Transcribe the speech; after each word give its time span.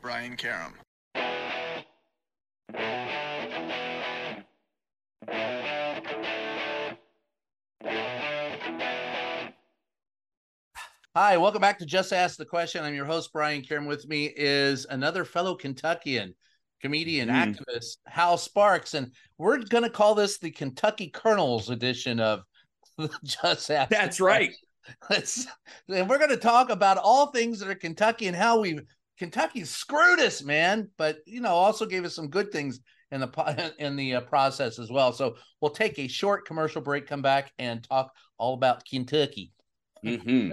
Brian 0.00 0.36
Karem. 0.36 0.74
Hi, 11.16 11.36
welcome 11.36 11.60
back 11.60 11.78
to 11.80 11.86
Just 11.86 12.12
Ask 12.12 12.36
the 12.36 12.44
Question. 12.44 12.84
I'm 12.84 12.94
your 12.94 13.04
host, 13.04 13.32
Brian 13.32 13.62
Karem. 13.62 13.86
With 13.86 14.06
me 14.08 14.26
is 14.36 14.86
another 14.88 15.24
fellow 15.24 15.56
Kentuckian, 15.56 16.34
comedian, 16.80 17.28
Mm. 17.28 17.56
activist, 17.56 17.96
Hal 18.06 18.38
Sparks. 18.38 18.94
And 18.94 19.12
we're 19.36 19.58
going 19.58 19.82
to 19.82 19.90
call 19.90 20.14
this 20.14 20.38
the 20.38 20.50
Kentucky 20.52 21.08
Kernels 21.08 21.68
edition 21.70 22.20
of 22.20 22.42
Just 23.24 23.70
Ask. 23.70 23.90
the 23.90 23.96
That's 23.96 24.20
right. 24.20 24.52
Let's, 25.10 25.46
and 25.88 26.08
we're 26.08 26.18
going 26.18 26.30
to 26.30 26.36
talk 26.36 26.70
about 26.70 26.96
all 26.96 27.26
things 27.32 27.58
that 27.60 27.68
are 27.68 27.74
Kentucky 27.74 28.28
and 28.28 28.36
how 28.36 28.60
we 28.60 28.80
Kentucky 29.20 29.66
screwed 29.66 30.18
us, 30.18 30.42
man. 30.42 30.88
But 30.96 31.18
you 31.26 31.42
know, 31.42 31.50
also 31.50 31.84
gave 31.84 32.06
us 32.06 32.14
some 32.14 32.28
good 32.28 32.50
things 32.50 32.80
in 33.10 33.20
the 33.20 33.74
in 33.78 33.94
the 33.94 34.14
uh, 34.14 34.20
process 34.22 34.78
as 34.78 34.90
well. 34.90 35.12
So 35.12 35.36
we'll 35.60 35.72
take 35.72 35.98
a 35.98 36.08
short 36.08 36.46
commercial 36.46 36.80
break, 36.80 37.06
come 37.06 37.20
back, 37.20 37.52
and 37.58 37.84
talk 37.84 38.14
all 38.38 38.54
about 38.54 38.86
Kentucky. 38.86 39.52
hmm 40.02 40.52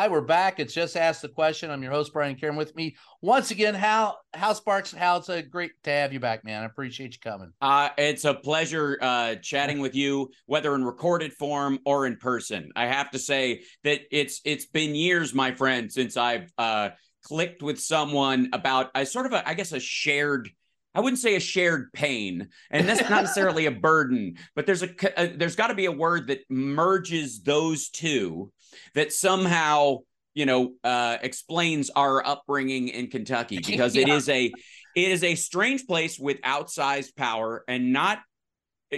Hi, 0.00 0.08
we're 0.08 0.22
back. 0.22 0.58
It's 0.60 0.72
just 0.72 0.96
ask 0.96 1.20
the 1.20 1.28
question. 1.28 1.70
I'm 1.70 1.82
your 1.82 1.92
host, 1.92 2.14
Brian 2.14 2.34
Karem. 2.34 2.56
With 2.56 2.74
me 2.74 2.96
once 3.20 3.50
again, 3.50 3.74
Hal 3.74 4.18
Hal 4.32 4.54
Sparks. 4.54 4.92
Hal, 4.92 5.18
it's 5.18 5.28
a 5.28 5.42
great 5.42 5.72
to 5.82 5.90
have 5.90 6.14
you 6.14 6.18
back, 6.18 6.42
man. 6.42 6.62
I 6.62 6.64
appreciate 6.64 7.12
you 7.12 7.18
coming. 7.22 7.52
Uh, 7.60 7.90
it's 7.98 8.24
a 8.24 8.32
pleasure 8.32 8.96
uh, 9.02 9.34
chatting 9.42 9.78
with 9.78 9.94
you, 9.94 10.30
whether 10.46 10.74
in 10.74 10.86
recorded 10.86 11.34
form 11.34 11.80
or 11.84 12.06
in 12.06 12.16
person. 12.16 12.70
I 12.74 12.86
have 12.86 13.10
to 13.10 13.18
say 13.18 13.64
that 13.84 14.00
it's 14.10 14.40
it's 14.46 14.64
been 14.64 14.94
years, 14.94 15.34
my 15.34 15.52
friend, 15.52 15.92
since 15.92 16.16
I've 16.16 16.50
uh, 16.56 16.88
clicked 17.22 17.62
with 17.62 17.78
someone 17.78 18.48
about 18.54 18.90
a 18.94 19.04
sort 19.04 19.26
of 19.26 19.34
a, 19.34 19.46
I 19.46 19.52
guess, 19.52 19.72
a 19.72 19.80
shared. 19.80 20.48
I 20.94 21.00
wouldn't 21.00 21.20
say 21.20 21.36
a 21.36 21.40
shared 21.40 21.92
pain, 21.92 22.48
and 22.70 22.88
that's 22.88 23.02
not 23.02 23.20
necessarily 23.20 23.66
a 23.66 23.70
burden, 23.70 24.36
but 24.56 24.64
there's 24.64 24.82
a, 24.82 24.88
a 25.18 25.36
there's 25.36 25.56
got 25.56 25.66
to 25.66 25.74
be 25.74 25.84
a 25.84 25.92
word 25.92 26.28
that 26.28 26.40
merges 26.48 27.42
those 27.42 27.90
two 27.90 28.50
that 28.94 29.12
somehow 29.12 29.98
you 30.34 30.46
know 30.46 30.72
uh, 30.84 31.18
explains 31.22 31.90
our 31.90 32.24
upbringing 32.26 32.88
in 32.88 33.08
Kentucky 33.08 33.60
because 33.66 33.96
it 33.96 34.08
Yeah. 34.08 34.14
is 34.14 34.28
a 34.28 34.46
it 34.94 35.10
is 35.10 35.22
a 35.22 35.34
strange 35.34 35.86
place 35.86 36.18
with 36.18 36.40
outsized 36.42 37.14
power 37.16 37.64
and 37.68 37.92
not 37.92 38.18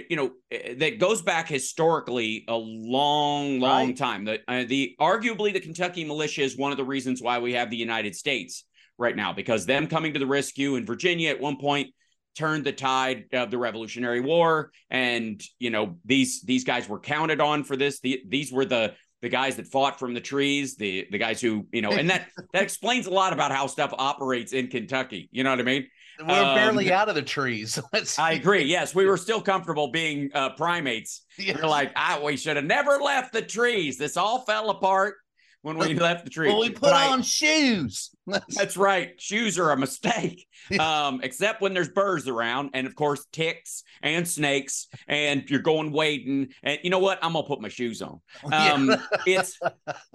you 0.09 0.15
know 0.15 0.31
eh, 0.51 0.73
that 0.77 0.99
goes 0.99 1.21
back 1.21 1.47
historically 1.47 2.45
a 2.47 2.55
long 2.55 3.59
long 3.59 3.87
Right. 3.87 3.97
time 3.97 4.25
the 4.25 4.39
uh, 4.47 4.63
the 4.67 4.95
arguably 4.99 5.53
the 5.53 5.59
Kentucky 5.59 6.03
militia 6.03 6.41
is 6.41 6.57
one 6.57 6.71
of 6.71 6.77
the 6.77 6.83
reasons 6.83 7.21
why 7.21 7.39
we 7.39 7.53
have 7.53 7.69
the 7.69 7.77
United 7.77 8.15
States 8.15 8.65
right 8.97 9.15
now 9.15 9.33
because 9.33 9.65
them 9.65 9.87
coming 9.87 10.13
to 10.13 10.19
the 10.19 10.25
rescue 10.27 10.75
in 10.75 10.85
Virginia 10.85 11.29
at 11.29 11.39
one 11.39 11.57
point 11.57 11.89
turned 12.35 12.63
the 12.63 12.71
tide 12.71 13.25
of 13.33 13.51
the 13.51 13.57
Revolutionary 13.59 14.19
War 14.19 14.71
and 14.89 15.41
you 15.59 15.69
know 15.69 15.97
these 16.05 16.41
these 16.41 16.63
guys 16.63 16.89
were 16.89 16.99
counted 16.99 17.39
on 17.39 17.63
for 17.63 17.75
this 17.75 17.99
the, 17.99 18.23
these 18.27 18.51
were 18.51 18.65
the 18.65 18.93
the 19.23 19.29
guys 19.29 19.55
that 19.55 19.65
fought 19.65 19.97
from 19.97 20.13
the 20.13 20.21
trees 20.21 20.75
the 20.75 21.07
the 21.09 21.17
guys 21.17 21.41
who 21.41 21.65
you 21.71 21.81
know 21.81 21.91
and 21.93 22.09
that 22.09 22.27
that 22.53 22.61
explains 22.61 23.07
a 23.07 23.09
lot 23.09 23.33
about 23.33 23.51
how 23.51 23.65
stuff 23.65 23.91
operates 23.97 24.53
in 24.53 24.67
Kentucky 24.67 25.29
you 25.31 25.43
know 25.43 25.49
what 25.49 25.59
I 25.59 25.63
mean 25.63 25.87
We're 26.19 26.43
Um, 26.43 26.55
barely 26.55 26.91
out 26.91 27.09
of 27.09 27.15
the 27.15 27.23
trees. 27.23 27.79
Let's 27.93 28.19
I 28.19 28.33
agree. 28.33 28.65
Yes, 28.65 28.93
we 28.93 29.05
were 29.07 29.17
still 29.17 29.41
comfortable 29.41 29.87
being 29.87 30.29
uh, 30.35 30.51
primates. 30.51 31.25
Yes. 31.39 31.57
We're 31.57 31.67
like, 31.67 31.91
ah, 31.95 32.19
we 32.23 32.37
should 32.37 32.55
have 32.55 32.65
never 32.65 32.99
left 32.99 33.33
the 33.33 33.41
trees. 33.41 33.97
This 33.97 34.15
all 34.15 34.45
fell 34.45 34.69
apart 34.69 35.15
when 35.63 35.77
we 35.77 35.95
left 35.95 36.23
the 36.23 36.29
tree. 36.29 36.47
well, 36.49 36.59
we 36.59 36.69
put 36.69 36.81
But 36.81 36.93
I- 36.93 37.09
on 37.09 37.23
shoes. 37.23 38.11
That's 38.27 38.77
right. 38.77 39.19
Shoes 39.19 39.57
are 39.59 39.71
a 39.71 39.77
mistake, 39.77 40.47
um, 40.79 41.19
except 41.23 41.59
when 41.61 41.73
there's 41.73 41.89
birds 41.89 42.27
around, 42.29 42.69
and 42.73 42.85
of 42.87 42.95
course 42.95 43.25
ticks 43.33 43.83
and 44.01 44.25
snakes, 44.27 44.87
and 45.07 45.49
you're 45.49 45.59
going 45.61 45.91
wading. 45.91 46.53
And 46.63 46.79
you 46.83 46.89
know 46.89 46.99
what? 46.99 47.19
I'm 47.21 47.33
gonna 47.33 47.47
put 47.47 47.59
my 47.59 47.69
shoes 47.69 48.01
on. 48.01 48.21
Um, 48.53 48.95
it's 49.25 49.59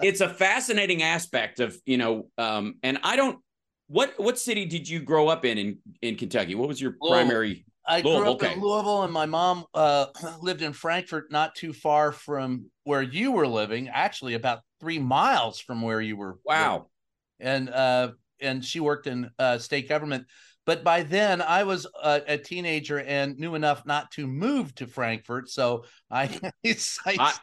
it's 0.01 0.21
a 0.23 0.29
fascinating 0.29 1.03
aspect 1.03 1.61
of 1.61 1.77
you 1.85 1.99
know, 1.99 2.29
um, 2.39 2.77
and 2.83 2.99
I 3.03 3.17
don't. 3.17 3.39
What 3.89 4.15
what 4.19 4.39
city 4.39 4.65
did 4.67 4.89
you 4.89 5.01
grow 5.01 5.29
up 5.29 5.45
in 5.45 5.57
in 5.59 5.79
in 6.03 6.17
Kentucky? 6.17 6.55
What 6.55 6.69
was 6.69 6.81
your 6.81 6.95
Louisville. 7.01 7.27
primary? 7.27 7.65
I 7.89 8.01
grew 8.03 8.19
up 8.19 8.43
okay. 8.43 8.53
in 8.53 8.61
Louisville, 8.61 9.03
and 9.03 9.13
my 9.13 9.27
mom 9.27 9.65
uh, 9.75 10.07
lived 10.43 10.63
in 10.63 10.73
Frankfort, 10.73 11.33
not 11.33 11.55
too 11.55 11.73
far 11.73 12.13
from 12.13 12.71
where 12.85 13.03
you 13.03 13.33
were 13.33 13.47
living. 13.49 13.89
Actually, 13.89 14.35
about 14.35 14.61
three 14.81 14.99
miles 14.99 15.59
from 15.59 15.83
where 15.83 16.01
you 16.01 16.17
were. 16.17 16.39
Wow. 16.45 16.87
and 17.41 17.69
uh 17.71 18.13
and 18.41 18.65
she 18.65 18.81
worked 18.81 19.07
in 19.07 19.31
uh 19.39 19.59
state 19.59 19.89
government 19.89 20.27
but 20.67 20.85
by 20.85 21.03
then 21.03 21.41
i 21.43 21.65
was 21.65 21.87
a, 22.03 22.23
a 22.29 22.39
teenager 22.39 23.01
and 23.01 23.39
knew 23.39 23.55
enough 23.55 23.85
not 23.87 24.11
to 24.13 24.27
move 24.27 24.75
to 24.77 24.87
frankfort 24.87 25.49
so 25.49 25.85
i 26.11 26.25
i, 26.65 26.77
I- 27.07 27.35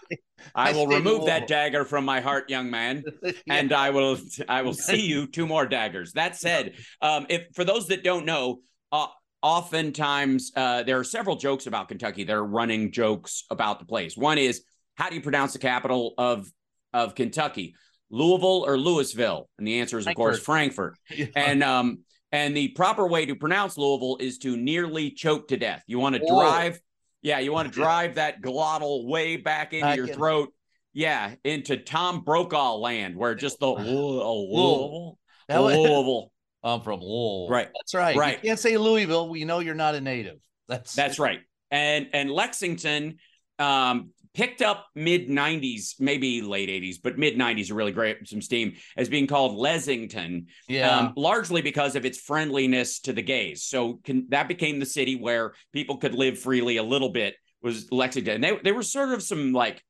I 0.53 0.69
I 0.69 0.71
will 0.73 0.87
remove 0.87 1.25
that 1.27 1.47
dagger 1.47 1.85
from 1.85 2.03
my 2.03 2.19
heart, 2.19 2.49
young 2.49 2.69
man, 2.69 3.03
and 3.49 3.71
I 3.71 3.89
will 3.91 4.17
I 4.49 4.61
will 4.63 4.73
see 4.89 5.05
you 5.05 5.27
two 5.27 5.47
more 5.47 5.65
daggers. 5.65 6.11
That 6.11 6.35
said, 6.35 6.73
um, 7.01 7.25
if 7.29 7.43
for 7.53 7.63
those 7.63 7.87
that 7.87 8.03
don't 8.03 8.25
know, 8.25 8.59
uh, 8.91 9.07
oftentimes 9.45 10.51
uh, 10.55 10.81
there 10.83 10.97
are 10.99 11.03
several 11.03 11.35
jokes 11.35 11.67
about 11.67 11.87
Kentucky. 11.87 12.23
There 12.23 12.39
are 12.39 12.45
running 12.45 12.91
jokes 12.91 13.43
about 13.51 13.79
the 13.79 13.85
place. 13.85 14.17
One 14.17 14.37
is 14.39 14.63
how 14.95 15.09
do 15.09 15.15
you 15.15 15.21
pronounce 15.21 15.53
the 15.53 15.59
capital 15.59 16.13
of 16.17 16.49
of 16.93 17.13
Kentucky, 17.13 17.75
Louisville 18.09 18.63
or 18.65 18.77
Louisville? 18.77 19.47
And 19.59 19.67
the 19.67 19.79
answer 19.81 19.99
is 19.99 20.07
of 20.07 20.15
course 20.15 20.39
Frankfort. 20.39 20.97
And 21.35 21.63
um 21.63 21.99
and 22.31 22.57
the 22.57 22.69
proper 22.69 23.07
way 23.07 23.27
to 23.27 23.35
pronounce 23.35 23.77
Louisville 23.77 24.17
is 24.19 24.39
to 24.39 24.57
nearly 24.57 25.11
choke 25.11 25.47
to 25.49 25.57
death. 25.57 25.83
You 25.87 25.99
want 25.99 26.15
to 26.15 26.25
drive, 26.27 26.81
yeah, 27.21 27.39
you 27.39 27.53
want 27.53 27.67
to 27.71 27.73
drive 27.83 28.15
that 28.15 28.41
glottal 28.41 29.05
way 29.07 29.37
back 29.37 29.73
into 29.73 29.85
Back 29.85 29.97
your 29.97 30.07
in. 30.07 30.13
throat. 30.15 30.49
Yeah, 30.91 31.35
into 31.43 31.77
Tom 31.77 32.21
Brokaw 32.23 32.77
land 32.77 33.15
where 33.15 33.35
just 33.35 33.59
the 33.59 33.67
Louisville, 33.89 35.17
That 35.47 35.61
was- 35.61 35.75
Louisville. 35.75 36.31
I'm 36.65 36.81
from 36.81 36.99
Louisville. 36.99 37.47
Right. 37.49 37.69
that's 37.73 37.93
right 37.93 38.17
Right. 38.17 38.39
you 38.43 38.49
can't 38.49 38.59
say 38.59 38.77
louisville 38.77 39.29
we 39.29 39.45
know 39.45 39.59
you're 39.59 39.75
not 39.75 39.95
a 39.95 40.01
native 40.01 40.39
that's 40.67 40.95
That's 40.95 41.19
right. 41.19 41.41
And 41.69 42.09
and 42.13 42.31
Lexington 42.31 43.17
um 43.59 44.09
picked 44.33 44.61
up 44.61 44.87
mid 44.95 45.29
90s, 45.29 45.93
maybe 45.99 46.41
late 46.41 46.69
80s, 46.69 46.97
but 47.01 47.17
mid 47.17 47.37
90s 47.37 47.71
are 47.71 47.75
really 47.75 47.91
great 47.91 48.27
some 48.27 48.41
steam 48.41 48.73
as 48.97 49.07
being 49.07 49.27
called 49.27 49.55
Lexington. 49.55 50.47
yeah 50.67 50.89
um, 50.89 51.13
largely 51.15 51.61
because 51.61 51.95
of 51.95 52.03
its 52.05 52.19
friendliness 52.19 52.99
to 53.01 53.13
the 53.13 53.21
gays. 53.21 53.63
So 53.63 53.99
can, 54.03 54.25
that 54.29 54.47
became 54.47 54.79
the 54.79 54.85
city 54.85 55.15
where 55.15 55.53
people 55.71 55.97
could 55.97 56.15
live 56.15 56.39
freely 56.39 56.77
a 56.77 56.83
little 56.83 57.09
bit 57.09 57.35
was 57.61 57.91
Lexington. 57.91 58.35
And 58.35 58.43
they 58.43 58.57
they 58.63 58.71
were 58.71 58.83
sort 58.83 59.09
of 59.09 59.21
some 59.21 59.53
like 59.53 59.83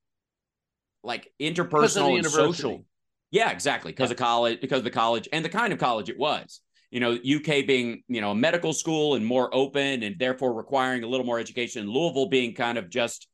like 1.03 1.31
Because 1.39 1.59
of 1.59 1.69
the 1.69 1.71
interpersonal 1.71 2.17
and 2.17 2.25
social. 2.27 2.85
Yeah, 3.31 3.49
exactly. 3.51 3.91
Because 3.91 4.11
of 4.11 4.17
college, 4.17 4.61
because 4.61 4.79
of 4.79 4.83
the 4.83 4.91
college 4.91 5.27
and 5.31 5.43
the 5.43 5.49
kind 5.49 5.73
of 5.73 5.79
college 5.79 6.09
it 6.09 6.17
was. 6.17 6.61
You 6.95 7.01
know, 7.01 7.11
UK 7.11 7.67
being, 7.67 8.03
you 8.07 8.21
know, 8.21 8.31
a 8.31 8.35
medical 8.35 8.71
school 8.71 9.15
and 9.15 9.25
more 9.25 9.53
open 9.53 10.01
and 10.01 10.17
therefore 10.17 10.53
requiring 10.53 11.03
a 11.03 11.07
little 11.07 11.25
more 11.25 11.39
education. 11.39 11.89
Louisville 11.89 12.27
being 12.29 12.53
kind 12.53 12.77
of 12.77 12.89
just 12.89 13.27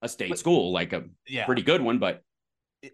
a 0.00 0.08
state 0.08 0.30
But- 0.30 0.38
school, 0.38 0.72
like 0.72 0.94
a 0.94 1.04
Yeah. 1.28 1.44
pretty 1.44 1.60
good 1.60 1.82
one, 1.82 1.98
but 1.98 2.22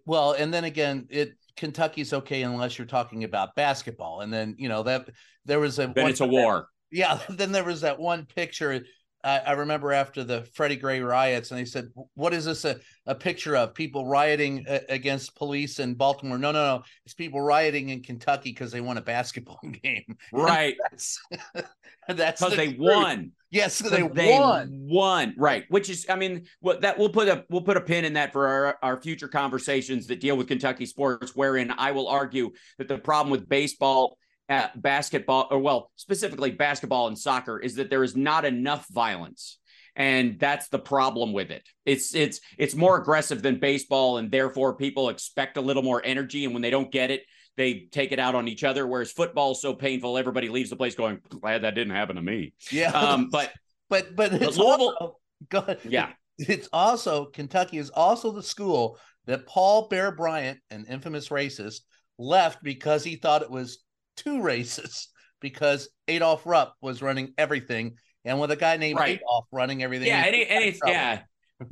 Well, 0.04 0.32
and 0.32 0.52
then 0.52 0.64
again, 0.64 1.06
it 1.08 1.34
Kentucky's 1.54 2.12
okay 2.12 2.42
unless 2.42 2.78
you're 2.78 2.86
talking 2.88 3.22
about 3.22 3.54
basketball. 3.54 4.22
And 4.22 4.32
then, 4.32 4.56
you 4.58 4.68
know, 4.68 4.82
that 4.82 5.08
there 5.44 5.60
was 5.60 5.78
a 5.78 5.92
then 5.94 6.08
it's 6.08 6.20
a 6.20 6.26
war. 6.26 6.66
Yeah, 6.90 7.20
then 7.28 7.52
there 7.52 7.64
was 7.64 7.82
that 7.82 8.00
one 8.00 8.26
picture. 8.26 8.84
I, 9.24 9.38
I 9.38 9.52
remember 9.52 9.92
after 9.92 10.24
the 10.24 10.42
Freddie 10.54 10.76
Gray 10.76 11.00
riots, 11.00 11.50
and 11.50 11.60
they 11.60 11.64
said, 11.64 11.88
"What 12.14 12.34
is 12.34 12.44
this 12.44 12.64
a, 12.64 12.76
a 13.06 13.14
picture 13.14 13.56
of? 13.56 13.74
People 13.74 14.06
rioting 14.06 14.64
uh, 14.68 14.80
against 14.88 15.36
police 15.36 15.78
in 15.78 15.94
Baltimore? 15.94 16.38
No, 16.38 16.52
no, 16.52 16.76
no. 16.78 16.82
It's 17.04 17.14
people 17.14 17.40
rioting 17.40 17.90
in 17.90 18.02
Kentucky 18.02 18.50
because 18.50 18.72
they 18.72 18.80
won 18.80 18.98
a 18.98 19.02
basketball 19.02 19.60
game. 19.82 20.16
Right. 20.32 20.76
That's 20.90 21.20
that's 22.08 22.40
Because 22.40 22.50
the 22.52 22.56
they 22.56 22.66
truth. 22.74 22.78
won. 22.80 23.32
Yes, 23.50 23.78
they, 23.78 24.08
They 24.08 24.38
won. 24.38 24.70
won. 24.90 25.34
Right. 25.36 25.64
Which 25.68 25.90
is, 25.90 26.06
I 26.08 26.16
mean, 26.16 26.46
what 26.60 26.80
that 26.80 26.98
we'll 26.98 27.10
put 27.10 27.28
a 27.28 27.44
we'll 27.50 27.60
put 27.62 27.76
a 27.76 27.82
pin 27.82 28.04
in 28.04 28.14
that 28.14 28.32
for 28.32 28.48
our, 28.48 28.78
our 28.82 29.00
future 29.00 29.28
conversations 29.28 30.06
that 30.06 30.20
deal 30.20 30.36
with 30.36 30.48
Kentucky 30.48 30.86
sports, 30.86 31.36
wherein 31.36 31.70
I 31.70 31.92
will 31.92 32.08
argue 32.08 32.52
that 32.78 32.88
the 32.88 32.96
problem 32.98 33.30
with 33.30 33.48
baseball, 33.48 34.16
uh, 34.48 34.68
basketball, 34.76 35.48
or 35.50 35.58
well, 35.58 35.90
specifically 35.96 36.50
basketball 36.50 37.08
and 37.08 37.18
soccer, 37.18 37.58
is 37.58 37.76
that 37.76 37.90
there 37.90 38.04
is 38.04 38.16
not 38.16 38.44
enough 38.44 38.86
violence. 38.90 39.58
And 39.94 40.38
that's 40.38 40.68
the 40.68 40.78
problem 40.78 41.34
with 41.34 41.50
it. 41.50 41.68
It's 41.84 42.14
it's 42.14 42.40
it's 42.56 42.74
more 42.74 42.96
aggressive 42.96 43.42
than 43.42 43.58
baseball, 43.60 44.16
and 44.16 44.30
therefore 44.30 44.74
people 44.76 45.10
expect 45.10 45.58
a 45.58 45.60
little 45.60 45.82
more 45.82 46.00
energy. 46.02 46.44
And 46.44 46.54
when 46.54 46.62
they 46.62 46.70
don't 46.70 46.90
get 46.90 47.10
it, 47.10 47.24
they 47.58 47.88
take 47.92 48.10
it 48.10 48.18
out 48.18 48.34
on 48.34 48.48
each 48.48 48.64
other. 48.64 48.86
Whereas 48.86 49.12
football 49.12 49.52
is 49.52 49.60
so 49.60 49.74
painful, 49.74 50.16
everybody 50.16 50.48
leaves 50.48 50.70
the 50.70 50.76
place 50.76 50.94
going, 50.94 51.20
"Glad 51.28 51.62
that 51.64 51.74
didn't 51.74 51.94
happen 51.94 52.16
to 52.16 52.22
me." 52.22 52.54
Yeah, 52.70 52.90
Um, 52.90 53.28
but 53.30 53.52
but 53.90 54.16
but 54.16 54.32
it's 54.32 54.56
Louisville- 54.56 54.96
also, 54.98 55.18
go 55.50 55.76
yeah, 55.84 56.12
it's 56.38 56.70
also 56.72 57.26
Kentucky 57.26 57.76
is 57.76 57.90
also 57.90 58.32
the 58.32 58.42
school 58.42 58.98
that 59.26 59.46
Paul 59.46 59.88
Bear 59.88 60.10
Bryant, 60.10 60.58
an 60.70 60.86
infamous 60.88 61.28
racist, 61.28 61.80
left 62.18 62.62
because 62.62 63.04
he 63.04 63.16
thought 63.16 63.42
it 63.42 63.50
was 63.50 63.78
too 64.16 64.42
races 64.42 65.08
because 65.40 65.88
Adolf 66.08 66.46
Rupp 66.46 66.74
was 66.80 67.02
running 67.02 67.34
everything, 67.38 67.96
and 68.24 68.40
with 68.40 68.50
a 68.50 68.56
guy 68.56 68.76
named 68.76 68.98
Right. 68.98 69.18
Adolf 69.20 69.46
running 69.52 69.82
everything, 69.82 70.08
yeah, 70.08 70.22
he 70.22 70.28
and, 70.28 70.36
and 70.36 70.48
got 70.48 70.62
in 70.62 70.68
it's 70.68 70.78
trouble. 70.78 70.94
yeah, 70.94 71.22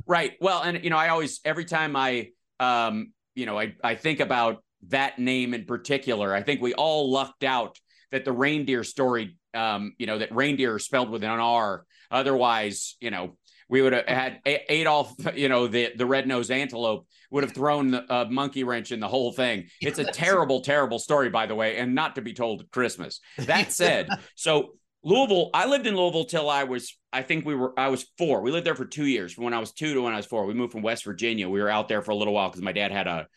right. 0.05 0.33
Well, 0.41 0.61
and 0.61 0.83
you 0.83 0.89
know, 0.89 0.97
I 0.97 1.09
always 1.09 1.39
every 1.45 1.65
time 1.65 1.95
I 1.95 2.29
um, 2.59 3.13
you 3.35 3.45
know, 3.45 3.57
I 3.59 3.75
I 3.83 3.95
think 3.95 4.19
about 4.19 4.63
that 4.87 5.19
name 5.19 5.53
in 5.53 5.65
particular, 5.65 6.33
I 6.33 6.43
think 6.43 6.61
we 6.61 6.73
all 6.73 7.11
lucked 7.11 7.43
out 7.43 7.77
that 8.11 8.25
the 8.25 8.31
reindeer 8.31 8.83
story, 8.83 9.37
um, 9.53 9.93
you 9.97 10.05
know, 10.05 10.17
that 10.17 10.35
reindeer 10.35 10.75
is 10.75 10.85
spelled 10.85 11.09
with 11.09 11.23
an 11.23 11.29
R. 11.29 11.85
Otherwise, 12.09 12.97
you 12.99 13.09
know, 13.09 13.37
we 13.71 13.81
would 13.81 13.93
have 13.93 14.05
had 14.05 14.41
Adolf, 14.45 15.15
you 15.33 15.47
know, 15.47 15.65
the 15.65 15.93
the 15.95 16.05
red 16.05 16.27
nosed 16.27 16.51
antelope 16.51 17.07
would 17.31 17.43
have 17.43 17.53
thrown 17.53 17.93
a 17.93 18.05
uh, 18.09 18.27
monkey 18.29 18.65
wrench 18.65 18.91
in 18.91 18.99
the 18.99 19.07
whole 19.07 19.31
thing. 19.31 19.67
It's 19.79 19.97
a 19.97 20.03
terrible, 20.03 20.59
terrible 20.59 20.99
story, 20.99 21.29
by 21.29 21.45
the 21.45 21.55
way, 21.55 21.77
and 21.77 21.95
not 21.95 22.15
to 22.15 22.21
be 22.21 22.33
told 22.33 22.59
at 22.59 22.69
Christmas. 22.69 23.21
That 23.37 23.71
said, 23.81 24.09
so 24.35 24.73
Louisville, 25.03 25.49
I 25.53 25.67
lived 25.67 25.87
in 25.87 25.95
Louisville 25.95 26.25
till 26.25 26.49
I 26.49 26.65
was, 26.65 26.97
I 27.13 27.23
think 27.23 27.45
we 27.45 27.55
were, 27.55 27.73
I 27.79 27.87
was 27.87 28.05
four. 28.17 28.41
We 28.41 28.51
lived 28.51 28.67
there 28.67 28.75
for 28.75 28.85
two 28.85 29.05
years, 29.05 29.33
from 29.33 29.45
when 29.45 29.53
I 29.53 29.59
was 29.59 29.71
two 29.71 29.93
to 29.93 30.01
when 30.01 30.13
I 30.13 30.17
was 30.17 30.25
four. 30.25 30.45
We 30.45 30.53
moved 30.53 30.73
from 30.73 30.81
West 30.81 31.05
Virginia. 31.05 31.49
We 31.49 31.61
were 31.61 31.69
out 31.69 31.87
there 31.87 32.01
for 32.01 32.11
a 32.11 32.15
little 32.15 32.33
while 32.33 32.49
because 32.49 32.61
my 32.61 32.73
dad 32.73 32.91
had 32.91 33.07
a, 33.07 33.27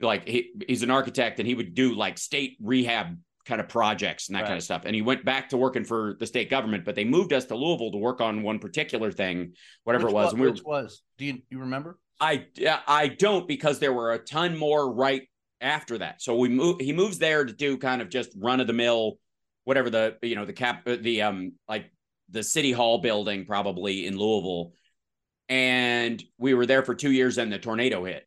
like, 0.00 0.26
he, 0.26 0.50
he's 0.66 0.82
an 0.82 0.90
architect 0.90 1.38
and 1.38 1.46
he 1.46 1.54
would 1.54 1.74
do 1.74 1.94
like 1.94 2.18
state 2.18 2.56
rehab 2.60 3.16
kind 3.46 3.60
of 3.60 3.68
projects 3.68 4.28
and 4.28 4.36
that 4.36 4.44
kind 4.44 4.56
of 4.56 4.62
stuff. 4.62 4.82
And 4.84 4.94
he 4.94 5.02
went 5.02 5.24
back 5.24 5.48
to 5.50 5.56
working 5.56 5.84
for 5.84 6.16
the 6.18 6.26
state 6.26 6.50
government, 6.50 6.84
but 6.84 6.94
they 6.94 7.04
moved 7.04 7.32
us 7.32 7.44
to 7.46 7.54
Louisville 7.56 7.92
to 7.92 7.98
work 7.98 8.20
on 8.20 8.42
one 8.42 8.58
particular 8.58 9.12
thing, 9.12 9.54
whatever 9.84 10.06
Which 10.06 10.12
it 10.12 10.14
was. 10.14 10.24
wa- 10.24 10.30
and 10.30 10.40
we 10.40 10.46
were, 10.46 10.52
which 10.52 10.62
was? 10.64 11.02
Do 11.16 11.24
you 11.24 11.42
you 11.50 11.60
remember? 11.60 11.98
I 12.20 12.46
I 12.86 13.08
don't 13.08 13.46
because 13.46 13.78
there 13.78 13.92
were 13.92 14.12
a 14.12 14.18
ton 14.18 14.56
more 14.56 14.92
right 14.92 15.22
after 15.60 15.98
that. 15.98 16.20
So 16.20 16.36
we 16.36 16.48
move. 16.48 16.80
He 16.80 16.92
moves 16.92 17.18
there 17.18 17.44
to 17.44 17.52
do 17.52 17.78
kind 17.78 18.02
of 18.02 18.08
just 18.08 18.30
run 18.36 18.60
of 18.60 18.66
the 18.66 18.72
mill, 18.72 19.18
whatever 19.64 19.90
the 19.90 20.16
you 20.22 20.34
know 20.34 20.44
the 20.44 20.52
cap 20.52 20.82
uh, 20.86 20.96
the 21.00 21.22
um 21.22 21.52
like 21.68 21.90
the 22.30 22.42
city 22.42 22.72
hall 22.72 22.98
building 22.98 23.44
probably 23.46 24.06
in 24.06 24.18
Louisville, 24.18 24.72
and 25.48 26.22
we 26.38 26.54
were 26.54 26.66
there 26.66 26.82
for 26.82 26.94
two 26.94 27.12
years. 27.12 27.38
And 27.38 27.52
the 27.52 27.58
tornado 27.58 28.04
hit. 28.04 28.26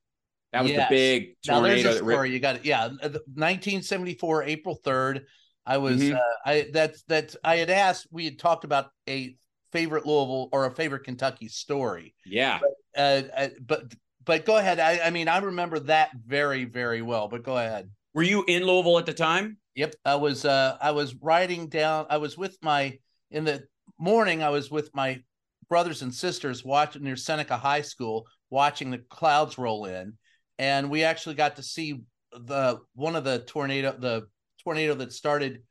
That 0.52 0.64
was 0.64 0.72
Yes. 0.72 0.90
the 0.90 0.96
big 0.96 1.36
Now 1.48 1.60
tornado. 1.60 1.90
ripped- 1.90 1.98
story. 2.00 2.32
You 2.32 2.40
got 2.40 2.56
it. 2.58 2.66
Yeah, 2.66 2.86
uh, 3.04 3.10
1974, 3.36 4.44
April 4.44 4.76
3rd. 4.84 5.26
I 5.66 5.78
was 5.78 6.02
Mhm. 6.02 6.16
uh, 6.16 6.20
I 6.46 6.70
that's 6.74 7.04
that's 7.04 7.38
I 7.44 7.58
had 7.58 7.70
asked. 7.70 8.08
We 8.12 8.26
had 8.26 8.40
talked 8.40 8.64
about 8.64 8.92
a 9.08 9.36
favorite 9.72 10.06
Louisville 10.06 10.50
or 10.52 10.66
a 10.66 10.72
favorite 10.72 11.04
Kentucky 11.04 11.48
story. 11.48 12.16
yeah, 12.26 12.60
uh, 12.98 13.22
uh, 13.36 13.50
but 13.62 13.94
but 14.26 14.46
go 14.46 14.58
ahead. 14.58 14.80
I, 14.80 15.00
I 15.06 15.10
mean, 15.12 15.28
I 15.28 15.38
remember 15.38 15.80
that 15.82 16.12
very 16.26 16.66
very 16.66 17.02
well. 17.04 17.28
But 17.28 17.44
go 17.44 17.58
ahead. 17.58 17.92
were 18.16 18.24
you 18.24 18.44
in 18.48 18.64
Louisville 18.64 18.98
at 18.98 19.06
the 19.06 19.14
time? 19.14 19.58
Yep, 19.76 19.94
I 20.04 20.16
was 20.16 20.44
uh, 20.46 20.78
I 20.82 20.92
was 20.92 21.14
riding 21.16 21.68
down. 21.70 22.08
I 22.10 22.18
was 22.18 22.36
with 22.38 22.58
my 22.64 22.98
in 23.30 23.44
the 23.44 23.68
morning. 24.00 24.42
I 24.42 24.50
was 24.50 24.72
with 24.72 24.90
my 24.96 25.22
brothers 25.68 26.02
and 26.02 26.12
sisters 26.14 26.66
watching 26.66 27.04
near 27.04 27.16
Seneca 27.16 27.56
High 27.58 27.82
School, 27.82 28.26
watching 28.50 28.90
the 28.90 28.98
clouds 28.98 29.60
roll 29.60 29.86
in, 29.86 30.18
and 30.60 30.92
we 30.92 31.04
actually 31.04 31.34
got 31.36 31.56
to 31.56 31.64
see 31.64 32.02
the 32.32 32.80
one 32.94 33.16
of 33.16 33.24
the 33.24 33.40
tornado 33.40 33.96
the 33.98 34.28
tornado 34.64 34.94
that 34.94 35.12
started 35.12 35.64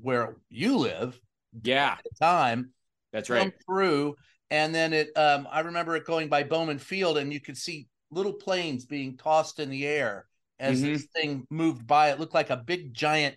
where 0.00 0.36
you 0.48 0.76
live 0.78 1.20
Yeah, 1.62 1.92
at 1.92 2.04
the 2.04 2.24
time 2.24 2.70
that's 3.12 3.30
right. 3.30 3.52
through 3.64 4.16
and 4.50 4.74
then 4.74 4.92
it 4.92 5.16
um 5.16 5.46
i 5.52 5.60
remember 5.60 5.94
it 5.94 6.04
going 6.04 6.28
by 6.28 6.42
bowman 6.42 6.78
field 6.78 7.16
and 7.18 7.32
you 7.32 7.40
could 7.40 7.56
see 7.56 7.86
little 8.10 8.32
planes 8.32 8.84
being 8.84 9.16
tossed 9.16 9.60
in 9.60 9.70
the 9.70 9.86
air 9.86 10.26
as 10.58 10.80
Mhm. 10.80 10.94
this 10.94 11.06
thing 11.14 11.46
moved 11.50 11.86
by 11.86 12.10
it 12.10 12.18
looked 12.18 12.34
like 12.34 12.50
a 12.50 12.56
big 12.56 12.92
giant 12.92 13.36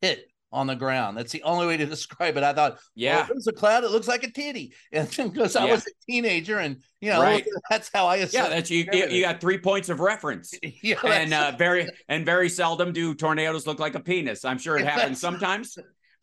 tit 0.00 0.30
on 0.56 0.66
the 0.66 0.74
ground 0.74 1.16
that's 1.16 1.32
the 1.32 1.42
only 1.42 1.66
way 1.66 1.76
to 1.76 1.86
describe 1.96 2.36
it 2.36 2.42
i 2.42 2.52
thought 2.52 2.78
Yeah, 2.94 3.18
yeah 3.18 3.26
there's 3.28 3.46
a 3.46 3.52
cloud 3.52 3.84
it 3.84 3.90
looks 3.90 4.08
like 4.08 4.24
a 4.24 4.30
titty 4.30 4.72
and 4.92 5.08
because 5.14 5.54
i 5.54 5.64
Yeah. 5.66 5.72
was 5.72 5.86
a 5.86 5.90
teenager 6.10 6.58
and 6.58 6.82
you 7.00 7.10
know 7.12 7.20
Right. 7.20 7.44
that's 7.70 7.90
how 7.92 8.06
i 8.06 8.16
yeah. 8.16 8.48
That's 8.48 8.70
you. 8.70 8.86
You 8.92 9.06
you 9.08 9.20
got 9.22 9.40
three 9.40 9.58
points 9.58 9.88
of 9.90 10.00
reference. 10.00 10.54
yeah, 10.82 10.98
and 11.04 11.32
uh, 11.32 11.52
very 11.58 11.86
and 12.08 12.24
very 12.24 12.48
seldom 12.48 12.92
do 12.92 13.14
tornadoes 13.14 13.66
look 13.66 13.78
like 13.78 13.94
a 13.94 14.00
penis. 14.00 14.44
I'm 14.44 14.58
sure 14.58 14.76
it 14.78 14.86
happens 14.86 15.20
sometimes, 15.20 15.76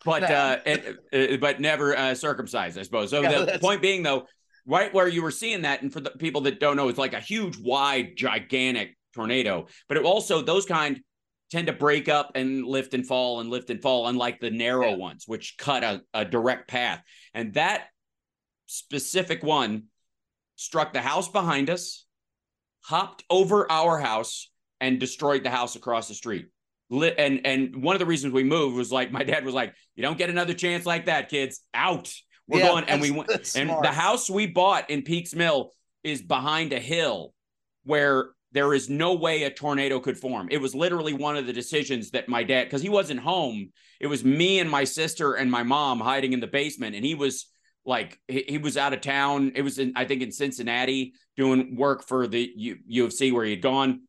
but 0.04 0.24
uh, 0.24 0.58
it, 0.66 0.98
uh, 1.14 1.38
but 1.38 1.62
never 1.62 1.96
uh, 1.96 2.16
circumcised, 2.16 2.78
I 2.78 2.84
suppose. 2.84 3.12
So 3.12 3.22
Yeah, 3.22 3.46
the 3.46 3.60
point 3.60 3.82
being, 3.82 4.02
though, 4.04 4.28
right 4.66 4.94
where 4.94 5.08
you 5.08 5.22
were 5.22 5.32
seeing 5.32 5.62
that, 5.62 5.82
and 5.84 5.94
for 5.94 6.00
the 6.02 6.10
people 6.12 6.42
that 6.42 6.60
don't 6.60 6.76
know, 6.76 6.90
it's 6.90 6.98
like 7.00 7.14
a 7.14 7.20
huge, 7.20 7.58
wide, 7.58 8.16
gigantic 8.18 8.98
tornado. 9.14 9.68
But 9.88 9.98
it 9.98 10.04
also 10.04 10.42
those 10.42 10.66
kind 10.66 11.02
tend 11.54 11.68
to 11.68 11.74
break 11.74 12.10
up 12.10 12.32
and 12.36 12.66
lift 12.66 12.94
and 12.96 13.06
fall 13.06 13.40
and 13.40 13.50
lift 13.50 13.70
and 13.70 13.82
fall, 13.82 14.08
unlike 14.08 14.40
the 14.40 14.50
narrow 14.50 14.90
Yeah. 14.90 14.96
ones, 14.98 15.24
which 15.28 15.56
cut 15.58 15.84
a, 15.84 16.02
a 16.14 16.26
direct 16.26 16.68
path. 16.68 17.02
And 17.34 17.54
that 17.54 17.88
specific 18.66 19.44
one 19.44 19.84
struck 20.56 20.94
the 20.94 21.02
house 21.02 21.28
behind 21.30 21.70
us, 21.70 22.06
hopped 22.82 23.24
over 23.30 23.72
our 23.72 24.00
house, 24.00 24.50
and 24.82 25.00
destroyed 25.00 25.44
the 25.44 25.50
house 25.52 25.76
across 25.76 26.08
the 26.08 26.16
street. 26.16 26.48
And 26.92 27.46
and 27.46 27.84
one 27.84 27.96
of 27.96 28.00
the 28.00 28.06
reasons 28.06 28.34
we 28.34 28.44
moved 28.44 28.76
was 28.76 28.92
like 28.92 29.12
my 29.12 29.24
dad 29.24 29.46
was 29.46 29.54
like, 29.54 29.74
"You 29.96 30.04
don't 30.04 30.18
get 30.18 30.30
another 30.30 30.54
chance 30.54 30.86
like 30.86 31.06
that, 31.06 31.30
kids. 31.30 31.62
Out. 31.74 32.14
We're 32.48 32.60
Yeah, 32.60 32.68
going." 32.70 32.84
And 32.86 33.02
we 33.02 33.12
went. 33.12 33.30
And 33.56 33.70
smart. 33.70 33.84
the 33.84 33.92
house 33.92 34.30
we 34.30 34.48
bought 34.48 34.90
in 34.90 35.02
Peaks 35.04 35.34
Mill 35.34 35.72
is 36.04 36.22
behind 36.22 36.74
a 36.74 36.80
hill 36.80 37.34
where 37.84 38.32
there 38.54 38.74
is 38.74 38.90
no 38.90 39.16
way 39.16 39.44
a 39.44 39.50
tornado 39.50 40.00
could 40.00 40.18
form. 40.18 40.48
It 40.52 40.62
was 40.62 40.76
literally 40.76 41.14
one 41.14 41.36
of 41.36 41.48
the 41.48 41.54
decisions 41.54 42.12
that 42.12 42.30
my 42.30 42.44
dad, 42.44 42.66
because 42.66 42.84
he 42.84 42.90
wasn't 42.90 43.20
home, 43.20 43.72
it 44.00 44.08
was 44.08 44.24
me 44.24 44.60
and 44.60 44.70
my 44.70 44.84
sister 44.84 45.34
and 45.34 45.50
my 45.50 45.64
mom 45.64 46.00
hiding 46.00 46.34
in 46.34 46.40
the 46.40 46.48
basement, 46.48 46.96
and 46.96 47.04
he 47.04 47.16
was 47.16 47.48
like 47.86 48.20
he, 48.28 48.46
he 48.48 48.58
was 48.60 48.78
out 48.78 48.94
of 48.94 49.02
town. 49.02 49.54
It 49.56 49.64
was 49.64 49.80
in 49.80 49.94
I 49.96 50.06
think 50.06 50.22
in 50.22 50.32
Cincinnati 50.32 51.14
doing 51.36 51.76
work 51.76 52.08
for 52.08 52.28
the 52.28 52.52
U, 52.56 52.78
U 52.86 53.06
of 53.06 53.14
C 53.14 53.32
where 53.32 53.44
he 53.44 53.52
had 53.52 53.62
gone, 53.62 54.02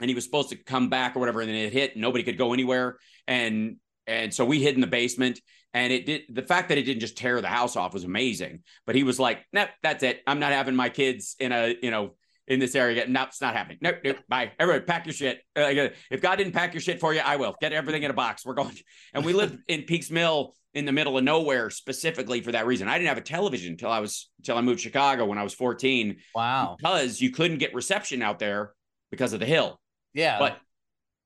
and 0.00 0.08
he 0.08 0.14
was 0.14 0.24
supposed 0.24 0.48
to 0.50 0.56
come 0.56 0.88
back 0.88 1.14
or 1.14 1.20
whatever, 1.20 1.40
and 1.42 1.50
then 1.50 1.56
it 1.56 1.72
hit. 1.72 1.92
And 1.92 2.02
nobody 2.02 2.24
could 2.24 2.38
go 2.38 2.54
anywhere, 2.54 2.98
and 3.28 3.76
and 4.06 4.32
so 4.32 4.44
we 4.44 4.62
hid 4.62 4.74
in 4.74 4.80
the 4.80 4.86
basement. 4.86 5.40
And 5.74 5.92
it 5.92 6.06
did 6.06 6.22
the 6.30 6.42
fact 6.42 6.70
that 6.70 6.78
it 6.78 6.84
didn't 6.84 7.00
just 7.00 7.18
tear 7.18 7.42
the 7.42 7.48
house 7.48 7.76
off 7.76 7.92
was 7.92 8.04
amazing. 8.04 8.62
But 8.86 8.94
he 8.94 9.02
was 9.02 9.20
like, 9.20 9.44
"Nope, 9.52 9.68
that's 9.82 10.02
it. 10.02 10.22
I'm 10.26 10.40
not 10.40 10.52
having 10.52 10.74
my 10.74 10.88
kids 10.88 11.36
in 11.38 11.52
a 11.52 11.76
you 11.82 11.90
know." 11.90 12.14
In 12.48 12.60
this 12.60 12.76
area, 12.76 13.06
no, 13.08 13.24
it's 13.24 13.40
not 13.40 13.54
happening. 13.54 13.78
Nope, 13.80 13.96
nope. 14.04 14.18
Bye, 14.28 14.52
everybody. 14.60 14.84
Pack 14.84 15.06
your 15.06 15.12
shit. 15.12 15.40
Uh, 15.56 15.88
if 16.10 16.20
God 16.22 16.36
didn't 16.36 16.52
pack 16.52 16.74
your 16.74 16.80
shit 16.80 17.00
for 17.00 17.12
you, 17.12 17.20
I 17.24 17.36
will. 17.36 17.56
Get 17.60 17.72
everything 17.72 18.04
in 18.04 18.10
a 18.10 18.14
box. 18.14 18.46
We're 18.46 18.54
going. 18.54 18.76
And 19.12 19.24
we 19.24 19.32
lived 19.32 19.58
in 19.66 19.82
Peaks 19.82 20.10
Mill 20.12 20.54
in 20.76 20.84
the 20.84 20.92
middle 20.92 21.16
of 21.16 21.24
nowhere 21.24 21.70
specifically 21.70 22.42
for 22.42 22.52
that 22.52 22.66
reason. 22.66 22.86
I 22.86 22.98
didn't 22.98 23.08
have 23.08 23.18
a 23.18 23.22
television 23.22 23.72
until 23.72 23.90
I 23.90 23.98
was 23.98 24.30
until 24.38 24.58
I 24.58 24.60
moved 24.60 24.78
to 24.80 24.82
Chicago 24.84 25.24
when 25.24 25.38
I 25.38 25.42
was 25.42 25.54
14 25.54 26.16
wow 26.34 26.76
because 26.78 27.20
you 27.20 27.30
couldn't 27.30 27.58
get 27.58 27.74
reception 27.74 28.20
out 28.22 28.38
there 28.38 28.72
because 29.10 29.32
of 29.32 29.40
the 29.40 29.46
hill. 29.46 29.80
yeah 30.12 30.38
But 30.38 30.58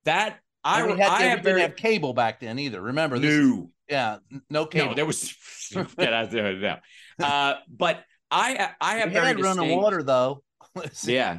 that 0.05 0.39
I 0.63 0.83
had, 0.83 1.01
I 1.01 1.23
have 1.23 1.39
didn't 1.39 1.45
very 1.45 1.61
have 1.63 1.75
cable 1.75 2.15
back 2.15 2.39
then 2.39 2.61
either 2.61 2.81
remember 2.81 3.19
this 3.19 3.45
no 3.45 3.71
yeah 3.89 4.19
no 4.49 4.67
cable 4.67 4.91
no 4.91 4.95
there 4.95 5.07
was 5.07 5.35
get 5.99 6.13
out 6.13 6.31
there 6.31 6.55
no. 6.55 6.77
Uh, 7.25 7.55
but 7.69 8.05
I 8.31 8.71
I 8.81 8.99
have 8.99 9.11
had 9.11 9.41
running 9.41 9.65
distinct, 9.65 9.83
water 9.83 10.03
though 10.05 10.45
Yeah, 11.05 11.39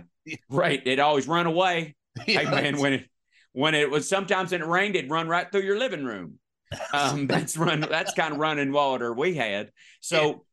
right. 0.50 0.82
It 0.86 1.00
always 1.00 1.28
run 1.28 1.46
away. 1.46 1.96
Hey 2.26 2.44
man, 2.44 2.78
when 2.78 2.94
it 2.94 3.10
when 3.54 3.74
it 3.74 3.90
was 3.90 4.08
sometimes 4.08 4.52
when 4.52 4.62
it 4.62 4.68
rained, 4.68 4.98
it'd 4.98 5.10
run 5.10 5.30
right 5.30 5.50
through 5.50 5.62
your 5.62 5.80
living 5.80 6.04
room. 6.04 6.40
Um, 6.94 7.26
that's 7.28 7.56
run. 7.56 7.80
That's 7.80 8.14
kind 8.14 8.34
of 8.34 8.40
running 8.40 8.74
water 8.74 9.14
we 9.14 9.34
had. 9.34 9.72
So, 10.02 10.46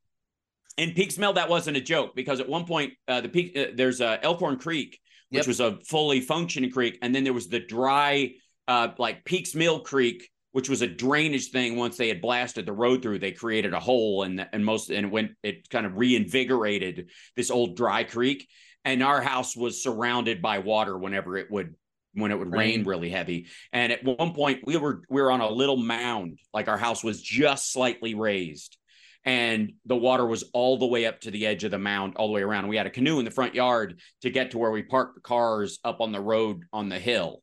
in 0.77 0.93
Peaks 0.93 1.19
Mill, 1.19 1.33
that 1.33 1.49
wasn't 1.49 1.77
a 1.77 1.81
joke 1.81 2.15
because 2.15 2.39
at 2.41 2.49
one 2.49 2.65
point, 2.65 2.93
uh, 3.09 3.21
the 3.21 3.29
peak 3.29 3.57
uh, 3.59 3.67
there's 3.75 4.01
uh, 4.01 4.19
Elkhorn 4.23 4.59
Creek, 4.59 5.01
which 5.31 5.47
Yep. 5.47 5.49
was 5.49 5.61
a 5.61 5.79
fully 5.89 6.21
functioning 6.21 6.71
creek, 6.71 6.97
and 7.03 7.13
then 7.15 7.25
there 7.25 7.33
was 7.33 7.49
the 7.49 7.61
dry, 7.61 8.35
uh, 8.69 8.89
like 8.99 9.25
Peaks 9.25 9.55
Mill 9.57 9.81
Creek, 9.81 10.29
which 10.53 10.69
was 10.69 10.81
a 10.83 10.87
drainage 10.87 11.51
thing. 11.51 11.77
Once 11.77 11.97
they 11.97 12.09
had 12.09 12.21
blasted 12.23 12.67
the 12.67 12.73
road 12.73 13.03
through, 13.03 13.19
they 13.19 13.33
created 13.33 13.75
a 13.75 13.81
hole, 13.81 14.23
and 14.23 14.47
and 14.53 14.65
most 14.65 14.91
and 14.91 15.07
it 15.07 15.13
went 15.13 15.33
it 15.43 15.69
kind 15.71 15.87
of 15.87 15.97
reinvigorated 15.97 17.11
this 17.35 17.51
old 17.51 17.77
dry 17.77 18.05
creek. 18.05 18.49
And 18.89 19.03
our 19.03 19.21
house 19.21 19.55
was 19.55 19.83
surrounded 19.83 20.41
by 20.41 20.61
water 20.61 20.97
whenever 20.97 21.37
it 21.37 21.51
would 21.51 21.75
when 22.15 22.31
it 22.31 22.39
would 22.39 22.51
rain 22.51 22.79
Rain. 22.79 22.85
really 22.85 23.11
heavy. 23.11 23.49
And 23.71 23.93
at 23.93 24.03
one 24.03 24.33
point, 24.33 24.61
we 24.65 24.79
were 24.79 25.03
we 25.11 25.21
were 25.21 25.31
on 25.31 25.43
a 25.43 25.51
little 25.51 25.77
mound, 25.77 26.39
like 26.55 26.69
our 26.69 26.79
house 26.79 27.05
was 27.05 27.21
just 27.21 27.71
slightly 27.71 28.15
raised, 28.15 28.79
and 29.27 29.75
the 29.85 29.95
water 29.95 30.27
was 30.27 30.45
all 30.55 30.79
the 30.79 30.87
way 30.87 31.05
up 31.05 31.21
to 31.21 31.31
the 31.31 31.45
edge 31.47 31.65
of 31.65 31.71
the 31.71 31.79
mound, 31.79 32.15
all 32.17 32.29
the 32.29 32.33
way 32.33 32.41
around. 32.41 32.67
We 32.67 32.79
had 32.79 32.87
a 32.87 32.91
canoe 32.91 33.19
in 33.19 33.27
the 33.27 33.31
front 33.31 33.55
yard 33.55 34.01
to 34.23 34.31
get 34.31 34.53
to 34.53 34.59
where 34.59 34.71
we 34.71 34.83
parked 34.83 35.17
the 35.17 35.21
cars 35.21 35.79
up 35.85 36.01
on 36.01 36.11
the 36.11 36.21
road 36.21 36.63
on 36.73 36.89
the 36.89 36.99
hill. 36.99 37.43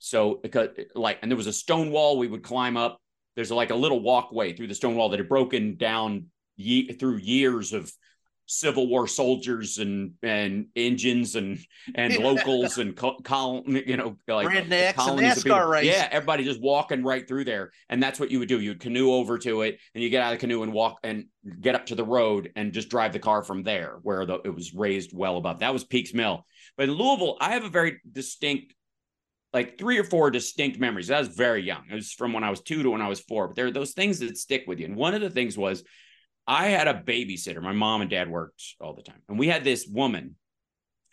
So, 0.00 0.40
because 0.42 0.70
like, 0.96 1.20
and 1.22 1.30
there 1.30 1.36
was 1.36 1.46
a 1.46 1.52
stone 1.52 1.92
wall 1.92 2.18
we 2.18 2.26
would 2.26 2.42
climb 2.42 2.76
up. 2.76 2.98
There's 3.36 3.52
like 3.52 3.70
a 3.70 3.76
little 3.76 4.00
walkway 4.00 4.54
through 4.54 4.66
the 4.66 4.74
stone 4.74 4.96
wall 4.96 5.10
that 5.10 5.20
had 5.20 5.28
broken 5.28 5.76
down 5.76 6.26
ye- 6.56 6.90
through 6.92 7.18
years 7.18 7.72
of 7.72 7.92
Civil 8.50 8.88
War 8.88 9.06
soldiers 9.06 9.78
and 9.78 10.14
and 10.24 10.66
engines 10.74 11.36
and 11.36 11.60
and 11.94 12.16
locals 12.16 12.78
and 12.78 12.96
co- 12.96 13.18
col- 13.22 13.62
you 13.66 13.96
know 13.96 14.16
like 14.26 14.48
Rednecks 14.48 14.72
and 14.72 14.96
colonies 14.96 15.36
of 15.36 15.44
NASCAR 15.44 15.58
people. 15.58 15.68
race. 15.68 15.86
Yeah, 15.86 16.08
everybody 16.10 16.42
just 16.42 16.60
walking 16.60 17.04
right 17.04 17.26
through 17.26 17.44
there, 17.44 17.70
and 17.88 18.02
that's 18.02 18.18
what 18.18 18.32
you 18.32 18.40
would 18.40 18.48
do. 18.48 18.60
You'd 18.60 18.80
canoe 18.80 19.12
over 19.12 19.38
to 19.38 19.62
it, 19.62 19.78
and 19.94 20.02
you 20.02 20.10
get 20.10 20.22
out 20.22 20.32
of 20.32 20.38
the 20.38 20.40
canoe 20.40 20.64
and 20.64 20.72
walk 20.72 20.98
and 21.04 21.26
get 21.60 21.76
up 21.76 21.86
to 21.86 21.94
the 21.94 22.04
road 22.04 22.50
and 22.56 22.72
just 22.72 22.88
drive 22.88 23.12
the 23.12 23.20
car 23.20 23.44
from 23.44 23.62
there, 23.62 24.00
where 24.02 24.26
the, 24.26 24.40
it 24.44 24.52
was 24.54 24.74
raised 24.74 25.16
well 25.16 25.36
above. 25.36 25.60
That 25.60 25.72
was 25.72 25.84
Peaks 25.84 26.12
Mill. 26.12 26.44
But 26.76 26.88
in 26.88 26.96
Louisville, 26.96 27.36
I 27.40 27.52
have 27.52 27.64
a 27.64 27.68
very 27.68 28.00
distinct, 28.10 28.74
like 29.52 29.78
three 29.78 29.98
or 29.98 30.04
four 30.04 30.32
distinct 30.32 30.80
memories. 30.80 31.08
I 31.08 31.20
was 31.20 31.28
very 31.28 31.62
young. 31.62 31.84
It 31.88 31.94
was 31.94 32.12
from 32.12 32.32
when 32.32 32.42
I 32.42 32.50
was 32.50 32.62
two 32.62 32.82
to 32.82 32.90
when 32.90 33.00
I 33.00 33.08
was 33.08 33.20
four. 33.20 33.46
But 33.46 33.54
there 33.54 33.66
are 33.66 33.70
those 33.70 33.92
things 33.92 34.18
that 34.18 34.36
stick 34.36 34.64
with 34.66 34.80
you. 34.80 34.86
And 34.86 34.96
one 34.96 35.14
of 35.14 35.20
the 35.20 35.30
things 35.30 35.56
was 35.56 35.84
I 36.50 36.66
had 36.66 36.88
a 36.88 36.94
babysitter. 36.94 37.62
My 37.62 37.72
mom 37.72 38.00
and 38.00 38.10
dad 38.10 38.28
worked 38.28 38.60
all 38.80 38.92
the 38.92 39.02
time, 39.02 39.22
and 39.28 39.38
we 39.38 39.46
had 39.46 39.62
this 39.62 39.86
woman 39.86 40.34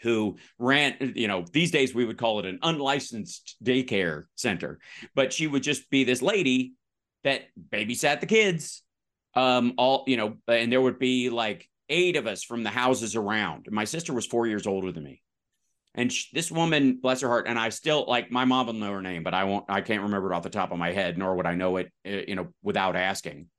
who 0.01 0.37
ran, 0.57 1.13
you 1.15 1.27
know, 1.27 1.45
these 1.53 1.69
days 1.69 1.93
we 1.93 2.05
would 2.05 2.17
call 2.17 2.39
it 2.39 2.47
an 2.47 2.57
unlicensed 2.63 3.55
daycare 3.63 4.23
center, 4.35 4.79
but 5.13 5.31
she 5.31 5.45
would 5.45 5.61
just 5.61 5.91
be 5.91 6.03
this 6.03 6.23
lady 6.23 6.73
that 7.23 7.43
babysat 7.69 8.19
the 8.19 8.25
kids. 8.25 8.81
Um, 9.35 9.75
all, 9.77 10.05
you 10.07 10.17
know, 10.17 10.37
and 10.47 10.71
there 10.71 10.81
would 10.81 10.97
be 10.97 11.29
like 11.29 11.69
eight 11.87 12.15
of 12.15 12.25
us 12.25 12.43
from 12.43 12.63
the 12.63 12.71
houses 12.71 13.15
around. 13.15 13.67
My 13.69 13.83
sister 13.83 14.13
was 14.13 14.25
four 14.25 14.47
years 14.47 14.65
older 14.65 14.91
than 14.91 15.03
me. 15.03 15.21
And 15.93 16.11
sh 16.11 16.31
this 16.33 16.51
woman, 16.51 16.99
bless 16.99 17.21
her 17.21 17.27
heart, 17.27 17.45
and 17.47 17.59
I 17.59 17.69
still 17.69 18.05
like 18.07 18.31
my 18.31 18.45
mom 18.45 18.65
will 18.65 18.73
know 18.73 18.93
her 18.93 19.03
name, 19.03 19.23
but 19.23 19.35
I 19.35 19.43
won't, 19.43 19.65
I 19.69 19.81
can't 19.81 20.01
remember 20.01 20.31
it 20.31 20.35
off 20.35 20.41
the 20.41 20.49
top 20.49 20.71
of 20.71 20.79
my 20.79 20.91
head, 20.91 21.15
nor 21.15 21.35
would 21.35 21.45
I 21.45 21.53
know 21.53 21.77
it, 21.77 21.91
uh, 22.07 22.23
you 22.27 22.35
know, 22.35 22.47
without 22.63 22.95
asking. 22.95 23.49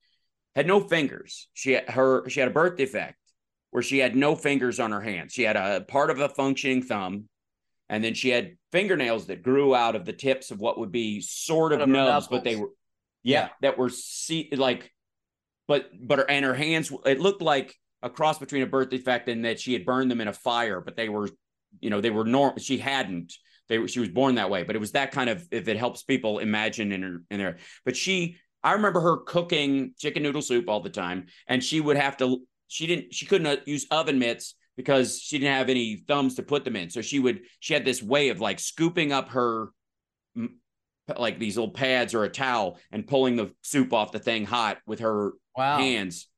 Had 0.58 0.66
no 0.66 0.80
fingers. 0.80 1.46
She 1.54 1.74
had 1.74 1.88
her, 1.90 2.28
she 2.28 2.40
had 2.40 2.48
a 2.48 2.52
birth 2.52 2.76
defect 2.76 3.14
where 3.70 3.80
she 3.80 3.98
had 3.98 4.16
no 4.16 4.34
fingers 4.34 4.80
on 4.80 4.90
her 4.90 5.00
hands. 5.00 5.32
She 5.32 5.44
had 5.44 5.54
a 5.54 5.82
part 5.82 6.10
of 6.10 6.18
a 6.18 6.28
functioning 6.28 6.82
thumb, 6.82 7.28
and 7.88 8.02
then 8.02 8.12
she 8.12 8.30
had 8.30 8.56
fingernails 8.72 9.28
that 9.28 9.44
grew 9.44 9.72
out 9.72 9.94
of 9.94 10.04
the 10.04 10.12
tips 10.12 10.50
of 10.50 10.58
what 10.58 10.76
would 10.80 10.90
be 10.90 11.20
sort 11.20 11.72
of 11.72 11.80
of 11.80 11.88
nubs, 11.88 12.26
but 12.26 12.42
they 12.42 12.56
were 12.56 12.70
yeah, 13.22 13.42
Yeah. 13.42 13.48
that 13.60 13.78
were 13.78 13.88
see 13.88 14.48
like 14.50 14.92
but 15.68 15.90
but 15.96 16.18
her 16.18 16.28
and 16.28 16.44
her 16.44 16.54
hands 16.54 16.90
it 17.06 17.20
looked 17.20 17.40
like 17.40 17.76
a 18.02 18.10
cross 18.10 18.40
between 18.40 18.62
a 18.62 18.66
birth 18.66 18.90
defect 18.90 19.28
and 19.28 19.44
that 19.44 19.60
she 19.60 19.74
had 19.74 19.84
burned 19.86 20.10
them 20.10 20.20
in 20.20 20.26
a 20.26 20.32
fire, 20.32 20.80
but 20.80 20.96
they 20.96 21.08
were 21.08 21.28
you 21.78 21.88
know, 21.90 22.00
they 22.00 22.10
were 22.10 22.24
normal 22.24 22.58
she 22.58 22.78
hadn't. 22.78 23.32
They 23.68 23.78
were 23.78 23.86
she 23.86 24.00
was 24.00 24.08
born 24.08 24.34
that 24.34 24.50
way, 24.50 24.64
but 24.64 24.74
it 24.74 24.80
was 24.80 24.90
that 24.90 25.12
kind 25.12 25.30
of 25.30 25.46
if 25.52 25.68
it 25.68 25.76
helps 25.76 26.02
people 26.02 26.40
imagine 26.40 26.90
in 26.90 27.02
her 27.02 27.22
in 27.30 27.38
there. 27.38 27.58
But 27.84 27.96
she 27.96 28.38
I 28.62 28.72
remember 28.72 29.00
her 29.00 29.18
cooking 29.18 29.94
chicken 29.98 30.22
noodle 30.22 30.42
soup 30.42 30.68
all 30.68 30.80
the 30.80 30.90
time, 30.90 31.26
and 31.46 31.62
she 31.62 31.80
would 31.80 31.96
have 31.96 32.16
to. 32.18 32.42
She 32.66 32.86
didn't. 32.86 33.14
She 33.14 33.26
couldn't 33.26 33.46
uh, 33.46 33.56
use 33.66 33.86
oven 33.90 34.18
mitts 34.18 34.54
because 34.76 35.20
she 35.20 35.38
didn't 35.38 35.54
have 35.54 35.68
any 35.68 35.96
thumbs 35.96 36.34
to 36.36 36.42
put 36.42 36.64
them 36.64 36.76
in. 36.76 36.90
So 36.90 37.00
she 37.00 37.18
would. 37.18 37.42
She 37.60 37.72
had 37.74 37.84
this 37.84 38.02
way 38.02 38.28
of 38.30 38.40
like 38.40 38.58
scooping 38.58 39.12
up 39.12 39.30
her, 39.30 39.68
like 41.16 41.38
these 41.38 41.56
little 41.56 41.72
pads 41.72 42.14
or 42.14 42.24
a 42.24 42.28
towel, 42.28 42.78
and 42.92 43.06
pulling 43.06 43.36
the 43.36 43.52
soup 43.62 43.92
off 43.92 44.12
the 44.12 44.18
thing 44.18 44.44
hot 44.44 44.78
with 44.86 45.00
her 45.00 45.32
Wow. 45.56 45.78
hands. 45.78 46.28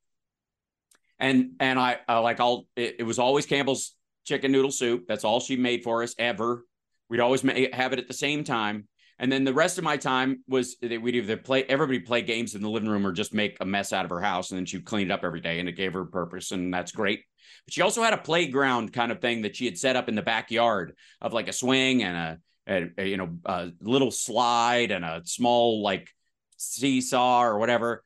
And 1.18 1.52
and 1.60 1.78
I, 1.78 1.98
I 2.08 2.18
like 2.18 2.40
I'll. 2.40 2.66
It, 2.76 2.96
it 3.00 3.02
was 3.02 3.18
always 3.18 3.46
Campbell's 3.46 3.94
chicken 4.24 4.52
noodle 4.52 4.70
soup. 4.70 5.04
That's 5.08 5.24
all 5.24 5.40
she 5.40 5.56
made 5.56 5.82
for 5.82 6.02
us 6.02 6.14
ever. 6.18 6.64
We'd 7.08 7.20
always 7.20 7.42
ma- 7.42 7.52
have 7.72 7.92
it 7.92 7.98
at 7.98 8.08
the 8.08 8.14
same 8.14 8.44
time. 8.44 8.86
And 9.20 9.30
then 9.30 9.44
the 9.44 9.52
rest 9.52 9.76
of 9.76 9.84
my 9.84 9.98
time 9.98 10.42
was 10.48 10.76
that 10.80 11.00
we'd 11.00 11.14
either 11.14 11.36
play, 11.36 11.62
everybody 11.64 12.00
play 12.00 12.22
games 12.22 12.54
in 12.54 12.62
the 12.62 12.70
living 12.70 12.88
room 12.88 13.06
or 13.06 13.12
just 13.12 13.34
make 13.34 13.58
a 13.60 13.66
mess 13.66 13.92
out 13.92 14.06
of 14.06 14.10
her 14.10 14.20
house. 14.20 14.50
And 14.50 14.56
then 14.56 14.64
she'd 14.64 14.86
clean 14.86 15.10
it 15.10 15.12
up 15.12 15.24
every 15.24 15.42
day 15.42 15.60
and 15.60 15.68
it 15.68 15.72
gave 15.72 15.92
her 15.92 16.06
purpose. 16.06 16.52
And 16.52 16.72
that's 16.72 16.90
great. 16.90 17.20
But 17.66 17.74
she 17.74 17.82
also 17.82 18.02
had 18.02 18.14
a 18.14 18.18
playground 18.18 18.94
kind 18.94 19.12
of 19.12 19.20
thing 19.20 19.42
that 19.42 19.54
she 19.54 19.66
had 19.66 19.76
set 19.76 19.94
up 19.94 20.08
in 20.08 20.14
the 20.14 20.22
backyard 20.22 20.96
of 21.20 21.34
like 21.34 21.48
a 21.48 21.52
swing 21.52 22.02
and 22.02 22.16
a, 22.16 22.38
a, 22.66 22.90
a, 22.96 23.02
uh, 23.02 23.04
you 23.04 23.16
know, 23.18 23.36
a 23.44 23.70
little 23.82 24.10
slide 24.10 24.90
and 24.90 25.04
a 25.04 25.20
small 25.24 25.82
like 25.82 26.08
seesaw 26.56 27.42
or 27.42 27.58
whatever. 27.58 28.02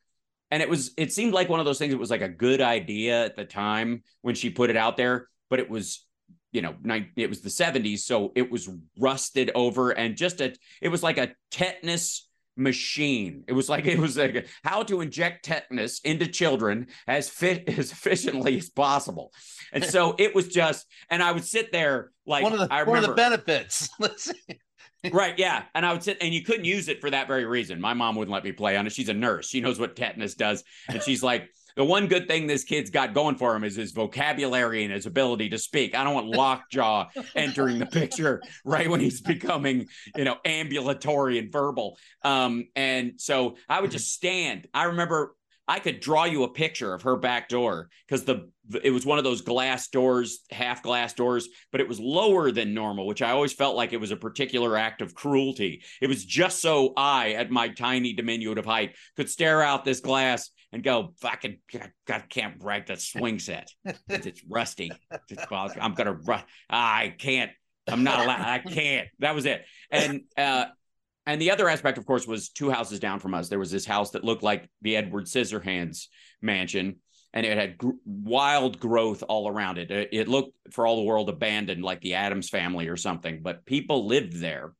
And 0.51 0.61
it 0.61 0.69
was, 0.69 0.91
it 0.97 1.13
seemed 1.13 1.33
like 1.33 1.47
one 1.47 1.61
of 1.61 1.65
those 1.65 1.79
things 1.79 1.93
It 1.93 1.99
was 1.99 2.11
like 2.11 2.21
a 2.21 2.29
good 2.29 2.59
idea 2.59 3.23
at 3.23 3.37
the 3.37 3.45
time 3.45 4.03
when 4.21 4.35
she 4.35 4.49
put 4.49 4.69
it 4.69 4.75
out 4.75 4.97
there, 4.97 5.29
but 5.49 5.59
it 5.59 5.69
was 5.69 6.04
you 6.55 6.61
know, 6.61 6.73
it 7.17 7.29
was 7.29 7.41
the 7.41 7.49
70s, 7.49 7.99
so 7.99 8.31
it 8.33 8.49
was 8.49 8.69
rusted 8.97 9.51
over 9.55 9.91
and 9.91 10.15
just 10.15 10.39
a 10.39 10.55
it 10.81 10.87
was 10.87 11.03
like 11.03 11.17
a 11.17 11.33
tetanus 11.51 12.29
machine. 12.55 13.43
It 13.49 13.51
was 13.51 13.67
like 13.67 13.85
it 13.85 13.99
was 13.99 14.15
like 14.15 14.47
how 14.63 14.83
to 14.83 15.01
inject 15.01 15.43
tetanus 15.43 15.99
into 15.99 16.27
children 16.27 16.87
as 17.07 17.27
fit 17.27 17.67
as 17.77 17.91
efficiently 17.91 18.57
as 18.57 18.69
possible. 18.69 19.33
And 19.73 19.83
so 19.83 20.15
it 20.19 20.33
was 20.33 20.47
just 20.47 20.85
and 21.09 21.21
I 21.21 21.33
would 21.33 21.43
sit 21.43 21.73
there 21.73 22.11
like 22.25 22.43
one 22.43 22.53
of 22.53 22.59
the 22.59 22.67
I 22.71 22.83
one 22.83 22.99
of 22.99 23.05
the 23.05 23.13
benefits. 23.13 23.89
Right 25.11 25.37
yeah 25.37 25.65
and 25.75 25.85
i 25.85 25.93
would 25.93 26.01
sit 26.01 26.17
and 26.19 26.33
you 26.33 26.41
couldn't 26.41 26.65
use 26.65 26.87
it 26.87 26.99
for 26.99 27.11
that 27.11 27.27
very 27.27 27.45
reason 27.45 27.79
my 27.79 27.93
mom 27.93 28.15
wouldn't 28.15 28.33
let 28.33 28.43
me 28.43 28.51
play 28.51 28.75
on 28.75 28.87
it 28.87 28.91
she's 28.91 29.07
a 29.07 29.13
nurse 29.13 29.47
she 29.47 29.61
knows 29.61 29.79
what 29.79 29.95
tetanus 29.95 30.33
does 30.33 30.63
and 30.89 31.03
she's 31.03 31.21
like 31.21 31.47
the 31.75 31.83
one 31.83 32.07
good 32.07 32.27
thing 32.27 32.47
this 32.47 32.63
kid's 32.63 32.89
got 32.89 33.13
going 33.13 33.35
for 33.35 33.55
him 33.55 33.63
is 33.63 33.75
his 33.75 33.91
vocabulary 33.91 34.83
and 34.83 34.93
his 34.93 35.05
ability 35.05 35.49
to 35.49 35.57
speak. 35.57 35.95
I 35.95 36.03
don't 36.03 36.13
want 36.13 36.27
lockjaw 36.27 37.09
entering 37.35 37.79
the 37.79 37.85
picture 37.85 38.41
right 38.63 38.89
when 38.89 38.99
he's 38.99 39.21
becoming 39.21 39.87
you 40.15 40.23
know 40.23 40.37
ambulatory 40.45 41.37
and 41.37 41.51
verbal. 41.51 41.97
Um 42.23 42.67
and 42.75 43.13
so 43.17 43.57
i 43.69 43.81
would 43.81 43.91
just 43.91 44.11
stand. 44.11 44.67
I 44.73 44.85
remember 44.85 45.35
I 45.67 45.79
could 45.79 45.99
draw 45.99 46.25
you 46.25 46.43
a 46.43 46.49
picture 46.49 46.93
of 46.93 47.03
her 47.03 47.15
back 47.15 47.49
door 47.49 47.89
because 48.07 48.23
the 48.23 48.49
it 48.83 48.91
was 48.91 49.05
one 49.05 49.17
of 49.17 49.23
those 49.23 49.41
glass 49.41 49.87
doors, 49.89 50.39
half 50.51 50.81
glass 50.83 51.13
doors, 51.13 51.47
but 51.71 51.81
it 51.81 51.87
was 51.87 51.99
lower 51.99 52.51
than 52.51 52.73
normal, 52.73 53.05
which 53.05 53.21
I 53.21 53.31
always 53.31 53.53
felt 53.53 53.75
like 53.75 53.93
it 53.93 53.99
was 53.99 54.11
a 54.11 54.17
particular 54.17 54.77
act 54.77 55.01
of 55.01 55.13
cruelty. 55.13 55.83
It 56.01 56.07
was 56.07 56.25
just 56.25 56.61
so 56.61 56.93
I, 56.97 57.33
at 57.33 57.51
my 57.51 57.69
tiny 57.69 58.13
diminutive 58.13 58.65
height, 58.65 58.95
could 59.15 59.29
stare 59.29 59.61
out 59.61 59.85
this 59.85 59.99
glass 59.99 60.51
and 60.71 60.83
go, 60.83 61.13
"Fucking, 61.21 61.59
God, 61.71 61.91
God 62.05 62.23
can't 62.29 62.59
break 62.59 62.87
the 62.87 62.97
swing 62.97 63.39
set. 63.39 63.69
It's 64.09 64.41
rusty. 64.47 64.91
It's, 65.29 65.49
well, 65.49 65.71
I'm 65.79 65.93
gonna, 65.93 66.13
ru- 66.13 66.35
I 66.69 67.15
can't. 67.17 67.51
I'm 67.87 68.03
not 68.03 68.23
allowed. 68.23 68.41
I 68.41 68.59
can't." 68.59 69.07
That 69.19 69.35
was 69.35 69.45
it. 69.45 69.63
And 69.91 70.21
uh, 70.37 70.65
and 71.25 71.41
the 71.41 71.51
other 71.51 71.67
aspect, 71.69 71.97
of 71.97 72.05
course, 72.05 72.27
was 72.27 72.49
two 72.49 72.69
houses 72.69 72.99
down 72.99 73.19
from 73.19 73.33
us. 73.33 73.49
There 73.49 73.59
was 73.59 73.71
this 73.71 73.85
house 73.85 74.11
that 74.11 74.23
looked 74.23 74.43
like 74.43 74.69
the 74.81 74.95
Edward 74.95 75.25
Scissorhands 75.25 76.07
mansion, 76.41 76.97
and 77.33 77.45
it 77.45 77.57
had 77.57 77.77
gr- 77.77 77.91
wild 78.05 78.79
growth 78.79 79.23
all 79.27 79.47
around 79.47 79.77
it. 79.77 79.91
it. 79.91 80.09
It 80.11 80.27
looked, 80.27 80.55
for 80.71 80.85
all 80.85 80.97
the 80.97 81.03
world, 81.03 81.29
abandoned, 81.29 81.83
like 81.83 82.01
the 82.01 82.15
Addams 82.15 82.49
family 82.49 82.87
or 82.87 82.97
something. 82.97 83.41
But 83.41 83.65
people 83.65 84.05
lived 84.07 84.33
there, 84.33 84.73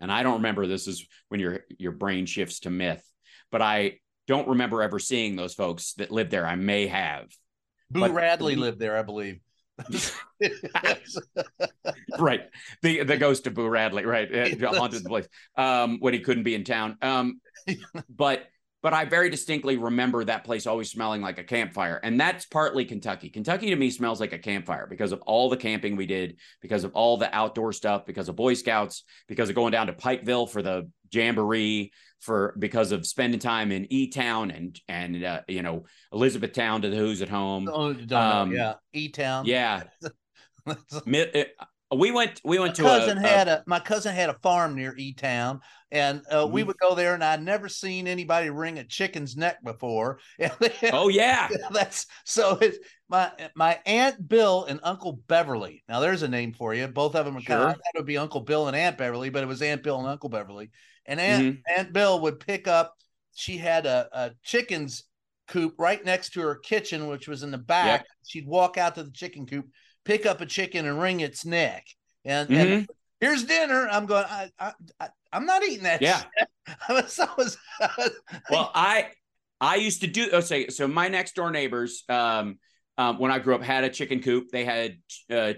and 0.00 0.10
I 0.10 0.22
don't 0.22 0.34
remember. 0.38 0.66
This 0.66 0.86
is 0.86 1.06
when 1.28 1.40
your 1.40 1.60
your 1.78 1.92
brain 1.92 2.26
shifts 2.26 2.60
to 2.60 2.70
myth, 2.70 3.04
but 3.50 3.62
I 3.62 4.00
don't 4.26 4.48
remember 4.48 4.82
ever 4.82 4.98
seeing 4.98 5.36
those 5.36 5.54
folks 5.54 5.94
that 5.94 6.10
lived 6.10 6.30
there. 6.32 6.46
I 6.46 6.56
may 6.56 6.88
have. 6.88 7.28
Boo 7.90 8.00
But- 8.00 8.12
Radley 8.12 8.56
lived 8.56 8.80
there, 8.80 8.98
I 8.98 9.02
believe. 9.02 9.38
right 12.18 12.48
the 12.82 13.02
the 13.04 13.16
ghost 13.20 13.46
of 13.46 13.54
boo 13.54 13.68
radley 13.68 14.04
right 14.04 14.30
It 14.30 14.60
haunted 14.62 15.04
the 15.04 15.08
place 15.08 15.28
um 15.56 15.98
when 16.00 16.14
he 16.14 16.20
couldn't 16.20 16.44
be 16.44 16.54
in 16.54 16.64
town 16.64 16.96
um 17.02 17.40
but 18.08 18.46
but 18.86 18.94
I 18.94 19.04
very 19.04 19.30
distinctly 19.30 19.78
remember 19.78 20.22
that 20.22 20.44
place 20.44 20.64
always 20.64 20.92
smelling 20.92 21.20
like 21.20 21.38
a 21.38 21.42
campfire. 21.42 21.98
And 22.04 22.20
that's 22.20 22.44
partly 22.44 22.84
Kentucky. 22.84 23.30
Kentucky 23.30 23.70
to 23.70 23.74
me 23.76 23.90
smells 23.90 24.20
like 24.20 24.32
a 24.32 24.38
campfire 24.38 24.86
because 24.86 25.10
of 25.10 25.22
all 25.22 25.48
the 25.48 25.56
camping 25.56 25.96
we 25.96 26.06
did, 26.06 26.36
because 26.62 26.84
of 26.84 26.92
all 26.92 27.16
the 27.16 27.34
outdoor 27.34 27.72
stuff, 27.72 28.06
because 28.06 28.28
of 28.28 28.36
Boy 28.36 28.54
Scouts, 28.54 29.02
because 29.26 29.48
of 29.48 29.56
going 29.56 29.72
down 29.72 29.88
to 29.88 29.92
Pikeville 29.92 30.48
for 30.48 30.62
the 30.62 30.88
jamboree, 31.10 31.90
for 32.20 32.54
because 32.58 32.92
of 32.92 33.06
spending 33.06 33.40
time 33.40 33.70
in 33.72 33.86
E 33.92 34.08
Town 34.08 34.50
and 34.50 34.78
and 34.88 35.22
uh, 35.24 35.40
you 35.48 35.62
know 35.62 35.84
Elizabethtown 36.12 36.82
to 36.82 36.90
the 36.90 36.96
Who's 36.96 37.22
at 37.22 37.28
Home. 37.28 37.68
Oh. 37.72 37.94
Um, 38.16 38.52
yeah, 38.52 38.74
E 38.92 39.08
Town. 39.08 39.46
Yeah, 39.46 39.84
uh, 40.66 40.74
we 41.96 42.10
went 42.10 42.40
we 42.44 42.58
my 42.58 42.64
went 42.64 42.74
to 42.76 42.82
cousin 42.82 43.18
a, 43.18 43.20
a- 43.20 43.28
had 43.28 43.48
a 43.48 43.62
my 43.66 43.78
cousin 43.78 44.14
had 44.14 44.28
a 44.30 44.34
farm 44.42 44.74
near 44.74 44.94
E 44.96 45.12
Town, 45.12 45.60
and 45.92 46.22
uh, 46.30 46.46
we 46.50 46.62
Mhm. 46.62 46.66
would 46.68 46.78
go 46.78 46.94
there, 46.94 47.14
and 47.14 47.22
I'd 47.22 47.42
never 47.42 47.68
seen 47.68 48.08
anybody 48.08 48.50
wring 48.50 48.78
a 48.78 48.84
chicken's 48.84 49.36
neck 49.36 49.62
before. 49.62 50.18
oh 50.92 51.08
yeah 51.08 51.48
that's 51.70 52.06
so. 52.24 52.58
It's 52.60 52.78
my 53.08 53.30
my 53.54 53.78
aunt 53.86 54.26
Bill 54.26 54.64
and 54.64 54.80
Uncle 54.82 55.20
Beverly. 55.28 55.84
Now 55.88 56.00
there's 56.00 56.22
a 56.24 56.28
name 56.28 56.52
for 56.52 56.74
you. 56.74 56.88
Both 56.88 57.14
of 57.14 57.24
them 57.24 57.36
are 57.36 57.40
kind 57.42 57.62
of. 57.62 57.76
It 57.76 57.98
would 57.98 58.06
be 58.06 58.18
Uncle 58.18 58.40
Bill 58.40 58.66
and 58.66 58.76
Aunt 58.76 58.98
Beverly, 58.98 59.30
but 59.30 59.44
it 59.44 59.46
was 59.46 59.62
Aunt 59.62 59.82
Bill 59.84 59.98
and 60.00 60.08
Uncle 60.08 60.28
Beverly. 60.28 60.70
And 61.06 61.20
Aunt 61.20 61.42
Mm-hmm. 61.42 61.80
Aunt 61.80 61.92
Bill 61.92 62.20
would 62.20 62.40
pick 62.40 62.66
up. 62.68 62.94
She 63.34 63.56
had 63.58 63.86
a, 63.86 64.08
a 64.12 64.30
chicken's 64.42 65.04
coop 65.48 65.74
right 65.78 66.04
next 66.04 66.30
to 66.30 66.40
her 66.40 66.56
kitchen, 66.56 67.06
which 67.06 67.28
was 67.28 67.42
in 67.42 67.50
the 67.50 67.58
back. 67.58 68.04
She'd 68.24 68.46
walk 68.46 68.78
out 68.78 68.94
to 68.96 69.04
the 69.04 69.10
chicken 69.10 69.46
coop, 69.46 69.66
pick 70.04 70.26
up 70.26 70.40
a 70.40 70.46
chicken, 70.46 70.86
and 70.86 71.00
wring 71.00 71.20
its 71.20 71.44
neck. 71.44 71.86
And, 72.24 72.50
and 72.50 72.68
Mhm. 72.70 72.86
here's 73.20 73.44
dinner. 73.44 73.88
I'm 73.90 74.06
going. 74.06 74.24
I, 74.28 74.50
I, 74.58 74.72
I 74.98 75.08
I'm 75.32 75.46
not 75.46 75.62
eating 75.62 75.84
that. 75.84 76.02
Yeah. 76.02 76.18
shit. 76.22 76.48
I 76.88 76.92
was. 76.94 77.18
I 77.20 77.28
was 77.38 77.58
well 78.50 78.70
i 78.74 79.08
i 79.60 79.76
used 79.76 80.00
to 80.00 80.06
do 80.06 80.28
oh 80.32 80.40
say 80.40 80.68
so 80.68 80.88
my 80.88 81.08
next 81.08 81.34
door 81.36 81.50
neighbors 81.50 82.02
um 82.08 82.58
um, 82.98 83.18
when 83.18 83.30
I 83.30 83.38
grew 83.38 83.54
up, 83.54 83.62
had 83.62 83.84
a 83.84 83.90
chicken 83.90 84.22
coop. 84.22 84.48
They 84.50 84.64
had 84.64 84.96
uh, 85.30 85.54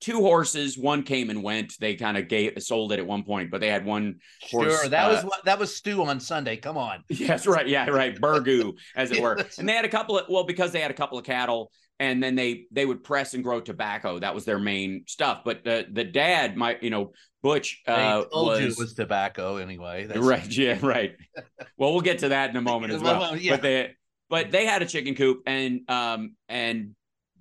two 0.00 0.20
horses. 0.20 0.78
One 0.78 1.02
came 1.02 1.30
and 1.30 1.42
went. 1.42 1.72
They 1.80 1.96
kind 1.96 2.16
of 2.16 2.62
sold 2.62 2.92
it 2.92 3.00
at 3.00 3.06
one 3.06 3.24
point, 3.24 3.50
but 3.50 3.60
they 3.60 3.68
had 3.68 3.84
one 3.84 4.16
horse. 4.50 4.80
sure. 4.80 4.88
That 4.88 5.10
was 5.10 5.24
uh, 5.24 5.26
what 5.26 5.44
that 5.46 5.58
was 5.58 5.74
stew 5.74 6.04
on 6.04 6.20
Sunday. 6.20 6.56
Come 6.56 6.76
on. 6.76 7.02
Yes, 7.08 7.46
right. 7.46 7.66
Yeah, 7.66 7.88
right. 7.88 8.16
Burgoo, 8.16 8.74
as 8.94 9.10
it 9.10 9.20
were. 9.20 9.36
And 9.58 9.68
they 9.68 9.72
had 9.72 9.84
a 9.84 9.88
couple 9.88 10.18
of 10.18 10.26
well, 10.28 10.44
because 10.44 10.70
they 10.70 10.80
had 10.80 10.90
a 10.90 10.94
couple 10.94 11.18
of 11.18 11.24
cattle, 11.24 11.72
and 11.98 12.22
then 12.22 12.36
they 12.36 12.66
they 12.70 12.86
would 12.86 13.02
press 13.02 13.34
and 13.34 13.42
grow 13.42 13.60
tobacco. 13.60 14.20
That 14.20 14.34
was 14.34 14.44
their 14.44 14.58
main 14.60 15.04
stuff. 15.08 15.42
But 15.44 15.64
the 15.64 15.86
the 15.90 16.04
dad, 16.04 16.56
my 16.56 16.78
you 16.80 16.90
know, 16.90 17.12
Butch, 17.42 17.82
uh, 17.88 18.22
was, 18.32 18.76
was 18.76 18.94
tobacco 18.94 19.56
anyway. 19.56 20.06
That's- 20.06 20.24
right. 20.24 20.46
Yeah, 20.56 20.78
right. 20.82 21.16
well, 21.76 21.92
we'll 21.92 22.00
get 22.00 22.20
to 22.20 22.28
that 22.28 22.50
in 22.50 22.56
a 22.56 22.62
moment 22.62 22.92
as 22.92 23.02
well. 23.02 23.18
Well, 23.20 23.36
yeah. 23.36 23.52
But 23.52 23.62
they 23.62 23.94
but 24.28 24.50
they 24.50 24.66
had 24.66 24.82
a 24.82 24.86
chicken 24.86 25.14
coop, 25.14 25.42
and 25.46 25.88
um 25.88 26.34
and 26.48 26.94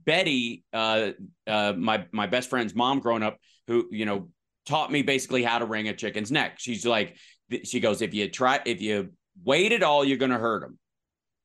Betty, 0.06 0.64
uh, 0.72 1.12
uh, 1.48 1.74
my 1.76 2.06
my 2.12 2.28
best 2.28 2.50
friend's 2.50 2.76
mom, 2.76 3.00
growing 3.00 3.24
up, 3.24 3.38
who 3.68 3.88
you 3.92 4.06
know 4.06 4.30
taught 4.66 4.92
me 4.92 5.02
basically 5.02 5.44
how 5.44 5.60
to 5.60 5.66
wring 5.66 5.90
a 5.90 5.94
chicken's 5.94 6.32
neck. 6.32 6.56
She's 6.58 6.86
like, 6.86 7.18
she 7.64 7.80
goes, 7.80 8.02
if 8.02 8.14
you 8.14 8.30
try, 8.30 8.62
if 8.66 8.82
you 8.82 9.12
wait 9.44 9.72
at 9.72 9.84
all, 9.84 10.06
you're 10.06 10.18
gonna 10.18 10.38
hurt 10.38 10.62
them. 10.62 10.80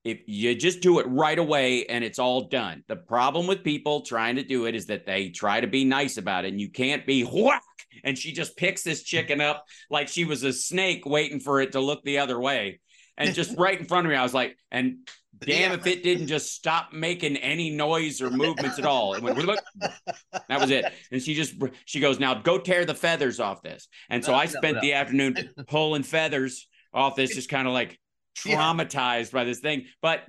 If 0.03 0.21
you 0.25 0.55
just 0.55 0.81
do 0.81 0.99
it 0.99 1.05
right 1.07 1.37
away 1.37 1.85
and 1.85 2.03
it's 2.03 2.17
all 2.17 2.47
done. 2.47 2.83
The 2.87 2.95
problem 2.95 3.45
with 3.45 3.63
people 3.63 4.01
trying 4.01 4.37
to 4.37 4.43
do 4.43 4.65
it 4.65 4.73
is 4.73 4.87
that 4.87 5.05
they 5.05 5.29
try 5.29 5.61
to 5.61 5.67
be 5.67 5.85
nice 5.85 6.17
about 6.17 6.45
it, 6.45 6.49
and 6.49 6.61
you 6.61 6.69
can't 6.69 7.05
be 7.05 7.23
whack. 7.23 7.61
And 8.03 8.17
she 8.17 8.31
just 8.31 8.57
picks 8.57 8.83
this 8.83 9.03
chicken 9.03 9.41
up 9.41 9.65
like 9.89 10.07
she 10.07 10.25
was 10.25 10.43
a 10.43 10.53
snake 10.53 11.05
waiting 11.05 11.39
for 11.39 11.61
it 11.61 11.73
to 11.73 11.79
look 11.79 12.03
the 12.03 12.19
other 12.19 12.39
way. 12.39 12.79
And 13.17 13.35
just 13.35 13.55
right 13.59 13.79
in 13.79 13.85
front 13.85 14.07
of 14.07 14.11
me, 14.11 14.17
I 14.17 14.23
was 14.23 14.33
like, 14.33 14.57
and 14.71 15.07
damn 15.41 15.71
Yeah. 15.71 15.77
if 15.77 15.87
it 15.87 16.03
didn't 16.03 16.27
just 16.27 16.53
stop 16.53 16.93
making 16.93 17.37
any 17.37 17.69
noise 17.69 18.21
or 18.21 18.29
movements 18.29 18.79
at 18.79 18.85
all. 18.85 19.13
It 19.13 19.23
went, 19.23 19.37
look, 19.37 19.59
that 19.79 20.59
was 20.61 20.69
it. 20.69 20.85
And 21.11 21.21
she 21.21 21.33
just 21.33 21.55
she 21.85 21.99
goes, 21.99 22.19
now 22.19 22.35
go 22.35 22.57
tear 22.57 22.85
the 22.85 22.95
feathers 22.95 23.39
off 23.39 23.61
this. 23.61 23.87
And 24.09 24.23
so 24.23 24.31
No, 24.31 24.37
I 24.37 24.45
spent 24.45 24.75
no. 24.75 24.81
the 24.81 24.93
afternoon 24.93 25.35
pulling 25.67 26.03
feathers 26.03 26.67
off 26.93 27.15
this, 27.15 27.33
just 27.35 27.49
kind 27.49 27.67
of 27.67 27.73
like 27.73 27.99
Yeah. 28.45 28.55
traumatized 28.57 29.31
by 29.31 29.43
this 29.43 29.59
thing. 29.59 29.85
But 30.01 30.23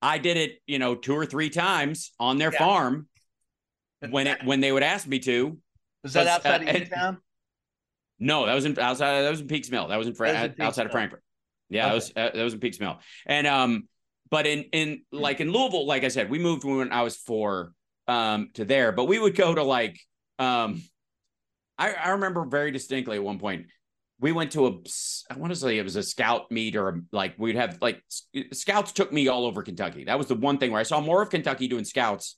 I 0.00 0.18
did 0.18 0.36
it, 0.36 0.58
you 0.66 0.78
know, 0.78 0.94
two 0.94 1.14
or 1.14 1.26
three 1.26 1.50
times 1.50 2.12
on 2.18 2.38
their 2.38 2.52
Yeah. 2.52 2.58
farm 2.58 3.08
when 4.10 4.26
it 4.26 4.38
when 4.44 4.60
they 4.60 4.72
would 4.72 4.82
ask 4.82 5.06
me 5.06 5.18
to. 5.20 5.58
Was 6.02 6.14
that 6.14 6.26
outside 6.26 6.66
uh, 6.66 6.70
of 6.70 6.76
E-Town? 6.82 7.18
No, 8.18 8.46
that 8.46 8.54
was 8.54 8.64
in 8.64 8.78
outside. 8.78 9.22
That 9.22 9.30
was 9.30 9.40
in 9.40 9.46
Peaks 9.48 9.70
Mill. 9.70 9.88
That 9.88 9.96
was 9.96 10.06
in, 10.06 10.14
That 10.14 10.50
was 10.50 10.56
in 10.58 10.62
outside 10.62 10.82
of 10.82 10.88
Mill. 10.88 10.92
Frankfort. 10.92 11.22
Yeah, 11.68 11.86
that 11.88 11.94
was 11.94 12.10
uh, 12.14 12.30
that 12.34 12.42
was 12.42 12.54
in 12.54 12.60
Peaks 12.60 12.78
Mill. 12.78 12.98
And 13.26 13.46
um, 13.46 13.88
but 14.32 14.46
in 14.46 14.64
in 14.72 15.02
like 15.12 15.40
in 15.40 15.52
Louisville, 15.52 15.86
like 15.86 16.04
I 16.04 16.08
said, 16.08 16.30
we 16.30 16.38
moved 16.38 16.64
when 16.64 16.90
I 16.90 17.02
was 17.02 17.16
four 17.16 17.74
um 18.08 18.48
to 18.54 18.64
there, 18.64 18.90
but 18.90 19.04
we 19.04 19.18
would 19.18 19.36
go 19.36 19.54
to 19.54 19.62
like 19.62 20.00
um, 20.38 20.82
I 21.78 21.92
I 21.92 22.08
remember 22.10 22.46
very 22.46 22.70
distinctly 22.72 23.16
at 23.18 23.22
one 23.22 23.38
point 23.38 23.66
we 24.18 24.32
went 24.32 24.52
to 24.52 24.66
a 24.68 24.70
I 25.30 25.36
want 25.36 25.52
to 25.52 25.56
say 25.56 25.76
it 25.76 25.82
was 25.82 25.96
a 25.96 26.02
scout 26.02 26.50
meet 26.50 26.76
or 26.76 26.88
a, 26.88 27.00
like 27.12 27.34
we'd 27.38 27.56
have 27.56 27.76
like 27.82 28.00
scouts 28.52 28.92
took 28.92 29.12
me 29.12 29.28
all 29.28 29.44
over 29.44 29.62
Kentucky. 29.62 30.04
That 30.04 30.16
was 30.16 30.28
the 30.28 30.34
one 30.36 30.56
thing 30.56 30.70
where 30.70 30.80
I 30.80 30.84
saw 30.84 31.00
more 31.00 31.20
of 31.20 31.28
Kentucky 31.28 31.68
doing 31.68 31.84
scouts 31.84 32.36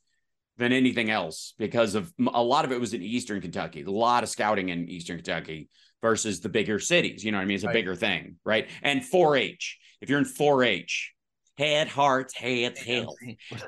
than 0.56 0.72
anything 0.72 1.10
else 1.10 1.54
because 1.58 1.94
of 1.94 2.12
a 2.32 2.42
lot 2.42 2.64
of 2.64 2.72
it 2.72 2.80
was 2.80 2.94
in 2.94 3.02
Eastern 3.02 3.40
Kentucky. 3.40 3.82
A 3.82 3.90
lot 3.90 4.22
of 4.22 4.28
scouting 4.30 4.70
in 4.70 4.88
Eastern 4.88 5.16
Kentucky 5.18 5.68
versus 6.00 6.40
the 6.40 6.48
bigger 6.48 6.78
cities. 6.80 7.24
You 7.24 7.32
know 7.32 7.38
what 7.38 7.42
I 7.42 7.46
mean? 7.46 7.56
It's 7.56 7.64
a 7.64 7.68
Right. 7.68 7.74
bigger 7.74 7.94
thing, 7.94 8.36
right? 8.44 8.68
And 8.82 9.02
4-H. 9.02 9.78
If 10.00 10.08
you're 10.08 10.18
in 10.18 10.24
4-H, 10.24 11.12
head, 11.58 11.88
hearts, 11.88 12.34
heads, 12.34 12.80
health. 12.80 13.16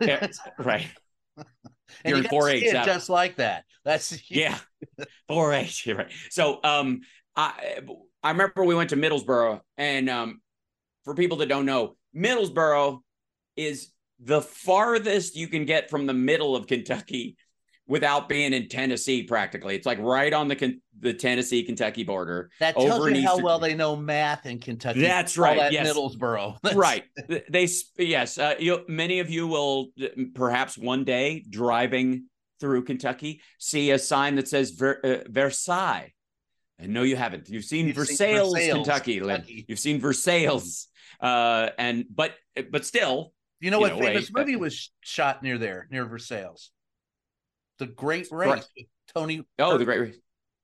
Right. 0.58 0.88
and 1.36 1.44
You're 2.04 2.18
you 2.18 2.24
in 2.24 2.30
4-H, 2.30 2.60
skin 2.60 2.72
that- 2.74 2.86
just 2.86 3.08
like 3.08 3.36
that. 3.36 3.64
That's 3.84 4.30
Yeah. 4.30 4.58
4-H. 5.30 5.86
Right. 5.88 6.12
So 6.30 6.60
um 6.64 7.00
I 7.36 7.78
I 8.22 8.30
remember 8.30 8.64
we 8.64 8.74
went 8.74 8.90
to 8.90 8.96
Middlesboro 8.96 9.60
and 9.76 10.08
um 10.10 10.40
for 11.04 11.14
people 11.14 11.38
that 11.38 11.46
don't 11.48 11.66
know, 11.66 11.96
Middlesboro 12.16 13.00
is 13.56 13.90
the 14.18 14.40
farthest 14.40 15.36
you 15.36 15.46
can 15.48 15.64
get 15.66 15.90
from 15.90 16.06
the 16.06 16.14
middle 16.14 16.56
of 16.56 16.66
Kentucky 16.66 17.36
without 17.88 18.28
being 18.28 18.52
in 18.52 18.68
Tennessee 18.68 19.22
practically. 19.22 19.76
It's 19.76 19.86
like 19.86 19.98
right 20.00 20.32
on 20.32 20.48
the 20.48 20.80
the 20.98 21.12
Tennessee 21.12 21.62
Kentucky 21.62 22.04
border. 22.04 22.50
That 22.60 22.74
tells 22.74 23.06
you 23.08 23.22
how 23.22 23.32
Eastern- 23.34 23.44
well 23.44 23.58
they 23.58 23.74
know 23.74 23.96
math 23.96 24.46
in 24.46 24.58
Kentucky. 24.58 25.00
That's 25.00 25.36
right. 25.36 25.58
that 25.58 25.72
yes. 25.72 25.88
Middlesboro. 25.88 26.56
That's- 26.62 26.76
right. 26.76 27.04
They 27.48 27.68
yes, 27.98 28.38
uh, 28.38 28.54
you 28.58 28.84
many 28.88 29.20
of 29.20 29.30
you 29.30 29.46
will 29.46 29.88
uh, 30.02 30.06
perhaps 30.34 30.76
one 30.78 31.04
day 31.04 31.44
driving 31.48 32.24
through 32.60 32.84
Kentucky 32.84 33.42
see 33.58 33.90
a 33.90 33.98
sign 33.98 34.36
that 34.36 34.48
says 34.48 34.70
Ver, 34.70 34.98
uh, 35.04 35.28
Versailles. 35.30 36.12
And 36.78 36.92
no, 36.92 37.02
you 37.02 37.16
haven't. 37.16 37.48
You've 37.48 37.64
seen 37.64 37.86
You've 37.86 37.96
seen 37.96 38.06
Versailles, 38.06 38.50
Versailles, 38.52 38.72
Kentucky. 38.72 39.20
Lynn. 39.20 39.36
Kentucky. 39.36 39.64
You've 39.68 39.78
seen 39.78 40.00
Versailles. 40.00 40.88
Uh, 41.20 41.70
and 41.78 42.04
but 42.14 42.32
but 42.70 42.84
still, 42.84 43.32
You 43.60 43.70
know 43.70 43.78
You 43.78 43.82
what 43.82 43.92
know, 43.94 44.00
famous 44.00 44.30
wait, 44.30 44.40
movie 44.46 44.56
was 44.56 44.92
shot 45.00 45.42
near 45.42 45.56
there, 45.58 45.88
near 45.90 46.04
Versailles? 46.04 46.70
The 47.78 47.86
Great 47.86 48.28
Race. 48.30 48.48
Right. 48.48 48.64
with 48.76 48.86
Tony. 49.14 49.46
oh, 49.58 49.78
the 49.78 49.84
great. 49.84 50.00
Race. 50.00 50.16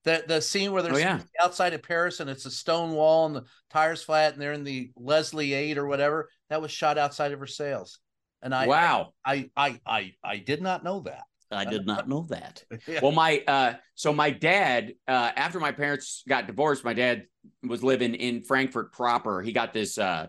The 0.05 0.25
the 0.27 0.41
scene 0.43 0.73
where 0.73 0.83
they're 0.83 0.95
Oh, 0.95 0.99
yeah. 0.99 1.21
outside 1.41 1.75
of 1.75 1.83
Paris 1.83 2.19
and 2.21 2.29
it's 2.29 2.45
a 2.47 2.51
stone 2.51 2.93
wall 2.93 3.27
and 3.27 3.37
the 3.37 3.45
tires 3.71 4.03
flat 4.03 4.33
and 4.33 4.43
they're 4.43 4.53
in 4.53 4.65
the 4.65 4.91
Leslie 4.97 5.53
Eight 5.53 5.79
or 5.79 5.87
whatever. 5.87 6.29
That 6.51 6.61
was 6.61 6.73
shot 6.73 6.99
outside 6.99 7.31
of 7.33 7.39
Versailles. 7.39 7.97
And 8.43 8.53
I 8.55 8.67
wow, 8.67 9.13
I 9.25 9.51
I 9.57 9.81
I 9.87 10.15
I 10.25 10.39
did 10.39 10.61
not 10.61 10.83
know 10.83 11.01
that. 11.01 11.23
I 11.53 11.65
did 11.67 11.87
not 11.87 12.09
know 12.09 12.27
that. 12.31 12.65
Yeah. 12.89 13.01
Well, 13.03 13.13
my 13.13 13.45
uh, 13.47 13.75
so 13.95 14.13
my 14.13 14.31
dad, 14.31 14.95
uh, 15.07 15.31
after 15.37 15.61
my 15.61 15.71
parents 15.71 16.25
got 16.27 16.47
divorced, 16.47 16.83
my 16.83 16.95
dad 16.95 17.27
was 17.63 17.85
living 17.85 18.15
in 18.15 18.43
Frankfort 18.43 18.93
proper. 18.93 19.41
He 19.43 19.53
got 19.53 19.73
this 19.75 19.99
uh, 19.99 20.29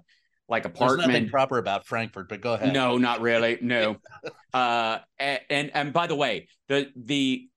like 0.50 0.64
There's 0.64 0.74
nothing 0.80 1.02
apartment. 1.04 1.32
proper 1.32 1.58
about 1.58 1.86
Frankfort, 1.86 2.30
but 2.30 2.42
go 2.42 2.54
ahead. 2.54 2.74
No, 2.74 2.98
not 2.98 3.22
really. 3.22 3.58
No. 3.62 3.98
uh, 4.54 5.00
and 5.20 5.72
and 5.74 5.94
by 5.94 6.08
the 6.08 6.16
way, 6.16 6.48
the 6.68 6.92
the 6.96 7.48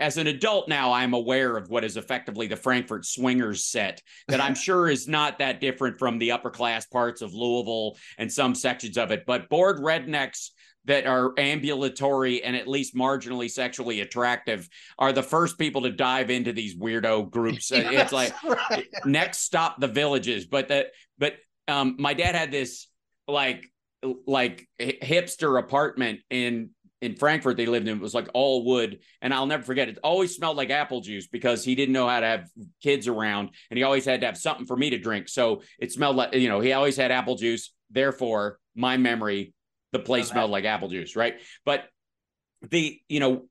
as 0.00 0.16
an 0.16 0.26
adult 0.26 0.68
now, 0.68 0.92
I'm 0.92 1.14
aware 1.14 1.56
of 1.56 1.70
what 1.70 1.84
is 1.84 1.96
effectively 1.96 2.48
the 2.48 2.56
Frankfort 2.56 3.06
swingers 3.06 3.64
set 3.64 4.02
that 4.26 4.40
I'm 4.40 4.54
sure 4.66 4.88
is 4.88 5.06
not 5.06 5.38
that 5.38 5.60
different 5.60 5.98
from 5.98 6.18
the 6.18 6.32
upper 6.32 6.50
class 6.50 6.86
parts 6.86 7.22
of 7.22 7.34
Louisville 7.34 7.96
and 8.18 8.32
some 8.32 8.54
sections 8.54 8.98
of 8.98 9.12
it. 9.12 9.24
But 9.26 9.48
bored 9.48 9.78
rednecks 9.78 10.50
that 10.86 11.06
are 11.06 11.34
ambulatory 11.38 12.42
and 12.42 12.56
at 12.56 12.66
least 12.66 12.96
marginally 12.96 13.50
sexually 13.50 14.00
attractive 14.00 14.68
are 14.98 15.12
the 15.12 15.22
first 15.22 15.58
people 15.58 15.82
to 15.82 15.90
dive 15.90 16.30
into 16.30 16.52
these 16.52 16.74
weirdo 16.74 17.30
groups. 17.30 17.70
It's 17.74 18.12
like 18.12 18.34
right. 18.42 18.88
next 19.04 19.40
stop 19.40 19.78
the 19.78 19.88
villages 19.88 20.46
but 20.46 20.68
that 20.68 20.86
but 21.18 21.34
um 21.70 21.96
my 21.98 22.14
dad 22.14 22.34
had 22.34 22.50
this 22.50 22.88
like 23.26 23.66
like 24.26 24.68
hipster 24.80 25.58
apartment 25.58 26.20
in 26.30 26.70
in 27.00 27.16
Frankfort 27.16 27.56
they 27.56 27.66
lived 27.66 27.88
in 27.88 27.96
it 27.96 28.00
was 28.00 28.14
like 28.14 28.28
all 28.34 28.64
wood, 28.64 28.98
and 29.22 29.32
I'll 29.32 29.46
never 29.46 29.62
forget 29.62 29.88
it. 29.88 29.98
Always 30.02 30.34
smelled 30.34 30.56
like 30.56 30.70
apple 30.70 31.00
juice 31.00 31.26
because 31.28 31.64
he 31.64 31.74
didn't 31.74 31.94
know 31.94 32.06
how 32.06 32.20
to 32.20 32.26
have 32.26 32.48
kids 32.82 33.08
around, 33.08 33.50
and 33.70 33.78
he 33.78 33.84
always 33.84 34.04
had 34.04 34.20
to 34.20 34.26
have 34.26 34.36
something 34.36 34.66
for 34.66 34.76
me 34.76 34.90
to 34.90 34.98
drink. 34.98 35.28
So 35.28 35.62
it 35.78 35.92
smelled 35.92 36.16
like 36.16 36.34
you 36.34 36.48
know 36.48 36.60
he 36.60 36.72
always 36.72 36.96
had 36.96 37.10
apple 37.10 37.36
juice. 37.36 37.72
Therefore, 37.90 38.58
my 38.74 38.96
memory, 38.96 39.54
the 39.92 39.98
place 39.98 40.28
smelled 40.28 40.50
like 40.50 40.64
apple 40.64 40.88
juice, 40.88 41.16
right? 41.16 41.40
But 41.64 41.86
the 42.70 43.00
you 43.08 43.20
know 43.20 43.46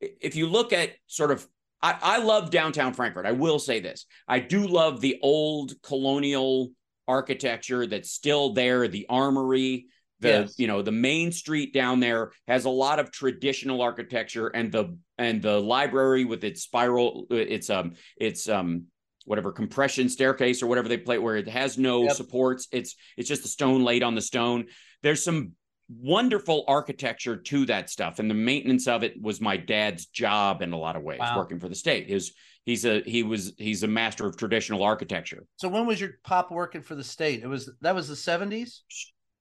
if 0.00 0.36
you 0.36 0.46
look 0.46 0.72
at 0.72 0.90
sort 1.06 1.30
of 1.30 1.46
I, 1.82 1.98
I 2.02 2.18
love 2.18 2.50
downtown 2.50 2.92
Frankfort. 2.92 3.24
I 3.24 3.32
will 3.32 3.58
say 3.58 3.80
this. 3.80 4.04
I 4.28 4.38
do 4.40 4.66
love 4.66 5.00
the 5.00 5.18
old 5.22 5.72
colonial 5.82 6.70
architecture 7.10 7.86
that's 7.86 8.10
still 8.10 8.52
there, 8.54 8.88
the 8.88 9.06
armory, 9.08 9.86
the 10.20 10.28
Yes. 10.28 10.54
you 10.58 10.66
know, 10.66 10.82
the 10.82 10.92
main 10.92 11.32
street 11.32 11.72
down 11.74 11.98
there 12.00 12.30
has 12.46 12.64
a 12.66 12.70
lot 12.70 12.98
of 12.98 13.10
traditional 13.10 13.82
architecture 13.82 14.48
and 14.48 14.70
the 14.70 14.96
and 15.18 15.42
the 15.42 15.58
library 15.60 16.24
with 16.24 16.44
its 16.44 16.62
spiral 16.62 17.26
it's 17.30 17.68
um 17.70 17.92
it's 18.16 18.48
um 18.48 18.84
whatever 19.24 19.52
compression 19.52 20.08
staircase 20.08 20.62
or 20.62 20.66
whatever 20.66 20.88
they 20.88 20.96
play 20.98 21.18
where 21.18 21.36
it 21.36 21.48
has 21.48 21.76
no 21.78 22.04
Yep. 22.06 22.16
supports. 22.16 22.68
It's 22.72 22.94
it's 23.16 23.28
just 23.28 23.44
a 23.44 23.48
stone 23.48 23.82
laid 23.82 24.02
on 24.02 24.14
the 24.14 24.22
stone. 24.22 24.66
There's 25.02 25.24
some 25.24 25.52
wonderful 25.88 26.64
architecture 26.68 27.36
to 27.36 27.66
that 27.66 27.90
stuff 27.90 28.20
and 28.20 28.30
the 28.30 28.34
maintenance 28.50 28.86
of 28.86 29.02
it 29.02 29.20
was 29.20 29.40
my 29.40 29.56
dad's 29.56 30.06
job 30.06 30.62
in 30.62 30.72
a 30.72 30.78
lot 30.78 30.94
of 30.96 31.02
ways 31.02 31.18
Wow. 31.18 31.38
working 31.38 31.58
for 31.58 31.68
the 31.68 31.74
state 31.74 32.08
his 32.08 32.32
he's 32.64 32.84
a 32.84 33.00
he 33.06 33.22
was 33.22 33.52
he's 33.58 33.82
a 33.82 33.88
master 33.88 34.26
of 34.26 34.36
traditional 34.36 34.82
architecture 34.82 35.44
So 35.56 35.68
when 35.68 35.86
was 35.86 36.00
your 36.00 36.10
pop 36.24 36.50
working 36.50 36.82
for 36.82 36.94
the 36.94 37.04
state? 37.04 37.42
It 37.42 37.46
was 37.48 37.70
that 37.80 37.94
was 37.94 38.08
the 38.08 38.16
seventies. 38.16 38.82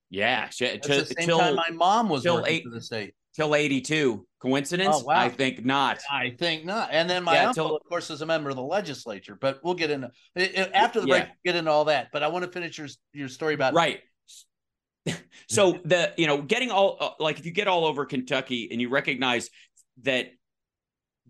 yeah 0.10 0.46
That's 0.46 0.58
till, 0.58 1.00
the 1.00 1.06
same 1.06 1.26
till, 1.28 1.40
time 1.40 1.56
my 1.56 1.70
mom 1.72 2.10
was 2.10 2.26
working 2.26 2.54
eight- 2.54 2.64
for 2.64 2.70
the 2.72 2.82
state. 2.82 3.14
till 3.36 3.54
82 3.56 4.26
coincidence 4.42 4.96
Oh, 5.00 5.04
wow. 5.06 5.20
i 5.20 5.30
think 5.30 5.66
not 5.66 6.00
I 6.10 6.32
think 6.40 6.66
not. 6.66 6.90
And 6.92 7.10
then 7.10 7.24
my 7.24 7.34
Yeah, 7.36 7.50
uncle, 7.50 7.68
till- 7.68 7.76
of 7.76 7.84
course, 7.90 8.10
is 8.10 8.22
a 8.22 8.26
member 8.26 8.50
of 8.50 8.56
the 8.56 8.62
legislature. 8.64 9.38
But 9.40 9.60
we'll 9.64 9.74
get 9.76 9.92
into 9.92 10.10
after 10.74 11.02
the 11.02 11.08
break. 11.08 11.24
Yeah. 11.24 11.30
we'll 11.30 11.54
Get 11.54 11.56
into 11.60 11.72
all 11.72 11.86
that. 11.86 12.08
But 12.14 12.24
I 12.24 12.28
want 12.30 12.46
to 12.46 12.52
finish 12.52 12.78
your 12.78 12.88
your 13.14 13.28
story 13.28 13.54
about 13.54 13.74
right 13.74 14.00
so 15.50 15.80
the 15.86 16.14
you 16.18 16.28
know 16.28 16.42
getting 16.42 16.72
all 16.72 16.98
uh, 17.00 17.10
like 17.20 17.40
if 17.40 17.46
you 17.46 17.52
get 17.52 17.68
all 17.68 17.86
over 17.86 18.06
kentucky 18.06 18.68
and 18.72 18.80
you 18.82 18.90
recognize 18.90 19.50
that 20.04 20.28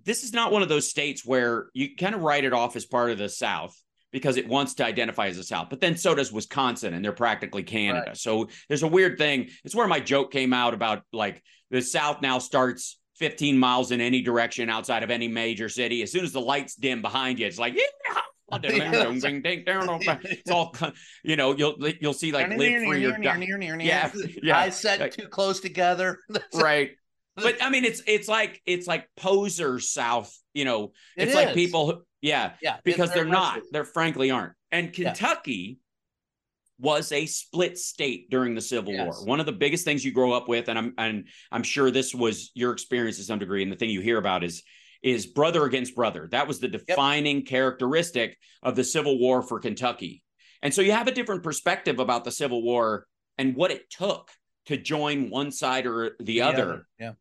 this 0.03 0.23
is 0.23 0.33
not 0.33 0.51
one 0.51 0.61
of 0.61 0.69
those 0.69 0.89
states 0.89 1.25
where 1.25 1.67
you 1.73 1.95
kind 1.95 2.15
of 2.15 2.21
write 2.21 2.45
it 2.45 2.53
off 2.53 2.75
as 2.75 2.85
part 2.85 3.11
of 3.11 3.17
the 3.17 3.29
south 3.29 3.75
because 4.11 4.37
it 4.37 4.47
wants 4.47 4.73
to 4.75 4.85
identify 4.85 5.27
as 5.27 5.37
the 5.37 5.43
south 5.43 5.67
but 5.69 5.79
then 5.79 5.95
so 5.95 6.15
does 6.15 6.31
wisconsin 6.31 6.93
and 6.93 7.03
they're 7.05 7.11
practically 7.11 7.63
canada. 7.63 8.15
So 8.15 8.49
there's 8.67 8.83
a 8.83 8.87
weird 8.87 9.17
thing. 9.17 9.49
It's 9.63 9.75
where 9.75 9.87
my 9.87 9.99
joke 9.99 10.31
came 10.31 10.53
out 10.53 10.73
about 10.73 11.03
like 11.13 11.43
the 11.69 11.81
south 11.81 12.21
now 12.21 12.39
starts 12.39 12.97
15 13.17 13.57
miles 13.57 13.91
in 13.91 14.01
any 14.01 14.21
direction 14.21 14.69
outside 14.69 15.03
of 15.03 15.11
any 15.11 15.27
major 15.27 15.69
city. 15.69 16.01
As 16.01 16.11
soon 16.11 16.23
as 16.23 16.31
the 16.31 16.41
lights 16.41 16.75
dim 16.75 17.01
behind 17.01 17.37
you 17.39 17.45
it's 17.47 17.59
like 17.59 17.75
yeah 17.75 18.21
it's 20.23 20.49
all 20.49 20.75
you 21.23 21.35
know 21.35 21.55
you'll 21.55 21.75
you'll 22.01 22.13
see 22.13 22.31
like 22.31 22.47
live 22.57 22.71
free 22.89 23.05
or 23.05 23.17
die. 23.23 23.37
Yeah. 23.85 24.09
Yeah. 24.41 24.57
I 24.57 24.69
said 24.71 24.99
Like- 25.01 25.13
too 25.15 25.27
close 25.27 25.59
together. 25.59 26.17
right 26.55 26.91
but 27.43 27.63
i 27.63 27.69
mean 27.69 27.85
it's 27.85 28.01
it's 28.07 28.27
like 28.27 28.61
it's 28.65 28.87
like 28.87 29.07
poser 29.17 29.79
south 29.79 30.35
you 30.53 30.65
know 30.65 30.91
It 31.17 31.23
it's 31.27 31.35
like 31.35 31.53
people 31.53 31.87
who, 31.91 32.01
yeah 32.21 32.53
yeah, 32.61 32.77
because 32.83 33.11
they're 33.13 33.25
not 33.25 33.59
is. 33.59 33.63
they're 33.71 33.85
frankly 33.85 34.31
aren't 34.31 34.53
and 34.71 34.87
Yeah. 34.97 35.09
kentucky 35.11 35.79
was 36.79 37.11
a 37.11 37.25
split 37.25 37.77
state 37.77 38.29
during 38.29 38.55
the 38.55 38.61
civil 38.61 38.93
Yes. 38.93 39.03
war 39.17 39.25
one 39.25 39.39
of 39.39 39.45
the 39.45 39.51
biggest 39.51 39.83
things 39.85 40.03
you 40.05 40.11
grow 40.11 40.31
up 40.31 40.47
with 40.47 40.69
and 40.69 40.77
i'm 40.77 40.93
and 40.97 41.27
i'm 41.51 41.63
sure 41.63 41.91
this 41.91 42.15
was 42.15 42.51
your 42.53 42.71
experience 42.71 43.17
to 43.17 43.23
some 43.23 43.39
degree 43.39 43.63
and 43.63 43.71
the 43.71 43.75
thing 43.75 43.89
you 43.89 44.01
hear 44.01 44.17
about 44.17 44.43
is 44.43 44.63
is 45.01 45.25
brother 45.25 45.65
against 45.65 45.95
brother 45.95 46.27
that 46.31 46.47
was 46.47 46.59
the 46.59 46.67
defining 46.67 47.43
characteristic 47.45 48.37
of 48.63 48.75
the 48.75 48.83
civil 48.83 49.19
war 49.19 49.41
for 49.41 49.59
kentucky 49.59 50.23
and 50.61 50.73
so 50.73 50.81
you 50.81 50.91
have 50.91 51.07
a 51.07 51.11
different 51.11 51.43
perspective 51.43 51.99
about 51.99 52.23
the 52.23 52.31
civil 52.31 52.61
war 52.61 53.05
and 53.37 53.55
what 53.55 53.71
it 53.71 53.89
took 53.89 54.29
to 54.65 54.77
join 54.77 55.29
one 55.29 55.51
side 55.51 55.85
or 55.87 56.11
the, 56.19 56.41
other 56.41 56.85
Yeah. 56.99 57.13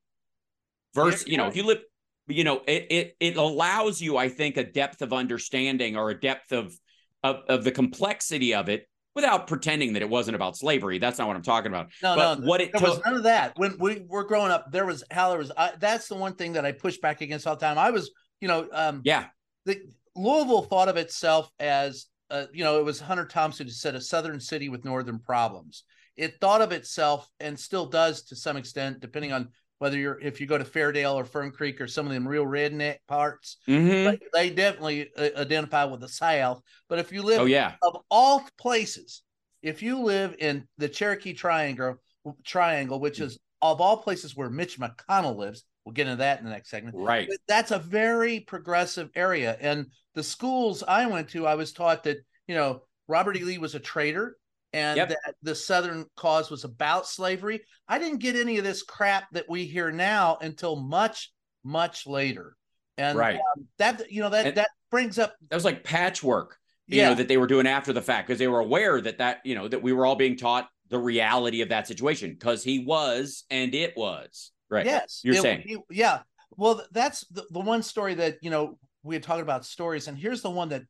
Versus 0.95 1.25
Yeah, 1.27 1.33
you 1.33 1.37
know 1.39 1.47
if 1.47 1.57
you 1.57 1.65
live 1.65 1.79
you 2.27 2.45
know 2.45 2.63
it, 2.67 2.87
it 2.91 3.17
it 3.21 3.37
allows 3.37 4.01
you 4.01 4.17
i 4.17 4.29
think 4.29 4.57
a 4.57 4.65
depth 4.65 5.03
of 5.03 5.13
understanding 5.13 5.97
or 5.97 6.11
a 6.11 6.21
depth 6.21 6.53
of 6.53 6.75
of, 7.23 7.37
of 7.49 7.65
the 7.65 7.73
complexity 7.73 8.55
of 8.55 8.69
it 8.69 8.89
without 9.15 9.47
pretending 9.47 9.95
that 9.95 10.03
it 10.03 10.09
wasn't 10.09 10.35
about 10.35 10.57
slavery 10.57 10.99
that's 10.99 11.19
not 11.19 11.27
what 11.27 11.37
i'm 11.37 11.43
talking 11.43 11.73
about 11.73 11.89
No, 12.03 12.17
but 12.17 12.41
no, 12.41 12.47
what 12.47 12.61
it 12.61 12.73
there 12.73 12.83
was 12.83 13.01
none 13.05 13.17
of 13.17 13.23
that. 13.25 13.53
When 13.57 13.77
we 13.79 14.05
were 14.07 14.25
growing 14.25 14.53
up, 14.53 14.71
there 14.71 14.87
was 14.87 15.03
how 15.11 15.31
there 15.31 15.39
was. 15.39 15.51
I, 15.57 15.73
that's 15.79 16.07
the 16.09 16.15
one 16.15 16.35
thing 16.35 16.53
that 16.53 16.65
I 16.65 16.73
push 16.73 16.99
back 16.99 17.21
against 17.21 17.47
all 17.47 17.57
the 17.57 17.61
time. 17.61 17.79
I 17.79 17.91
was, 17.91 18.11
you 18.41 18.47
know, 18.47 18.69
um, 18.73 19.01
yeah 19.05 19.27
the 19.69 19.81
Louisville 20.17 20.63
thought 20.63 20.89
of 20.89 20.97
itself 20.97 21.51
as, 21.61 22.07
uh, 22.31 22.47
you 22.53 22.65
know, 22.65 22.81
it 22.81 22.85
was 22.85 22.99
Hunter 22.99 23.27
Thompson 23.27 23.67
who 23.67 23.73
said 23.73 23.95
a 23.95 24.01
southern 24.01 24.41
city 24.41 24.69
with 24.69 24.85
northern 24.85 25.19
problems. 25.21 25.85
It 26.17 26.41
thought 26.41 26.63
of 26.63 26.73
itself 26.73 27.29
and 27.39 27.59
still 27.59 27.87
does 27.87 28.23
to 28.25 28.37
some 28.37 28.57
extent, 28.57 29.01
depending 29.01 29.33
on 29.33 29.51
whether 29.79 29.97
you're 29.97 30.19
if 30.21 30.41
you 30.41 30.47
go 30.47 30.59
to 30.59 30.65
Fairdale 30.65 31.15
or 31.15 31.25
Fern 31.25 31.51
Creek 31.51 31.81
or 31.81 31.87
some 31.87 32.07
of 32.07 32.13
them 32.13 32.27
real 32.27 32.45
redneck 32.45 32.99
parts. 33.07 33.59
Mhm. 33.69 34.19
They, 34.33 34.49
they 34.49 34.51
definitely 34.51 35.11
uh, 35.17 35.31
identify 35.37 35.85
with 35.85 36.01
the 36.01 36.09
South. 36.09 36.63
But 36.89 36.99
if 36.99 37.13
you 37.13 37.23
live 37.23 37.41
oh 37.41 37.45
yeah 37.45 37.75
of 37.83 37.99
all 38.11 38.47
places, 38.59 39.23
if 39.63 39.83
you 39.83 40.01
live 40.01 40.35
in 40.39 40.67
the 40.79 40.89
Cherokee 40.89 41.33
Triangle, 41.33 41.97
Triangle, 42.45 43.01
which 43.01 43.21
is 43.21 43.39
of 43.63 43.81
all 43.81 43.97
places 43.99 44.37
where 44.37 44.51
Mitch 44.51 44.79
McConnell 44.79 45.37
lives, 45.37 45.65
we'll 45.85 45.93
get 45.93 46.07
into 46.07 46.17
that 46.17 46.39
in 46.39 46.45
the 46.45 46.51
next 46.51 46.71
segment. 46.71 46.97
right 46.97 47.29
But 47.29 47.39
that's 47.47 47.71
a 47.71 47.79
very 47.79 48.41
progressive 48.41 49.11
area, 49.15 49.57
and 49.61 49.87
the 50.15 50.23
schools 50.23 50.83
I 50.87 51.07
went 51.07 51.29
to, 51.31 51.47
I 51.47 51.55
was 51.55 51.73
taught 51.73 52.05
that 52.05 52.19
you 52.47 52.55
know 52.55 52.83
Robert 53.07 53.37
E. 53.37 53.45
Lee 53.45 53.59
was 53.59 53.75
a 53.75 53.81
traitor, 53.81 54.37
and 54.73 54.97
Yep. 54.97 55.09
that 55.09 55.35
the 55.43 55.55
Southern 55.55 56.07
cause 56.17 56.51
was 56.51 56.65
about 56.65 57.07
slavery. 57.07 57.63
I 57.89 57.99
didn't 57.99 58.19
get 58.19 58.37
any 58.37 58.59
of 58.59 58.65
this 58.65 58.83
crap 58.83 59.31
that 59.33 59.49
we 59.49 59.65
hear 59.65 59.91
now 59.91 60.37
until 60.41 60.77
much, 60.77 61.33
much 61.65 62.07
later, 62.07 62.57
and 62.97 63.17
Right. 63.19 63.37
um, 63.57 63.67
that 63.79 64.11
you 64.11 64.21
know 64.23 64.31
that 64.31 64.47
And- 64.47 64.57
that 64.57 64.71
brings 64.91 65.19
up 65.19 65.35
that 65.49 65.55
was 65.57 65.65
like 65.65 65.85
patchwork 65.85 66.57
you 66.87 66.97
Yeah. 66.99 67.11
know 67.11 67.15
that 67.17 67.29
they 67.29 67.37
were 67.37 67.47
doing 67.47 67.67
after 67.67 67.93
the 67.93 68.01
fact 68.01 68.27
because 68.27 68.39
they 68.39 68.49
were 68.49 68.61
aware 68.61 69.01
that 69.03 69.19
that 69.19 69.41
you 69.45 69.55
know 69.55 69.69
that 69.69 69.83
we 69.83 69.93
were 69.93 70.07
all 70.07 70.17
being 70.17 70.37
taught 70.37 70.69
the 70.89 70.99
reality 70.99 71.61
of 71.61 71.69
that 71.69 71.87
situation 71.87 72.31
because 72.33 72.65
he 72.65 72.79
was 72.85 73.45
and 73.51 73.75
it 73.75 73.95
was 73.97 74.53
right 74.71 74.87
Yes, 74.87 75.21
You're 75.23 75.35
it- 75.37 75.43
saying. 75.43 75.63
he- 75.67 75.79
yeah. 75.91 76.23
Well, 76.57 76.83
that's 76.93 77.21
the, 77.29 77.47
the 77.51 77.61
one 77.61 77.83
story 77.83 78.15
that 78.15 78.39
you 78.43 78.51
know 78.51 78.79
we 79.03 79.15
had 79.15 79.23
talked 79.23 79.43
about 79.43 79.65
stories, 79.67 80.09
and 80.09 80.19
here's 80.19 80.41
the 80.43 80.51
one 80.51 80.71
that 80.71 80.83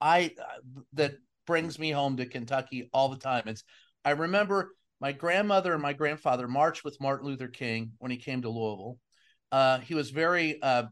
I 0.00 0.32
uh, 0.40 0.80
that 0.94 1.14
brings 1.50 1.80
me 1.80 1.90
home 1.90 2.16
to 2.16 2.26
Kentucky 2.26 2.88
all 2.92 3.08
the 3.08 3.18
time. 3.18 3.42
It's 3.46 3.64
I 4.04 4.10
remember 4.10 4.70
my 5.00 5.10
grandmother 5.10 5.72
and 5.72 5.82
my 5.82 5.92
grandfather 5.92 6.46
marched 6.46 6.84
with 6.84 7.00
Martin 7.00 7.26
Luther 7.26 7.48
King 7.48 7.90
when 7.98 8.12
he 8.12 8.18
came 8.18 8.42
to 8.42 8.48
Louisville. 8.48 8.98
Uh, 9.50 9.80
he 9.80 9.94
was 9.96 10.10
very, 10.10 10.62
uh, 10.62 10.84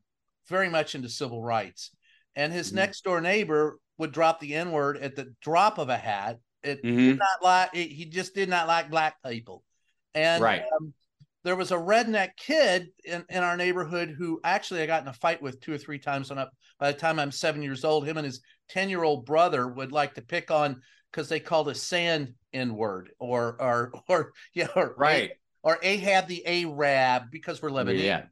very 0.49 0.69
much 0.69 0.97
into 0.97 1.09
civil 1.09 1.41
rights, 1.41 1.93
and 2.35 2.53
his 2.53 2.73
Mhm. 2.73 2.75
next 2.75 3.05
door 3.05 3.21
neighbor 3.21 3.79
would 3.99 4.11
drop 4.11 4.41
the 4.41 4.57
N 4.57 4.73
word 4.73 4.97
at 4.97 5.15
the 5.15 5.33
drop 5.41 5.79
of 5.79 5.91
a 5.91 5.97
hat. 5.97 6.41
It 6.65 6.83
Mhm. 6.83 6.97
did 6.97 7.19
not 7.19 7.41
like 7.41 7.73
he 7.73 8.05
just 8.07 8.35
did 8.35 8.49
not 8.49 8.67
like 8.67 8.91
black 8.91 9.23
people, 9.25 9.63
and 10.13 10.43
Right. 10.43 10.65
um, 10.77 10.93
there 11.45 11.55
was 11.55 11.71
a 11.71 11.77
redneck 11.77 12.31
kid 12.37 12.89
in, 13.05 13.25
in 13.29 13.45
our 13.45 13.57
neighborhood 13.57 14.17
who 14.19 14.41
actually 14.43 14.83
I 14.83 14.87
got 14.87 15.03
in 15.03 15.09
a 15.09 15.13
fight 15.13 15.41
with 15.41 15.61
two 15.61 15.73
or 15.73 15.79
three 15.79 16.01
times 16.01 16.33
on 16.33 16.39
up. 16.39 16.51
By 16.81 16.91
the 16.91 16.99
time 16.99 17.21
I'm 17.21 17.31
seven 17.31 17.63
years 17.63 17.85
old, 17.85 18.09
him 18.09 18.17
and 18.17 18.27
his 18.27 18.41
10 18.71 18.89
year 18.91 19.03
old 19.03 19.25
brother 19.27 19.67
would 19.67 19.93
like 19.93 20.15
to 20.15 20.23
pick 20.23 20.51
on 20.51 20.83
because 21.11 21.29
they 21.29 21.41
called 21.41 21.69
a 21.69 21.75
sand 21.75 22.35
N 22.53 22.75
word 22.75 23.11
or, 23.19 23.57
or, 23.61 23.93
or, 24.09 24.33
yeah, 24.55 24.69
or, 24.77 24.95
right 24.97 25.33
or 25.63 25.79
Ahab 25.83 26.29
the 26.29 26.47
Arab 26.47 27.31
because 27.31 27.61
we're 27.61 27.71
Lebanese. 27.71 28.05
yeah 28.05 28.23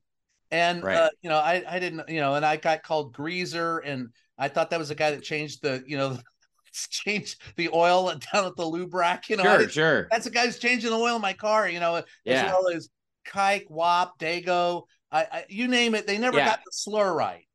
And, 0.50 0.82
Right. 0.82 0.96
uh, 0.96 1.08
you 1.22 1.28
know, 1.28 1.38
I, 1.38 1.64
I 1.68 1.78
didn't, 1.78 2.08
you 2.08 2.20
know, 2.20 2.34
and 2.34 2.44
I 2.46 2.56
got 2.56 2.82
called 2.82 3.12
greaser 3.12 3.78
and 3.78 4.08
I 4.38 4.48
thought 4.48 4.70
that 4.70 4.78
was 4.78 4.88
the 4.88 4.94
guy 4.94 5.10
that 5.10 5.22
changed 5.22 5.62
the, 5.62 5.82
you 5.86 5.96
know, 5.96 6.18
changed 6.72 7.40
the 7.56 7.70
oil 7.72 8.06
down 8.32 8.44
at 8.46 8.56
the 8.56 8.64
lube 8.64 8.94
rack, 8.94 9.28
you 9.28 9.36
know, 9.36 9.42
sure 9.42 9.68
sure 9.68 10.08
that's 10.10 10.24
the 10.24 10.30
guy 10.30 10.46
who's 10.46 10.58
changing 10.58 10.90
the 10.90 10.96
oil 10.96 11.16
in 11.16 11.22
my 11.22 11.32
car, 11.32 11.68
you 11.68 11.80
know, 11.80 12.02
yeah. 12.24 12.44
as 12.46 12.52
well 12.52 12.68
as 12.74 12.88
Kike, 13.26 13.68
Wop, 13.70 14.18
Dago, 14.18 14.84
I, 15.10 15.26
I 15.32 15.44
you 15.48 15.68
name 15.68 15.94
it. 15.94 16.06
They 16.06 16.18
never 16.18 16.38
Yeah. 16.38 16.46
got 16.46 16.60
the 16.64 16.70
slur 16.72 17.12
right. 17.12 17.45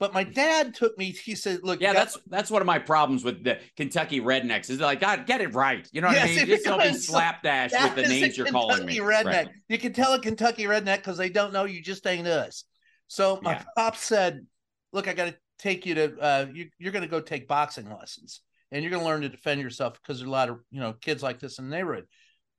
But 0.00 0.12
my 0.12 0.24
dad 0.24 0.74
took 0.74 0.98
me, 0.98 1.12
he 1.12 1.34
said, 1.34 1.60
look, 1.62 1.80
yeah 1.80 1.92
that's 1.92 2.18
that's 2.26 2.50
one 2.50 2.60
of 2.60 2.66
my 2.66 2.78
problems 2.78 3.24
with 3.24 3.44
the 3.44 3.58
kentucky 3.76 4.20
rednecks 4.20 4.68
is 4.68 4.80
like 4.80 5.00
god 5.00 5.24
get 5.24 5.40
it 5.40 5.54
right 5.54 5.88
you 5.92 6.00
know 6.00 6.08
what 6.08 6.16
Yes, 6.16 6.24
i 6.24 6.36
mean 6.36 6.46
just 6.46 6.64
don't 6.64 6.82
be 6.82 6.92
slapdash 6.92 7.70
with 7.70 7.94
the 7.94 8.02
names 8.02 8.36
you're 8.36 8.46
calling 8.46 8.84
me 8.84 8.98
redneck. 8.98 9.24
Right. 9.24 9.48
You 9.68 9.78
can 9.78 9.92
tell 9.92 10.12
a 10.12 10.20
Kentucky 10.20 10.64
redneck 10.64 10.96
because 10.98 11.16
they 11.16 11.28
don't 11.28 11.52
know 11.52 11.64
you 11.64 11.80
just 11.80 12.06
ain't 12.06 12.26
us. 12.26 12.64
So 13.08 13.38
my 13.42 13.52
Yeah. 13.52 13.64
pop 13.76 13.96
said, 13.96 14.46
look, 14.92 15.08
I 15.08 15.12
got 15.14 15.26
to 15.26 15.36
take 15.58 15.86
you 15.86 15.94
to, 15.94 16.18
uh, 16.18 16.46
you, 16.52 16.68
you're 16.78 16.92
going 16.92 17.02
to 17.04 17.08
go 17.08 17.20
take 17.20 17.46
boxing 17.48 17.88
lessons 17.88 18.40
and 18.72 18.82
you're 18.82 18.90
going 18.90 19.02
to 19.02 19.08
learn 19.08 19.22
to 19.22 19.28
defend 19.28 19.60
yourself 19.60 19.94
because 19.94 20.18
there's 20.18 20.28
a 20.28 20.32
lot 20.32 20.48
of, 20.48 20.58
you 20.70 20.80
know, 20.80 20.92
kids 20.94 21.22
like 21.22 21.38
this 21.38 21.58
in 21.58 21.68
the 21.68 21.76
neighborhood. 21.76 22.06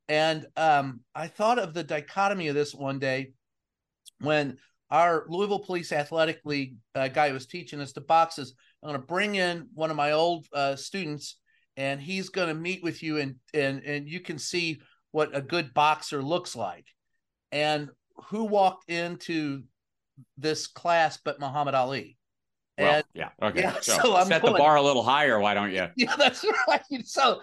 And 0.07 0.45
um, 0.55 1.01
I 1.13 1.27
thought 1.27 1.59
of 1.59 1.73
the 1.73 1.83
dichotomy 1.83 2.47
of 2.47 2.55
this 2.55 2.73
one 2.73 2.99
day. 2.99 3.33
when 4.19 4.57
our 4.91 5.25
Louisville 5.27 5.59
Police 5.59 5.91
Athletic 5.91 6.41
League 6.45 6.75
uh, 6.93 7.07
guy 7.07 7.31
was 7.31 7.47
teaching 7.47 7.81
us 7.81 7.91
to 7.93 8.01
boxes, 8.01 8.53
I'm 8.83 8.89
going 8.89 9.01
to 9.01 9.07
bring 9.07 9.35
in 9.35 9.67
one 9.73 9.89
of 9.89 9.95
my 9.95 10.11
old 10.11 10.45
uh, 10.53 10.75
students, 10.75 11.37
and 11.75 11.99
he's 11.99 12.29
going 12.29 12.49
to 12.49 12.53
meet 12.53 12.83
with 12.83 13.01
you, 13.01 13.17
and 13.17 13.35
and 13.53 13.83
and 13.83 14.07
you 14.07 14.19
can 14.19 14.37
see 14.37 14.79
what 15.11 15.35
a 15.35 15.41
good 15.41 15.73
boxer 15.73 16.21
looks 16.21 16.55
like. 16.55 16.85
And 17.51 17.89
who 18.27 18.43
walked 18.43 18.89
into 18.89 19.63
this 20.37 20.67
class 20.67 21.17
but 21.23 21.39
Muhammad 21.39 21.73
Ali? 21.73 22.17
Well, 22.77 22.93
And 22.95 23.03
yeah. 23.13 23.29
Okay. 23.41 23.61
yeah, 23.61 23.73
so, 23.81 23.97
so 24.01 24.15
I'm 24.15 24.27
set 24.27 24.41
the 24.41 24.51
bar 24.51 24.75
a 24.75 24.81
little 24.81 25.03
higher, 25.03 25.39
why 25.39 25.53
don't 25.53 25.71
you? 25.71 25.87
yeah, 25.95 26.15
that's 26.17 26.45
right. 26.67 26.81
So, 27.05 27.41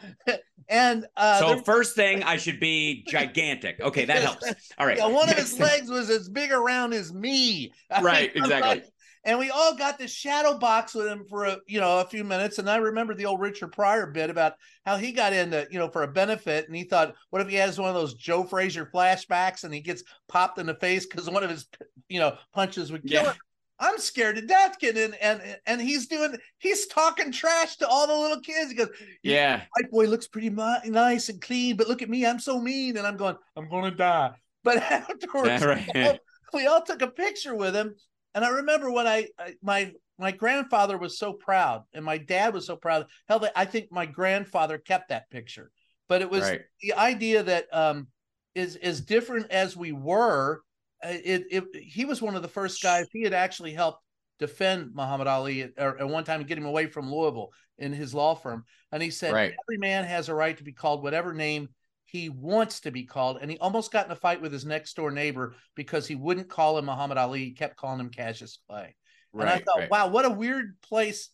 and 0.69 1.07
uh, 1.17 1.41
so 1.41 1.55
there- 1.55 1.63
first 1.65 1.97
thing, 1.97 2.23
I 2.23 2.37
should 2.37 2.61
be 2.61 3.05
gigantic. 3.09 3.81
Okay, 3.81 4.05
that 4.05 4.23
helps. 4.23 4.47
All 4.79 4.87
right. 4.87 4.99
yeah, 4.99 5.07
one 5.07 5.29
of 5.29 5.37
his 5.37 5.59
legs 5.61 5.89
was 5.89 6.11
as 6.11 6.29
big 6.29 6.53
around 6.53 6.93
as 6.93 7.13
me. 7.13 7.73
I 7.91 8.03
Right, 8.03 8.35
mean, 8.35 8.45
exactly. 8.45 8.69
like- 8.71 8.85
and 9.25 9.39
we 9.39 9.51
all 9.51 9.77
got 9.77 10.01
to 10.01 10.09
shadow 10.09 10.59
box 10.59 10.95
with 10.97 11.07
him 11.07 11.25
for 11.31 11.45
a 11.45 11.57
you 11.69 11.79
know 11.81 12.01
a 12.01 12.05
few 12.05 12.25
minutes. 12.25 12.59
And 12.59 12.69
I 12.69 12.77
remember 12.79 13.15
the 13.15 13.27
old 13.27 13.41
Richard 13.41 13.71
Pryor 13.71 14.09
bit 14.09 14.31
about 14.31 14.55
how 14.85 14.97
he 14.97 15.13
got 15.13 15.33
into 15.33 15.65
you 15.71 15.79
know 15.79 15.89
for 15.89 16.03
a 16.03 16.09
benefit, 16.09 16.67
and 16.67 16.75
he 16.75 16.83
thought, 16.83 17.15
what 17.31 17.41
if 17.41 17.49
he 17.49 17.55
has 17.55 17.79
one 17.79 17.89
of 17.89 17.95
those 17.95 18.15
Joe 18.15 18.43
Frazier 18.43 18.91
flashbacks 18.93 19.63
and 19.63 19.73
he 19.73 19.81
gets 19.81 20.03
popped 20.29 20.59
in 20.59 20.67
the 20.67 20.75
face 20.75 21.07
because 21.07 21.31
one 21.31 21.45
of 21.45 21.51
his 21.51 21.69
you 22.09 22.19
know 22.19 22.37
punches 22.53 22.91
would 22.91 23.05
kill 23.07 23.23
Yeah. 23.23 23.31
him. 23.31 23.37
I'm 23.83 23.99
scared 23.99 24.37
to 24.37 24.43
death, 24.43 24.79
kid, 24.79 24.97
and 24.97 25.15
and 25.17 25.59
and 25.67 25.81
he's 25.81 26.07
doing 26.07 26.37
he's 26.59 26.87
talking 26.87 27.33
trash 27.33 27.77
to 27.79 27.89
all 27.89 28.07
the 28.07 28.15
little 28.15 28.41
kids. 28.41 28.71
He 28.71 28.77
goes, 28.77 28.89
Yeah. 29.23 29.63
my 29.77 29.89
boy 29.91 30.07
looks 30.07 30.29
pretty 30.29 30.51
nice 30.51 31.29
and 31.29 31.41
clean, 31.41 31.77
but 31.77 31.89
look 31.89 32.01
at 32.01 32.09
me, 32.09 32.25
I'm 32.25 32.39
so 32.39 32.61
mean. 32.61 32.97
And 32.97 33.07
I'm 33.07 33.17
going, 33.17 33.37
I'm 33.57 33.69
going 33.69 33.91
to 33.91 33.97
die. 33.97 34.31
But 34.65 34.77
afterwards, 34.91 35.63
Yeah, 35.63 35.65
right. 35.65 35.89
we, 35.95 36.03
all, 36.07 36.19
we 36.55 36.67
all 36.69 36.83
took 36.83 37.03
a 37.03 37.09
picture 37.09 37.55
with 37.57 37.75
him. 37.75 37.95
And 38.35 38.45
I 38.45 38.49
remember 38.49 38.91
when 38.91 39.07
I, 39.07 39.29
I 39.39 39.55
my 39.63 39.93
my 40.19 40.31
grandfather 40.31 40.97
was 40.97 41.19
so 41.19 41.33
proud, 41.33 41.83
and 41.93 42.05
my 42.05 42.19
dad 42.19 42.55
was 42.55 42.67
so 42.67 42.77
proud. 42.77 43.07
Hell, 43.29 43.45
I 43.57 43.65
think 43.65 43.91
my 43.91 44.07
grandfather 44.07 44.79
kept 44.79 45.09
that 45.09 45.29
picture. 45.31 45.71
But 46.09 46.23
it 46.23 46.31
was 46.31 46.43
Right. 46.43 46.61
the 46.81 46.93
idea 46.95 47.43
that 47.43 47.67
um, 47.73 48.07
is 48.55 48.77
as 48.77 49.01
different 49.01 49.51
as 49.51 49.77
we 49.77 49.91
were. 49.93 50.63
Uh, 51.05 51.09
It, 51.11 51.45
it 51.51 51.65
he 51.83 52.05
was 52.05 52.21
one 52.23 52.37
of 52.37 52.43
the 52.43 52.49
first 52.49 52.83
guys. 52.83 53.07
He 53.13 53.23
had 53.23 53.33
actually 53.33 53.73
helped 53.73 54.03
defend 54.39 54.95
Muhammad 54.95 55.27
Ali 55.29 55.63
at, 55.63 55.79
at 55.79 56.09
one 56.09 56.25
time 56.25 56.41
and 56.41 56.49
get 56.49 56.59
him 56.59 56.67
away 56.67 56.87
from 56.87 57.13
Louisville 57.13 57.51
in 57.79 57.93
his 57.93 58.13
law 58.15 58.35
firm. 58.35 58.65
And 58.91 59.03
he 59.03 59.11
said, 59.11 59.33
Right. 59.33 59.53
every 59.69 59.79
man 59.79 60.05
has 60.05 60.29
a 60.29 60.35
right 60.35 60.57
to 60.57 60.65
be 60.65 60.73
called 60.73 61.03
whatever 61.03 61.33
name 61.33 61.69
he 62.05 62.29
wants 62.29 62.81
to 62.81 62.91
be 62.91 63.05
called. 63.05 63.39
And 63.41 63.51
he 63.51 63.57
almost 63.59 63.91
got 63.91 64.05
in 64.07 64.13
a 64.13 64.17
fight 64.17 64.43
with 64.43 64.53
his 64.53 64.67
next 64.67 64.95
door 64.97 65.11
neighbor 65.11 65.55
because 65.75 66.07
he 66.07 66.15
wouldn't 66.15 66.49
call 66.51 66.77
him 66.77 66.85
Muhammad 66.87 67.17
Ali. 67.19 67.45
He 67.45 67.51
kept 67.53 67.77
calling 67.77 68.01
him 68.01 68.11
Cassius 68.11 68.59
Clay. 68.69 68.95
and 69.33 69.49
I 69.49 69.59
thought, 69.59 69.79
right. 69.79 69.91
wow, 69.91 70.09
what 70.09 70.27
a 70.27 70.31
weird 70.31 70.79
place 70.83 71.31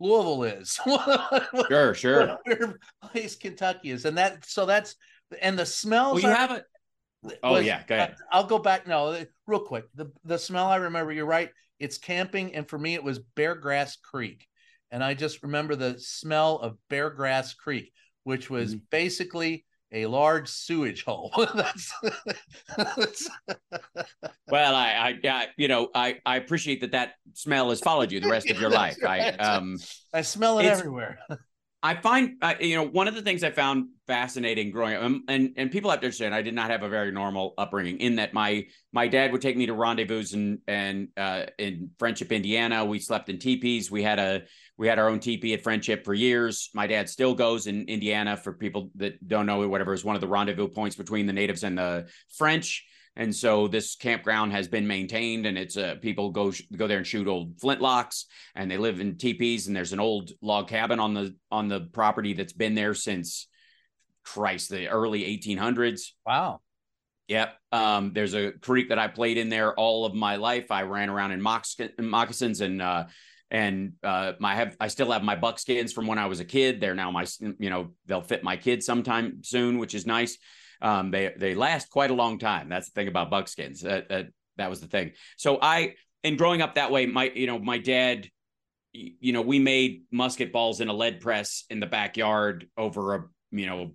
Louisville 0.00 0.42
is. 0.44 0.78
what 0.84 1.68
Sure, 1.68 1.90
a 1.92 1.94
sure. 1.94 2.38
weird 2.46 2.78
place 3.02 3.36
Kentucky 3.36 3.90
is. 3.90 4.04
And 4.04 4.18
that, 4.18 4.44
so 4.44 4.66
that's, 4.66 4.96
and 5.40 5.58
the 5.58 5.64
smells. 5.66 6.14
Well, 6.14 6.22
you 6.22 6.28
are- 6.28 6.34
have 6.34 6.50
it. 6.52 6.64
Oh, 7.42 7.54
was- 7.54 7.66
yeah, 7.66 7.82
go 7.86 7.94
ahead. 7.96 8.16
I'll 8.30 8.44
go 8.46 8.58
back. 8.58 8.86
No, 8.86 9.24
real 9.46 9.60
quick. 9.60 9.84
The 9.94 10.10
the 10.24 10.38
smell 10.38 10.66
I 10.66 10.76
remember. 10.76 11.12
You're 11.12 11.26
right. 11.26 11.50
It's 11.78 11.98
camping, 11.98 12.54
and 12.54 12.68
for 12.68 12.78
me, 12.78 12.94
it 12.94 13.02
was 13.04 13.20
Beargrass 13.36 14.00
Creek, 14.02 14.46
and 14.90 15.02
I 15.02 15.14
just 15.14 15.42
remember 15.42 15.76
the 15.76 15.96
smell 15.98 16.56
of 16.58 16.76
Beargrass 16.90 17.56
Creek, 17.56 17.92
which 18.24 18.50
was 18.50 18.74
Mm-hmm. 18.74 18.84
basically 18.90 19.64
a 19.92 20.04
large 20.06 20.48
sewage 20.48 21.02
hole. 21.04 21.32
that's, 21.54 21.92
that's- 22.76 23.28
Well, 24.50 24.74
I, 24.74 24.88
I, 24.92 25.14
yeah, 25.22 25.44
you 25.56 25.68
know, 25.68 25.88
I, 25.94 26.18
I 26.26 26.36
appreciate 26.36 26.80
that 26.82 26.92
that 26.92 27.14
smell 27.34 27.70
has 27.70 27.80
followed 27.80 28.12
you 28.12 28.20
the 28.20 28.28
rest 28.28 28.50
of 28.50 28.60
your 28.60 28.70
life. 28.82 28.96
That's 29.00 29.10
I, 29.10 29.18
right. 29.18 29.40
um, 29.40 29.78
I 30.12 30.20
smell 30.22 30.58
it 30.58 30.66
everywhere. 30.66 31.18
I 31.80 31.94
find, 31.94 32.36
uh, 32.42 32.54
you 32.60 32.74
know, 32.74 32.84
one 32.84 33.06
of 33.06 33.14
the 33.14 33.22
things 33.22 33.44
I 33.44 33.50
found 33.52 33.90
fascinating 34.08 34.72
growing 34.72 34.96
up, 34.96 35.02
um, 35.02 35.24
and 35.28 35.52
and 35.56 35.70
people 35.70 35.90
have 35.90 36.00
to 36.00 36.06
understand, 36.06 36.34
I 36.34 36.42
did 36.42 36.54
not 36.54 36.70
have 36.70 36.82
a 36.82 36.88
very 36.88 37.12
normal 37.12 37.54
upbringing. 37.56 37.98
In 37.98 38.16
that, 38.16 38.34
my 38.34 38.66
my 38.92 39.06
dad 39.06 39.30
would 39.30 39.40
take 39.40 39.56
me 39.56 39.66
to 39.66 39.74
rendezvous 39.74 40.24
and 40.32 40.58
and 40.66 41.08
uh, 41.16 41.46
in 41.56 41.90
Friendship, 41.98 42.32
Indiana. 42.32 42.84
We 42.84 42.98
slept 42.98 43.28
in 43.28 43.38
teepees. 43.38 43.92
We 43.92 44.02
had 44.02 44.18
a 44.18 44.42
we 44.76 44.88
had 44.88 44.98
our 44.98 45.08
own 45.08 45.20
teepee 45.20 45.54
at 45.54 45.62
Friendship 45.62 46.04
for 46.04 46.14
years. 46.14 46.68
My 46.74 46.88
dad 46.88 47.08
still 47.08 47.34
goes 47.34 47.68
in 47.68 47.86
Indiana. 47.86 48.36
For 48.36 48.52
people 48.52 48.90
that 48.96 49.26
don't 49.28 49.46
know, 49.46 49.68
whatever 49.68 49.92
is 49.92 50.04
one 50.04 50.16
of 50.16 50.20
the 50.20 50.28
rendezvous 50.28 50.68
points 50.68 50.96
between 50.96 51.26
the 51.26 51.32
natives 51.32 51.62
and 51.62 51.78
the 51.78 52.08
French. 52.36 52.86
And 53.18 53.34
so 53.34 53.66
this 53.66 53.96
campground 53.96 54.52
has 54.52 54.68
been 54.68 54.86
maintained, 54.86 55.44
and 55.44 55.58
it's 55.58 55.76
uh, 55.76 55.96
people 56.00 56.30
go 56.30 56.52
sh- 56.52 56.62
go 56.74 56.86
there 56.86 56.98
and 56.98 57.06
shoot 57.06 57.26
old 57.26 57.58
flintlocks, 57.58 58.26
and 58.54 58.70
they 58.70 58.78
live 58.78 59.00
in 59.00 59.18
teepees. 59.18 59.66
And 59.66 59.74
there's 59.74 59.92
an 59.92 59.98
old 59.98 60.30
log 60.40 60.68
cabin 60.68 61.00
on 61.00 61.14
the 61.14 61.34
on 61.50 61.66
the 61.66 61.80
property 61.80 62.32
that's 62.32 62.52
been 62.52 62.76
there 62.76 62.94
since 62.94 63.48
Christ 64.24 64.70
the 64.70 64.88
early 64.88 65.24
1800s. 65.24 66.12
Wow. 66.24 66.60
Yep. 67.26 67.56
Um, 67.72 68.12
there's 68.14 68.34
a 68.34 68.52
creek 68.52 68.90
that 68.90 69.00
I 69.00 69.08
played 69.08 69.36
in 69.36 69.48
there 69.48 69.74
all 69.74 70.06
of 70.06 70.14
my 70.14 70.36
life. 70.36 70.70
I 70.70 70.82
ran 70.82 71.10
around 71.10 71.32
in 71.32 71.42
moccasins, 71.42 71.90
moccasins 71.98 72.60
and 72.60 72.80
uh, 72.80 73.06
and 73.50 73.94
uh, 74.04 74.34
my 74.38 74.54
have 74.54 74.76
I 74.78 74.88
still 74.88 75.10
have 75.10 75.24
my 75.24 75.34
buckskins 75.34 75.92
from 75.92 76.06
when 76.06 76.18
I 76.18 76.26
was 76.26 76.38
a 76.38 76.44
kid. 76.44 76.80
They're 76.80 76.94
now 76.94 77.10
my 77.10 77.26
you 77.40 77.68
know 77.68 77.94
they'll 78.06 78.22
fit 78.22 78.44
my 78.44 78.56
kids 78.56 78.86
sometime 78.86 79.42
soon, 79.42 79.78
which 79.78 79.94
is 79.94 80.06
nice. 80.06 80.38
Um, 80.80 81.10
they 81.10 81.32
they 81.36 81.54
last 81.54 81.90
quite 81.90 82.10
a 82.10 82.14
long 82.14 82.38
time. 82.38 82.68
That's 82.68 82.88
the 82.88 82.92
thing 82.92 83.08
about 83.08 83.30
buckskins. 83.30 83.82
That 83.82 84.08
that 84.08 84.26
that 84.56 84.70
was 84.70 84.80
the 84.80 84.86
thing. 84.86 85.12
So 85.36 85.58
I 85.60 85.94
and 86.24 86.36
growing 86.38 86.62
up 86.62 86.74
that 86.76 86.90
way, 86.90 87.06
my 87.06 87.30
you 87.34 87.46
know 87.46 87.58
my 87.58 87.78
dad, 87.78 88.28
you 88.92 89.32
know 89.32 89.42
we 89.42 89.58
made 89.58 90.02
musket 90.10 90.52
balls 90.52 90.80
in 90.80 90.88
a 90.88 90.92
lead 90.92 91.20
press 91.20 91.64
in 91.70 91.80
the 91.80 91.86
backyard 91.86 92.68
over 92.76 93.14
a 93.14 93.24
you 93.50 93.66
know 93.66 93.92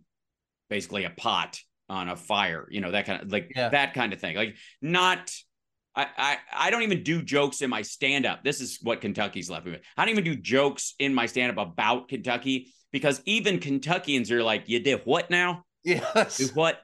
basically 0.69 1.03
a 1.05 1.09
pot 1.09 1.59
on 1.89 2.09
a 2.09 2.15
fire. 2.15 2.67
You 2.71 2.81
know 2.81 2.91
that 2.91 3.05
kind 3.05 3.21
of 3.21 3.31
like 3.31 3.51
Yeah. 3.55 3.69
that 3.69 3.93
kind 3.93 4.13
of 4.13 4.19
thing. 4.19 4.35
Like 4.35 4.55
not. 4.81 5.31
I, 5.95 6.07
I, 6.17 6.37
I 6.51 6.69
don't 6.71 6.81
even 6.81 7.03
do 7.03 7.21
jokes 7.21 7.61
in 7.61 7.69
my 7.69 7.83
stand 7.83 8.25
up. 8.25 8.43
This 8.43 8.61
is 8.61 8.79
what 8.81 8.99
Kentucky's 8.99 9.47
left 9.47 9.67
me 9.67 9.73
with. 9.73 9.81
I 9.95 10.03
don't 10.03 10.11
even 10.11 10.23
do 10.23 10.35
jokes 10.35 10.95
in 10.97 11.13
my 11.13 11.27
stand 11.27 11.55
up 11.55 11.63
about 11.67 12.07
Kentucky 12.07 12.73
because 12.91 13.21
even 13.27 13.59
Kentuckians 13.59 14.31
are 14.31 14.41
like, 14.41 14.63
you 14.67 14.79
did 14.79 15.01
what 15.03 15.29
now? 15.29 15.65
Yes. 15.85 16.37
Do 16.37 16.47
what? 16.53 16.81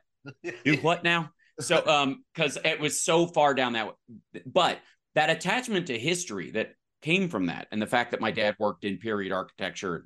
do 0.65 0.75
what 0.81 1.03
now? 1.03 1.31
So 1.59 1.85
um 1.87 2.23
because 2.33 2.57
it 2.63 2.79
was 2.79 3.01
so 3.01 3.27
far 3.27 3.53
down 3.53 3.73
that 3.73 3.87
way. 3.87 4.41
But 4.45 4.79
that 5.15 5.29
attachment 5.29 5.87
to 5.87 5.97
history 5.97 6.51
that 6.51 6.71
came 7.01 7.29
from 7.29 7.45
that 7.45 7.67
and 7.71 7.81
the 7.81 7.87
fact 7.87 8.11
that 8.11 8.21
my 8.21 8.31
dad 8.31 8.55
worked 8.59 8.83
in 8.83 8.97
period 8.97 9.31
architecture 9.31 10.05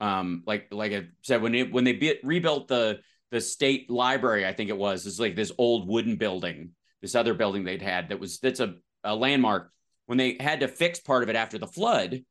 um 0.00 0.42
like 0.46 0.68
like 0.70 0.92
I 0.92 1.06
said 1.22 1.40
when 1.40 1.54
it 1.54 1.72
when 1.72 1.84
they 1.84 1.94
be, 1.94 2.18
rebuilt 2.22 2.68
the 2.68 3.00
the 3.30 3.40
state 3.40 3.90
library 3.90 4.46
I 4.46 4.52
think 4.52 4.68
it 4.68 4.76
was 4.76 5.06
it's 5.06 5.18
like 5.18 5.36
this 5.36 5.52
old 5.56 5.88
wooden 5.88 6.16
building 6.16 6.72
this 7.00 7.14
other 7.14 7.32
building 7.32 7.64
they'd 7.64 7.82
had 7.82 8.10
that 8.10 8.20
was 8.20 8.38
that's 8.38 8.60
a, 8.60 8.74
a 9.02 9.14
landmark 9.14 9.70
when 10.06 10.18
they 10.18 10.36
had 10.38 10.60
to 10.60 10.68
fix 10.68 11.00
part 11.00 11.22
of 11.22 11.30
it 11.30 11.36
after 11.36 11.56
the 11.56 11.66
flood 11.66 12.22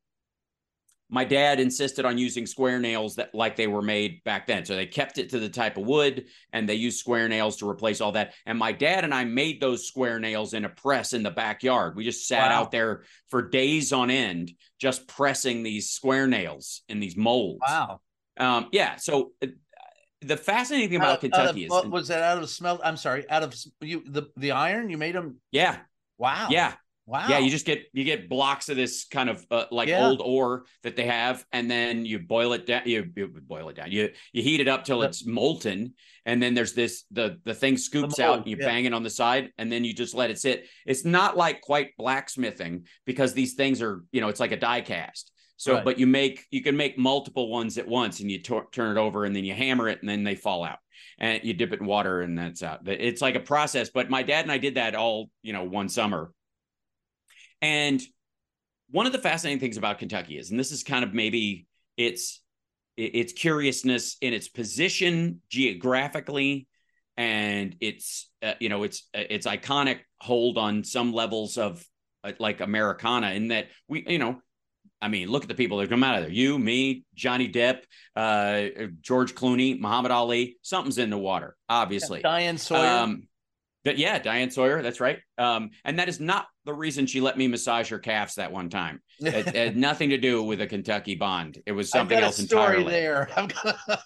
my 1.11 1.25
dad 1.25 1.59
insisted 1.59 2.05
on 2.05 2.17
using 2.17 2.45
square 2.45 2.79
nails 2.79 3.15
that 3.15 3.33
like 3.33 3.55
they 3.55 3.65
were 3.67 3.81
made 3.81 4.23
back 4.23 4.45
then. 4.45 4.63
So 4.63 4.75
they 4.75 4.85
kept 4.85 5.17
it 5.17 5.29
to 5.31 5.39
the 5.39 5.49
type 5.49 5.77
of 5.77 5.85
wood 5.87 6.25
and 6.53 6.69
they 6.69 6.75
used 6.75 6.99
square 6.99 7.27
nails 7.27 7.57
to 7.57 7.69
replace 7.69 7.99
all 7.99 8.11
that. 8.11 8.33
And 8.45 8.57
my 8.59 8.71
dad 8.71 9.03
and 9.03 9.13
I 9.13 9.23
made 9.25 9.59
those 9.59 9.87
square 9.87 10.19
nails 10.19 10.53
in 10.53 10.65
a 10.65 10.69
press 10.69 11.13
in 11.13 11.23
the 11.23 11.31
backyard. 11.31 11.95
We 11.95 12.03
just 12.03 12.27
sat 12.27 12.51
Wow. 12.51 12.61
out 12.61 12.71
there 12.71 13.03
for 13.29 13.41
days 13.49 13.91
on 13.91 14.11
end, 14.11 14.51
just 14.79 15.07
pressing 15.07 15.63
these 15.63 15.89
square 15.89 16.27
nails 16.27 16.83
in 16.89 16.99
these 16.99 17.17
molds. 17.17 17.59
Wow. 17.67 18.01
Um, 18.37 18.67
yeah. 18.71 18.97
So 18.97 19.31
uh, 19.41 19.47
the 20.21 20.37
fascinating 20.37 20.89
thing 20.89 20.99
Out 21.01 21.05
about 21.07 21.21
Kentucky 21.21 21.61
of- 21.63 21.65
is, 21.65 21.69
what 21.71 21.89
was 21.89 22.09
that 22.09 22.21
out 22.21 22.37
of 22.43 22.49
smelt? 22.49 22.81
I'm 22.83 22.97
sorry, 22.97 23.27
out 23.31 23.41
of 23.41 23.55
you 23.81 24.03
the 24.05 24.23
the 24.37 24.51
iron 24.51 24.89
you 24.89 24.97
made 24.97 25.15
them. 25.15 25.37
yeah, 25.51 25.77
Wow. 26.17 26.47
yeah. 26.51 26.73
Wow. 27.09 27.25
Yeah, 27.27 27.39
you 27.39 27.49
just 27.49 27.65
get 27.65 27.85
you 27.91 28.03
get 28.03 28.29
blocks 28.29 28.69
of 28.69 28.75
this 28.77 29.05
kind 29.05 29.29
of 29.31 29.43
uh, 29.49 29.65
like 29.71 29.89
Yeah. 29.89 30.05
old 30.05 30.21
ore 30.23 30.65
that 30.83 30.95
they 30.95 31.05
have, 31.07 31.43
and 31.51 31.69
then 31.69 32.05
you 32.05 32.19
boil 32.19 32.53
it 32.53 32.67
down. 32.67 32.83
You, 32.85 33.09
you 33.15 33.27
boil 33.27 33.67
it 33.69 33.75
down. 33.77 33.91
You 33.91 34.11
you 34.31 34.43
heat 34.43 34.59
it 34.59 34.67
up 34.67 34.83
till 34.83 35.01
it's 35.01 35.25
molten, 35.25 35.95
and 36.27 36.41
then 36.41 36.53
there's 36.53 36.73
this 36.73 37.05
the 37.09 37.39
the 37.45 37.55
thing 37.55 37.77
scoops 37.77 38.19
mold, 38.19 38.29
out, 38.29 38.37
and 38.39 38.47
you 38.47 38.57
yeah. 38.59 38.67
bang 38.67 38.85
it 38.85 38.93
on 38.93 39.01
the 39.01 39.09
side, 39.09 39.49
and 39.57 39.71
then 39.71 39.83
you 39.83 39.91
just 39.91 40.13
let 40.13 40.29
it 40.29 40.37
sit. 40.37 40.67
It's 40.85 41.03
not 41.03 41.35
like 41.35 41.61
quite 41.61 41.97
blacksmithing 41.97 42.85
because 43.05 43.33
these 43.33 43.55
things 43.55 43.81
are 43.81 44.03
you 44.11 44.21
know 44.21 44.29
it's 44.29 44.39
like 44.39 44.51
a 44.51 44.57
die 44.57 44.81
cast. 44.81 45.31
So, 45.57 45.73
Right. 45.73 45.83
but 45.83 45.99
you 45.99 46.05
make 46.05 46.45
you 46.51 46.61
can 46.61 46.77
make 46.77 46.95
multiple 46.95 47.49
ones 47.49 47.79
at 47.79 47.87
once, 47.87 48.19
and 48.19 48.29
you 48.29 48.37
turn 48.39 48.95
it 48.95 48.99
over, 48.99 49.25
and 49.25 49.35
then 49.35 49.45
you 49.45 49.55
hammer 49.55 49.89
it, 49.89 49.99
and 50.01 50.07
then 50.07 50.23
they 50.23 50.35
fall 50.35 50.63
out, 50.63 50.77
and 51.17 51.43
you 51.43 51.55
dip 51.55 51.73
it 51.73 51.79
in 51.81 51.87
water, 51.87 52.21
and 52.21 52.37
that's 52.37 52.61
out. 52.61 52.87
It's 52.87 53.21
like 53.21 53.33
a 53.33 53.39
process. 53.41 53.89
But 53.89 54.11
my 54.11 54.21
dad 54.21 54.45
and 54.45 54.51
I 54.51 54.59
did 54.59 54.75
that 54.75 54.93
all 54.93 55.31
you 55.41 55.53
know 55.53 55.63
one 55.63 55.89
summer 55.89 56.31
and 57.61 58.01
one 58.91 59.05
of 59.05 59.11
the 59.11 59.19
fascinating 59.19 59.59
things 59.59 59.77
about 59.77 59.99
Kentucky 59.99 60.37
is, 60.37 60.49
and 60.49 60.59
this 60.59 60.71
is 60.71 60.83
kind 60.83 61.03
of 61.03 61.13
maybe 61.13 61.67
its 61.97 62.41
its 62.97 63.31
curiousness 63.31 64.17
in 64.19 64.33
its 64.33 64.49
position 64.49 65.41
geographically 65.49 66.67
and 67.15 67.75
it's 67.79 68.29
uh, 68.41 68.53
you 68.59 68.69
know 68.69 68.83
it's 68.83 69.07
uh, 69.13 69.23
it's 69.29 69.45
iconic 69.45 69.99
hold 70.19 70.57
on 70.57 70.83
some 70.83 71.13
levels 71.13 71.57
of 71.57 71.85
uh, 72.23 72.31
like 72.39 72.61
Americana 72.61 73.31
in 73.31 73.49
that 73.49 73.67
we 73.87 74.05
you 74.07 74.19
know 74.19 74.41
I 75.01 75.07
mean, 75.07 75.29
look 75.29 75.43
at 75.43 75.47
the 75.47 75.55
people 75.55 75.77
that 75.77 75.89
come 75.89 76.03
out 76.03 76.17
of 76.17 76.23
there. 76.23 76.31
You, 76.31 76.59
me, 76.59 77.05
Johnny 77.15 77.49
Depp, 77.49 77.83
uh, 78.17 78.87
George 78.99 79.33
Clooney, 79.33 79.79
Muhammad 79.79 80.11
Ali. 80.11 80.57
Something's 80.61 80.97
in 80.97 81.09
the 81.09 81.17
water, 81.17 81.55
obviously. 81.69 82.21
Diane 82.21 82.57
Sawyer. 82.57 82.85
Um, 82.85 83.28
yeah, 83.97 84.19
Diane 84.19 84.51
Sawyer. 84.51 84.81
That's 84.81 84.99
right. 84.99 85.19
Um, 85.37 85.71
and 85.83 85.99
that 85.99 86.09
is 86.09 86.19
not 86.19 86.47
the 86.65 86.73
reason 86.73 87.05
she 87.07 87.21
let 87.21 87.37
me 87.37 87.47
massage 87.47 87.89
her 87.89 87.99
calves 87.99 88.35
that 88.35 88.51
one 88.51 88.69
time. 88.69 89.01
It, 89.19 89.47
it 89.47 89.55
had 89.55 89.77
nothing 89.77 90.09
to 90.11 90.17
do 90.17 90.43
with 90.43 90.61
a 90.61 90.67
Kentucky 90.67 91.15
bond. 91.15 91.61
It 91.65 91.71
was 91.71 91.89
something 91.89 92.17
else 92.17 92.39
entirely. 92.39 92.91
there. 92.91 93.29
Gonna- 93.35 94.03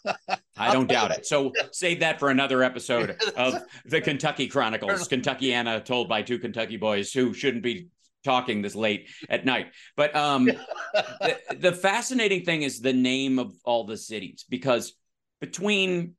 I 0.55 0.71
don't 0.71 0.87
doubt 0.87 1.11
it. 1.11 1.25
So 1.25 1.51
save 1.71 1.99
that 2.01 2.19
for 2.19 2.29
another 2.29 2.63
episode 2.63 3.17
of 3.35 3.63
the 3.85 4.01
Kentucky 4.01 4.47
Chronicles, 4.47 5.07
Kentuckiana 5.07 5.83
told 5.83 6.07
by 6.07 6.21
two 6.21 6.39
Kentucky 6.39 6.77
boys 6.77 7.11
who 7.11 7.33
shouldn't 7.33 7.63
be 7.63 7.87
talking 8.23 8.61
this 8.61 8.75
late 8.75 9.09
at 9.29 9.45
night. 9.45 9.67
But 9.97 10.15
um, 10.15 10.45
the, 10.45 11.39
the 11.59 11.71
fascinating 11.73 12.45
thing 12.45 12.61
is 12.61 12.79
the 12.79 12.93
name 12.93 13.39
of 13.39 13.53
all 13.65 13.85
the 13.85 13.97
cities 13.97 14.45
because 14.47 14.93
between 15.41 16.15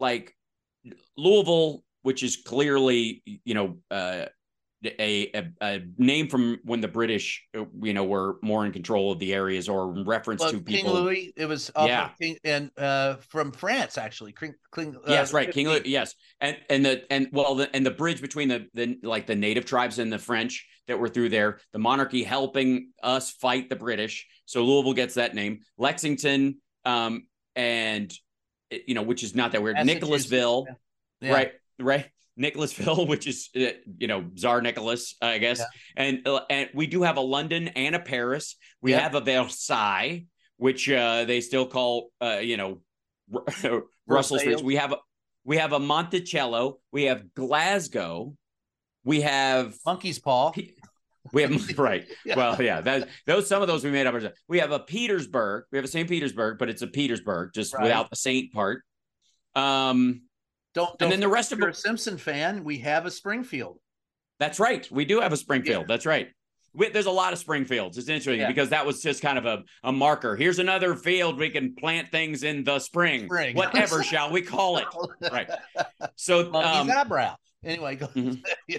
like 0.00 0.34
Louisville, 1.16 1.84
which 2.04 2.22
is 2.22 2.36
clearly 2.36 3.22
you 3.44 3.54
know 3.54 3.78
uh, 3.90 4.26
a, 4.84 5.30
a 5.34 5.52
a 5.62 5.82
name 5.96 6.28
from 6.28 6.58
when 6.62 6.80
the 6.80 6.88
British 6.88 7.42
uh, 7.56 7.64
you 7.82 7.94
know 7.94 8.04
were 8.04 8.36
more 8.42 8.66
in 8.66 8.72
control 8.72 9.10
of 9.10 9.18
the 9.18 9.32
areas 9.32 9.68
or 9.68 9.96
in 9.96 10.04
reference 10.04 10.42
well, 10.42 10.50
to 10.50 10.56
King 10.58 10.64
people. 10.64 10.92
Louis. 10.92 11.32
It 11.36 11.46
was 11.46 11.70
Yeah. 11.74 12.10
King, 12.20 12.36
and 12.44 12.70
uh, 12.76 13.16
from 13.28 13.52
France 13.52 13.96
actually. 13.98 14.32
King, 14.32 14.54
King, 14.74 14.96
uh, 14.96 15.00
yes, 15.08 15.32
right, 15.32 15.50
King 15.50 15.68
Louis. 15.68 15.82
Yes, 15.86 16.14
and 16.40 16.56
and 16.68 16.84
the 16.84 17.10
and 17.10 17.28
well, 17.32 17.54
the, 17.54 17.74
and 17.74 17.84
the 17.84 17.90
bridge 17.90 18.20
between 18.20 18.48
the 18.48 18.68
the 18.74 18.98
like 19.02 19.26
the 19.26 19.34
native 19.34 19.64
tribes 19.64 19.98
and 19.98 20.12
the 20.12 20.18
French 20.18 20.66
that 20.86 20.98
were 20.98 21.08
through 21.08 21.30
there. 21.30 21.60
The 21.72 21.78
monarchy 21.78 22.22
helping 22.22 22.90
us 23.02 23.30
fight 23.30 23.70
the 23.70 23.76
British, 23.76 24.26
so 24.44 24.62
Louisville 24.64 24.92
gets 24.92 25.14
that 25.14 25.34
name. 25.34 25.60
Lexington, 25.78 26.56
um, 26.84 27.26
and 27.56 28.12
eh, 28.70 28.80
you 28.86 28.94
know, 28.94 29.02
which 29.02 29.22
is 29.22 29.34
not 29.34 29.52
that 29.52 29.62
weird. 29.62 29.78
Nicholasville, 29.82 30.66
Yeah. 31.22 31.32
right, 31.32 31.52
right. 31.80 32.06
Nicholasville, 32.36 33.06
which 33.12 33.26
is 33.26 33.48
uh, 33.56 33.70
you 33.98 34.06
know 34.08 34.24
Tsar 34.36 34.60
Nicholas, 34.60 35.14
I 35.22 35.38
guess, 35.38 35.58
Yeah. 35.60 35.66
and 35.96 36.26
uh, 36.26 36.40
and 36.50 36.68
we 36.74 36.86
do 36.86 37.02
have 37.02 37.16
a 37.16 37.20
London 37.20 37.68
and 37.68 37.94
a 37.94 38.00
Paris. 38.00 38.56
We 38.82 38.90
Yeah. 38.90 39.00
have 39.00 39.14
a 39.14 39.20
Versailles, 39.20 40.26
which 40.56 40.90
uh, 40.90 41.24
they 41.26 41.40
still 41.40 41.66
call 41.66 42.10
uh, 42.20 42.38
you 42.42 42.56
know 42.56 42.80
Russell 44.06 44.38
Streets. 44.38 44.60
Versailles. 44.62 44.62
We 44.64 44.76
have 44.76 44.92
a 44.92 44.96
we 45.44 45.58
have 45.58 45.72
a 45.72 45.78
Monticello. 45.78 46.78
We 46.90 47.04
have 47.04 47.32
Glasgow. 47.34 48.34
We 49.04 49.20
have 49.20 49.74
Monkey's 49.86 50.18
paw. 50.18 50.50
we 51.32 51.42
have 51.42 51.78
right. 51.78 52.04
Yeah. 52.24 52.36
Well, 52.36 52.60
yeah, 52.60 52.80
that 52.80 53.08
those 53.26 53.46
some 53.48 53.62
of 53.62 53.68
those 53.68 53.84
we 53.84 53.90
made 53.92 54.06
up. 54.08 54.14
ourselves. 54.14 54.36
We 54.48 54.58
have 54.58 54.72
a 54.72 54.80
Petersburg. 54.80 55.64
We 55.70 55.78
have 55.78 55.84
a 55.84 55.88
St. 55.88 56.08
Petersburg, 56.08 56.58
but 56.58 56.68
it's 56.68 56.82
a 56.82 56.86
Petersburg 56.88 57.50
just 57.54 57.74
Right. 57.74 57.82
without 57.84 58.10
the 58.10 58.16
Saint 58.16 58.52
part. 58.52 58.82
Um, 59.54 60.22
Don't, 60.74 60.98
don't 60.98 61.02
and 61.02 61.12
then 61.12 61.20
the 61.20 61.28
rest 61.28 61.52
if 61.52 61.56
of 61.56 61.60
you're 61.60 61.68
a. 61.70 61.74
Simpson 61.74 62.18
fan, 62.18 62.64
we 62.64 62.78
have 62.78 63.06
a 63.06 63.10
Springfield. 63.10 63.78
That's 64.40 64.58
right. 64.58 64.86
We 64.90 65.04
do 65.04 65.20
have 65.20 65.32
a 65.32 65.36
Springfield. 65.36 65.86
That's 65.88 66.06
right. 66.06 66.28
We, 66.76 66.88
there's 66.88 67.06
a 67.06 67.10
lot 67.12 67.32
of 67.32 67.38
Springfields. 67.38 67.96
It's 67.96 68.08
interesting 68.08 68.40
Yeah. 68.40 68.48
because 68.48 68.70
that 68.70 68.84
was 68.84 69.00
just 69.00 69.22
kind 69.22 69.38
of 69.38 69.46
a, 69.46 69.62
a 69.84 69.92
marker. 69.92 70.34
Here's 70.34 70.58
another 70.58 70.96
field 70.96 71.38
we 71.38 71.50
can 71.50 71.76
plant 71.76 72.10
things 72.10 72.42
in 72.42 72.64
the 72.64 72.80
spring. 72.80 73.26
Spring. 73.26 73.54
Whatever 73.54 74.02
shall 74.10 74.32
we 74.32 74.42
call 74.42 74.78
it? 74.78 74.86
Right. 75.32 75.48
So, 76.16 76.52
um, 76.52 76.90
eyebrow. 76.90 77.36
Anyway, 77.64 77.94
go. 77.96 78.06
Mhm. 78.14 78.42
So 78.68 78.78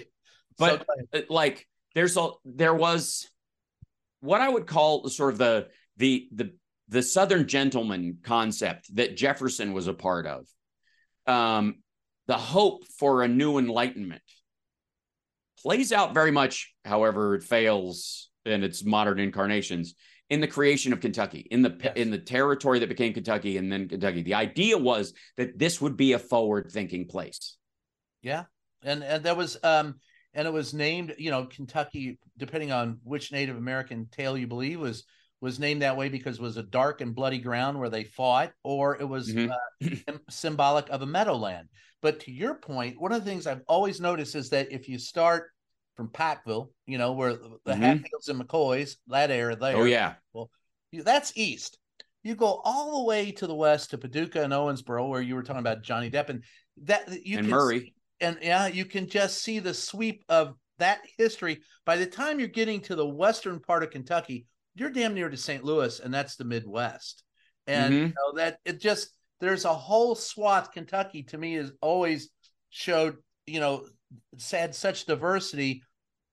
But- 0.58 0.86
go 0.86 1.18
uh, 1.18 1.22
like 1.30 1.66
there's 1.94 2.16
a 2.18 2.28
there 2.44 2.74
was 2.74 3.26
what 4.20 4.40
I 4.42 4.48
would 4.48 4.66
call 4.66 5.08
sort 5.08 5.32
of 5.32 5.38
the 5.38 5.68
the 5.96 6.28
the 6.32 6.54
the 6.88 7.02
Southern 7.02 7.46
gentleman 7.48 8.18
concept 8.22 8.94
that 8.96 9.16
Jefferson 9.16 9.72
was 9.72 9.86
a 9.86 9.94
part 9.94 10.26
of. 10.26 10.46
Um, 11.26 11.76
the 12.26 12.36
hope 12.36 12.84
for 12.98 13.22
a 13.22 13.28
new 13.28 13.58
enlightenment 13.58 14.22
plays 15.62 15.92
out 15.92 16.14
very 16.14 16.30
much, 16.30 16.74
however, 16.84 17.34
it 17.34 17.42
fails 17.42 18.30
in 18.44 18.62
its 18.62 18.84
modern 18.84 19.18
incarnations 19.18 19.94
in 20.28 20.40
the 20.40 20.46
creation 20.46 20.92
of 20.92 21.00
Kentucky, 21.00 21.46
in 21.50 21.62
the 21.62 21.76
Yes. 21.82 21.96
in 21.96 22.10
the 22.10 22.18
territory 22.18 22.80
that 22.80 22.88
became 22.88 23.12
Kentucky 23.12 23.56
and 23.58 23.70
then 23.70 23.88
Kentucky. 23.88 24.22
The 24.22 24.34
idea 24.34 24.76
was 24.76 25.14
that 25.36 25.58
this 25.58 25.80
would 25.80 25.96
be 25.96 26.12
a 26.12 26.18
forward-thinking 26.18 27.06
place. 27.06 27.56
Yeah, 28.22 28.44
and 28.82 29.04
and 29.04 29.24
that 29.24 29.36
was 29.36 29.56
um 29.62 30.00
and 30.34 30.46
it 30.46 30.52
was 30.52 30.74
named 30.74 31.14
you 31.18 31.30
know 31.30 31.46
Kentucky 31.46 32.18
depending 32.36 32.72
on 32.72 32.98
which 33.04 33.32
Native 33.32 33.56
American 33.56 34.08
tale 34.10 34.36
you 34.36 34.46
believe 34.46 34.80
was 34.80 35.04
was 35.40 35.58
named 35.58 35.82
that 35.82 35.96
way 35.96 36.08
because 36.08 36.36
it 36.38 36.42
was 36.42 36.56
a 36.56 36.62
dark 36.62 37.00
and 37.00 37.14
bloody 37.14 37.38
ground 37.38 37.78
where 37.78 37.90
they 37.90 38.04
fought 38.04 38.52
or 38.62 38.96
it 39.00 39.04
was 39.04 39.32
Mhm. 39.32 39.50
uh, 39.50 40.14
symbolic 40.30 40.88
of 40.88 41.02
a 41.02 41.06
meadowland. 41.06 41.68
But 42.02 42.20
to 42.20 42.32
your 42.32 42.54
point, 42.54 43.00
one 43.00 43.12
of 43.12 43.24
the 43.24 43.30
things 43.30 43.46
I've 43.46 43.62
always 43.68 44.00
noticed 44.00 44.34
is 44.34 44.50
that 44.50 44.72
if 44.72 44.88
you 44.88 44.98
start 44.98 45.50
from 45.96 46.08
Pikeville, 46.08 46.70
you 46.86 46.98
know 46.98 47.12
where 47.12 47.34
the 47.34 47.72
Mhm. 47.72 47.78
Hatfields 47.80 48.28
and 48.28 48.40
McCoys 48.40 48.96
that 49.08 49.30
area 49.30 49.56
there, 49.56 49.76
Oh 49.76 49.84
yeah, 49.84 50.14
Well, 50.32 50.50
that's 50.92 51.32
east. 51.36 51.78
You 52.22 52.34
go 52.34 52.60
all 52.64 52.98
the 52.98 53.04
way 53.04 53.30
to 53.32 53.46
the 53.46 53.54
west 53.54 53.90
to 53.90 53.98
Paducah 53.98 54.42
and 54.42 54.52
Owensboro, 54.52 55.08
where 55.08 55.22
you 55.22 55.34
were 55.34 55.42
talking 55.42 55.60
about 55.60 55.82
Johnny 55.82 56.10
Depp, 56.10 56.28
and 56.28 56.42
that 56.78 57.08
you 57.24 57.38
and 57.38 57.46
can 57.46 57.54
Murray. 57.56 57.80
see- 57.80 57.94
and 58.20 58.38
yeah, 58.42 58.66
you 58.66 58.84
can 58.84 59.08
just 59.08 59.42
see 59.42 59.58
the 59.58 59.74
sweep 59.74 60.24
of 60.28 60.54
that 60.78 61.00
history. 61.18 61.62
By 61.84 61.96
the 61.96 62.06
time 62.06 62.38
you're 62.38 62.48
getting 62.48 62.80
to 62.82 62.94
the 62.96 63.06
western 63.06 63.60
part 63.60 63.82
of 63.82 63.90
Kentucky, 63.90 64.46
you're 64.76 64.90
damn 64.90 65.14
near 65.14 65.28
to 65.28 65.36
St. 65.36 65.64
Louis, 65.64 65.98
and 66.00 66.12
that's 66.14 66.36
the 66.36 66.44
Midwest. 66.44 67.24
And 67.66 67.92
Mhm. 67.92 68.08
you 68.08 68.14
know 68.14 68.32
that 68.36 68.58
it 68.64 68.80
just 68.80 69.10
there's 69.40 69.64
a 69.64 69.74
whole 69.74 70.14
swath. 70.14 70.70
Kentucky 70.72 71.24
to 71.24 71.38
me 71.38 71.54
has 71.54 71.72
always 71.80 72.30
showed 72.70 73.16
you 73.46 73.58
know 73.60 73.86
had 74.50 74.74
such 74.74 75.06
diversity 75.06 75.82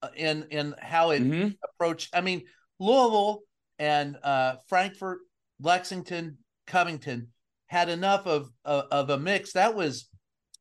uh, 0.02 0.10
in 0.16 0.44
in 0.52 0.76
how 0.80 1.10
it 1.12 1.24
Mhm. 1.24 1.58
approach. 1.64 2.10
I 2.14 2.22
mean, 2.22 2.44
Louisville 2.80 3.42
and 3.80 4.18
uh, 4.22 4.58
Frankfort, 4.68 5.20
Lexington, 5.60 6.38
Covington 6.68 7.30
had 7.68 7.90
enough 7.90 8.28
of, 8.28 8.50
of 8.66 8.86
of 8.92 9.10
a 9.10 9.18
mix 9.18 9.54
that 9.54 9.74
was, 9.74 10.10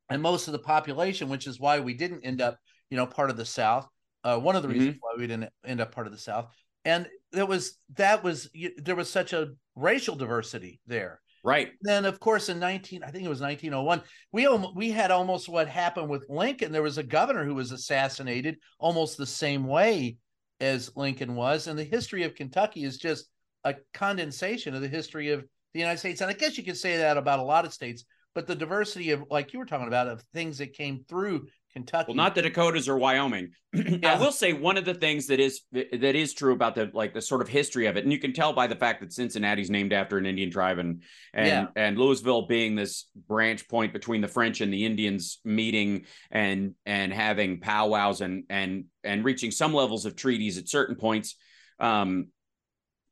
and 0.09 0.21
most 0.21 0.47
of 0.47 0.53
the 0.53 0.59
population, 0.59 1.29
which 1.29 1.45
is 1.45 1.59
why 1.59 1.79
we 1.79 1.93
didn't 1.93 2.21
end 2.25 2.41
up, 2.41 2.57
you 2.89 2.97
know, 2.97 3.05
part 3.05 3.29
of 3.29 3.37
the 3.37 3.45
South. 3.45 3.87
Uh, 4.23 4.39
one 4.39 4.55
of 4.55 4.63
the 4.63 4.69
reasons 4.69 4.95
why 5.01 5.13
we 5.17 5.27
didn't 5.27 5.51
end 5.65 5.81
up 5.81 5.91
part 5.93 6.07
of 6.07 6.13
the 6.13 6.19
South, 6.19 6.49
and 6.85 7.07
there 7.31 7.45
was 7.45 7.77
that 7.95 8.23
was 8.23 8.49
you- 8.53 8.75
there 8.77 8.95
was 8.95 9.09
such 9.09 9.33
a 9.33 9.51
racial 9.75 10.15
diversity 10.15 10.79
there. 10.87 11.19
Right. 11.45 11.71
then 11.81 12.05
of 12.05 12.21
course 12.21 12.47
in 12.47 12.57
19 12.57 13.03
i 13.03 13.11
think 13.11 13.25
it 13.25 13.29
was 13.29 13.41
1901 13.41 14.01
we 14.31 14.45
almost, 14.45 14.75
we 14.77 14.91
had 14.91 15.11
almost 15.11 15.49
what 15.49 15.67
happened 15.67 16.09
with 16.09 16.25
lincoln. 16.29 16.71
There 16.71 16.81
was 16.81 16.97
a 16.97 17.03
governor 17.03 17.43
who 17.43 17.55
was 17.55 17.73
assassinated 17.73 18.59
almost 18.79 19.17
the 19.17 19.25
same 19.25 19.65
way 19.65 20.15
as 20.61 20.95
lincoln 20.95 21.35
was. 21.35 21.67
And 21.67 21.77
the 21.77 21.83
history 21.83 22.23
of 22.23 22.33
kentucky 22.35 22.85
is 22.85 22.97
just 22.97 23.27
a 23.65 23.75
condensation 23.93 24.73
of 24.73 24.79
the 24.81 24.87
history 24.87 25.31
of 25.31 25.43
the 25.73 25.79
united 25.81 25.99
states. 25.99 26.21
And 26.21 26.29
i 26.29 26.33
guess 26.33 26.57
you 26.57 26.63
could 26.63 26.77
say 26.77 26.95
that 26.97 27.17
about 27.17 27.39
a 27.39 27.43
lot 27.43 27.65
of 27.65 27.73
states 27.73 28.05
but 28.33 28.47
the 28.47 28.55
diversity 28.55 29.11
of 29.11 29.25
like 29.29 29.51
you 29.51 29.59
were 29.59 29.65
talking 29.65 29.87
about 29.87 30.07
of 30.07 30.21
things 30.33 30.59
that 30.59 30.71
came 30.73 31.03
through 31.09 31.47
kentucky 31.73 32.05
Well, 32.09 32.15
not 32.15 32.35
the 32.35 32.41
Dakotas 32.43 32.87
or 32.87 32.97
Wyoming. 32.97 33.51
I 34.03 34.17
will 34.19 34.31
say 34.31 34.53
one 34.53 34.77
of 34.77 34.85
the 34.85 34.93
things 34.93 35.27
that 35.27 35.39
is 35.39 35.61
that 35.71 36.15
is 36.15 36.33
true 36.33 36.53
about 36.53 36.75
the 36.75 36.91
like 36.93 37.13
the 37.13 37.21
sort 37.21 37.41
of 37.41 37.47
history 37.47 37.87
of 37.87 37.97
it, 37.97 38.03
and 38.03 38.11
you 38.13 38.19
can 38.19 38.33
tell 38.33 38.53
by 38.53 38.67
the 38.67 38.75
fact 38.75 39.01
that 39.01 39.11
Cincinnati's 39.11 39.69
named 39.69 39.93
after 39.93 40.17
an 40.17 40.25
Indian 40.25 40.51
tribe, 40.51 40.77
and 40.77 41.03
and 41.33 41.47
Yeah. 41.47 41.67
and 41.75 41.97
Louisville 41.97 42.47
being 42.47 42.75
this 42.75 43.07
branch 43.27 43.67
point 43.67 43.93
between 43.93 44.21
the 44.21 44.27
French 44.27 44.61
and 44.61 44.71
the 44.73 44.85
Indians 44.85 45.39
meeting 45.43 46.05
and 46.31 46.75
and 46.85 47.11
having 47.11 47.59
powwows 47.59 48.21
and 48.21 48.43
and 48.49 48.85
and 49.03 49.25
reaching 49.25 49.51
some 49.51 49.73
levels 49.73 50.05
of 50.05 50.15
treaties 50.15 50.57
at 50.57 50.69
certain 50.69 50.95
points. 50.95 51.35
Um, 51.79 52.27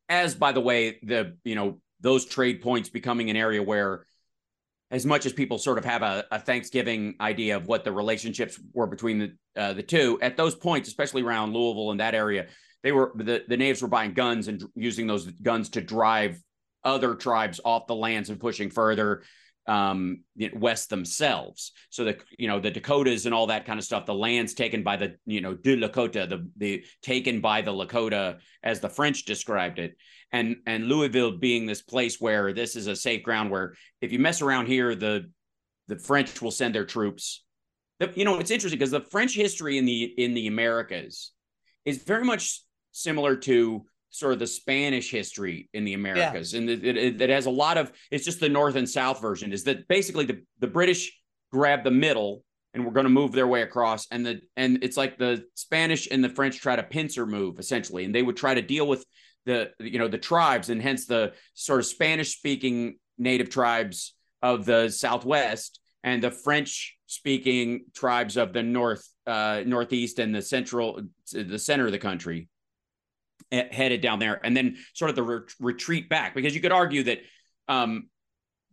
as 0.08 0.36
by 0.36 0.52
the 0.52 0.62
way, 0.62 1.00
the 1.04 1.38
you 1.44 1.56
know 1.56 1.80
those 2.02 2.26
trade 2.26 2.62
points 2.62 2.90
becoming 2.90 3.30
an 3.30 3.36
area 3.36 3.62
where 3.62 4.06
as 4.92 5.06
much 5.06 5.26
as 5.26 5.32
people 5.32 5.58
sort 5.58 5.78
of 5.78 5.86
have 5.86 6.04
a, 6.04 6.26
a 6.32 6.40
Thanksgiving 6.40 7.16
idea 7.22 7.56
of 7.56 7.66
what 7.66 7.84
the 7.84 7.92
relationships 7.92 8.60
were 8.74 8.88
between 8.88 9.20
the 9.20 9.34
uh, 9.56 9.74
the 9.74 9.84
two, 9.84 10.20
at 10.22 10.38
those 10.38 10.56
points, 10.56 10.88
especially 10.88 11.22
around 11.22 11.54
Louisville 11.54 11.92
and 11.92 12.00
that 12.00 12.14
area, 12.14 12.48
they 12.84 12.92
were 12.92 13.12
the, 13.16 13.44
the 13.48 13.58
natives 13.58 13.82
were 13.82 13.88
buying 13.88 14.14
guns 14.14 14.48
and 14.48 14.64
using 14.76 15.08
those 15.08 15.26
guns 15.26 15.70
to 15.70 15.82
drive 15.82 16.42
other 16.84 17.16
tribes 17.16 17.60
off 17.64 17.88
the 17.88 17.96
lands 17.96 18.30
and 18.30 18.40
pushing 18.40 18.70
further 18.70 19.24
um 19.68 20.24
west 20.54 20.90
themselves. 20.90 21.72
So 21.92 22.04
the 22.04 22.18
you 22.38 22.48
know 22.48 22.60
the 22.60 22.72
dakotas 22.72 23.26
and 23.28 23.36
all 23.36 23.48
that 23.48 23.66
kind 23.66 23.78
of 23.78 23.86
stuff 23.86 24.08
the 24.08 24.14
lands 24.14 24.54
taken 24.56 24.82
by 24.84 24.98
the 24.98 25.16
you 25.26 25.40
know 25.40 25.54
de 25.54 25.78
lakota 25.78 26.28
the 26.28 26.50
the 26.58 26.84
taken 27.04 27.42
by 27.42 27.62
the 27.62 27.72
lakota 27.72 28.40
as 28.64 28.80
the 28.80 28.90
french 28.90 29.26
described 29.26 29.78
it 29.78 29.96
and 30.32 30.58
and 30.66 30.88
louisville 30.88 31.38
being 31.38 31.66
this 31.66 31.82
place 31.82 32.20
where 32.20 32.54
this 32.54 32.76
is 32.76 32.88
a 32.88 32.96
safe 32.96 33.24
ground 33.24 33.50
where 33.50 33.76
if 34.02 34.12
you 34.12 34.20
mess 34.20 34.42
around 34.42 34.68
here 34.68 34.96
the 34.96 35.30
the 35.88 35.98
french 35.98 36.42
will 36.42 36.52
send 36.52 36.76
their 36.76 36.86
troops 36.86 37.44
the, 38.02 38.12
you 38.16 38.26
know 38.26 38.40
it's 38.40 38.52
interesting 38.52 38.80
because 38.80 38.92
the 38.92 39.02
French 39.02 39.36
history 39.36 39.78
in 39.78 39.86
the 39.86 40.04
in 40.04 40.34
the 40.34 40.48
Americas 40.48 41.32
is 41.86 42.04
very 42.04 42.26
much 42.26 42.62
similar 42.92 43.36
to 43.36 43.86
sort 44.10 44.34
of 44.34 44.40
the 44.40 44.48
Spanish 44.48 45.12
history 45.12 45.70
in 45.74 45.86
the 45.86 45.94
Americas, 45.94 46.52
yeah. 46.54 46.60
and 46.60 46.70
it, 46.70 46.84
it, 46.84 47.22
it, 47.22 47.30
has 47.30 47.46
a 47.46 47.52
lot 47.52 47.78
of. 47.78 47.92
It's 48.10 48.26
just 48.26 48.40
the 48.40 48.50
North 48.50 48.76
and 48.76 48.90
South 48.90 49.22
version. 49.22 49.54
Is 49.54 49.64
that 49.66 49.88
basically 49.88 50.26
the 50.26 50.42
the 50.60 50.68
British 50.68 51.16
grab 51.52 51.84
the 51.84 51.92
middle 51.92 52.44
and 52.74 52.86
we're 52.86 52.92
going 52.92 53.06
to 53.06 53.10
move 53.10 53.34
their 53.34 53.48
way 53.48 53.62
across, 53.62 54.08
and 54.10 54.26
the 54.26 54.42
and 54.58 54.80
it's 54.84 54.98
like 54.98 55.20
the 55.20 55.44
Spanish 55.54 56.08
and 56.10 56.24
the 56.24 56.30
French 56.30 56.60
try 56.60 56.76
to 56.76 56.84
pincer 56.84 57.28
move 57.28 57.60
essentially, 57.60 58.04
and 58.04 58.16
they 58.16 58.24
would 58.24 58.38
try 58.38 58.56
to 58.56 58.64
deal 58.64 58.88
with 58.88 59.06
the 59.46 59.72
you 59.80 60.00
know 60.00 60.08
the 60.08 60.18
tribes, 60.18 60.70
and 60.70 60.82
hence 60.82 61.06
the 61.06 61.34
sort 61.54 61.80
of 61.80 61.86
Spanish 61.86 62.36
speaking 62.38 62.98
native 63.18 63.50
tribes 63.50 64.16
of 64.42 64.66
the 64.66 64.90
Southwest 64.90 65.80
and 66.04 66.24
the 66.24 66.32
French 66.32 66.98
speaking 67.06 67.86
tribes 67.94 68.38
of 68.38 68.54
the 68.54 68.64
north 68.64 69.08
uh, 69.28 69.64
northeast 69.66 70.20
and 70.20 70.34
the 70.34 70.42
central 70.42 71.02
the 71.32 71.60
center 71.60 71.86
of 71.86 71.92
the 71.92 72.00
country 72.00 72.48
headed 73.52 74.02
down 74.02 74.20
there, 74.20 74.40
and 74.46 74.56
then 74.56 74.78
sort 74.94 75.10
of 75.10 75.16
the 75.16 75.24
re- 75.24 75.42
retreat 75.60 76.08
back, 76.10 76.34
because 76.34 76.56
you 76.56 76.62
could 76.62 76.72
argue 76.72 77.04
that 77.04 77.20
um, 77.68 78.08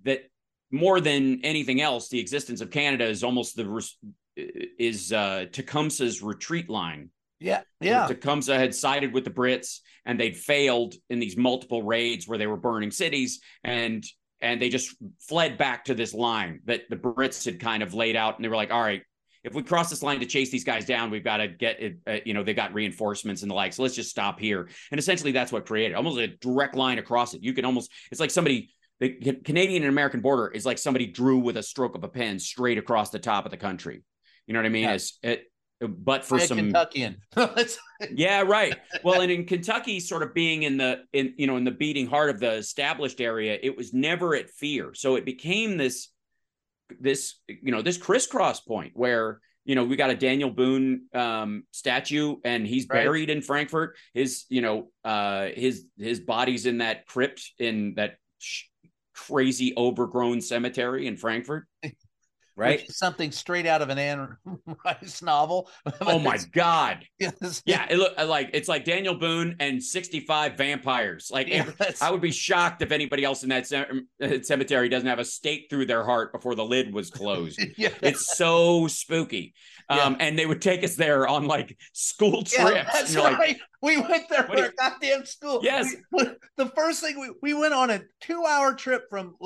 that 0.04 0.30
more 0.70 1.00
than 1.00 1.40
anything 1.44 1.80
else, 1.80 2.08
the 2.08 2.20
existence 2.20 2.60
of 2.60 2.70
Canada 2.70 3.04
is 3.06 3.24
almost 3.24 3.56
the 3.56 3.90
is 4.36 5.12
uh, 5.12 5.46
Tecumseh's 5.50 6.22
retreat 6.22 6.68
line. 6.68 7.10
Yeah, 7.40 7.62
yeah. 7.80 8.06
Tecumseh 8.06 8.56
had 8.56 8.74
sided 8.74 9.12
with 9.12 9.24
the 9.24 9.30
Brits, 9.30 9.80
and 10.04 10.18
they'd 10.18 10.36
failed 10.36 10.94
in 11.08 11.20
these 11.20 11.36
multiple 11.36 11.82
raids 11.82 12.26
where 12.26 12.38
they 12.38 12.46
were 12.46 12.56
burning 12.56 12.90
cities, 12.90 13.40
and 13.62 14.04
and 14.40 14.62
they 14.62 14.68
just 14.68 14.96
fled 15.20 15.58
back 15.58 15.84
to 15.86 15.94
this 15.94 16.14
line 16.14 16.60
that 16.64 16.82
the 16.90 16.96
Brits 16.96 17.44
had 17.44 17.60
kind 17.60 17.82
of 17.82 17.94
laid 17.94 18.16
out, 18.16 18.36
and 18.36 18.44
they 18.44 18.48
were 18.48 18.56
like, 18.56 18.72
"All 18.72 18.80
right, 18.80 19.02
if 19.44 19.54
we 19.54 19.62
cross 19.62 19.90
this 19.90 20.02
line 20.02 20.20
to 20.20 20.26
chase 20.26 20.50
these 20.50 20.64
guys 20.64 20.84
down, 20.84 21.10
we've 21.10 21.24
got 21.24 21.38
to 21.38 21.48
get 21.48 21.80
it. 21.80 21.98
Uh, 22.06 22.18
you 22.24 22.34
know, 22.34 22.42
they 22.42 22.54
got 22.54 22.74
reinforcements 22.74 23.42
and 23.42 23.50
the 23.50 23.54
like. 23.54 23.72
So 23.72 23.82
let's 23.82 23.94
just 23.94 24.10
stop 24.10 24.38
here. 24.38 24.68
And 24.90 24.98
essentially, 24.98 25.32
that's 25.32 25.52
what 25.52 25.66
created 25.66 25.94
almost 25.94 26.18
a 26.18 26.28
direct 26.28 26.74
line 26.74 26.98
across 26.98 27.34
it. 27.34 27.42
You 27.42 27.52
can 27.52 27.64
almost, 27.64 27.90
it's 28.10 28.20
like 28.20 28.30
somebody, 28.30 28.70
the 29.00 29.10
Canadian 29.44 29.84
and 29.84 29.90
American 29.90 30.20
border 30.20 30.48
is 30.48 30.66
like 30.66 30.78
somebody 30.78 31.06
drew 31.06 31.38
with 31.38 31.56
a 31.56 31.62
stroke 31.62 31.94
of 31.94 32.02
a 32.02 32.08
pen 32.08 32.38
straight 32.38 32.78
across 32.78 33.10
the 33.10 33.20
top 33.20 33.44
of 33.44 33.50
the 33.52 33.56
country. 33.56 34.02
You 34.46 34.54
know 34.54 34.60
what 34.60 34.66
I 34.66 34.70
mean? 34.70 34.84
Yeah. 34.84 34.94
It's, 34.94 35.18
it, 35.22 35.44
but 35.80 36.24
for 36.24 36.40
some 36.40 36.58
Kentuckian. 36.58 37.20
yeah, 38.10 38.42
right. 38.42 38.76
Well, 39.04 39.20
and 39.20 39.30
in 39.30 39.44
Kentucky, 39.44 40.00
sort 40.00 40.22
of 40.22 40.34
being 40.34 40.64
in 40.64 40.76
the 40.76 41.04
in 41.12 41.34
you 41.36 41.46
know 41.46 41.56
in 41.56 41.64
the 41.64 41.70
beating 41.70 42.06
heart 42.06 42.30
of 42.30 42.40
the 42.40 42.52
established 42.52 43.20
area, 43.20 43.58
it 43.62 43.76
was 43.76 43.92
never 43.92 44.34
at 44.34 44.50
fear. 44.50 44.92
So 44.94 45.16
it 45.16 45.24
became 45.24 45.76
this 45.76 46.08
this 47.00 47.36
you 47.46 47.70
know 47.70 47.82
this 47.82 47.96
crisscross 47.96 48.60
point 48.60 48.92
where 48.94 49.40
you 49.64 49.74
know 49.74 49.84
we 49.84 49.94
got 49.96 50.10
a 50.10 50.16
Daniel 50.16 50.50
Boone 50.50 51.02
um, 51.14 51.64
statue 51.70 52.36
and 52.44 52.66
he's 52.66 52.86
right. 52.88 53.04
buried 53.04 53.30
in 53.30 53.40
Frankfort. 53.40 53.96
His 54.14 54.46
you 54.48 54.62
know 54.62 54.90
uh, 55.04 55.48
his 55.54 55.84
his 55.96 56.18
body's 56.18 56.66
in 56.66 56.78
that 56.78 57.06
crypt 57.06 57.52
in 57.58 57.94
that 57.94 58.16
sh- 58.38 58.64
crazy 59.14 59.74
overgrown 59.76 60.40
cemetery 60.40 61.06
in 61.06 61.16
Frankfort. 61.16 61.66
right? 62.58 62.90
something 62.90 63.30
straight 63.32 63.66
out 63.66 63.80
of 63.80 63.88
an 63.88 63.98
Anne 63.98 64.36
Rice 64.84 65.22
novel. 65.22 65.70
oh 66.00 66.18
my 66.18 66.38
god! 66.52 67.04
Yes, 67.18 67.62
yeah, 67.66 67.84
it 67.90 67.96
look 67.96 68.16
like 68.16 68.50
it's 68.52 68.68
like 68.68 68.84
Daniel 68.84 69.14
Boone 69.14 69.56
and 69.58 69.82
sixty-five 69.82 70.56
vampires. 70.56 71.30
Like 71.32 71.48
yes. 71.48 72.00
I 72.00 72.10
would 72.10 72.20
be 72.20 72.30
shocked 72.30 72.80
if 72.80 72.92
anybody 72.92 73.24
else 73.24 73.42
in 73.42 73.48
that 73.48 73.66
cemetery 73.66 74.88
doesn't 74.88 75.08
have 75.08 75.18
a 75.18 75.24
stake 75.24 75.66
through 75.68 75.86
their 75.86 76.04
heart 76.04 76.32
before 76.32 76.54
the 76.54 76.64
lid 76.64 76.92
was 76.94 77.10
closed. 77.10 77.60
yeah. 77.76 77.90
It's 78.02 78.36
so 78.36 78.86
spooky. 78.86 79.54
Um, 79.90 79.98
yeah. 79.98 80.26
and 80.26 80.38
they 80.38 80.44
would 80.46 80.60
take 80.60 80.84
us 80.84 80.96
there 80.96 81.26
on 81.26 81.46
like 81.46 81.76
school 81.92 82.42
trips. 82.42 82.58
Yeah, 82.58 82.88
that's 82.92 83.16
right. 83.16 83.38
Like, 83.38 83.60
we 83.80 83.96
went 83.96 84.28
there 84.28 84.42
for 84.42 84.64
a 84.64 84.72
goddamn 84.72 85.24
school. 85.24 85.60
Yes. 85.62 85.94
We, 86.12 86.24
the 86.56 86.66
first 86.66 87.00
thing 87.00 87.18
we, 87.18 87.30
we 87.42 87.54
went 87.54 87.72
on 87.72 87.90
a 87.90 88.02
two 88.20 88.44
hour 88.44 88.74
trip 88.74 89.04
from 89.08 89.36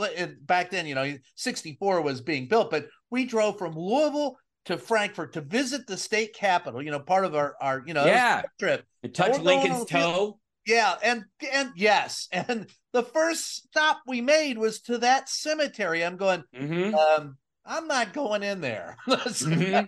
back 0.43 0.71
then, 0.71 0.87
you 0.87 0.95
know, 0.95 1.15
64 1.37 2.01
was 2.03 2.21
being 2.21 2.49
built, 2.49 2.71
but 2.71 2.87
we 3.13 3.27
drove 3.27 3.59
from 3.59 3.77
Louisville 3.77 4.37
to 4.65 4.79
Frankfort 4.79 5.35
to 5.35 5.43
visit 5.43 5.87
the 5.87 5.97
state 5.97 6.35
capitol, 6.35 6.83
you 6.83 6.91
know, 6.91 6.99
part 6.99 7.25
of 7.25 7.35
our, 7.35 7.55
our 7.61 7.83
you 7.87 7.95
know, 7.95 8.07
yeah. 8.07 8.43
trip. 8.59 8.85
And 9.03 9.15
touch 9.15 9.39
Lincoln's 9.39 9.85
toe. 9.85 10.39
Yeah. 10.67 10.95
And, 11.03 11.25
and 11.53 11.71
yes. 11.77 12.29
And 12.33 12.67
the 12.93 13.03
first 13.03 13.67
stop 13.69 14.01
we 14.07 14.21
made 14.21 14.57
was 14.59 14.81
to 14.83 14.99
that 14.99 15.29
cemetery. 15.29 16.05
I'm 16.05 16.17
going, 16.17 16.43
mm-hmm. 16.57 16.95
um, 16.95 17.37
I'm 17.65 17.87
not 17.87 18.13
going 18.13 18.43
in 18.43 18.61
there. 18.61 18.97
mm-hmm. 19.09 19.87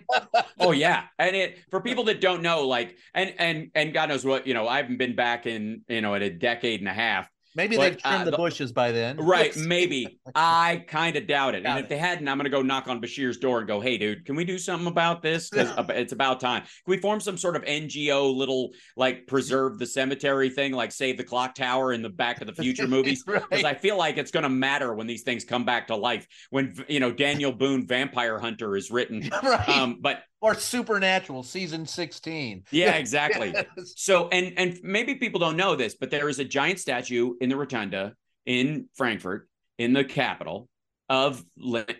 Oh 0.59 0.71
yeah, 0.71 1.03
and 1.19 1.35
it 1.35 1.59
for 1.69 1.81
people 1.81 2.05
that 2.05 2.21
don't 2.21 2.41
know, 2.41 2.65
like, 2.65 2.95
and 3.13 3.33
and 3.37 3.69
and 3.75 3.93
God 3.93 4.07
knows 4.07 4.23
what 4.23 4.47
you 4.47 4.53
know, 4.53 4.65
I 4.65 4.77
haven't 4.77 4.97
been 4.97 5.13
back 5.13 5.45
in 5.45 5.81
you 5.89 5.99
know 5.99 6.13
in 6.13 6.21
a 6.21 6.29
decade 6.29 6.79
and 6.79 6.87
a 6.87 6.93
half. 6.93 7.29
Maybe 7.55 7.77
but, 7.77 7.83
they've 7.83 7.97
trimmed 8.01 8.27
uh, 8.27 8.31
the 8.31 8.37
bushes 8.37 8.73
by 8.73 8.91
then. 8.91 9.17
Right, 9.17 9.55
maybe. 9.57 10.19
I 10.35 10.83
kind 10.87 11.15
of 11.15 11.25
doubt 11.25 11.55
it. 11.55 11.61
Doubt 11.61 11.77
and 11.77 11.79
if 11.79 11.85
it. 11.85 11.89
they 11.89 11.97
hadn't, 11.97 12.27
I'm 12.27 12.37
going 12.37 12.45
to 12.45 12.49
go 12.49 12.61
knock 12.61 12.87
on 12.87 13.01
Beshear's 13.01 13.37
door 13.37 13.59
and 13.59 13.67
go, 13.67 13.79
hey, 13.79 13.97
dude, 13.97 14.25
can 14.25 14.35
we 14.35 14.43
do 14.43 14.57
something 14.57 14.87
about 14.87 15.21
this? 15.21 15.49
Because 15.49 15.73
it's 15.89 16.11
about 16.11 16.39
time. 16.39 16.63
Can 16.63 16.69
we 16.87 16.97
form 16.97 17.19
some 17.21 17.37
sort 17.37 17.55
of 17.55 17.63
NGO 17.63 18.35
little, 18.35 18.71
like, 18.97 19.25
preserve 19.25 19.79
the 19.79 19.85
cemetery 19.85 20.49
thing, 20.49 20.73
like 20.73 20.91
Save 20.91 21.17
the 21.17 21.23
Clock 21.23 21.55
Tower 21.55 21.93
in 21.93 22.01
the 22.01 22.09
Back 22.09 22.41
of 22.41 22.47
the 22.47 22.53
Future 22.53 22.87
movies? 22.87 23.23
Because 23.23 23.43
right. 23.49 23.65
I 23.65 23.73
feel 23.73 23.97
like 23.97 24.17
it's 24.17 24.31
going 24.31 24.43
to 24.43 24.49
matter 24.49 24.93
when 24.93 25.07
these 25.07 25.23
things 25.23 25.45
come 25.45 25.63
back 25.63 25.87
to 25.87 25.95
life. 25.95 26.27
When, 26.49 26.75
you 26.89 26.99
know, 26.99 27.11
Daniel 27.11 27.53
Boone, 27.53 27.87
Vampire 27.87 28.37
Hunter, 28.37 28.75
is 28.75 28.91
written. 28.91 29.29
right. 29.43 29.69
Um, 29.69 29.99
but 30.01 30.23
or 30.41 30.55
Supernatural 30.55 31.43
season 31.43 31.85
16. 31.85 32.65
Yeah, 32.71 32.91
exactly. 32.95 33.53
yes. 33.53 33.93
So 33.95 34.27
and 34.29 34.53
and 34.57 34.79
maybe 34.83 35.15
people 35.15 35.39
don't 35.39 35.57
know 35.57 35.75
this, 35.75 35.95
but 35.95 36.11
there 36.11 36.29
is 36.29 36.39
a 36.39 36.45
giant 36.45 36.79
statue 36.79 37.33
in 37.41 37.49
the 37.49 37.57
rotunda 37.57 38.13
in 38.45 38.87
Frankfort 38.95 39.47
in 39.77 39.93
the 39.93 40.03
capital 40.03 40.69
of 41.09 41.43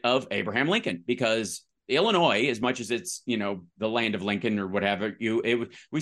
of 0.04 0.28
Abraham 0.32 0.68
Lincoln 0.68 1.04
because 1.06 1.62
Illinois, 1.88 2.48
as 2.48 2.60
much 2.60 2.80
as 2.80 2.92
it's 2.92 3.22
you 3.26 3.38
know 3.38 3.64
the 3.78 3.90
land 3.90 4.16
of 4.16 4.24
Lincoln 4.24 4.60
or 4.60 4.68
whatever, 4.68 5.16
you 5.20 5.42
it 5.44 5.70
we 5.92 6.02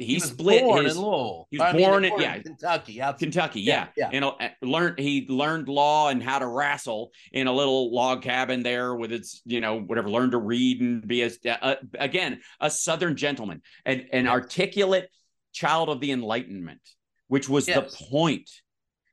he, 0.00 0.14
he 0.14 0.20
split 0.20 0.62
born 0.62 0.84
his, 0.84 0.96
in 0.96 1.02
Lowell. 1.02 1.46
He 1.50 1.58
was 1.58 1.74
I 1.74 1.78
born, 1.78 2.04
in, 2.04 2.18
yeah, 2.18 2.38
Kentucky. 2.38 3.02
Kentucky, 3.18 3.60
yeah. 3.60 3.88
yeah. 3.96 4.08
And 4.10 4.24
uh, 4.24 4.32
learned 4.62 4.98
he 4.98 5.26
learned 5.28 5.68
law 5.68 6.08
and 6.08 6.22
how 6.22 6.38
to 6.38 6.46
wrestle 6.46 7.12
in 7.32 7.46
a 7.46 7.52
little 7.52 7.94
log 7.94 8.22
cabin 8.22 8.62
there 8.62 8.94
with 8.94 9.12
its, 9.12 9.42
you 9.44 9.60
know, 9.60 9.78
whatever, 9.78 10.08
learned 10.08 10.32
to 10.32 10.38
read 10.38 10.80
and 10.80 11.06
be 11.06 11.22
a, 11.22 11.30
uh, 11.44 11.74
again, 11.98 12.40
a 12.60 12.70
southern 12.70 13.14
gentleman, 13.14 13.60
and 13.84 14.06
an 14.12 14.24
yes. 14.24 14.32
articulate 14.32 15.10
child 15.52 15.90
of 15.90 16.00
the 16.00 16.12
enlightenment, 16.12 16.80
which 17.28 17.48
was 17.48 17.68
yes. 17.68 17.76
the 17.76 18.06
point. 18.06 18.50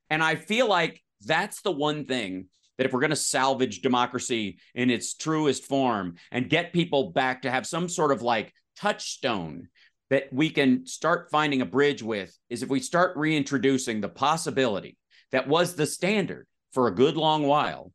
And 0.10 0.24
I 0.24 0.36
feel 0.36 0.70
like 0.70 1.04
that's 1.26 1.62
the 1.62 1.72
one 1.72 2.06
thing 2.06 2.48
that 2.78 2.86
if 2.86 2.94
we're 2.94 3.02
going 3.02 3.10
to 3.10 3.16
salvage 3.18 3.82
democracy 3.82 4.60
in 4.74 4.90
its 4.90 5.16
truest 5.16 5.66
form 5.66 6.16
and 6.32 6.50
get 6.50 6.72
people 6.72 7.12
back 7.12 7.42
to 7.42 7.52
have 7.52 7.68
some 7.68 7.90
sort 7.90 8.14
of 8.14 8.22
like 8.22 8.54
touchstone 8.78 9.68
that 10.10 10.32
we 10.32 10.50
can 10.50 10.86
start 10.86 11.30
finding 11.32 11.62
a 11.62 11.66
bridge 11.66 12.02
with 12.02 12.36
is 12.50 12.64
if 12.64 12.70
we 12.70 12.80
start 12.80 13.18
reintroducing 13.18 14.02
the 14.02 14.10
possibility 14.10 14.98
that 15.32 15.48
was 15.48 15.76
the 15.76 15.86
standard 15.86 16.48
for 16.72 16.88
a 16.88 16.96
good 16.96 17.18
long 17.18 17.44
while 17.44 17.92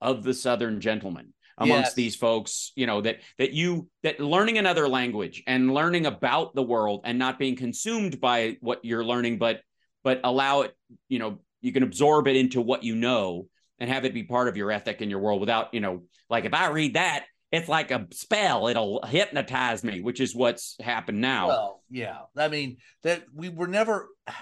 of 0.00 0.22
the 0.22 0.34
southern 0.34 0.80
gentleman 0.80 1.32
amongst 1.58 1.88
yes. 1.88 1.94
these 1.94 2.16
folks 2.16 2.72
you 2.76 2.86
know 2.86 3.00
that 3.00 3.20
that 3.38 3.52
you 3.52 3.88
that 4.02 4.20
learning 4.20 4.58
another 4.58 4.88
language 4.88 5.42
and 5.46 5.72
learning 5.72 6.06
about 6.06 6.54
the 6.54 6.62
world 6.62 7.00
and 7.04 7.18
not 7.18 7.38
being 7.38 7.56
consumed 7.56 8.20
by 8.20 8.56
what 8.60 8.84
you're 8.84 9.04
learning 9.04 9.38
but 9.38 9.60
but 10.04 10.20
allow 10.24 10.62
it 10.62 10.76
you 11.08 11.18
know 11.18 11.38
you 11.62 11.72
can 11.72 11.82
absorb 11.82 12.28
it 12.28 12.36
into 12.36 12.60
what 12.60 12.84
you 12.84 12.94
know 12.94 13.46
and 13.78 13.90
have 13.90 14.04
it 14.04 14.14
be 14.14 14.22
part 14.22 14.48
of 14.48 14.56
your 14.56 14.70
ethic 14.70 15.00
and 15.00 15.10
your 15.10 15.20
world 15.20 15.40
without 15.40 15.72
you 15.72 15.80
know 15.80 16.02
like 16.28 16.44
if 16.44 16.52
i 16.52 16.68
read 16.68 16.94
that 16.94 17.24
it's 17.56 17.68
like 17.68 17.90
a 17.90 18.06
spell. 18.12 18.68
It'll 18.68 19.02
hypnotize 19.04 19.82
me, 19.84 20.00
which 20.00 20.20
is 20.20 20.34
what's 20.34 20.76
happened 20.80 21.20
now. 21.20 21.48
Well, 21.48 21.82
yeah. 21.90 22.18
I 22.36 22.48
mean, 22.48 22.78
that 23.02 23.24
we 23.34 23.48
were 23.48 23.68
never. 23.68 24.08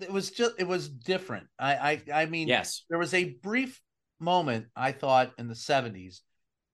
It 0.00 0.12
was 0.12 0.30
just. 0.30 0.52
It 0.58 0.68
was 0.68 0.88
different. 0.88 1.46
I. 1.58 1.74
I. 1.74 2.02
I 2.22 2.26
mean, 2.26 2.48
yes. 2.48 2.84
There 2.90 2.98
was 2.98 3.14
a 3.14 3.36
brief 3.42 3.80
moment 4.20 4.66
I 4.76 4.92
thought 4.92 5.32
in 5.38 5.48
the 5.48 5.54
seventies, 5.54 6.22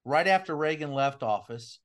right 0.05 0.27
after 0.27 0.57
Reagan 0.57 0.93
left 0.93 1.23
office, 1.23 1.79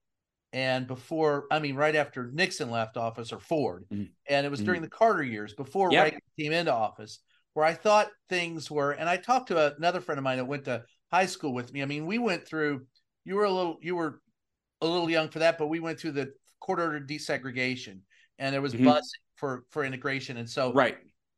and 0.53 0.87
before. 0.87 1.45
I 1.51 1.59
mean, 1.59 1.75
right 1.75 1.95
after 1.95 2.29
Nixon 2.31 2.71
left 2.71 2.97
office 2.97 3.31
or 3.31 3.39
Ford, 3.39 3.85
mm-hmm. 3.91 4.05
and 4.29 4.45
it 4.45 4.49
was 4.49 4.59
mm-hmm. 4.59 4.65
during 4.65 4.81
the 4.81 4.89
Carter 4.89 5.23
years 5.23 5.53
before 5.53 5.91
yep. 5.91 6.05
Reagan 6.05 6.21
came 6.39 6.51
into 6.51 6.73
office, 6.73 7.19
where 7.53 7.65
I 7.65 7.73
thought 7.73 8.09
things 8.29 8.69
were. 8.69 8.91
And 8.91 9.09
I 9.09 9.17
talked 9.17 9.47
to 9.47 9.75
another 9.75 10.01
friend 10.01 10.19
of 10.19 10.23
mine 10.23 10.37
that 10.37 10.45
went 10.45 10.65
to 10.65 10.83
high 11.11 11.25
school 11.25 11.53
with 11.53 11.73
me. 11.73 11.81
I 11.81 11.85
mean, 11.85 12.05
we 12.05 12.17
went 12.17 12.47
through 12.47 12.85
you 13.25 13.35
were 13.35 13.43
a 13.43 13.51
little 13.51 13.77
you 13.81 13.95
were 13.95 14.21
a 14.81 14.87
little 14.87 15.09
young 15.09 15.29
for 15.29 15.39
that, 15.39 15.57
but 15.57 15.67
we 15.67 15.79
went 15.79 15.99
through 15.99 16.11
the 16.11 16.33
court 16.59 16.79
order 16.79 16.99
desegregation 16.99 17.99
and 18.39 18.53
there 18.53 18.61
was 18.61 18.73
mm-hmm. 18.73 18.87
busing 18.87 19.01
for 19.35 19.65
for 19.69 19.83
integration. 19.83 20.37
And 20.37 20.49
so 20.49 20.71
right. 20.73 20.97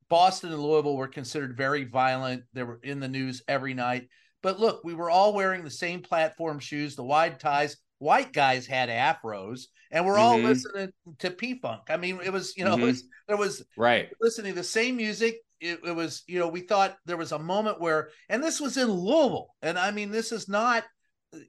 Boston 0.10 0.54
and 0.54 0.62
Louisville 0.62 0.96
were 0.96 1.08
considered 1.08 1.58
very 1.58 1.84
violent. 1.84 2.44
They 2.54 2.64
were 2.64 2.80
in 2.84 3.00
the 3.00 3.10
news 3.10 3.42
every 3.48 3.74
night. 3.74 4.08
But 4.42 4.60
look, 4.60 4.82
we 4.84 4.94
were 4.94 5.10
all 5.10 5.34
wearing 5.34 5.64
the 5.64 5.70
same 5.70 6.02
platform 6.02 6.60
shoes, 6.60 6.96
the 6.96 7.04
wide 7.04 7.40
ties. 7.40 7.78
white 8.00 8.32
guys 8.32 8.68
had 8.68 8.90
afros, 8.90 9.62
and 9.90 10.06
we're 10.06 10.20
all 10.20 10.38
Mhm. 10.38 10.44
listening 10.44 10.94
to 11.18 11.32
P 11.32 11.60
Funk. 11.60 11.82
I 11.90 11.98
mean, 11.98 12.20
it 12.24 12.32
was 12.32 12.56
you 12.56 12.64
know, 12.64 12.76
it 12.76 12.78
Mhm. 12.78 12.84
was, 12.84 13.04
there 13.28 13.38
was 13.38 13.66
Right. 13.76 14.10
listening 14.22 14.54
to 14.54 14.60
the 14.60 14.64
same 14.64 14.98
music. 14.98 15.38
It, 15.60 15.80
it 15.84 15.96
was, 15.96 16.24
you 16.28 16.38
know, 16.38 16.48
we 16.48 16.62
thought 16.62 16.96
there 17.06 17.18
was 17.18 17.32
a 17.32 17.40
moment 17.40 17.82
where, 17.82 18.12
and 18.30 18.44
this 18.44 18.62
was 18.62 18.78
in 18.78 18.88
Louisville, 18.92 19.56
and 19.64 19.80
I 19.80 19.90
mean, 19.90 20.12
this 20.12 20.32
is 20.32 20.48
not, 20.48 20.84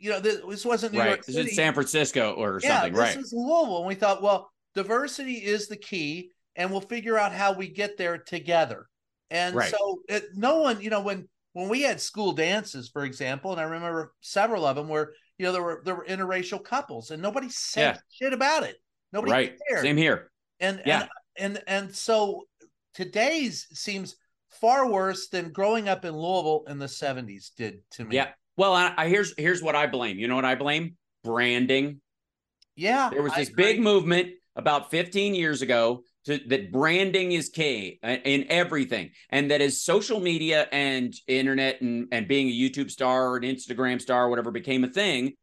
you 0.00 0.10
know, 0.10 0.20
this, 0.20 0.40
this 0.48 0.64
wasn't 0.64 0.92
New 0.92 0.98
right. 1.00 1.08
York 1.08 1.24
This 1.24 1.36
is 1.36 1.54
San 1.56 1.72
Francisco 1.74 2.32
or 2.32 2.60
yeah, 2.62 2.74
something. 2.80 2.92
this 2.92 3.00
Right. 3.00 3.14
This 3.14 3.16
was 3.16 3.32
Louisville, 3.32 3.78
and 3.78 3.86
we 3.86 3.94
thought, 3.94 4.22
well, 4.22 4.50
diversity 4.74 5.34
is 5.34 5.68
the 5.68 5.76
key, 5.76 6.30
and 6.56 6.70
we'll 6.70 6.80
figure 6.80 7.16
out 7.18 7.32
how 7.32 7.52
we 7.52 7.68
get 7.68 7.96
there 7.96 8.18
together. 8.18 8.86
And 9.30 9.54
Right. 9.54 9.70
so, 9.70 10.00
it, 10.08 10.24
no 10.34 10.58
one, 10.60 10.80
you 10.80 10.90
know, 10.90 11.00
when 11.00 11.28
when 11.54 11.68
we 11.68 11.82
had 11.82 12.00
school 12.00 12.32
dances, 12.32 12.88
for 12.88 13.04
example, 13.04 13.52
and 13.52 13.60
I 13.60 13.64
remember 13.64 14.12
several 14.20 14.64
of 14.64 14.76
them 14.76 14.88
where 14.88 15.12
you 15.38 15.46
know 15.46 15.52
there 15.52 15.62
were 15.62 15.82
there 15.84 15.94
were 15.94 16.04
interracial 16.06 16.62
couples, 16.62 17.10
and 17.10 17.20
nobody 17.22 17.48
said 17.48 17.96
Yeah. 17.96 18.00
shit 18.26 18.32
about 18.32 18.62
it. 18.64 18.76
Nobody 19.12 19.32
right. 19.32 19.58
cared 19.68 19.82
Same 19.82 19.96
here. 19.96 20.30
and 20.60 20.82
Yeah. 20.86 21.06
and 21.36 21.56
and 21.56 21.62
and 21.86 21.94
so 21.94 22.44
today's 22.94 23.66
seems 23.72 24.16
far 24.50 24.88
worse 24.90 25.28
than 25.28 25.52
growing 25.52 25.88
up 25.88 26.04
in 26.04 26.14
Louisville 26.16 26.64
in 26.68 26.78
the 26.78 26.86
70s 26.88 27.50
did 27.56 27.80
to 27.92 28.04
me. 28.04 28.16
Yeah. 28.16 28.32
Well, 28.58 28.74
I, 28.74 28.92
I 28.96 29.08
here's 29.08 29.32
here's 29.38 29.62
what 29.62 29.76
I 29.76 29.86
blame. 29.86 30.18
You 30.18 30.26
know 30.26 30.34
what 30.34 30.44
I 30.44 30.56
blame? 30.56 30.96
Branding. 31.22 32.00
Yeah. 32.74 33.08
There 33.08 33.22
was 33.22 33.32
this 33.34 33.50
big 33.50 33.80
movement 33.80 34.30
about 34.56 34.90
15 34.90 35.36
years 35.36 35.62
ago 35.62 36.02
to, 36.26 36.40
that 36.48 36.72
branding 36.72 37.30
is 37.30 37.50
key 37.50 38.00
in 38.02 38.46
everything, 38.50 39.12
and 39.30 39.52
that 39.52 39.60
as 39.60 39.80
social 39.80 40.18
media 40.18 40.66
and 40.72 41.14
internet 41.28 41.80
and 41.82 42.08
and 42.10 42.26
being 42.26 42.48
a 42.48 42.52
YouTube 42.52 42.90
star 42.90 43.28
or 43.28 43.36
an 43.36 43.44
Instagram 43.44 44.02
star 44.02 44.24
or 44.24 44.28
whatever 44.28 44.50
became 44.50 44.82
a 44.82 44.88
thing. 44.88 45.34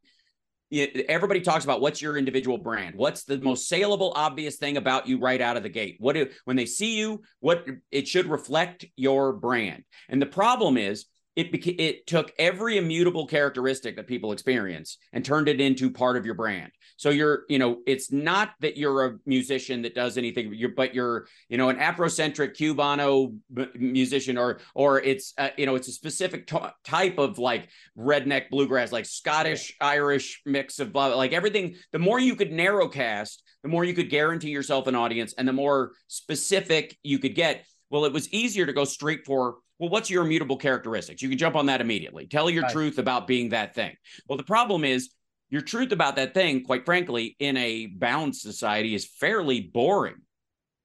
Everybody 0.74 1.40
talks 1.40 1.64
about 1.64 1.80
what's 1.80 2.02
your 2.02 2.18
individual 2.18 2.58
brand. 2.58 2.96
What's 2.98 3.24
the 3.24 3.38
most 3.38 3.70
saleable, 3.70 4.12
obvious 4.14 4.58
thing 4.58 4.76
about 4.76 5.08
you 5.08 5.20
right 5.20 5.40
out 5.40 5.56
of 5.56 5.64
the 5.64 5.70
gate? 5.70 5.96
What 6.00 6.14
do, 6.14 6.28
when 6.44 6.58
they 6.58 6.66
see 6.66 6.98
you, 6.98 7.22
what 7.40 7.66
it 7.92 8.10
should 8.10 8.26
reflect 8.26 8.84
your 8.98 9.32
brand. 9.32 9.84
And 10.10 10.22
the 10.22 10.26
problem 10.26 10.76
is, 10.76 11.06
it 11.36 11.52
beca- 11.52 11.80
it 11.80 12.08
took 12.08 12.32
every 12.40 12.78
immutable 12.78 13.28
characteristic 13.28 13.96
that 13.98 14.08
people 14.08 14.32
experience 14.32 14.98
and 15.12 15.24
turned 15.24 15.50
it 15.50 15.60
into 15.60 15.92
part 15.92 16.16
of 16.18 16.26
your 16.26 16.36
brand. 16.36 16.72
So 16.98 17.10
you're, 17.10 17.44
you 17.50 17.60
know, 17.60 17.80
it's 17.86 18.12
not 18.12 18.52
that 18.62 18.78
you're 18.78 19.06
a 19.06 19.18
musician 19.26 19.82
that 19.82 19.96
does 19.96 20.18
anything, 20.18 20.54
you're, 20.54 20.70
but 20.70 20.96
you're, 20.96 21.28
you 21.50 21.58
know, 21.58 21.68
an 21.70 21.76
Afrocentric 21.76 22.56
Cubano 22.56 23.38
m- 23.58 23.72
musician, 23.76 24.38
or, 24.38 24.60
or 24.74 25.02
it's, 25.02 25.34
uh, 25.38 25.50
you 25.58 25.66
know, 25.66 25.76
it's 25.76 25.90
a 25.90 25.92
specific 25.92 26.48
t- 26.48 26.58
type 26.86 27.18
of 27.18 27.38
like 27.38 27.70
redneck 27.98 28.50
bluegrass, 28.50 28.94
like 28.94 29.06
Scottish 29.06 29.76
Irish 29.82 30.42
mix 30.46 30.80
of 30.80 30.94
blah, 30.94 31.08
like 31.08 31.34
everything. 31.34 31.76
The 31.92 32.00
more 32.00 32.20
you 32.20 32.36
could 32.36 32.54
narrow 32.54 32.88
cast, 32.88 33.44
the 33.62 33.70
more 33.70 33.84
you 33.84 33.94
could 33.94 34.10
guarantee 34.10 34.52
yourself 34.52 34.88
an 34.88 34.96
audience, 34.96 35.34
and 35.38 35.48
the 35.48 35.54
more 35.54 35.92
specific 36.08 36.98
you 37.04 37.20
could 37.20 37.36
get. 37.36 37.66
Well, 37.90 38.06
it 38.06 38.14
was 38.14 38.30
easier 38.34 38.66
to 38.66 38.74
go 38.74 38.86
straight 38.86 39.26
for. 39.26 39.58
Well, 39.80 39.90
what's 39.90 40.10
your 40.10 40.24
immutable 40.26 40.58
characteristics? 40.58 41.22
You 41.22 41.30
can 41.30 41.38
jump 41.38 41.56
on 41.56 41.66
that 41.68 41.82
immediately. 41.82 42.28
Tell 42.28 42.50
your 42.50 42.64
Right. 42.64 42.72
truth 42.72 42.98
about 42.98 43.28
being 43.28 43.50
that 43.50 43.76
thing. 43.76 43.96
Well, 44.28 44.38
the 44.38 44.44
problem 44.44 44.84
is 44.86 45.10
your 45.50 45.62
truth 45.62 45.92
about 45.92 46.16
that 46.16 46.34
thing, 46.34 46.64
quite 46.64 46.86
frankly, 46.86 47.36
in 47.40 47.58
a 47.58 47.88
bound 47.88 48.36
society 48.36 48.96
is 48.96 49.06
fairly 49.06 49.62
boring. 49.62 50.16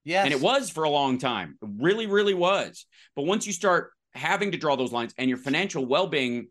yes. 0.04 0.24
And 0.24 0.32
it 0.34 0.40
was 0.40 0.70
for 0.70 0.84
a 0.84 0.90
long 0.90 1.18
time. 1.18 1.56
It 1.62 1.68
really, 1.78 2.06
really 2.06 2.34
was. 2.34 2.86
But 3.14 3.26
once 3.26 3.46
you 3.46 3.52
start 3.52 3.92
having 4.14 4.50
to 4.52 4.58
draw 4.58 4.74
those 4.74 4.92
lines 4.92 5.14
and 5.18 5.28
your 5.28 5.38
financial 5.38 5.84
well 5.86 6.06
being 6.06 6.48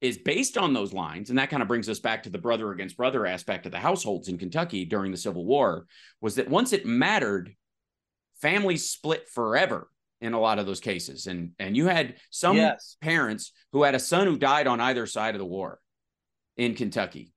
is 0.00 0.18
based 0.18 0.56
on 0.56 0.72
those 0.72 0.92
lines, 0.92 1.30
and 1.30 1.38
that 1.38 1.50
kind 1.50 1.62
of 1.62 1.68
brings 1.68 1.88
us 1.88 1.98
back 1.98 2.22
to 2.22 2.30
the 2.30 2.38
brother 2.38 2.70
against 2.72 2.96
brother 2.96 3.26
aspect 3.26 3.66
of 3.66 3.72
the 3.72 3.78
households 3.78 4.28
in 4.28 4.38
Kentucky 4.38 4.84
during 4.84 5.10
the 5.10 5.16
Civil 5.16 5.44
War, 5.44 5.86
was 6.20 6.36
that 6.36 6.48
once 6.48 6.72
it 6.72 6.86
mattered, 6.86 7.54
families 8.44 8.90
split 8.90 9.22
forever 9.28 9.88
in 10.20 10.34
a 10.34 10.40
lot 10.40 10.58
of 10.58 10.66
those 10.66 10.80
cases. 10.80 11.26
And 11.26 11.52
and 11.58 11.74
you 11.78 11.86
had 11.86 12.06
some 12.30 12.56
Yes. 12.56 12.96
parents 13.00 13.52
who 13.72 13.82
had 13.82 13.94
a 13.94 13.98
son 14.12 14.26
who 14.26 14.36
died 14.36 14.66
on 14.66 14.80
either 14.80 15.06
side 15.06 15.34
of 15.34 15.38
the 15.38 15.46
war 15.58 15.80
in 16.56 16.74
Kentucky. 16.74 17.32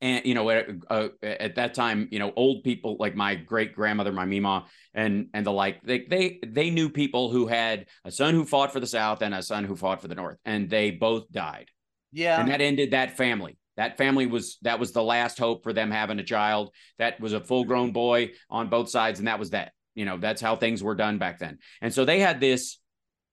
And 0.00 0.26
you 0.26 0.34
know, 0.34 0.50
at, 0.50 0.66
uh, 0.90 1.08
at 1.22 1.54
that 1.54 1.72
time, 1.72 2.08
you 2.10 2.18
know, 2.18 2.32
old 2.36 2.64
people 2.64 2.96
like 2.98 3.14
my 3.16 3.34
great 3.36 3.74
grandmother, 3.74 4.12
my 4.12 4.26
mima, 4.26 4.66
and 4.92 5.28
and 5.32 5.46
the 5.46 5.52
like, 5.52 5.82
they 5.82 6.00
they 6.00 6.40
they 6.46 6.68
knew 6.70 6.88
people 6.90 7.30
who 7.30 7.46
had 7.46 7.86
a 8.04 8.10
son 8.10 8.34
who 8.34 8.44
fought 8.44 8.72
for 8.72 8.80
the 8.80 8.86
South 8.86 9.22
and 9.22 9.34
a 9.34 9.42
son 9.42 9.64
who 9.64 9.74
fought 9.76 10.02
for 10.02 10.08
the 10.08 10.14
North, 10.14 10.36
and 10.44 10.68
they 10.68 10.90
both 10.90 11.30
died, 11.32 11.70
Yeah. 12.12 12.38
and 12.40 12.50
that 12.50 12.60
ended 12.60 12.90
that 12.90 13.16
family. 13.16 13.56
That 13.76 13.96
family 13.96 14.26
was 14.26 14.58
that 14.62 14.78
was 14.78 14.92
the 14.92 15.02
last 15.02 15.38
hope 15.38 15.62
for 15.62 15.72
them 15.72 15.90
having 15.90 16.18
a 16.18 16.24
child. 16.24 16.74
That 16.98 17.18
was 17.20 17.32
a 17.32 17.40
full 17.40 17.64
grown 17.64 17.92
boy 17.92 18.32
on 18.50 18.68
both 18.68 18.88
sides, 18.90 19.20
and 19.20 19.28
that 19.28 19.38
was 19.38 19.50
that. 19.50 19.72
You 19.94 20.04
know, 20.04 20.16
that's 20.16 20.40
how 20.40 20.56
things 20.56 20.82
were 20.82 20.94
done 20.94 21.18
back 21.18 21.38
then. 21.38 21.58
And 21.80 21.92
so 21.92 22.04
they 22.04 22.20
had 22.20 22.40
this 22.40 22.78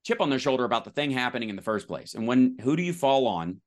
chip 0.03 0.22
on 0.22 0.30
their 0.30 0.39
shoulder 0.39 0.64
about 0.64 0.86
the 0.86 0.91
thing 0.91 1.12
happening 1.12 1.49
in 1.49 1.55
the 1.55 1.62
first 1.62 1.88
place. 1.88 2.14
And 2.14 2.28
when 2.28 2.57
who 2.62 2.76
do 2.76 2.84
you 2.84 2.93
fall 2.93 3.28
on 3.28 3.62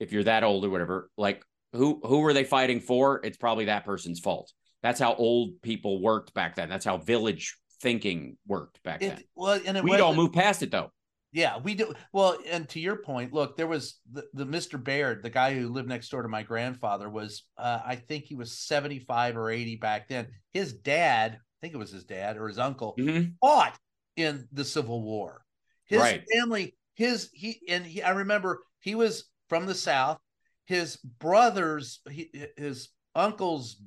if 0.00 0.12
you're 0.12 0.24
that 0.24 0.44
old 0.44 0.64
or 0.64 0.70
whatever? 0.70 1.10
Like 1.16 1.42
who 1.72 2.00
who 2.04 2.20
were 2.20 2.32
they 2.32 2.44
fighting 2.44 2.80
for? 2.80 3.20
It's 3.24 3.36
probably 3.36 3.66
that 3.66 3.84
person's 3.84 4.20
fault. 4.20 4.52
That's 4.82 5.00
how 5.00 5.14
old 5.14 5.60
people 5.62 6.00
worked 6.00 6.34
back 6.34 6.54
then. 6.54 6.68
That's 6.68 6.84
how 6.84 6.98
village 6.98 7.56
thinking 7.80 8.36
worked 8.46 8.82
back 8.82 9.00
then. 9.00 9.22
Well, 9.34 9.60
and 9.64 9.76
it 9.76 9.84
We'd 9.84 10.00
all 10.00 10.14
move 10.14 10.32
past 10.32 10.62
it 10.62 10.70
though. 10.70 10.90
Yeah, 11.30 11.58
we 11.58 11.74
do. 11.74 11.92
Well, 12.12 12.38
and 12.48 12.66
to 12.70 12.80
your 12.80 12.96
point, 12.96 13.34
look, 13.34 13.56
there 13.56 13.66
was 13.66 14.00
the, 14.10 14.24
the 14.32 14.46
Mr. 14.46 14.82
Baird, 14.82 15.22
the 15.22 15.28
guy 15.28 15.54
who 15.54 15.68
lived 15.68 15.88
next 15.88 16.08
door 16.08 16.22
to 16.22 16.28
my 16.28 16.42
grandfather, 16.42 17.08
was 17.08 17.44
uh, 17.58 17.80
I 17.84 17.96
think 17.96 18.24
he 18.24 18.34
was 18.34 18.58
75 18.58 19.36
or 19.36 19.50
80 19.50 19.76
back 19.76 20.08
then. 20.08 20.28
His 20.54 20.72
dad, 20.72 21.38
I 21.58 21.66
think 21.66 21.74
it 21.74 21.78
was 21.78 21.90
his 21.90 22.04
dad 22.04 22.36
or 22.36 22.46
his 22.46 22.58
uncle, 22.58 22.94
Mhm. 22.96 23.34
fought 23.40 23.76
in 24.16 24.48
the 24.52 24.64
Civil 24.64 25.02
War. 25.02 25.44
His 25.86 26.00
Right. 26.00 26.24
family, 26.32 26.76
his 26.94 27.30
he 27.32 27.62
and 27.68 27.84
he 27.84 28.02
I 28.02 28.10
remember 28.10 28.62
he 28.80 28.94
was 28.94 29.24
from 29.48 29.66
the 29.66 29.74
South. 29.74 30.20
His 30.66 30.96
brothers, 30.98 32.00
he, 32.10 32.30
his 32.56 32.90
uncle's 33.14 33.80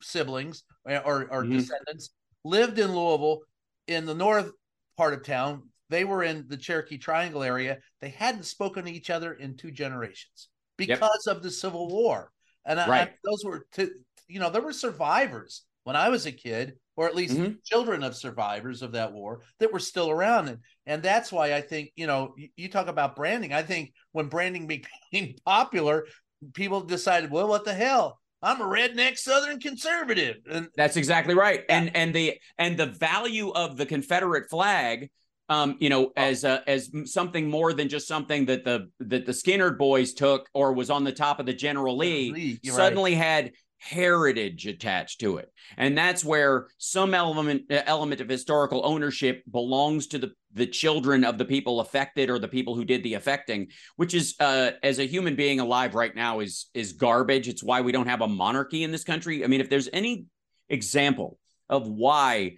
siblings 0.00 0.62
or, 0.84 1.28
or 1.32 1.42
Mhm. 1.44 1.52
descendants 1.58 2.10
lived 2.44 2.78
in 2.78 2.94
Louisville 2.94 3.40
in 3.88 4.06
the 4.06 4.14
north 4.14 4.52
part 4.96 5.14
of 5.14 5.24
town. 5.24 5.70
They 5.88 6.04
were 6.04 6.22
in 6.22 6.46
the 6.46 6.56
Cherokee 6.56 6.98
Triangle 6.98 7.42
area. 7.42 7.80
They 8.00 8.10
hadn't 8.10 8.44
spoken 8.44 8.84
to 8.84 8.92
each 8.92 9.10
other 9.10 9.32
in 9.32 9.56
two 9.56 9.72
generations 9.72 10.50
because 10.76 11.26
of 11.26 11.42
the 11.42 11.50
Civil 11.50 11.88
War. 11.88 12.32
And 12.64 12.78
I- 12.78 13.00
I, 13.02 13.14
those 13.24 13.42
were, 13.44 13.66
to, 13.72 13.90
you 14.28 14.38
know, 14.38 14.50
there 14.50 14.62
were 14.62 14.72
survivors 14.74 15.64
when 15.84 15.96
I 15.96 16.10
was 16.10 16.26
a 16.26 16.32
kid, 16.32 16.78
or 16.98 17.06
at 17.06 17.14
least 17.14 17.36
Mhm. 17.36 17.64
children 17.64 18.02
of 18.02 18.16
survivors 18.16 18.82
of 18.82 18.90
that 18.92 19.12
war 19.12 19.40
that 19.60 19.72
were 19.72 19.78
still 19.78 20.10
around. 20.10 20.48
And, 20.48 20.58
and 20.84 21.00
that's 21.00 21.30
why 21.30 21.54
I 21.54 21.60
think, 21.60 21.92
you 21.94 22.08
know, 22.08 22.34
you, 22.36 22.48
you 22.56 22.68
talk 22.68 22.88
about 22.88 23.14
branding. 23.14 23.52
I 23.52 23.62
think 23.62 23.92
when 24.10 24.26
branding 24.26 24.66
became 25.12 25.36
popular, 25.46 26.06
people 26.54 26.80
decided, 26.80 27.30
well, 27.30 27.46
what 27.46 27.64
the 27.64 27.72
hell? 27.72 28.18
I'm 28.42 28.60
a 28.60 28.64
redneck 28.64 29.16
Southern 29.16 29.60
conservative. 29.60 30.38
And 30.50 30.68
That's 30.76 30.96
exactly 30.96 31.34
right. 31.34 31.60
Yeah. 31.68 31.78
And 31.78 31.96
and 31.96 32.12
the 32.12 32.34
and 32.58 32.76
the 32.76 32.86
value 32.86 33.50
of 33.50 33.76
the 33.76 33.86
Confederate 33.86 34.50
flag, 34.50 35.08
um, 35.48 35.76
you 35.78 35.90
know, 35.90 36.10
as 36.16 36.42
a, 36.42 36.62
as 36.68 36.90
something 37.04 37.48
more 37.48 37.72
than 37.72 37.88
just 37.88 38.08
something 38.08 38.46
that 38.46 38.64
the 38.64 38.90
that 39.00 39.24
the 39.24 39.32
Skinner 39.34 39.70
boys 39.70 40.14
took 40.14 40.48
or 40.52 40.72
was 40.72 40.90
on 40.90 41.04
the 41.04 41.12
top 41.12 41.38
of 41.38 41.46
the 41.46 41.52
General 41.54 41.96
Lee, 41.96 42.32
Lee, 42.32 42.58
you're 42.62 42.74
right. 42.74 42.82
suddenly 42.82 43.14
had 43.14 43.52
heritage 43.78 44.66
attached 44.66 45.20
to 45.20 45.38
it. 45.38 45.50
And 45.76 45.96
that's 45.96 46.24
where 46.24 46.66
some 46.78 47.14
element 47.14 47.62
uh, 47.70 47.82
element 47.86 48.20
of 48.20 48.28
historical 48.28 48.82
ownership 48.84 49.42
belongs 49.50 50.08
to 50.08 50.18
the 50.18 50.32
the 50.52 50.66
children 50.66 51.24
of 51.24 51.38
the 51.38 51.44
people 51.44 51.80
affected 51.80 52.30
or 52.30 52.38
the 52.38 52.48
people 52.48 52.74
who 52.74 52.84
did 52.84 53.02
the 53.02 53.14
affecting 53.14 53.68
which 53.96 54.14
is 54.14 54.34
uh 54.40 54.70
as 54.82 54.98
a 54.98 55.06
human 55.06 55.36
being 55.36 55.60
alive 55.60 55.94
right 55.94 56.14
now 56.14 56.40
is 56.40 56.66
is 56.74 56.92
garbage. 56.92 57.48
It's 57.48 57.62
why 57.62 57.80
we 57.80 57.92
don't 57.92 58.08
have 58.08 58.20
a 58.20 58.28
monarchy 58.28 58.82
in 58.82 58.90
this 58.90 59.04
country. 59.04 59.44
I 59.44 59.46
mean 59.46 59.60
if 59.60 59.70
there's 59.70 59.88
any 59.92 60.26
example 60.68 61.38
of 61.68 61.86
why 61.86 62.56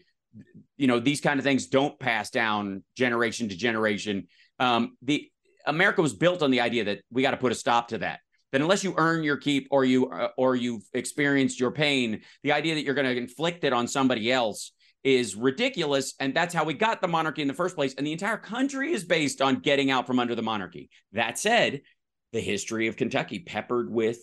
you 0.76 0.86
know 0.86 1.00
these 1.00 1.20
kind 1.20 1.38
of 1.38 1.44
things 1.44 1.66
don't 1.66 1.98
pass 1.98 2.30
down 2.30 2.82
generation 2.96 3.48
to 3.48 3.56
generation 3.56 4.28
um 4.58 4.96
the 5.02 5.28
america 5.66 6.00
was 6.00 6.14
built 6.14 6.42
on 6.42 6.50
the 6.50 6.60
idea 6.60 6.84
that 6.84 7.00
we 7.10 7.22
got 7.22 7.32
to 7.32 7.36
put 7.36 7.52
a 7.52 7.54
stop 7.54 7.88
to 7.88 7.98
that 7.98 8.20
that 8.52 8.60
unless 8.60 8.82
you 8.84 8.94
earn 8.96 9.22
your 9.22 9.36
keep 9.36 9.68
or 9.70 9.84
you 9.84 10.08
uh, 10.10 10.28
or 10.36 10.56
you've 10.56 10.82
experienced 10.94 11.60
your 11.60 11.70
pain 11.70 12.20
the 12.42 12.52
idea 12.52 12.74
that 12.74 12.84
you're 12.84 12.94
going 12.94 13.06
to 13.06 13.16
inflict 13.16 13.64
it 13.64 13.72
on 13.72 13.86
somebody 13.88 14.30
else 14.32 14.72
is 15.02 15.34
ridiculous 15.34 16.14
and 16.20 16.34
that's 16.34 16.52
how 16.52 16.62
we 16.64 16.74
got 16.74 17.00
the 17.00 17.08
monarchy 17.08 17.40
in 17.42 17.48
the 17.48 17.54
first 17.54 17.74
place 17.74 17.94
and 17.94 18.06
the 18.06 18.12
entire 18.12 18.36
country 18.36 18.92
is 18.92 19.04
based 19.04 19.40
on 19.40 19.56
getting 19.60 19.90
out 19.90 20.06
from 20.06 20.18
under 20.18 20.34
the 20.34 20.42
monarchy. 20.42 20.90
That 21.12 21.38
said 21.38 21.80
the 22.32 22.40
history 22.40 22.86
of 22.86 22.96
kentucky 22.96 23.38
peppered 23.40 23.90
with 23.90 24.18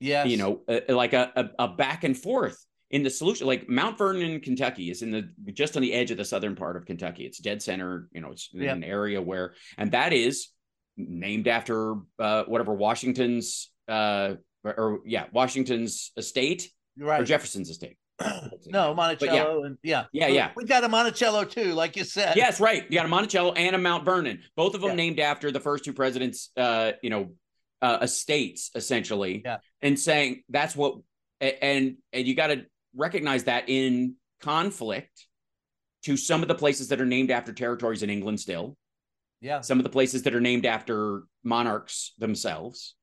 yeah, 0.00 0.24
you 0.24 0.36
know 0.36 0.62
uh, 0.68 0.80
like 0.88 1.12
a, 1.12 1.30
a, 1.36 1.64
a 1.64 1.68
back 1.68 2.04
and 2.04 2.16
forth 2.16 2.58
in 2.90 3.02
the 3.02 3.10
solution 3.10 3.46
like 3.46 3.68
mount 3.68 3.96
vernon 3.98 4.40
kentucky 4.40 4.90
is 4.90 5.02
in 5.02 5.10
the 5.10 5.28
just 5.52 5.76
on 5.76 5.82
the 5.82 5.92
edge 5.92 6.10
of 6.10 6.16
the 6.16 6.24
southern 6.24 6.56
part 6.56 6.76
of 6.76 6.84
kentucky. 6.84 7.24
It's 7.24 7.38
dead 7.38 7.62
center 7.62 8.08
you 8.12 8.20
know 8.20 8.32
it's 8.32 8.48
in 8.54 8.62
Yeah. 8.62 8.72
an 8.72 8.82
area 8.84 9.20
where 9.22 9.54
and 9.78 9.92
that 9.92 10.12
is 10.12 10.48
named 10.96 11.48
after 11.48 11.94
uh, 12.18 12.44
whatever 12.44 12.72
washington's 12.74 13.70
uh, 13.88 14.34
or, 14.64 14.80
or 14.80 15.00
yeah, 15.04 15.26
Washington's 15.32 16.12
estate 16.16 16.70
Right. 16.96 17.20
or 17.20 17.24
Jefferson's 17.24 17.68
estate. 17.70 17.98
no, 18.66 18.94
Monticello 18.94 19.64
and 19.64 19.76
yeah. 19.82 20.04
Yeah, 20.12 20.28
yeah. 20.28 20.52
We 20.54 20.64
got 20.64 20.84
a 20.84 20.88
Monticello 20.88 21.44
too, 21.44 21.72
like 21.74 21.96
you 21.96 22.04
said. 22.04 22.36
Yes, 22.36 22.60
right. 22.60 22.84
You 22.88 22.96
got 22.98 23.04
a 23.04 23.08
Monticello 23.08 23.52
and 23.52 23.74
a 23.74 23.78
Mount 23.78 24.04
Vernon, 24.04 24.40
both 24.56 24.74
of 24.76 24.80
them 24.80 24.90
Yeah. 24.90 24.96
named 24.96 25.18
after 25.20 25.50
the 25.50 25.58
first 25.60 25.84
two 25.84 25.92
presidents. 25.92 26.50
Uh, 26.56 26.92
you 27.02 27.10
know, 27.10 27.32
uh, 27.82 27.98
estates 28.00 28.70
essentially. 28.76 29.42
Yeah. 29.44 29.58
And 29.82 29.98
saying 29.98 30.44
that's 30.48 30.76
what, 30.76 30.98
and 31.40 31.96
and 32.12 32.26
you 32.26 32.34
got 32.36 32.46
to 32.46 32.64
recognize 32.94 33.44
that 33.44 33.64
in 33.68 34.14
conflict 34.40 35.26
to 36.04 36.16
some 36.16 36.42
of 36.42 36.48
the 36.48 36.54
places 36.54 36.88
that 36.88 37.00
are 37.00 37.06
named 37.06 37.32
after 37.32 37.52
territories 37.52 38.02
in 38.04 38.08
England 38.10 38.38
still, 38.38 38.76
Yeah. 39.44 39.60
some 39.60 39.78
of 39.78 39.84
the 39.84 39.90
places 39.90 40.22
that 40.22 40.34
are 40.34 40.40
named 40.40 40.64
after 40.64 41.24
monarchs 41.44 42.14
themselves 42.18 42.94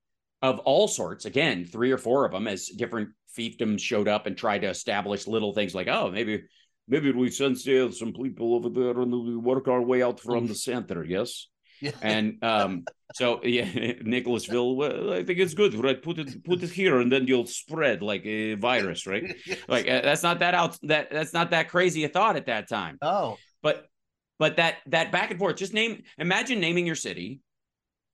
of 0.42 0.58
all 0.60 0.88
sorts. 0.88 1.26
Again, 1.26 1.66
three 1.66 1.92
or 1.92 2.00
four 2.00 2.26
of 2.26 2.32
them 2.32 2.48
as 2.48 2.66
different 2.66 3.10
fiefdoms 3.38 3.80
showed 3.80 4.08
up 4.08 4.26
and 4.26 4.36
tried 4.36 4.60
to 4.60 4.70
establish 4.70 5.28
little 5.28 5.54
things 5.54 5.76
like, 5.76 5.88
oh, 5.88 6.10
maybe 6.10 6.44
maybe 6.88 7.12
we 7.12 7.30
send 7.30 7.60
some 7.60 8.14
people 8.14 8.56
over 8.56 8.70
there 8.70 9.00
and 9.00 9.12
we 9.12 9.38
work 9.38 9.68
our 9.68 9.82
way 9.82 10.02
out 10.02 10.20
from 10.20 10.48
the 10.48 10.56
center, 10.56 11.04
yes. 11.04 11.48
Yeah. 11.84 11.94
And 12.04 12.38
um, 12.44 12.84
so 13.16 13.44
yeah, 13.44 13.66
Nicholasville, 14.04 14.76
well, 14.76 15.14
I 15.14 15.24
think 15.24 15.40
it's 15.40 15.56
good, 15.56 15.74
right? 15.74 16.00
Put 16.00 16.20
it 16.20 16.44
put 16.44 16.62
it 16.62 16.70
here, 16.70 17.00
and 17.00 17.12
then 17.12 17.26
you'll 17.26 17.48
spread 17.48 18.04
like 18.04 18.24
a 18.24 18.54
virus, 18.54 19.08
right? 19.08 19.36
Like 19.68 19.88
uh, 19.88 20.02
that's 20.02 20.22
not 20.22 20.40
that 20.40 20.54
out 20.54 20.78
that 20.84 21.10
that's 21.10 21.34
not 21.34 21.50
that 21.50 21.70
crazy 21.70 22.04
a 22.04 22.08
thought 22.08 22.36
at 22.36 22.46
that 22.46 22.70
time 22.70 23.00
oh, 23.02 23.38
but 23.64 23.88
but 24.42 24.58
that 24.58 24.78
that 24.88 25.12
back 25.12 25.30
and 25.30 25.40
forth 25.40 25.56
just 25.56 25.72
name 25.74 26.02
imagine 26.18 26.60
naming 26.60 26.86
your 26.88 26.96
city 26.96 27.42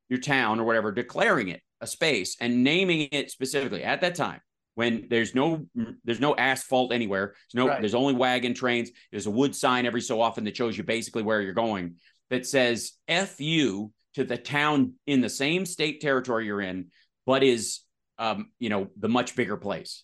your 0.10 0.20
town 0.20 0.60
or 0.60 0.66
whatever 0.66 0.92
declaring 0.92 1.48
it 1.48 1.62
a 1.80 1.88
space 1.88 2.36
and 2.42 2.64
naming 2.66 3.08
it 3.14 3.32
specifically 3.32 3.82
at 3.84 4.02
that 4.02 4.14
time 4.14 4.42
when 4.76 5.08
there's 5.10 5.34
no 5.34 5.66
there's 6.04 6.20
no 6.20 6.36
asphalt 6.36 6.92
anywhere 6.92 7.28
there's 7.34 7.56
no 7.64 7.68
Right. 7.70 7.80
there's 7.82 7.96
only 7.96 8.14
wagon 8.14 8.54
trains 8.54 8.90
there's 9.10 9.26
a 9.26 9.32
wood 9.32 9.56
sign 9.56 9.86
every 9.86 10.02
so 10.02 10.20
often 10.20 10.44
that 10.44 10.58
shows 10.58 10.78
you 10.78 10.84
basically 10.84 11.24
where 11.24 11.42
you're 11.42 11.54
going 11.54 11.96
that 12.30 12.46
says 12.46 12.92
f 13.08 13.40
you 13.40 13.94
to 14.16 14.26
the 14.26 14.38
town 14.38 14.94
in 15.06 15.22
the 15.22 15.30
same 15.30 15.66
state 15.66 16.02
territory 16.02 16.46
you're 16.46 16.62
in 16.62 16.88
but 17.26 17.42
is 17.42 17.80
um 18.20 18.52
you 18.60 18.68
know 18.70 18.90
the 19.00 19.08
much 19.10 19.34
bigger 19.36 19.56
place 19.56 20.04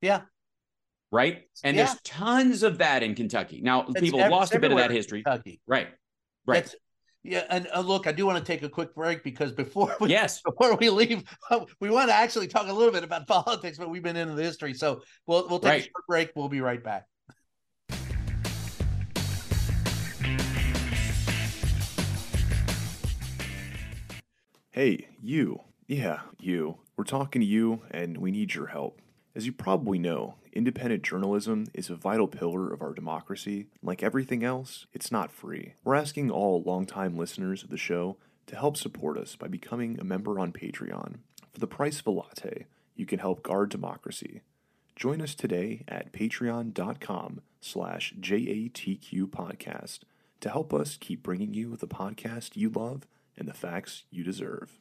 Yeah. 0.00 0.20
Right 1.16 1.42
and 1.64 1.76
Yeah. 1.76 1.84
there's 1.86 2.00
tons 2.02 2.62
of 2.62 2.78
that 2.78 3.02
in 3.02 3.14
kentucky 3.14 3.60
now 3.62 3.86
It's 3.88 4.00
people 4.00 4.20
ev- 4.20 4.30
lost 4.30 4.54
a 4.54 4.58
bit 4.60 4.70
of 4.72 4.78
that 4.78 4.90
history 4.90 5.22
Kentucky. 5.22 5.60
Right. 5.66 5.88
Right. 6.46 6.56
That's- 6.64 6.76
yeah, 7.28 7.42
and 7.50 7.66
uh, 7.74 7.80
look, 7.80 8.06
I 8.06 8.12
do 8.12 8.24
want 8.24 8.38
to 8.38 8.44
take 8.44 8.62
a 8.62 8.68
quick 8.68 8.94
break 8.94 9.24
because 9.24 9.50
before 9.50 9.96
we 10.00 10.10
yes. 10.10 10.40
before 10.46 10.76
we 10.76 10.88
leave, 10.90 11.24
we 11.80 11.90
want 11.90 12.08
to 12.08 12.14
actually 12.14 12.46
talk 12.46 12.68
a 12.68 12.72
little 12.72 12.92
bit 12.92 13.02
about 13.02 13.26
politics, 13.36 13.78
but 13.78 13.90
we've 13.90 14.04
been 14.04 14.14
into 14.14 14.34
the 14.36 14.44
history, 14.44 14.74
so 14.74 15.02
we'll 15.26 15.48
we'll 15.48 15.58
take 15.58 15.80
a 15.80 15.82
short 15.86 16.06
break. 16.06 16.30
We'll 16.36 16.48
be 16.48 16.60
right 16.60 16.80
back. 16.84 17.06
Hey, 24.70 25.08
you. 25.22 25.62
Yeah, 25.86 26.20
you. 26.38 26.78
We're 26.96 27.04
talking 27.04 27.40
to 27.40 27.46
you, 27.46 27.82
and 27.90 28.18
we 28.18 28.30
need 28.30 28.54
your 28.54 28.66
help. 28.66 29.00
As 29.36 29.44
you 29.44 29.52
probably 29.52 29.98
know, 29.98 30.36
independent 30.54 31.02
journalism 31.02 31.66
is 31.74 31.90
a 31.90 31.94
vital 31.94 32.26
pillar 32.26 32.72
of 32.72 32.80
our 32.80 32.94
democracy. 32.94 33.66
Like 33.82 34.02
everything 34.02 34.42
else, 34.42 34.86
it's 34.94 35.12
not 35.12 35.30
free. 35.30 35.74
We're 35.84 35.94
asking 35.94 36.30
all 36.30 36.62
longtime 36.62 37.18
listeners 37.18 37.62
of 37.62 37.68
the 37.68 37.76
show 37.76 38.16
to 38.46 38.56
help 38.56 38.78
support 38.78 39.18
us 39.18 39.36
by 39.36 39.48
becoming 39.48 40.00
a 40.00 40.04
member 40.04 40.40
on 40.40 40.54
Patreon. 40.54 41.16
For 41.52 41.60
the 41.60 41.66
price 41.66 42.00
of 42.00 42.06
a 42.06 42.12
latte, 42.12 42.64
you 42.94 43.04
can 43.04 43.18
help 43.18 43.42
guard 43.42 43.68
democracy. 43.68 44.40
Join 44.94 45.20
us 45.20 45.34
today 45.34 45.84
at 45.86 46.14
patreon.com 46.14 47.42
slash 47.60 48.14
JATQ 48.18 49.26
podcast 49.26 49.98
to 50.40 50.48
help 50.48 50.72
us 50.72 50.96
keep 50.98 51.22
bringing 51.22 51.52
you 51.52 51.76
the 51.76 51.86
podcast 51.86 52.56
you 52.56 52.70
love 52.70 53.06
and 53.36 53.46
the 53.46 53.52
facts 53.52 54.04
you 54.10 54.24
deserve. 54.24 54.78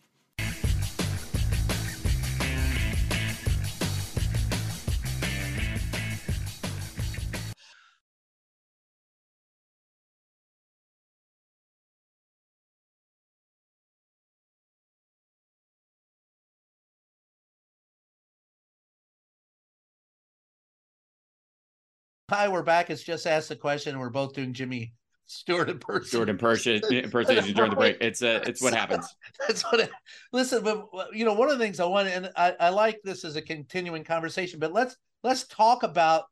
Hi, 22.38 22.49
we're 22.49 22.63
back. 22.63 22.89
It's 22.89 23.01
just 23.01 23.27
asked 23.27 23.47
the 23.47 23.55
question. 23.55 23.97
We're 23.97 24.09
both 24.09 24.33
doing 24.33 24.51
Jimmy 24.51 24.91
Stewart 25.25 25.69
in 25.69 25.79
person. 25.79 26.09
Stewart 26.09 26.27
impersonation 26.27 26.93
impersonation 27.05 27.53
during 27.53 27.69
the 27.69 27.77
break. 27.77 27.95
It's 28.01 28.21
uh, 28.21 28.43
it's 28.45 28.61
what 28.61 28.73
happens. 28.73 29.07
That's 29.47 29.63
what. 29.63 29.79
It, 29.79 29.89
listen, 30.33 30.61
but 30.61 30.86
you 31.13 31.23
know, 31.23 31.31
one 31.31 31.49
of 31.49 31.57
the 31.57 31.63
things 31.63 31.79
I 31.79 31.86
want, 31.86 32.09
and 32.09 32.29
I, 32.36 32.53
I 32.59 32.69
like 32.71 32.99
this 33.05 33.23
as 33.23 33.38
a 33.38 33.41
continuing 33.41 34.03
conversation. 34.03 34.59
But 34.59 34.73
let's 34.73 34.97
let's 35.23 35.47
talk 35.47 35.83
about 35.83 36.25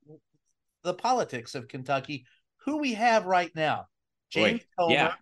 the 0.83 0.93
politics 0.93 1.55
of 1.55 1.69
Kentucky. 1.69 2.25
Who 2.65 2.79
we 2.79 2.95
have 2.95 3.25
right 3.25 3.51
now, 3.55 3.85
James 4.29 4.59
Boy, 4.59 4.65
Comer, 4.83 4.93
yeah. 4.93 5.13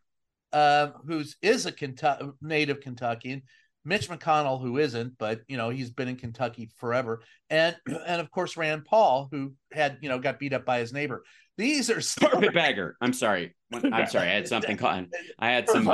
uh, 0.51 0.93
who's 1.05 1.37
is 1.43 1.67
a 1.67 1.71
Kentucky 1.71 2.25
native 2.41 2.81
Kentuckian. 2.81 3.43
Mitch 3.83 4.09
McConnell, 4.09 4.61
who 4.61 4.77
isn't, 4.77 5.17
but 5.17 5.41
you 5.47 5.57
know 5.57 5.69
he's 5.69 5.89
been 5.89 6.07
in 6.07 6.15
Kentucky 6.15 6.69
forever, 6.77 7.21
and 7.49 7.75
and 7.87 8.21
of 8.21 8.29
course 8.31 8.57
Rand 8.57 8.85
Paul, 8.85 9.27
who 9.31 9.53
had 9.71 9.97
you 10.01 10.09
know 10.09 10.19
got 10.19 10.39
beat 10.39 10.53
up 10.53 10.65
by 10.65 10.79
his 10.79 10.93
neighbor. 10.93 11.23
These 11.57 11.89
are 11.89 12.01
still, 12.01 12.29
Carpetbagger. 12.29 12.95
I'm 13.01 13.13
sorry. 13.13 13.55
I'm 13.71 14.07
sorry. 14.07 14.29
I 14.29 14.33
had 14.33 14.47
something 14.47 14.77
caught. 14.77 15.05
I 15.37 15.51
had 15.51 15.69
some. 15.69 15.87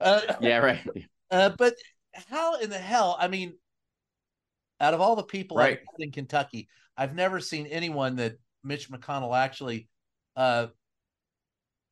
uh, 0.00 0.20
Yeah, 0.40 0.58
right. 0.58 0.80
Uh, 1.30 1.50
but 1.56 1.74
how 2.28 2.56
in 2.58 2.68
the 2.68 2.78
hell? 2.78 3.16
I 3.18 3.26
mean, 3.28 3.54
out 4.80 4.92
of 4.92 5.00
all 5.00 5.16
the 5.16 5.22
people 5.22 5.58
I've 5.58 5.64
Right. 5.70 5.78
in 5.98 6.12
Kentucky, 6.12 6.68
I've 6.94 7.14
never 7.14 7.40
seen 7.40 7.66
anyone 7.66 8.16
that 8.16 8.34
Mitch 8.62 8.90
McConnell 8.90 9.34
actually 9.34 9.88
uh, 10.36 10.66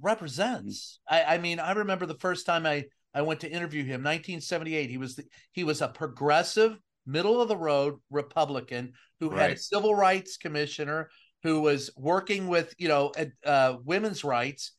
represents. 0.01 1.01
I, 1.09 1.23
I 1.25 1.39
mean, 1.39 1.59
I 1.59 1.73
remember 1.73 2.05
the 2.07 2.15
first 2.19 2.47
time 2.47 2.67
I 2.67 2.85
I 3.15 3.23
went 3.23 3.41
to 3.41 3.51
interview 3.51 3.83
him, 3.83 4.03
1978. 4.03 4.91
He 4.91 4.99
was 4.99 5.17
the, 5.17 5.25
he 5.53 5.65
was 5.65 5.81
a 5.81 5.89
progressive, 5.89 6.79
middle 7.07 7.41
of 7.41 7.49
the 7.49 7.57
road 7.57 7.97
Republican 8.11 8.93
who 9.19 9.31
had 9.31 9.51
a 9.51 9.57
civil 9.57 9.95
rights 9.95 10.37
commissioner 10.37 11.11
who 11.43 11.61
was 11.61 11.91
working 11.97 12.49
with 12.49 12.75
you 12.79 12.89
know 12.89 13.13
uh, 13.45 13.77
women's 13.85 14.25
rights, 14.25 14.73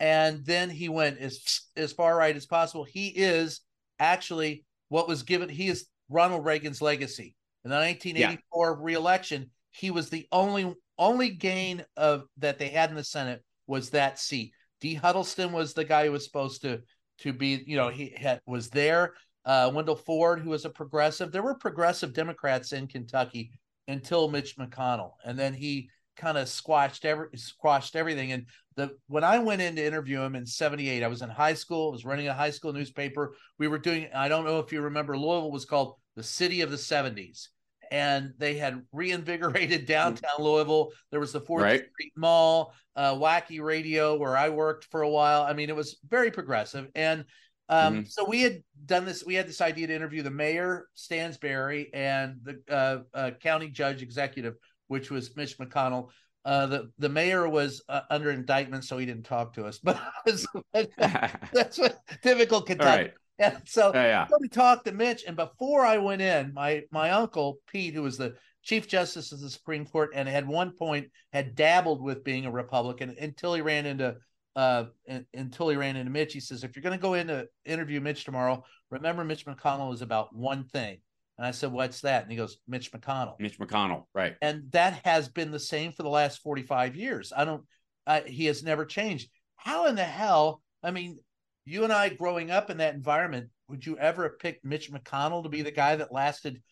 and 0.00 0.44
then 0.44 0.70
he 0.70 0.88
went 0.88 1.18
as 1.18 1.62
as 1.76 1.92
far 1.92 2.16
right 2.16 2.36
as 2.36 2.46
possible. 2.46 2.84
He 2.84 3.08
is 3.08 3.60
actually 3.98 4.64
what 4.88 5.08
was 5.08 5.22
given. 5.22 5.48
He 5.48 5.68
is 5.68 5.86
Ronald 6.08 6.44
Reagan's 6.44 6.82
legacy. 6.82 7.34
In 7.64 7.70
the 7.70 7.76
1984 7.76 8.80
reelection, 8.80 9.50
he 9.70 9.90
was 9.90 10.08
the 10.08 10.26
only 10.32 10.74
only 10.98 11.30
gain 11.30 11.84
of 11.96 12.24
that 12.38 12.58
they 12.58 12.68
had 12.68 12.90
in 12.90 12.96
the 12.96 13.04
Senate 13.04 13.42
was 13.66 13.90
that 13.90 14.18
seat. 14.18 14.52
Dee 14.80 14.94
Huddleston 14.94 15.52
was 15.52 15.74
the 15.74 15.84
guy 15.84 16.06
who 16.06 16.12
was 16.12 16.24
supposed 16.24 16.62
to 16.62 16.82
to 17.18 17.32
be, 17.32 17.62
you 17.66 17.76
know, 17.76 17.88
he 17.88 18.14
had, 18.16 18.40
was 18.46 18.68
there. 18.70 19.14
Uh, 19.44 19.70
Wendell 19.72 19.96
Ford, 19.96 20.40
who 20.40 20.50
was 20.50 20.64
a 20.64 20.70
progressive. 20.70 21.30
There 21.30 21.42
were 21.42 21.54
progressive 21.54 22.12
Democrats 22.12 22.72
in 22.72 22.88
Kentucky 22.88 23.52
until 23.86 24.28
Mitch 24.28 24.56
McConnell, 24.56 25.12
and 25.24 25.38
then 25.38 25.54
he 25.54 25.88
kind 26.16 26.38
of 26.38 26.48
squashed 26.48 27.04
every 27.04 27.28
squashed 27.36 27.94
everything. 27.94 28.32
And 28.32 28.46
the 28.74 28.96
when 29.06 29.22
I 29.22 29.38
went 29.38 29.62
in 29.62 29.76
to 29.76 29.84
interview 29.84 30.20
him 30.20 30.34
in 30.34 30.46
'78, 30.46 31.02
I 31.02 31.08
was 31.08 31.22
in 31.22 31.30
high 31.30 31.54
school. 31.54 31.90
I 31.90 31.92
was 31.92 32.04
running 32.04 32.28
a 32.28 32.34
high 32.34 32.50
school 32.50 32.72
newspaper. 32.72 33.34
We 33.58 33.68
were 33.68 33.78
doing. 33.78 34.08
I 34.14 34.28
don't 34.28 34.44
know 34.44 34.58
if 34.58 34.72
you 34.72 34.80
remember. 34.80 35.16
Louisville 35.16 35.52
was 35.52 35.64
called 35.64 35.94
the 36.16 36.22
City 36.22 36.62
of 36.62 36.70
the 36.70 36.76
'70s, 36.76 37.48
and 37.90 38.32
they 38.38 38.54
had 38.54 38.82
reinvigorated 38.92 39.86
downtown 39.96 40.38
Louisville. 40.38 40.92
There 41.10 41.20
was 41.20 41.32
the 41.32 41.40
Fourth 41.40 41.62
Right. 41.64 41.84
Street 41.92 42.12
Mall, 42.16 42.72
uh, 42.94 43.14
WAKY 43.14 43.60
Radio, 43.60 44.16
where 44.16 44.36
I 44.36 44.48
worked 44.48 44.84
for 44.84 45.02
a 45.02 45.08
while. 45.08 45.42
I 45.42 45.52
mean, 45.52 45.68
it 45.68 45.76
was 45.76 45.98
very 46.08 46.30
progressive. 46.30 46.88
And 46.94 47.24
um, 47.68 48.06
so 48.06 48.24
we 48.24 48.42
had 48.42 48.62
done 48.84 49.04
this. 49.04 49.24
We 49.24 49.34
had 49.34 49.48
this 49.48 49.60
idea 49.60 49.88
to 49.88 49.94
interview 49.94 50.22
the 50.22 50.30
mayor, 50.30 50.86
Stansbury, 50.94 51.90
and 51.92 52.36
the 52.42 52.62
uh, 52.70 52.98
uh, 53.12 53.30
county 53.42 53.68
judge 53.68 54.02
executive, 54.02 54.54
which 54.86 55.10
was 55.10 55.34
Mitch 55.36 55.58
McConnell. 55.58 56.10
Uh, 56.44 56.66
the 56.66 56.92
the 56.98 57.08
mayor 57.08 57.48
was 57.48 57.82
uh, 57.88 58.02
under 58.08 58.30
indictment, 58.30 58.84
so 58.84 58.98
he 58.98 59.06
didn't 59.06 59.24
talk 59.24 59.54
to 59.54 59.64
us. 59.64 59.80
But 59.84 60.00
that's 61.52 61.78
what 61.78 61.98
typical 62.22 62.62
Kentucky. 62.62 63.02
right. 63.02 63.12
Yeah, 63.40 63.58
so 63.66 63.92
Yeah, 63.94 64.06
yeah. 64.06 64.26
we 64.40 64.48
talked 64.48 64.86
to 64.86 64.92
Mitch, 64.92 65.24
and 65.26 65.36
before 65.36 65.84
I 65.84 65.98
went 65.98 66.22
in, 66.22 66.54
my 66.54 66.84
my 66.90 67.10
uncle 67.10 67.58
Pete, 67.66 67.92
who 67.94 68.02
was 68.02 68.16
the 68.16 68.34
Chief 68.62 68.88
Justice 68.88 69.30
of 69.30 69.40
the 69.40 69.50
Supreme 69.50 69.84
Court, 69.84 70.10
and 70.14 70.28
at 70.28 70.46
one 70.46 70.72
point 70.72 71.08
had 71.32 71.54
dabbled 71.54 72.02
with 72.02 72.24
being 72.24 72.46
a 72.46 72.50
Republican 72.50 73.14
until 73.20 73.52
he 73.52 73.60
ran 73.60 73.84
into 73.84 74.16
uh 74.56 74.84
un- 75.08 75.26
until 75.34 75.68
he 75.68 75.76
ran 75.76 75.96
into 75.96 76.10
Mitch. 76.10 76.32
He 76.32 76.40
says, 76.40 76.64
if 76.64 76.74
you're 76.74 76.82
going 76.82 76.98
to 76.98 77.02
go 77.02 77.12
in 77.14 77.26
to 77.26 77.46
interview 77.66 78.00
Mitch 78.00 78.24
tomorrow, 78.24 78.64
remember 78.90 79.22
Mitch 79.22 79.44
McConnell 79.44 79.92
is 79.92 80.00
about 80.00 80.34
one 80.34 80.64
thing: 80.64 80.98
And 81.36 81.46
I 81.46 81.50
said, 81.50 81.72
What's 81.72 82.00
that? 82.00 82.22
And 82.22 82.30
he 82.30 82.38
goes, 82.38 82.56
Mitch 82.66 82.90
McConnell. 82.90 83.38
Mitch 83.38 83.58
McConnell, 83.58 84.04
right? 84.14 84.36
And 84.40 84.72
that 84.72 85.00
has 85.04 85.28
been 85.28 85.50
the 85.50 85.60
same 85.60 85.92
for 85.92 86.02
the 86.02 86.08
last 86.08 86.42
45 86.42 86.96
years. 86.96 87.32
I 87.36 87.44
don't, 87.44 87.64
I, 88.06 88.20
he 88.20 88.46
has 88.46 88.62
never 88.62 88.86
changed. 88.86 89.28
How 89.56 89.86
in 89.86 89.94
the 89.94 90.04
hell? 90.04 90.62
I 90.82 90.90
mean, 90.90 91.18
you 91.66 91.84
and 91.84 91.92
I 91.92 92.08
growing 92.08 92.50
up 92.50 92.70
in 92.70 92.78
that 92.78 92.94
environment, 92.94 93.48
would 93.68 93.84
you 93.84 93.98
ever 93.98 94.22
have 94.22 94.38
picked 94.38 94.64
Mitch 94.64 94.90
McConnell 94.90 95.42
to 95.42 95.48
be 95.48 95.62
the 95.62 95.72
guy 95.72 95.96
that 95.96 96.12
lasted 96.12 96.62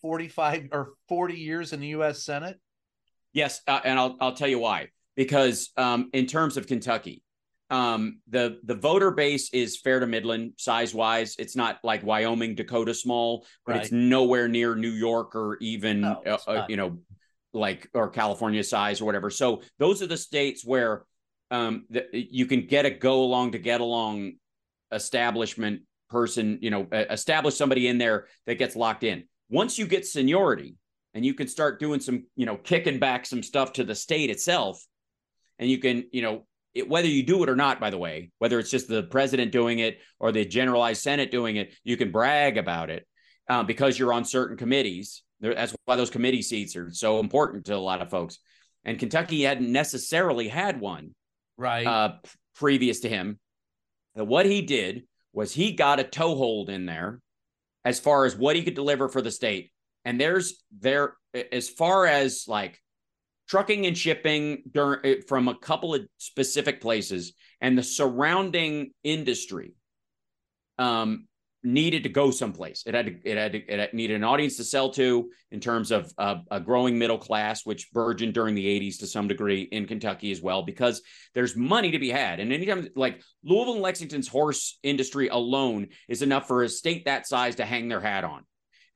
45 0.00 0.68
or 0.72 0.92
40 1.08 1.34
years 1.34 1.72
in 1.72 1.80
the 1.80 1.88
U.S. 1.88 2.24
Senate? 2.24 2.58
Yes, 3.32 3.60
uh, 3.66 3.80
and 3.84 3.98
I'll 3.98 4.16
I'll 4.20 4.34
tell 4.34 4.48
you 4.48 4.60
why. 4.60 4.88
Because 5.16 5.70
um, 5.76 6.10
in 6.12 6.26
terms 6.26 6.56
of 6.56 6.66
Kentucky, 6.66 7.22
um, 7.70 8.20
the 8.28 8.60
the 8.64 8.76
voter 8.76 9.10
base 9.10 9.52
is 9.52 9.80
fair 9.80 9.98
to 9.98 10.06
Midland 10.06 10.52
size 10.56 10.94
wise. 10.94 11.34
It's 11.38 11.56
not 11.56 11.80
like 11.82 12.04
Wyoming, 12.04 12.54
Dakota 12.54 12.94
small, 12.94 13.46
but 13.66 13.72
Right. 13.72 13.82
it's 13.82 13.92
nowhere 13.92 14.46
near 14.48 14.76
New 14.76 14.90
York 14.90 15.34
or 15.34 15.56
even 15.60 16.02
No, 16.02 16.22
uh, 16.24 16.38
uh, 16.46 16.66
you 16.68 16.76
know 16.76 16.98
like 17.52 17.88
or 17.94 18.08
California 18.08 18.62
size 18.62 19.00
or 19.00 19.04
whatever. 19.04 19.30
So 19.30 19.62
those 19.78 20.00
are 20.02 20.06
the 20.06 20.16
states 20.16 20.64
where 20.64 21.04
um, 21.50 21.86
the, 21.90 22.06
you 22.12 22.46
can 22.46 22.66
get 22.66 22.84
a 22.84 22.90
go 22.90 23.22
along 23.22 23.52
to 23.52 23.58
get 23.58 23.80
along 23.80 24.34
establishment 24.92 25.82
person. 26.10 26.58
You 26.62 26.70
know, 26.70 26.86
establish 26.92 27.56
somebody 27.56 27.88
in 27.88 27.98
there 27.98 28.26
that 28.46 28.56
gets 28.56 28.76
locked 28.76 29.04
in. 29.04 29.24
Once 29.50 29.78
you 29.78 29.86
get 29.86 30.06
seniority 30.06 30.76
and 31.12 31.24
you 31.24 31.34
can 31.34 31.48
start 31.48 31.78
doing 31.80 32.00
some 32.00 32.24
you 32.36 32.46
know 32.46 32.56
kicking 32.56 32.98
back 32.98 33.26
some 33.26 33.42
stuff 33.42 33.72
to 33.74 33.84
the 33.84 33.94
state 33.94 34.30
itself 34.30 34.84
and 35.58 35.70
you 35.70 35.78
can 35.78 36.04
you 36.12 36.22
know 36.22 36.44
it, 36.74 36.88
whether 36.88 37.06
you 37.06 37.22
do 37.22 37.42
it 37.44 37.48
or 37.48 37.54
not 37.54 37.78
by 37.78 37.90
the 37.90 37.98
way 37.98 38.30
whether 38.38 38.58
it's 38.58 38.70
just 38.70 38.88
the 38.88 39.04
president 39.04 39.52
doing 39.52 39.78
it 39.78 39.98
or 40.18 40.32
the 40.32 40.44
generalized 40.44 41.02
senate 41.02 41.30
doing 41.30 41.54
it 41.56 41.72
you 41.84 41.96
can 41.96 42.10
brag 42.10 42.56
about 42.58 42.90
it 42.90 43.06
uh, 43.48 43.62
because 43.62 43.96
you're 43.98 44.12
on 44.12 44.24
certain 44.24 44.56
committees 44.56 45.22
There- 45.40 45.54
that's 45.54 45.76
why 45.84 45.94
those 45.94 46.10
committee 46.10 46.42
seats 46.42 46.74
are 46.74 46.90
so 46.90 47.20
important 47.20 47.66
to 47.66 47.76
a 47.76 47.76
lot 47.76 48.02
of 48.02 48.10
folks 48.10 48.38
and 48.84 48.98
kentucky 48.98 49.42
hadn't 49.42 49.70
necessarily 49.70 50.48
had 50.48 50.80
one 50.80 51.14
Right. 51.56 51.86
uh, 51.86 52.14
previous 52.56 53.00
to 53.00 53.08
him. 53.08 53.38
And 54.14 54.28
what 54.28 54.46
he 54.46 54.62
did 54.62 55.04
was 55.32 55.52
he 55.52 55.72
got 55.72 56.00
a 56.00 56.04
toehold 56.04 56.70
in 56.70 56.86
there 56.86 57.20
as 57.84 58.00
far 58.00 58.24
as 58.24 58.36
what 58.36 58.56
he 58.56 58.62
could 58.62 58.74
deliver 58.74 59.08
for 59.08 59.20
the 59.20 59.30
state. 59.30 59.70
And 60.04 60.20
there's 60.20 60.62
there 60.80 61.14
as 61.52 61.68
far 61.68 62.06
as 62.06 62.44
like 62.46 62.80
trucking 63.48 63.86
and 63.86 63.96
shipping 63.96 64.62
during 64.70 65.22
from 65.22 65.48
a 65.48 65.58
couple 65.58 65.94
of 65.94 66.06
specific 66.18 66.80
places 66.80 67.34
and 67.60 67.76
the 67.76 67.82
surrounding 67.82 68.92
industry 69.02 69.74
um 70.78 71.26
needed 71.64 72.02
to 72.02 72.08
go 72.08 72.30
someplace. 72.30 72.82
It 72.86 72.94
had 72.94 73.06
to, 73.06 73.28
it 73.28 73.36
had 73.36 73.52
to, 73.52 73.58
it 73.58 73.94
needed 73.94 74.16
an 74.16 74.24
audience 74.24 74.56
to 74.58 74.64
sell 74.64 74.90
to 74.90 75.30
in 75.50 75.60
terms 75.60 75.90
of 75.90 76.12
uh, 76.18 76.36
a 76.50 76.60
growing 76.60 76.98
middle 76.98 77.18
class 77.18 77.64
which 77.64 77.90
burgeoned 77.92 78.34
during 78.34 78.54
the 78.54 78.66
80s 78.66 78.98
to 78.98 79.06
some 79.06 79.28
degree 79.28 79.62
in 79.62 79.86
kentucky 79.86 80.30
as 80.30 80.42
well 80.42 80.62
because 80.62 81.02
there's 81.34 81.56
money 81.56 81.90
to 81.90 81.98
be 81.98 82.10
had. 82.10 82.40
And 82.40 82.52
anytime 82.52 82.88
like 82.94 83.22
louisville 83.42 83.74
and 83.74 83.82
lexington's 83.82 84.28
horse 84.28 84.78
industry 84.82 85.28
alone 85.28 85.88
is 86.08 86.22
enough 86.22 86.46
for 86.46 86.62
a 86.62 86.68
state 86.68 87.06
that 87.06 87.26
size 87.26 87.56
to 87.56 87.64
hang 87.64 87.88
their 87.88 88.00
hat 88.00 88.24
on 88.24 88.44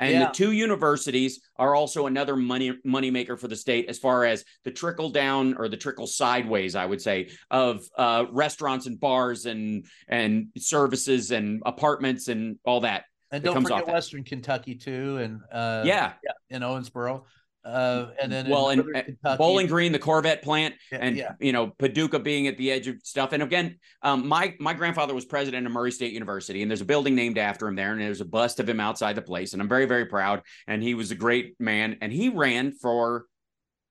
and 0.00 0.12
Yeah. 0.12 0.26
the 0.26 0.32
two 0.32 0.52
universities 0.52 1.40
are 1.56 1.74
also 1.74 2.06
another 2.06 2.36
money 2.36 2.78
money 2.84 3.10
maker 3.10 3.36
for 3.36 3.48
the 3.48 3.56
state 3.56 3.88
as 3.88 3.98
far 3.98 4.24
as 4.24 4.44
the 4.64 4.70
trickle 4.70 5.10
down 5.10 5.54
or 5.56 5.68
the 5.68 5.76
trickle 5.76 6.06
sideways, 6.06 6.74
I 6.74 6.86
would 6.86 7.00
say, 7.00 7.30
of 7.50 7.84
uh, 7.96 8.26
restaurants 8.30 8.86
and 8.86 8.98
bars 8.98 9.46
and 9.46 9.84
and 10.08 10.48
services 10.56 11.30
and 11.30 11.62
apartments 11.66 12.28
and 12.28 12.58
all 12.64 12.80
that. 12.80 13.04
and 13.30 13.42
don't 13.44 13.62
forget. 13.62 13.86
Western 13.86 14.24
Kentucky 14.24 14.74
too, 14.74 15.18
and 15.18 15.40
uh, 15.52 15.82
yeah. 15.84 16.12
in 16.50 16.62
Owensboro, 16.62 17.24
uh, 17.64 18.06
and 18.20 18.30
then 18.32 18.46
in 18.46 18.52
Well, 18.52 18.70
and 18.70 18.80
uh, 18.80 19.02
Kentucky- 19.02 19.36
Bowling 19.38 19.66
Green, 19.66 19.92
the 19.92 19.98
Corvette 19.98 20.42
plant, 20.42 20.74
Yeah, 20.90 20.98
and 21.00 21.16
yeah. 21.16 21.32
you 21.40 21.52
know 21.52 21.68
Paducah 21.78 22.18
being 22.18 22.46
at 22.46 22.56
the 22.56 22.70
edge 22.70 22.88
of 22.88 22.96
stuff. 23.02 23.32
And 23.32 23.42
again, 23.42 23.78
um, 24.02 24.26
my 24.26 24.54
my 24.58 24.74
grandfather 24.74 25.14
was 25.14 25.24
president 25.24 25.66
of 25.66 25.72
Murray 25.72 25.92
State 25.92 26.12
University, 26.12 26.62
and 26.62 26.70
there's 26.70 26.80
a 26.80 26.86
building 26.86 27.14
named 27.14 27.38
after 27.38 27.66
him 27.68 27.76
there, 27.76 27.92
and 27.92 28.00
there's 28.00 28.20
a 28.20 28.24
bust 28.24 28.60
of 28.60 28.68
him 28.68 28.80
outside 28.80 29.16
the 29.16 29.22
place, 29.22 29.52
and 29.52 29.62
I'm 29.62 29.68
very 29.68 29.86
very 29.86 30.06
proud. 30.06 30.42
And 30.66 30.82
he 30.82 30.94
was 30.94 31.10
a 31.10 31.14
great 31.16 31.54
man, 31.60 31.98
and 32.00 32.12
he 32.12 32.28
ran 32.28 32.72
for 32.72 33.24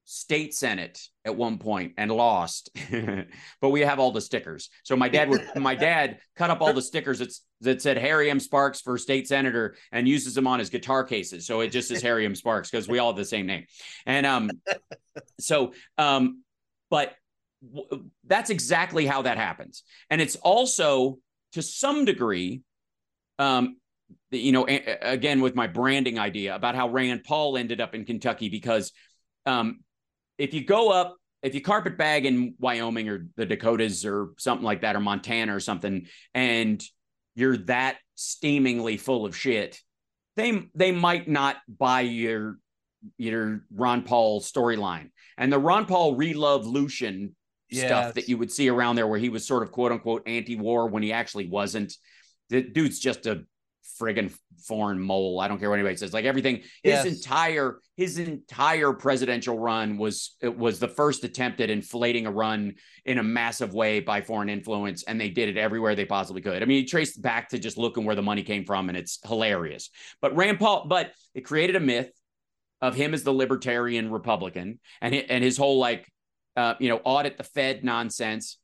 state 0.09 0.53
senate 0.53 1.01
at 1.25 1.35
one 1.35 1.57
point 1.57 1.93
and 1.97 2.09
lost. 2.09 2.69
But 3.59 3.69
we 3.71 3.81
have 3.81 3.99
all 3.99 4.11
the 4.11 4.21
stickers. 4.21 4.69
So 4.83 4.95
my 4.95 5.09
dad 5.09 5.29
would 5.29 5.41
my 5.55 5.75
dad 5.89 6.19
cut 6.35 6.49
up 6.49 6.61
all 6.61 6.71
the 6.71 6.81
stickers 6.81 7.19
that, 7.19 7.33
that 7.61 7.81
said 7.81 7.97
harry 7.97 8.29
m. 8.29 8.39
Sparks 8.39 8.79
for 8.79 8.97
state 8.97 9.27
senator 9.27 9.75
and 9.91 10.07
uses 10.07 10.33
them 10.33 10.47
on 10.47 10.59
his 10.59 10.69
guitar 10.69 11.03
cases. 11.03 11.45
So 11.45 11.59
it 11.59 11.69
just 11.69 11.89
says 11.89 12.01
harry 12.01 12.25
m. 12.25 12.35
Sparks 12.35 12.71
because 12.71 12.87
we 12.87 12.99
all 12.99 13.09
have 13.09 13.17
the 13.17 13.25
same 13.25 13.47
name. 13.47 13.65
And 14.05 14.25
um 14.25 14.49
so 15.39 15.73
um 15.97 16.43
but 16.89 17.13
w- 17.61 18.05
that's 18.25 18.49
exactly 18.49 19.05
how 19.05 19.23
that 19.23 19.37
happens. 19.37 19.83
And 20.09 20.21
it's 20.21 20.37
also 20.37 21.17
to 21.51 21.61
some 21.61 22.05
degree 22.05 22.61
um 23.39 23.75
you 24.31 24.53
know 24.53 24.65
a- 24.69 24.99
again 25.01 25.41
with 25.41 25.53
my 25.53 25.67
branding 25.67 26.17
idea 26.17 26.55
about 26.55 26.75
how 26.75 26.87
rand 26.87 27.25
paul 27.25 27.57
ended 27.57 27.81
up 27.81 27.93
in 27.93 28.05
kentucky 28.05 28.47
because 28.47 28.93
um 29.45 29.79
if 30.37 30.53
you 30.53 30.63
go 30.63 30.91
up 30.91 31.17
if 31.43 31.53
you 31.53 31.61
carpet 31.61 31.97
bag 31.97 32.25
in 32.25 32.55
wyoming 32.59 33.09
or 33.09 33.27
the 33.35 33.45
dakotas 33.45 34.05
or 34.05 34.29
something 34.37 34.65
like 34.65 34.81
that 34.81 34.95
or 34.95 34.99
montana 34.99 35.55
or 35.55 35.59
something 35.59 36.07
and 36.33 36.83
you're 37.35 37.57
that 37.57 37.97
steamingly 38.15 38.97
full 38.97 39.25
of 39.25 39.35
shit 39.35 39.79
they 40.35 40.63
they 40.75 40.91
might 40.91 41.27
not 41.27 41.57
buy 41.67 42.01
your 42.01 42.57
your 43.17 43.63
ron 43.73 44.01
paul 44.03 44.41
storyline 44.41 45.09
and 45.37 45.53
the 45.53 45.59
ron 45.59 45.85
paul 45.85 46.15
relove 46.15 46.65
lucian 46.65 47.35
Yes. 47.69 47.85
stuff 47.85 48.13
that 48.13 48.29
you 48.29 48.37
would 48.37 48.49
see 48.49 48.69
around 48.69 48.95
there 48.95 49.07
where 49.07 49.19
he 49.19 49.27
was 49.27 49.45
sort 49.45 49.61
of 49.61 49.73
quote 49.73 49.91
unquote 49.91 50.25
anti-war 50.25 50.87
when 50.87 51.03
he 51.03 51.11
actually 51.11 51.49
wasn't 51.49 51.93
the 52.49 52.61
dude's 52.61 52.97
just 52.97 53.25
a 53.25 53.43
friggin' 53.99 54.35
foreign 54.65 54.99
mole. 54.99 55.39
I 55.39 55.47
don't 55.47 55.59
care 55.59 55.69
what 55.69 55.75
anybody 55.75 55.97
says. 55.97 56.13
Like 56.13 56.25
everything 56.25 56.61
his 56.83 57.05
entire 57.05 57.79
his 57.95 58.17
entire 58.17 58.93
presidential 58.93 59.57
run 59.57 59.97
was 59.97 60.35
it 60.41 60.55
was 60.55 60.79
the 60.79 60.87
first 60.87 61.23
attempt 61.23 61.61
at 61.61 61.69
inflating 61.69 62.25
a 62.25 62.31
run 62.31 62.75
in 63.05 63.17
a 63.17 63.23
massive 63.23 63.73
way 63.73 63.99
by 63.99 64.21
foreign 64.21 64.49
influence 64.49 65.03
and 65.03 65.19
they 65.19 65.29
did 65.29 65.49
it 65.49 65.57
everywhere 65.57 65.95
they 65.95 66.05
possibly 66.05 66.41
could. 66.41 66.61
I 66.61 66.65
mean 66.65 66.81
you 66.81 66.87
trace 66.87 67.15
back 67.15 67.49
to 67.49 67.59
just 67.59 67.77
looking 67.77 68.05
where 68.05 68.15
the 68.15 68.21
money 68.21 68.43
came 68.43 68.65
from 68.65 68.89
and 68.89 68.97
it's 68.97 69.19
hilarious. 69.25 69.89
But 70.21 70.35
rand 70.35 70.59
paul 70.59 70.85
but 70.87 71.11
it 71.33 71.41
created 71.41 71.75
a 71.75 71.81
myth 71.81 72.11
of 72.81 72.95
him 72.95 73.13
as 73.13 73.23
the 73.23 73.33
libertarian 73.33 74.11
republican 74.11 74.79
and 75.01 75.15
and 75.15 75.43
his 75.43 75.57
whole 75.57 75.79
like 75.79 76.07
uh, 76.55 76.75
you 76.79 76.89
know 76.89 76.99
audit 77.03 77.37
the 77.37 77.43
fed 77.43 77.83
nonsense 77.83 78.57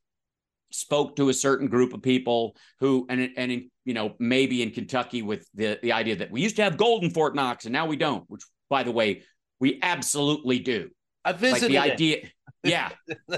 spoke 0.73 1.15
to 1.15 1.29
a 1.29 1.33
certain 1.33 1.67
group 1.67 1.93
of 1.93 2.01
people 2.01 2.55
who 2.79 3.05
and 3.09 3.29
and 3.37 3.51
in, 3.51 3.69
you 3.85 3.93
know 3.93 4.15
maybe 4.19 4.61
in 4.63 4.71
Kentucky 4.71 5.21
with 5.21 5.47
the 5.53 5.79
the 5.81 5.91
idea 5.91 6.15
that 6.17 6.31
we 6.31 6.41
used 6.41 6.55
to 6.57 6.63
have 6.63 6.77
gold 6.77 7.03
in 7.03 7.11
Fort 7.11 7.35
Knox 7.35 7.65
and 7.65 7.73
now 7.73 7.85
we 7.85 7.95
don't 7.95 8.23
which 8.29 8.41
by 8.69 8.83
the 8.83 8.91
way 8.91 9.23
we 9.59 9.79
absolutely 9.81 10.59
do. 10.59 10.89
I 11.23 11.31
like 11.31 11.39
visited 11.39 11.69
the 11.71 11.77
it. 11.77 11.91
idea 11.93 12.17
yeah 12.63 12.89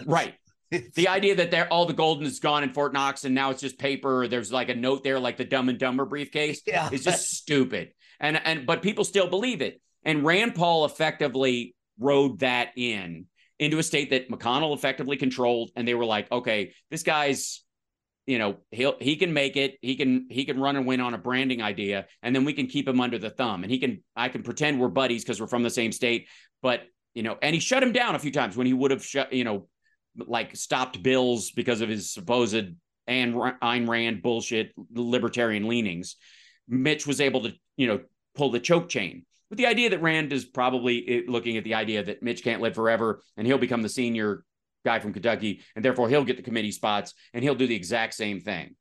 right. 0.06 0.34
The 0.96 1.08
idea 1.08 1.36
that 1.36 1.52
there 1.52 1.72
all 1.72 1.86
the 1.86 1.94
golden 1.94 2.26
is 2.26 2.40
gone 2.40 2.64
in 2.64 2.74
Fort 2.74 2.94
Knox 2.94 3.24
and 3.26 3.36
now 3.36 3.52
it's 3.52 3.62
just 3.62 3.78
paper 3.78 4.24
or 4.24 4.28
there's 4.28 4.52
like 4.52 4.70
a 4.70 4.76
note 4.76 5.04
there 5.04 5.20
like 5.20 5.38
the 5.38 5.46
dumb 5.46 5.70
and 5.70 5.78
dumber 5.78 6.06
briefcase 6.06 6.62
Yeah. 6.66 6.90
is 6.92 7.04
just 7.04 7.32
stupid. 7.38 7.92
And 8.20 8.36
and 8.44 8.66
but 8.66 8.82
people 8.82 9.04
still 9.04 9.28
believe 9.28 9.62
it. 9.62 9.82
And 10.04 10.26
Rand 10.26 10.56
Paul 10.56 10.86
effectively 10.86 11.76
rode 12.00 12.40
that 12.40 12.70
in 12.76 13.26
into 13.60 13.78
a 13.78 13.84
state 13.84 14.10
that 14.10 14.30
McConnell 14.30 14.76
effectively 14.76 15.18
controlled 15.18 15.72
and 15.76 15.88
they 15.88 15.94
were 15.94 16.06
like 16.06 16.32
okay 16.32 16.74
this 16.90 17.04
guy's 17.04 17.66
you 18.26 18.40
know 18.40 18.58
he'll 18.72 18.96
he 19.00 19.16
can 19.16 19.34
make 19.34 19.56
it. 19.56 19.78
He 19.82 19.96
can 19.96 20.28
he 20.30 20.46
can 20.46 20.60
run 20.60 20.76
and 20.76 20.86
win 20.86 21.02
on 21.02 21.14
a 21.14 21.18
branding 21.18 21.62
idea 21.62 22.08
and 22.24 22.36
then 22.36 22.44
we 22.46 22.54
can 22.54 22.68
keep 22.68 22.88
him 22.88 23.00
under 23.00 23.18
the 23.18 23.30
thumb 23.30 23.64
and 23.64 23.72
he 23.72 23.80
can 23.80 24.04
i 24.16 24.30
can 24.30 24.44
pretend 24.44 24.80
we're 24.80 24.88
buddies 24.88 25.24
because 25.24 25.40
we're 25.40 25.48
from 25.48 25.64
the 25.64 25.70
same 25.70 25.92
state. 25.92 26.28
But 26.62 26.82
you 27.14 27.24
know 27.24 27.38
and 27.42 27.54
he 27.54 27.60
shut 27.60 27.84
him 27.84 27.92
down 27.92 28.16
a 28.16 28.20
few 28.20 28.32
times 28.32 28.58
when 28.58 28.68
he 28.68 28.74
would 28.74 28.92
have 28.92 29.06
shut 29.06 29.32
you 29.32 29.44
know 29.44 29.68
like 30.16 30.56
stopped 30.56 31.04
bills 31.04 31.52
because 31.52 31.82
of 31.82 31.90
his 31.90 32.12
supposed 32.12 32.56
and 33.08 33.36
Ayn 33.36 33.88
Rand 33.88 34.24
bullshit 34.24 34.72
libertarian 34.92 35.68
leanings. 35.68 36.16
Mitch 36.68 37.06
was 37.06 37.22
able 37.22 37.44
to 37.44 37.54
you 37.78 37.88
know 37.88 38.02
pull 38.34 38.50
the 38.50 38.60
choke 38.60 38.90
chain 38.90 39.26
with 39.56 39.58
the 39.58 39.68
idea 39.68 39.90
that 39.90 40.02
rand 40.02 40.34
is 40.34 40.46
probably 40.46 41.08
eh, 41.08 41.22
looking 41.28 41.58
at 41.58 41.64
the 41.64 41.74
idea 41.76 42.04
that 42.04 42.22
mitch 42.22 42.44
can't 42.44 42.62
live 42.62 42.76
forever 42.76 43.22
and 43.38 43.48
he'll 43.48 43.58
become 43.58 43.82
the 43.82 43.90
senior 43.90 44.44
guy 44.84 45.00
from 45.00 45.14
kentucky 45.14 45.62
and 45.76 45.84
therefore 45.86 46.10
he'll 46.10 46.26
get 46.26 46.38
the 46.38 46.44
committee 46.44 46.72
spots 46.72 47.14
and 47.34 47.44
he'll 47.44 47.56
do 47.56 47.68
the 47.68 47.76
exact 47.76 48.14
same 48.14 48.40
thing 48.42 48.76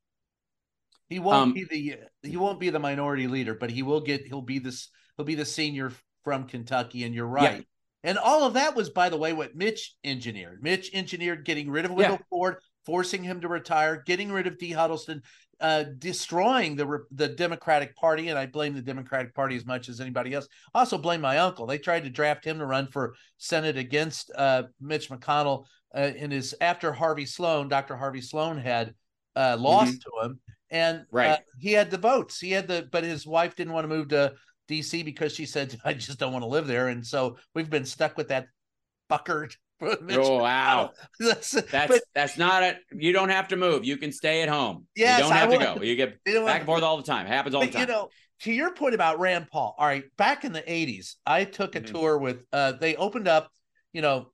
He 1.09 1.19
won't 1.19 1.35
Um, 1.35 1.53
be 1.53 1.63
the 1.63 1.97
he 2.29 2.35
won't 2.37 2.59
be 2.59 2.71
the 2.71 2.79
minority 2.79 3.27
leader, 3.27 3.53
but 3.53 3.69
he 3.69 3.83
will 3.83 4.01
get 4.01 4.25
he'll 4.25 4.41
be 4.41 4.59
this 4.59 4.89
he'll 5.15 5.25
be 5.25 5.35
the 5.35 5.45
senior 5.45 5.91
from 6.23 6.47
Kentucky, 6.47 7.03
and 7.03 7.13
you're 7.13 7.29
Yeah. 7.39 7.45
right. 7.49 7.67
And 8.03 8.17
all 8.17 8.43
of 8.45 8.53
that 8.53 8.75
was, 8.75 8.89
by 8.89 9.09
the 9.09 9.17
way, 9.17 9.31
what 9.33 9.55
Mitch 9.55 9.95
engineered. 10.03 10.61
Mitch 10.61 10.89
engineered 10.93 11.45
getting 11.45 11.69
rid 11.69 11.85
of 11.85 11.91
Wendell 11.91 12.17
Yeah. 12.19 12.25
Ford, 12.29 12.55
forcing 12.85 13.23
him 13.23 13.41
to 13.41 13.47
retire, 13.47 14.01
getting 14.05 14.31
rid 14.31 14.47
of 14.47 14.57
Dee 14.57 14.71
Huddleston, 14.71 15.21
uh, 15.61 15.83
destroying 15.97 16.75
the 16.75 16.99
the 17.11 17.27
Democratic 17.27 17.95
Party, 17.95 18.29
and 18.29 18.37
I 18.37 18.45
blame 18.45 18.73
the 18.73 18.81
Democratic 18.81 19.33
Party 19.33 19.55
as 19.55 19.65
much 19.65 19.89
as 19.89 20.01
anybody 20.01 20.33
else. 20.33 20.47
I 20.73 20.79
also 20.79 20.97
blame 20.97 21.21
my 21.21 21.37
uncle. 21.37 21.65
They 21.65 21.77
tried 21.77 22.03
to 22.03 22.09
draft 22.09 22.43
him 22.45 22.59
to 22.59 22.65
run 22.65 22.87
for 22.87 23.15
Senate 23.37 23.77
against 23.77 24.31
uh, 24.35 24.63
Mitch 24.81 25.09
McConnell 25.09 25.65
uh, 25.95 26.11
in 26.15 26.31
his 26.31 26.53
after 26.59 26.91
Harvey 26.91 27.25
Sloan, 27.25 27.69
Dr. 27.69 27.95
Harvey 27.95 28.21
Sloan 28.21 28.57
had 28.57 28.93
uh, 29.35 29.55
lost 29.59 29.93
mm-hmm. 29.93 30.25
to 30.25 30.25
him, 30.25 30.39
and 30.69 30.99
uh, 30.99 31.03
right. 31.11 31.39
he 31.59 31.71
had 31.71 31.89
the 31.89 31.97
votes. 31.97 32.39
He 32.39 32.51
had 32.51 32.67
the, 32.67 32.87
but 32.91 33.03
his 33.03 33.25
wife 33.25 33.55
didn't 33.55 33.73
want 33.73 33.85
to 33.85 33.95
move 33.95 34.09
to 34.09 34.33
DC 34.69 35.05
because 35.05 35.33
she 35.33 35.45
said, 35.45 35.77
"I 35.85 35.93
just 35.93 36.19
don't 36.19 36.33
want 36.33 36.43
to 36.43 36.49
live 36.49 36.67
there," 36.67 36.89
and 36.89 37.05
so 37.05 37.37
we've 37.53 37.69
been 37.69 37.85
stuck 37.85 38.17
with 38.17 38.27
that 38.27 38.47
fucker 39.09 39.53
Oh 39.81 40.37
wow, 40.37 40.91
that's 41.19 41.51
that's, 41.51 41.87
but, 41.87 42.01
that's 42.13 42.37
not 42.37 42.63
it. 42.63 42.77
You 42.91 43.11
don't 43.11 43.29
have 43.29 43.49
to 43.49 43.57
move. 43.57 43.83
You 43.83 43.97
can 43.97 44.11
stay 44.11 44.41
at 44.41 44.49
home. 44.49 44.85
Yes, 44.95 45.19
you 45.19 45.23
don't 45.25 45.33
have 45.33 45.51
to 45.51 45.57
go. 45.57 45.83
You 45.83 45.95
get 45.95 46.23
back 46.23 46.59
and 46.59 46.65
forth 46.65 46.81
all 46.83 46.97
the 46.97 47.03
time. 47.03 47.25
It 47.25 47.29
happens 47.29 47.55
all 47.55 47.61
but, 47.61 47.71
the 47.71 47.79
time. 47.79 47.81
You 47.81 47.93
know, 47.93 48.09
to 48.41 48.53
your 48.53 48.73
point 48.73 48.95
about 48.95 49.19
Rand 49.19 49.47
Paul. 49.51 49.75
All 49.77 49.85
right, 49.85 50.03
back 50.17 50.45
in 50.45 50.53
the 50.53 50.61
'80s, 50.61 51.15
I 51.25 51.43
took 51.43 51.75
a 51.75 51.81
mm-hmm. 51.81 51.93
tour 51.93 52.17
with. 52.17 52.43
uh 52.53 52.73
They 52.73 52.95
opened 52.95 53.27
up, 53.27 53.49
you 53.91 54.01
know, 54.01 54.31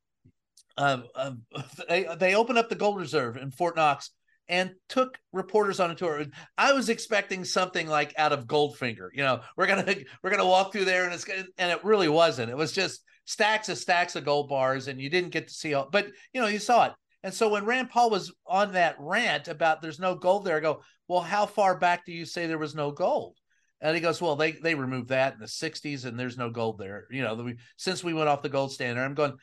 um, 0.78 1.06
um, 1.16 1.42
they 1.90 2.08
they 2.18 2.36
opened 2.36 2.58
up 2.58 2.70
the 2.70 2.76
Gold 2.76 2.98
Reserve 2.98 3.38
in 3.38 3.52
Fort 3.52 3.76
Knox 3.76 4.12
and 4.48 4.72
took 4.90 5.18
reporters 5.32 5.80
on 5.80 5.92
a 5.92 5.96
tour. 5.96 6.26
I 6.58 6.74
was 6.74 6.90
expecting 6.90 7.46
something 7.46 7.88
like 7.88 8.14
out 8.18 8.34
of 8.34 8.46
Goldfinger. 8.46 9.10
You 9.14 9.24
know, 9.24 9.42
we're 9.56 9.68
gonna 9.68 9.96
we're 10.24 10.30
gonna 10.30 10.46
walk 10.46 10.72
through 10.72 10.86
there, 10.86 11.06
and 11.06 11.14
it's 11.14 11.24
gonna, 11.24 11.46
and 11.58 11.72
it 11.72 11.84
really 11.84 12.10
wasn't. 12.10 12.52
It 12.52 12.58
was 12.58 12.72
just 12.72 13.04
stacks 13.26 13.70
of 13.70 13.78
stacks 13.78 14.16
of 14.16 14.26
gold 14.26 14.50
bars, 14.50 14.88
and 14.88 15.00
you 15.00 15.10
didn't 15.10 15.32
get 15.32 15.48
to 15.48 15.54
see 15.54 15.74
all. 15.74 15.90
But 15.92 16.08
you 16.34 16.42
know, 16.42 16.48
you 16.48 16.60
saw 16.60 16.88
it. 16.88 16.94
And 17.24 17.34
so 17.34 17.50
when 17.50 17.66
Rand 17.66 17.90
Paul 17.90 18.10
was 18.10 18.34
on 18.48 18.74
that 18.74 18.96
rant 19.00 19.48
about 19.48 19.82
there's 19.82 20.00
no 20.00 20.16
gold 20.16 20.44
there, 20.44 20.58
I 20.58 20.62
go, 20.62 20.82
well, 21.08 21.22
how 21.22 21.46
far 21.46 21.78
back 21.78 22.06
do 22.06 22.12
you 22.12 22.26
say 22.26 22.48
there 22.48 22.58
was 22.58 22.74
no 22.74 22.92
gold? 22.92 23.38
And 23.80 23.96
he 23.96 24.02
goes, 24.02 24.22
well, 24.22 24.36
they 24.36 24.54
they 24.54 24.76
removed 24.76 25.10
that 25.10 25.34
in 25.34 25.40
the 25.40 25.46
'60s, 25.46 26.06
and 26.06 26.20
there's 26.20 26.38
no 26.38 26.50
gold 26.50 26.78
there. 26.78 27.08
You 27.12 27.24
know, 27.24 27.36
the, 27.36 27.56
since 27.78 28.04
we 28.04 28.14
went 28.14 28.30
off 28.30 28.44
the 28.44 28.50
gold 28.50 28.72
standard, 28.72 29.04
I'm 29.04 29.16
going, 29.16 29.34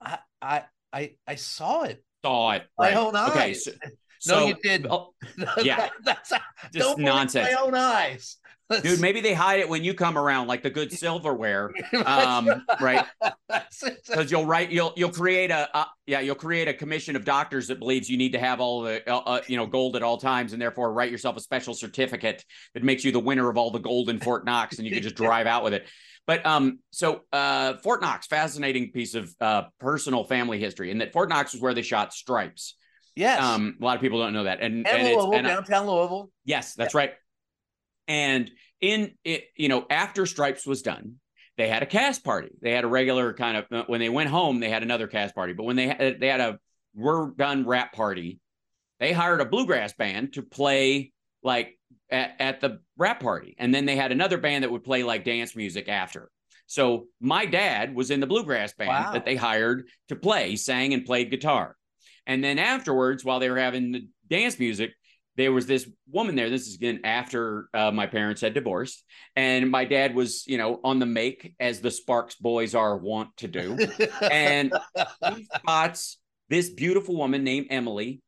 I 0.00 0.18
I 0.40 0.64
I, 0.92 1.14
I 1.26 1.34
saw 1.34 1.82
it. 1.82 2.02
Saw 2.24 2.52
it. 2.52 2.62
Right. 2.78 2.94
My 2.94 3.00
own 3.00 3.16
eyes. 3.16 3.30
Okay. 3.30 3.54
So, 3.54 3.72
no, 4.26 4.46
you 4.46 4.54
did. 4.62 4.86
Oh, 4.88 5.14
yeah, 5.62 5.88
that's 6.02 6.32
just 6.72 6.98
nonsense. 6.98 7.48
My 7.52 7.60
own 7.60 7.74
eyes. 7.74 8.38
Dude, 8.82 9.00
maybe 9.00 9.22
they 9.22 9.32
hide 9.32 9.60
it 9.60 9.68
when 9.68 9.82
you 9.82 9.94
come 9.94 10.18
around, 10.18 10.46
like 10.46 10.62
the 10.62 10.68
good 10.68 10.92
silverware, 10.92 11.72
um, 12.04 12.66
right? 12.80 13.06
Because 13.48 14.30
you'll 14.30 14.44
write, 14.44 14.70
you'll 14.70 14.92
you'll 14.94 15.10
create 15.10 15.50
a 15.50 15.74
uh, 15.74 15.84
yeah, 16.06 16.20
you'll 16.20 16.34
create 16.34 16.68
a 16.68 16.74
commission 16.74 17.16
of 17.16 17.24
doctors 17.24 17.68
that 17.68 17.78
believes 17.78 18.10
you 18.10 18.18
need 18.18 18.32
to 18.32 18.38
have 18.38 18.60
all 18.60 18.82
the 18.82 19.10
uh, 19.10 19.18
uh, 19.18 19.40
you 19.46 19.56
know 19.56 19.66
gold 19.66 19.96
at 19.96 20.02
all 20.02 20.18
times, 20.18 20.52
and 20.52 20.60
therefore 20.60 20.92
write 20.92 21.10
yourself 21.10 21.36
a 21.38 21.40
special 21.40 21.72
certificate 21.72 22.44
that 22.74 22.84
makes 22.84 23.04
you 23.04 23.12
the 23.12 23.20
winner 23.20 23.48
of 23.48 23.56
all 23.56 23.70
the 23.70 23.78
gold 23.78 24.10
in 24.10 24.20
Fort 24.20 24.44
Knox, 24.44 24.76
and 24.76 24.86
you 24.86 24.92
can 24.92 25.02
just 25.02 25.16
drive 25.16 25.46
out 25.46 25.64
with 25.64 25.72
it. 25.72 25.86
But 26.26 26.44
um, 26.44 26.80
so 26.90 27.22
uh, 27.32 27.78
Fort 27.78 28.02
Knox, 28.02 28.26
fascinating 28.26 28.92
piece 28.92 29.14
of 29.14 29.34
uh, 29.40 29.62
personal 29.80 30.24
family 30.24 30.60
history, 30.60 30.90
and 30.90 31.00
that 31.00 31.14
Fort 31.14 31.30
Knox 31.30 31.54
was 31.54 31.62
where 31.62 31.72
they 31.72 31.80
shot 31.80 32.12
Stripes. 32.12 32.74
Yes. 33.18 33.42
Um, 33.42 33.76
a 33.80 33.84
lot 33.84 33.96
of 33.96 34.00
people 34.00 34.20
don't 34.20 34.32
know 34.32 34.44
that. 34.44 34.60
And, 34.60 34.86
and, 34.86 34.86
and 34.86 35.02
Louisville, 35.08 35.34
and 35.34 35.44
downtown 35.44 35.88
Louisville. 35.88 36.30
Yes, 36.44 36.74
that's 36.74 36.94
yeah. 36.94 36.98
right. 36.98 37.12
And 38.06 38.48
in 38.80 39.14
it, 39.24 39.46
you 39.56 39.68
know, 39.68 39.84
after 39.90 40.24
Stripes 40.24 40.64
was 40.64 40.82
done, 40.82 41.16
they 41.56 41.66
had 41.66 41.82
a 41.82 41.86
cast 41.86 42.22
party. 42.22 42.50
They 42.62 42.70
had 42.70 42.84
a 42.84 42.86
regular 42.86 43.34
kind 43.34 43.56
of 43.56 43.64
uh, 43.72 43.84
when 43.88 43.98
they 43.98 44.08
went 44.08 44.30
home, 44.30 44.60
they 44.60 44.70
had 44.70 44.84
another 44.84 45.08
cast 45.08 45.34
party. 45.34 45.52
But 45.52 45.64
when 45.64 45.74
they 45.74 45.88
had, 45.88 46.20
they 46.20 46.28
had 46.28 46.40
a 46.40 46.60
we're 46.94 47.30
done 47.30 47.66
rap 47.66 47.92
party, 47.92 48.38
they 49.00 49.12
hired 49.12 49.40
a 49.40 49.44
bluegrass 49.46 49.94
band 49.94 50.34
to 50.34 50.42
play 50.42 51.12
like 51.42 51.76
at, 52.12 52.36
at 52.38 52.60
the 52.60 52.78
rap 52.96 53.18
party, 53.18 53.56
and 53.58 53.74
then 53.74 53.84
they 53.84 53.96
had 53.96 54.12
another 54.12 54.38
band 54.38 54.62
that 54.62 54.70
would 54.70 54.84
play 54.84 55.02
like 55.02 55.24
dance 55.24 55.56
music 55.56 55.88
after. 55.88 56.30
So 56.66 57.06
my 57.20 57.46
dad 57.46 57.96
was 57.96 58.12
in 58.12 58.20
the 58.20 58.28
bluegrass 58.28 58.74
band 58.74 58.90
wow. 58.90 59.12
that 59.12 59.24
they 59.24 59.34
hired 59.34 59.88
to 60.08 60.14
play. 60.14 60.50
He 60.50 60.56
sang 60.56 60.94
and 60.94 61.04
played 61.04 61.32
guitar. 61.32 61.74
And 62.28 62.44
then 62.44 62.58
afterwards, 62.58 63.24
while 63.24 63.40
they 63.40 63.50
were 63.50 63.58
having 63.58 63.90
the 63.90 64.08
dance 64.28 64.58
music, 64.58 64.92
there 65.36 65.52
was 65.52 65.66
this 65.66 65.88
woman 66.10 66.34
there. 66.34 66.50
This 66.50 66.66
is 66.66 66.74
again 66.74 67.00
after 67.04 67.68
uh, 67.72 67.90
my 67.90 68.06
parents 68.06 68.40
had 68.40 68.54
divorced, 68.54 69.04
and 69.34 69.70
my 69.70 69.84
dad 69.84 70.14
was, 70.14 70.44
you 70.46 70.58
know, 70.58 70.80
on 70.84 70.98
the 70.98 71.06
make 71.06 71.54
as 71.58 71.80
the 71.80 71.90
Sparks 71.90 72.34
boys 72.34 72.74
are 72.74 72.96
wont 72.96 73.30
to 73.38 73.48
do. 73.48 73.78
and 74.20 74.72
he 75.34 75.44
spots 75.44 76.18
this 76.48 76.68
beautiful 76.68 77.16
woman 77.16 77.44
named 77.44 77.68
Emily, 77.70 78.20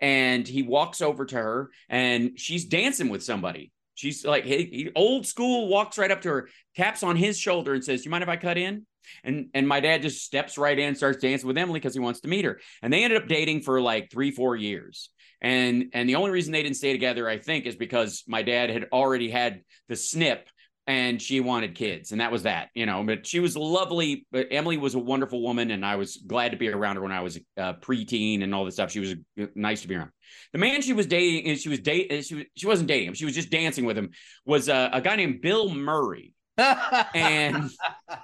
and 0.00 0.46
he 0.46 0.62
walks 0.62 1.00
over 1.00 1.24
to 1.24 1.36
her, 1.36 1.70
and 1.88 2.32
she's 2.38 2.66
dancing 2.66 3.08
with 3.08 3.22
somebody. 3.22 3.72
She's 3.94 4.26
like, 4.26 4.44
hey, 4.44 4.66
he, 4.66 4.90
old 4.94 5.24
school, 5.24 5.68
walks 5.68 5.96
right 5.96 6.10
up 6.10 6.20
to 6.22 6.28
her, 6.28 6.48
taps 6.74 7.02
on 7.02 7.16
his 7.16 7.38
shoulder, 7.38 7.72
and 7.72 7.82
says, 7.82 8.04
"You 8.04 8.10
mind 8.10 8.22
if 8.22 8.28
I 8.28 8.36
cut 8.36 8.58
in?" 8.58 8.86
And 9.24 9.48
and 9.54 9.66
my 9.66 9.80
dad 9.80 10.02
just 10.02 10.24
steps 10.24 10.58
right 10.58 10.78
in, 10.78 10.94
starts 10.94 11.18
dancing 11.18 11.46
with 11.46 11.58
Emily 11.58 11.80
because 11.80 11.94
he 11.94 12.00
wants 12.00 12.20
to 12.20 12.28
meet 12.28 12.44
her. 12.44 12.60
And 12.82 12.92
they 12.92 13.04
ended 13.04 13.22
up 13.22 13.28
dating 13.28 13.62
for 13.62 13.80
like 13.80 14.10
three, 14.10 14.30
four 14.30 14.56
years. 14.56 15.10
And 15.40 15.90
and 15.92 16.08
the 16.08 16.16
only 16.16 16.30
reason 16.30 16.52
they 16.52 16.62
didn't 16.62 16.76
stay 16.76 16.92
together, 16.92 17.28
I 17.28 17.38
think, 17.38 17.66
is 17.66 17.76
because 17.76 18.24
my 18.26 18.42
dad 18.42 18.70
had 18.70 18.86
already 18.92 19.30
had 19.30 19.62
the 19.88 19.96
snip 19.96 20.48
and 20.86 21.20
she 21.20 21.40
wanted 21.40 21.74
kids. 21.74 22.12
And 22.12 22.20
that 22.20 22.30
was 22.30 22.44
that 22.44 22.68
you 22.74 22.86
know 22.86 23.02
but 23.04 23.26
she 23.26 23.40
was 23.40 23.56
lovely 23.56 24.26
but 24.30 24.48
emily 24.50 24.76
was 24.76 24.94
a 24.94 24.98
wonderful 24.98 25.42
woman 25.42 25.70
and 25.70 25.84
i 25.84 25.96
was 25.96 26.16
glad 26.16 26.52
to 26.52 26.56
be 26.56 26.68
around 26.68 26.96
her 26.96 27.02
when 27.02 27.12
i 27.12 27.20
was 27.20 27.38
a 27.56 27.74
preteen 27.74 28.42
and 28.42 28.54
all 28.54 28.64
this 28.64 28.74
stuff. 28.74 28.90
She 28.90 29.00
was 29.00 29.12
uh, 29.40 29.46
nice 29.54 29.82
to 29.82 29.88
be 29.88 29.96
around. 29.96 30.10
The 30.52 30.58
man 30.58 30.82
she 30.82 30.92
was 30.92 31.06
dating 31.06 31.56
she 31.56 31.68
was 31.68 31.80
date 31.80 32.24
she, 32.24 32.34
was, 32.36 32.44
she 32.54 32.66
wasn't 32.66 32.88
dating 32.88 33.08
him. 33.08 33.14
She 33.14 33.24
was 33.24 33.34
just 33.34 33.50
dancing 33.50 33.84
with 33.84 33.98
him 33.98 34.10
was 34.44 34.68
a, 34.68 34.90
a 34.92 35.00
guy 35.00 35.16
named 35.16 35.40
bill 35.40 35.74
murray 35.74 36.32
and 36.58 37.70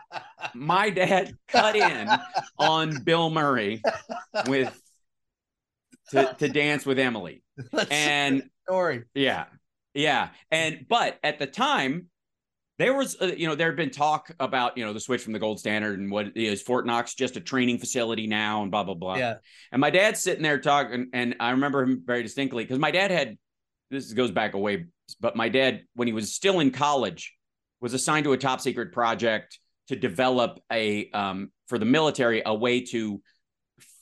my 0.55 0.91
dad 0.91 1.37
cut 1.49 1.77
in 1.77 2.09
on 2.59 3.03
Bill 3.03 3.31
Murray 3.31 3.83
with 4.47 4.79
to, 6.11 6.35
to 6.39 6.49
dance 6.49 6.87
with 6.87 6.99
Emily. 6.99 7.43
That's 7.73 7.91
and 7.91 8.45
story. 8.67 9.05
Yeah. 9.15 9.47
Yeah. 9.95 10.31
And 10.51 10.87
but 10.89 11.19
at 11.23 11.39
the 11.39 11.47
time, 11.47 12.07
there 12.79 12.95
was 12.95 13.17
uh, 13.21 13.27
you 13.27 13.47
know 13.47 13.55
there 13.55 13.69
had 13.69 13.77
been 13.77 13.91
talk 13.91 14.31
about 14.41 14.77
you 14.79 14.85
know 14.85 14.93
the 14.93 15.01
switch 15.01 15.23
from 15.23 15.33
the 15.33 15.39
gold 15.39 15.59
standard 15.59 15.99
and 15.99 16.11
what 16.11 16.37
is 16.37 16.63
Fort 16.63 16.87
Knox 16.87 17.15
just 17.15 17.37
a 17.37 17.41
training 17.41 17.79
facility 17.79 18.27
now 18.27 18.63
and 18.63 18.71
blah 18.71 18.85
blah 18.85 18.95
blah. 18.95 19.17
Yeah. 19.17 19.35
And 19.71 19.81
my 19.81 19.91
dad's 19.91 20.21
sitting 20.21 20.43
there 20.43 20.59
talking, 20.59 21.09
and 21.13 21.37
I 21.41 21.51
remember 21.51 21.83
him 21.83 22.03
very 22.05 22.23
distinctly 22.23 22.65
because 22.65 22.79
my 22.79 22.91
dad 22.91 23.11
had 23.11 23.37
this 23.91 24.13
goes 24.13 24.31
back 24.31 24.55
a 24.55 24.59
way, 24.59 24.87
but 25.21 25.37
my 25.37 25.49
dad 25.49 25.83
when 25.95 26.09
he 26.09 26.15
was 26.15 26.35
still 26.35 26.61
in 26.61 26.71
college 26.71 27.35
was 27.83 27.93
assigned 27.93 28.25
to 28.25 28.33
a 28.33 28.39
top 28.39 28.61
secret 28.61 28.93
project 28.93 29.59
to 29.89 29.97
develop 29.97 30.61
a 30.73 31.11
um, 31.11 31.51
for 31.67 31.79
the 31.79 31.85
military 31.85 32.43
a 32.47 32.55
way 32.55 32.81
to 32.81 33.21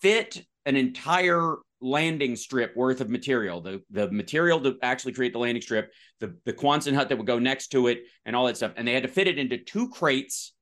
fit 0.01 0.45
an 0.67 0.77
entire 0.77 1.57
landing 1.81 2.37
strip 2.37 2.77
worth 2.77 3.01
of 3.01 3.09
material. 3.09 3.63
The 3.63 3.83
the 3.91 4.11
material 4.13 4.61
to 4.61 4.77
actually 4.83 5.15
create 5.15 5.33
the 5.33 5.39
landing 5.41 5.63
strip 5.63 5.93
the 6.21 6.37
the 6.45 6.53
Quonset 6.53 6.95
hut 6.95 7.09
that 7.09 7.17
would 7.17 7.27
go 7.27 7.39
next 7.39 7.69
to 7.69 7.89
it 7.89 8.03
and 8.27 8.37
all 8.37 8.47
that 8.47 8.59
stuff. 8.59 8.73
And 8.77 8.87
they 8.87 8.93
had 8.93 9.03
to 9.03 9.09
fit 9.09 9.27
it 9.27 9.39
into 9.39 9.57
two 9.57 9.89
crates 9.89 10.53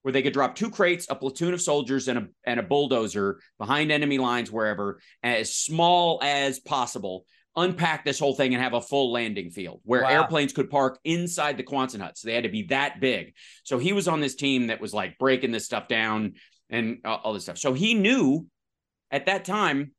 where 0.00 0.12
they 0.12 0.22
could 0.22 0.32
drop 0.32 0.54
two 0.54 0.70
crates 0.70 1.06
a 1.10 1.14
platoon 1.14 1.54
of 1.54 1.60
soldiers 1.60 2.08
and 2.08 2.18
a 2.18 2.26
and 2.44 2.58
a 2.58 2.62
bulldozer 2.62 3.38
behind 3.58 3.92
enemy 3.92 4.18
lines 4.18 4.50
wherever 4.50 4.98
as 5.22 5.54
small 5.54 6.18
as 6.22 6.58
possible 6.58 7.26
unpack 7.56 8.04
this 8.04 8.18
whole 8.18 8.34
thing 8.34 8.54
and 8.54 8.62
have 8.62 8.72
a 8.74 8.80
full 8.80 9.12
landing 9.12 9.50
field 9.50 9.80
where 9.84 10.02
wow. 10.02 10.08
airplanes 10.08 10.52
could 10.52 10.70
park 10.70 10.98
inside 11.04 11.56
the 11.56 11.62
Quonset 11.62 12.00
huts. 12.00 12.22
They 12.22 12.34
had 12.34 12.44
to 12.44 12.50
be 12.50 12.64
that 12.64 13.00
big. 13.00 13.34
So 13.62 13.78
he 13.78 13.92
was 13.92 14.08
on 14.08 14.20
this 14.20 14.34
team 14.34 14.68
that 14.68 14.80
was 14.80 14.94
like 14.94 15.18
breaking 15.18 15.52
this 15.52 15.64
stuff 15.64 15.88
down 15.88 16.34
and 16.70 16.98
all 17.04 17.34
this 17.34 17.44
stuff. 17.44 17.58
So 17.58 17.74
he 17.74 17.94
knew 17.94 18.46
at 19.10 19.26
that 19.26 19.44
time, 19.44 19.92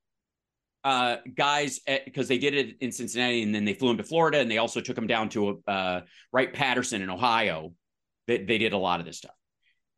uh, 0.84 1.18
guys, 1.36 1.80
because 2.06 2.28
they 2.28 2.40
did 2.40 2.56
it 2.56 2.76
in 2.82 2.92
Cincinnati 2.92 3.44
and 3.44 3.54
then 3.54 3.66
they 3.66 3.74
flew 3.74 3.92
him 3.92 3.98
to 3.98 4.04
Florida 4.04 4.40
and 4.40 4.50
they 4.50 4.58
also 4.58 4.82
took 4.82 4.98
him 4.98 5.08
down 5.08 5.30
to 5.30 5.62
uh, 5.68 6.02
Wright 6.32 6.52
Patterson 6.52 7.02
in 7.02 7.10
Ohio. 7.10 7.74
They, 8.28 8.44
they 8.44 8.58
did 8.58 8.74
a 8.74 8.78
lot 8.78 9.00
of 9.00 9.06
this 9.06 9.18
stuff. 9.18 9.36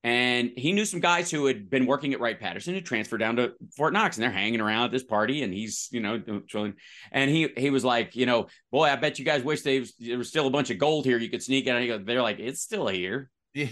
And 0.05 0.51
he 0.55 0.71
knew 0.71 0.85
some 0.85 0.99
guys 0.99 1.31
who 1.31 1.47
had 1.47 1.67
been 1.67 1.87
working 1.87 2.13
at 2.13 2.19
Wright 2.19 2.39
Patterson 2.39 2.75
had 2.75 2.85
transferred 2.85 3.17
down 3.17 3.37
to 3.37 3.53
Fort 3.75 3.91
Knox 3.91 4.15
and 4.15 4.23
they're 4.23 4.29
hanging 4.29 4.61
around 4.61 4.85
at 4.85 4.91
this 4.91 5.03
party 5.03 5.41
and 5.41 5.51
he's, 5.51 5.89
you 5.91 5.99
know, 5.99 6.21
chilling. 6.47 6.75
And 7.11 7.31
he 7.31 7.49
he 7.57 7.71
was 7.71 7.83
like, 7.83 8.15
you 8.15 8.27
know, 8.27 8.45
boy, 8.71 8.83
I 8.83 8.97
bet 8.97 9.17
you 9.17 9.25
guys 9.25 9.41
wish 9.41 9.63
there 9.63 9.79
was, 9.79 9.95
there 9.97 10.19
was 10.19 10.29
still 10.29 10.45
a 10.45 10.51
bunch 10.51 10.69
of 10.69 10.77
gold 10.77 11.05
here 11.05 11.17
you 11.17 11.31
could 11.31 11.41
sneak 11.41 11.65
in. 11.65 11.75
And 11.75 12.05
they're 12.05 12.21
like, 12.21 12.37
it's 12.37 12.61
still 12.61 12.87
here. 12.87 13.31
Yeah. 13.55 13.69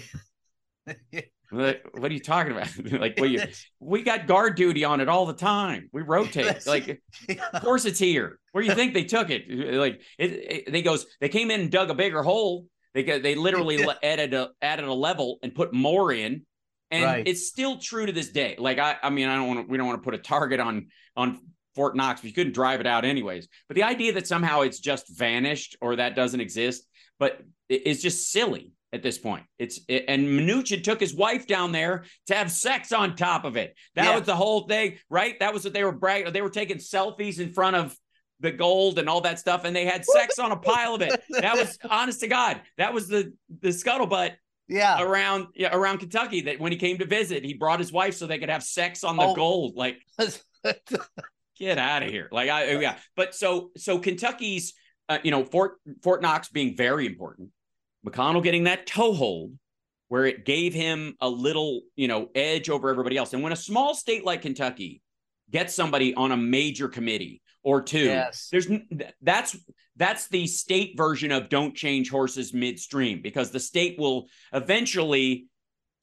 what, 1.52 1.82
what 1.92 2.10
are 2.10 2.14
you 2.16 2.20
talking 2.20 2.54
about? 2.54 2.70
like, 3.00 3.14
well, 3.20 3.30
you, 3.30 3.44
we 3.80 4.02
got 4.02 4.26
guard 4.26 4.56
duty 4.56 4.84
on 4.86 5.02
it 5.02 5.10
all 5.10 5.28
the 5.28 5.34
time. 5.34 5.88
We 5.94 6.02
rotate. 6.02 6.66
like, 6.66 7.00
of 7.54 7.62
course 7.62 7.86
it's 7.86 8.00
here. 8.00 8.40
Where 8.54 8.64
do 8.64 8.70
you 8.72 8.76
think 8.76 8.96
they 8.96 9.04
took 9.04 9.30
it? 9.30 9.76
Like, 9.76 10.02
it, 10.18 10.32
it, 10.32 10.72
they 10.72 10.82
goes, 10.82 11.06
they 11.22 11.30
came 11.30 11.52
in 11.52 11.62
and 11.62 11.72
dug 11.72 11.92
a 11.92 11.94
bigger 11.94 12.24
hole 12.24 12.66
they 12.94 13.04
got 13.04 13.24
they 13.24 13.36
literally 13.36 13.80
yeah. 13.80 13.94
added 14.04 14.34
a 14.34 14.52
added 14.62 14.86
a 14.86 14.94
level 14.94 15.40
and 15.42 15.54
put 15.54 15.74
more 15.74 16.12
in, 16.12 16.46
and 16.92 17.04
right. 17.04 17.28
it's 17.28 17.48
still 17.48 17.78
true 17.78 18.06
to 18.06 18.12
this 18.12 18.30
day. 18.30 18.56
Like 18.58 18.80
I, 18.80 18.98
I 19.02 19.10
mean, 19.10 19.28
I 19.28 19.36
don't 19.36 19.48
want 19.48 19.60
to. 19.62 19.72
We 19.72 19.78
don't 19.78 19.88
want 19.88 20.02
to 20.02 20.06
put 20.06 20.14
a 20.14 20.20
target 20.20 20.60
on 20.60 20.88
on 21.16 21.40
Fort 21.76 21.96
Knox, 21.96 22.22
but 22.22 22.28
you 22.28 22.34
couldn't 22.34 22.54
drive 22.54 22.80
it 22.80 22.88
out 22.88 23.06
anyways. 23.06 23.48
But 23.68 23.76
the 23.76 23.84
idea 23.84 24.14
that 24.14 24.28
somehow 24.28 24.62
it's 24.62 24.80
just 24.80 25.18
vanished 25.18 25.76
or 25.82 25.96
that 25.96 26.16
doesn't 26.16 26.40
exist, 26.40 26.88
but 27.20 27.42
it's 27.70 28.02
just 28.02 28.32
silly 28.32 28.74
at 28.92 29.02
this 29.02 29.18
point. 29.18 29.44
It's 29.58 29.80
it, 29.88 30.06
and 30.08 30.28
Mnuchin 30.28 30.84
took 30.84 31.00
his 31.00 31.16
wife 31.16 31.48
down 31.48 31.72
there 31.72 32.06
to 32.28 32.36
have 32.36 32.52
sex 32.52 32.92
on 32.92 33.16
top 33.16 33.44
of 33.44 33.58
it. 33.58 33.76
That 33.96 34.06
Yeah. 34.06 34.16
was 34.18 34.28
the 34.28 34.36
whole 34.36 34.68
thing, 34.68 35.00
right? 35.10 35.38
That 35.40 35.54
was 35.54 35.64
what 35.64 35.74
they 35.74 35.84
were 35.84 35.92
bragging. 35.92 36.32
They 36.32 36.44
were 36.44 36.52
taking 36.52 36.78
selfies 36.78 37.40
in 37.40 37.54
front 37.54 37.76
of 37.76 37.98
the 38.44 38.52
gold 38.52 39.00
and 39.00 39.10
all 39.10 39.22
that 39.22 39.40
stuff, 39.40 39.64
and 39.66 39.76
they 39.76 39.86
had 39.86 40.06
sex 40.06 40.38
on 40.38 40.52
a 40.52 40.58
pile 40.58 40.94
of 40.94 41.02
it. 41.02 41.20
That 41.32 41.56
was 41.58 41.80
honest 41.90 42.20
to 42.20 42.28
God. 42.28 42.62
That 42.78 42.94
was 42.94 43.08
the 43.08 43.34
the 43.62 43.70
scuttlebutt 43.70 44.34
Yeah. 44.68 45.02
around 45.02 45.48
yeah, 45.56 45.76
around 45.76 45.98
Kentucky. 46.00 46.42
That 46.42 46.60
when 46.60 46.72
he 46.72 46.78
came 46.78 47.00
to 47.00 47.06
visit, 47.06 47.44
he 47.44 47.56
brought 47.56 47.80
his 47.80 47.92
wife 47.92 48.14
so 48.16 48.28
they 48.28 48.38
could 48.38 48.50
have 48.50 48.62
sex 48.64 49.04
on 49.04 49.18
the 49.18 49.24
Oh. 49.24 49.34
gold. 49.36 49.76
Like 49.76 49.98
get 51.58 51.78
out 51.78 52.04
of 52.04 52.10
here. 52.10 52.30
Like 52.32 52.50
I 52.50 52.80
yeah. 52.80 52.98
But 53.16 53.34
so 53.34 53.72
so 53.78 53.98
Kentucky's 53.98 54.74
uh, 55.10 55.18
you 55.24 55.32
know 55.32 55.44
Fort 55.46 55.78
Fort 56.04 56.22
Knox 56.22 56.50
being 56.50 56.76
very 56.76 57.06
important. 57.06 57.50
McConnell 58.06 58.44
getting 58.44 58.66
that 58.66 58.86
toehold 58.86 59.54
where 60.10 60.26
it 60.26 60.46
gave 60.46 60.74
him 60.74 61.16
a 61.22 61.30
little, 61.30 61.82
you 61.96 62.08
know, 62.08 62.30
edge 62.36 62.70
over 62.70 62.90
everybody 62.90 63.18
else. 63.18 63.34
And 63.34 63.42
when 63.42 63.54
a 63.54 63.56
small 63.56 63.96
state 63.96 64.24
like 64.26 64.42
Kentucky 64.44 65.02
gets 65.50 65.74
somebody 65.74 66.14
on 66.14 66.32
a 66.32 66.38
major 66.38 66.88
committee 66.88 67.42
or 67.64 67.82
two, 67.82 68.06
Yes. 68.06 68.50
there's 68.52 68.68
that's 69.22 69.56
that's 69.96 70.28
the 70.28 70.48
state 70.48 70.96
version 70.98 71.32
of 71.32 71.50
don't 71.50 71.76
change 71.76 72.10
horses 72.10 72.54
midstream 72.54 73.22
because 73.22 73.52
the 73.52 73.60
state 73.60 73.98
will 74.00 74.28
eventually 74.52 75.46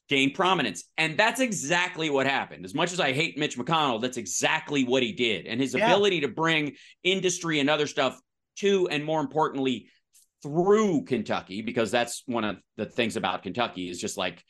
gain 0.08 0.32
prominence. 0.32 0.84
And 0.98 1.16
that's 1.18 1.40
exactly 1.40 2.08
what 2.10 2.26
happened. 2.26 2.64
As 2.64 2.74
much 2.74 2.92
as 2.92 2.98
I 3.00 3.12
hate 3.12 3.38
Mitch 3.38 3.56
McConnell, 3.58 4.00
that's 4.00 4.16
exactly 4.16 4.84
what 4.84 5.02
he 5.02 5.12
did. 5.12 5.46
And 5.46 5.60
his 5.60 5.74
Yeah. 5.74 5.86
ability 5.86 6.20
to 6.22 6.28
bring 6.28 6.76
industry 7.04 7.60
and 7.60 7.68
other 7.70 7.86
stuff 7.86 8.18
to, 8.56 8.88
and 8.88 9.04
more 9.04 9.20
importantly, 9.20 9.88
through 10.42 11.04
Kentucky, 11.04 11.62
because 11.62 11.90
that's 11.90 12.22
one 12.26 12.44
of 12.44 12.56
the 12.76 12.86
things 12.86 13.16
about 13.16 13.42
Kentucky 13.42 13.88
is 13.88 14.00
just 14.00 14.16
like 14.16 14.42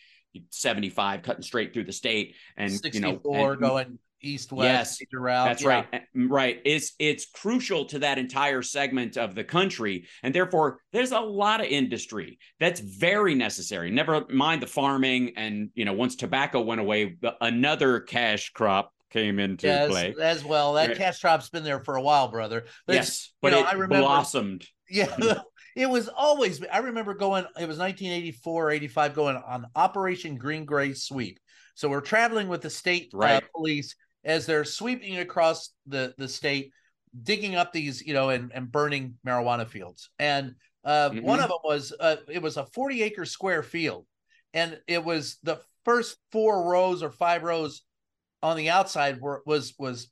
75 0.51 1.23
cutting 1.23 1.43
straight 1.43 1.75
through 1.75 1.85
the 1.85 1.93
state 1.93 2.37
and 2.57 2.71
you 2.71 3.01
know 3.01 3.13
64 3.13 3.53
and- 3.53 3.61
going 3.61 3.99
east 4.23 4.53
west 4.53 5.01
Yes, 5.01 5.09
route. 5.13 5.47
that's 5.47 5.63
Yeah. 5.63 5.69
right. 5.69 5.87
Uh, 5.93 5.99
Right. 6.15 6.61
It's 6.65 6.93
it's 6.99 7.27
crucial 7.27 7.85
to 7.87 7.99
that 8.01 8.19
entire 8.19 8.63
segment 8.63 9.17
of 9.17 9.35
the 9.35 9.45
country. 9.45 10.07
And 10.23 10.35
therefore, 10.35 10.81
there's 10.93 11.13
a 11.13 11.21
lot 11.21 11.61
of 11.61 11.67
industry 11.67 12.39
that's 12.59 12.81
very 12.81 13.35
necessary. 13.35 13.91
Never 13.91 14.25
mind 14.29 14.63
the 14.63 14.67
farming. 14.67 15.33
And, 15.37 15.71
you 15.75 15.85
know, 15.85 15.93
once 15.93 16.17
tobacco 16.17 16.61
went 16.61 16.81
away, 16.81 17.17
another 17.41 18.01
cash 18.01 18.51
crop 18.51 18.93
came 19.11 19.39
into 19.39 19.67
Yes, 19.67 19.89
play. 19.91 20.15
as 20.21 20.45
well. 20.45 20.75
That 20.75 20.89
Right. 20.89 20.97
cash 20.97 21.21
crop's 21.21 21.49
been 21.49 21.65
there 21.65 21.81
for 21.81 21.97
a 21.97 22.03
while, 22.03 22.29
brother. 22.29 22.67
But 22.87 22.95
Yes. 22.97 23.33
But 23.43 23.53
know, 23.53 23.61
it 23.61 23.67
I 23.67 23.73
remember- 23.73 23.99
blossomed. 24.01 24.67
Yeah, 24.93 25.07
it 25.77 25.89
was 25.89 26.09
always. 26.09 26.61
I 26.67 26.79
remember 26.79 27.15
going. 27.15 27.45
It 27.57 27.69
was 27.69 27.79
1984, 27.79 28.73
85, 28.73 29.15
going 29.15 29.37
on 29.37 29.67
Operation 29.77 30.37
Green 30.37 30.65
Gray 30.65 30.95
Sweep. 30.95 31.39
So 31.77 31.89
we're 31.89 32.01
traveling 32.01 32.49
with 32.49 32.61
the 32.63 32.71
state 32.71 33.13
uh, 33.15 33.41
police 33.55 33.95
as 34.25 34.47
they're 34.47 34.65
sweeping 34.65 35.19
across 35.19 35.71
the 35.87 36.15
the 36.19 36.29
state, 36.29 36.73
digging 37.23 37.55
up 37.57 37.73
these, 37.73 38.03
you 38.03 38.15
know, 38.15 38.31
and 38.31 38.53
and 38.53 38.71
burning 38.71 39.17
marijuana 39.27 39.67
fields. 39.69 40.11
And 40.19 40.55
uh, 40.85 41.11
one 41.11 41.39
Mhm. 41.39 41.45
of 41.45 41.49
them 41.49 41.59
was 41.65 41.93
uh, 41.99 42.17
it 42.29 42.43
was 42.43 42.57
a 42.57 42.67
40 42.67 43.03
acre 43.03 43.25
square 43.25 43.63
field, 43.63 44.07
and 44.55 44.81
it 44.87 45.05
was 45.05 45.39
the 45.43 45.61
first 45.85 46.19
four 46.33 46.71
rows 46.71 47.03
or 47.03 47.11
five 47.11 47.43
rows 47.43 47.83
on 48.43 48.57
the 48.57 48.71
outside 48.71 49.21
were 49.21 49.43
was 49.47 49.75
was 49.79 50.11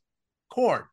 corn. 0.49 0.83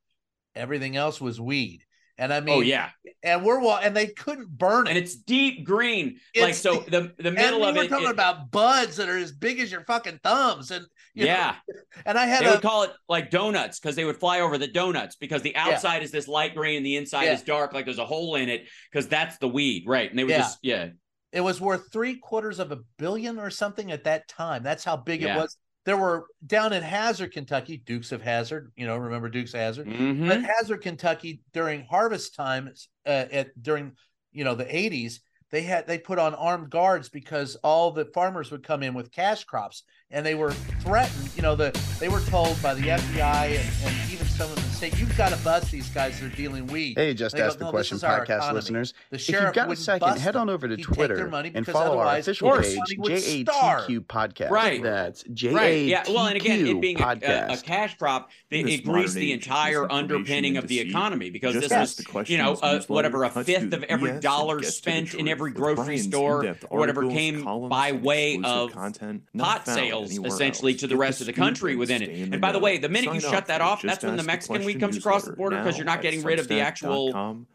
Everything 0.55 0.97
else 0.97 1.21
was 1.21 1.41
weed. 1.41 1.86
And 2.19 2.33
I 2.33 2.39
oh, 2.39 2.41
mean, 2.41 2.55
oh, 2.57 2.61
yeah. 2.61 2.89
and 3.23 3.45
we're 3.45 3.61
wa- 3.61 3.81
and 3.83 3.95
they 3.95 4.07
couldn't 4.07 4.49
burn 4.49 4.87
it. 4.87 4.91
And 4.91 4.99
it's 4.99 5.15
deep 5.15 5.67
green. 5.67 6.19
like, 6.35 6.55
so 6.55 6.77
the, 6.89 7.13
the 7.19 7.31
middle 7.31 7.63
of 7.65 7.77
were 7.77 7.83
it. 7.83 7.89
talking 7.89 8.07
it- 8.07 8.11
about 8.11 8.51
buds 8.51 8.97
that 8.97 9.09
are 9.09 9.19
as 9.19 9.33
big 9.33 9.61
as 9.61 9.71
your 9.71 9.85
fucking 9.85 10.21
thumbs, 10.23 10.71
and 10.71 10.87
you 11.15 11.27
know, 11.27 11.33
yeah. 11.33 11.55
and 12.07 12.19
I 12.19 12.25
had 12.27 12.43
They 12.43 12.49
a 12.49 12.53
would 12.53 12.63
call 12.63 12.85
it 12.85 12.93
like 13.09 13.31
donuts 13.31 13.79
because 13.79 13.97
they 13.97 14.05
would 14.05 14.17
fly 14.17 14.41
over 14.41 14.57
the 14.57 14.67
donuts 14.67 15.17
because 15.17 15.43
the 15.43 15.55
outside 15.57 16.03
is 16.03 16.11
this 16.11 16.27
light 16.29 16.55
green 16.55 16.79
and 16.79 16.87
the 16.87 16.97
inside 16.97 17.25
Yeah. 17.25 17.35
is 17.35 17.43
dark, 17.43 17.73
like 17.75 17.85
there's 17.85 17.99
a 17.99 18.07
hole 18.07 18.37
in 18.37 18.49
it 18.49 18.67
because 18.91 19.09
that's 19.09 19.37
the 19.39 19.49
weed, 19.49 19.85
right? 19.87 20.09
And 20.09 20.19
they 20.19 20.25
would 20.25 20.31
Yeah. 20.31 20.39
just 20.39 20.59
yeah, 20.63 20.89
it 21.33 21.41
was 21.43 21.61
worth 21.61 21.93
three 21.93 22.17
quarters 22.19 22.59
of 22.59 22.73
a 22.73 22.79
billion 22.99 23.39
or 23.39 23.51
something 23.51 23.93
at 23.93 24.05
that 24.05 24.27
time. 24.29 24.63
That's 24.63 24.85
how 24.85 24.97
big 24.97 25.21
Yeah. 25.21 25.37
it 25.37 25.41
was. 25.41 25.57
There 25.87 25.97
were 25.97 26.27
down 26.45 26.73
in 26.73 26.83
Hazard, 26.83 27.33
Kentucky, 27.33 27.79
Dukes 27.79 28.11
of 28.11 28.21
Hazard. 28.21 28.73
You 28.77 28.87
know, 28.87 28.97
remember 28.97 29.29
Dukes 29.29 29.55
of 29.55 29.61
Hazard? 29.61 29.87
Mhm. 29.87 30.29
But 30.29 30.43
Hazard, 30.43 30.83
Kentucky, 30.83 31.43
during 31.53 31.85
harvest 31.85 32.35
time, 32.35 32.73
uh, 33.07 33.27
at 33.31 33.63
during 33.63 33.93
you 34.33 34.43
know 34.43 34.57
the 34.57 34.77
eighties, 34.77 35.21
they 35.53 35.63
had 35.63 35.87
they 35.87 35.99
put 35.99 36.19
on 36.19 36.35
armed 36.35 36.71
guards 36.71 37.09
because 37.09 37.55
all 37.63 37.93
the 37.93 38.05
farmers 38.07 38.51
would 38.51 38.65
come 38.65 38.83
in 38.83 38.95
with 38.95 39.13
cash 39.13 39.45
crops, 39.45 39.85
and 40.11 40.27
they 40.27 40.35
were 40.35 40.51
threatened. 40.83 41.31
You 41.37 41.43
know, 41.43 41.55
the 41.55 41.71
they 42.01 42.09
were 42.09 42.21
told 42.23 42.61
by 42.61 42.75
the 42.75 42.89
FBI 42.89 43.47
and, 43.47 43.69
and 43.85 44.11
even 44.13 44.27
some 44.27 44.51
of 44.51 44.57
the 44.57 44.66
state, 44.77 44.99
you've 44.99 45.17
got 45.17 45.31
to 45.31 45.37
bust 45.39 45.73
these 45.73 45.89
guys 45.89 46.21
that 46.21 46.27
are 46.33 46.37
dealing 46.37 46.67
weed. 46.67 46.99
Hey, 46.99 47.15
just 47.15 47.35
They 47.35 47.41
go, 47.41 47.47
ask 47.47 47.59
the 47.59 47.65
"No, 47.65 47.71
question, 47.71 47.99
podcast 47.99 48.53
listeners. 48.53 48.93
The 49.11 49.17
If 49.17 49.29
you've 49.29 49.53
got 49.55 49.73
a 49.73 49.77
second, 49.77 50.19
head 50.19 50.37
on 50.37 50.51
over 50.51 50.69
to 50.69 50.77
He'd 50.77 50.83
Twitter 50.83 51.29
money 51.29 51.51
and 51.55 51.67
follow 51.67 51.99
our 51.99 52.05
otherwise 52.07 52.29
official 52.29 52.51
course, 52.51 52.75
page, 52.75 52.99
money. 52.99 53.45
JATQ 53.45 54.01
Podcast. 54.01 54.51
Right. 54.51 54.83
That's 54.83 55.25
right, 55.51 55.87
yeah. 55.87 56.05
Well, 56.07 56.27
and 56.27 56.37
again, 56.37 56.67
it 56.67 56.81
being 56.81 57.01
a, 57.01 57.19
a, 57.23 57.55
a 57.55 57.57
cash 57.57 57.97
crop, 57.97 58.31
it, 58.51 58.65
this 58.65 58.75
it 58.75 58.85
greased 58.85 59.15
the 59.15 59.33
entire 59.33 59.91
underpinning 59.91 60.59
of 60.59 60.69
the 60.69 60.81
economy 60.81 61.31
because 61.31 61.55
this 61.55 61.65
is, 61.65 61.71
was, 61.73 61.97
the 61.97 62.33
you 62.33 62.39
know, 62.39 62.53
uh, 62.55 62.83
whatever 62.89 63.25
a 63.25 63.31
fifth 63.31 63.73
of 63.73 63.83
every 63.85 64.21
dollar 64.21 64.61
gets 64.61 64.81
to 64.81 64.85
the 64.85 65.07
spent 65.07 65.15
in 65.15 65.27
every 65.27 65.53
grocery 65.53 65.99
store 65.99 66.55
or 66.69 66.79
whatever 66.79 67.09
came 67.09 67.43
by 67.69 67.93
way 67.93 68.39
of 68.45 68.73
content 68.73 69.23
not 69.33 69.65
pot 69.65 69.75
sales 69.75 70.19
essentially 70.19 70.75
to 70.75 70.87
the 70.87 70.97
rest 70.97 71.21
of 71.21 71.27
the 71.27 71.33
country 71.33 71.77
within 71.77 72.03
it. 72.03 72.11
And 72.33 72.41
by 72.41 72.53
the 72.53 72.59
way, 72.59 72.77
the 72.77 72.91
minute 72.91 73.15
you 73.15 73.21
shut 73.21 73.47
that 73.47 73.63
off, 73.63 73.81
that's 73.81 74.05
when 74.05 74.17
the 74.17 74.21
Ask 74.21 74.27
Mexican 74.27 74.66
weed 74.67 74.81
comes 74.81 74.97
across 74.97 75.25
the 75.25 75.33
border 75.33 75.57
because 75.59 75.77
you're 75.79 75.87
not 75.87 76.03
getting 76.03 76.23
rid 76.23 76.39
of 76.39 76.49
the 76.49 76.61
actual 76.61 77.17
um, 77.17 77.47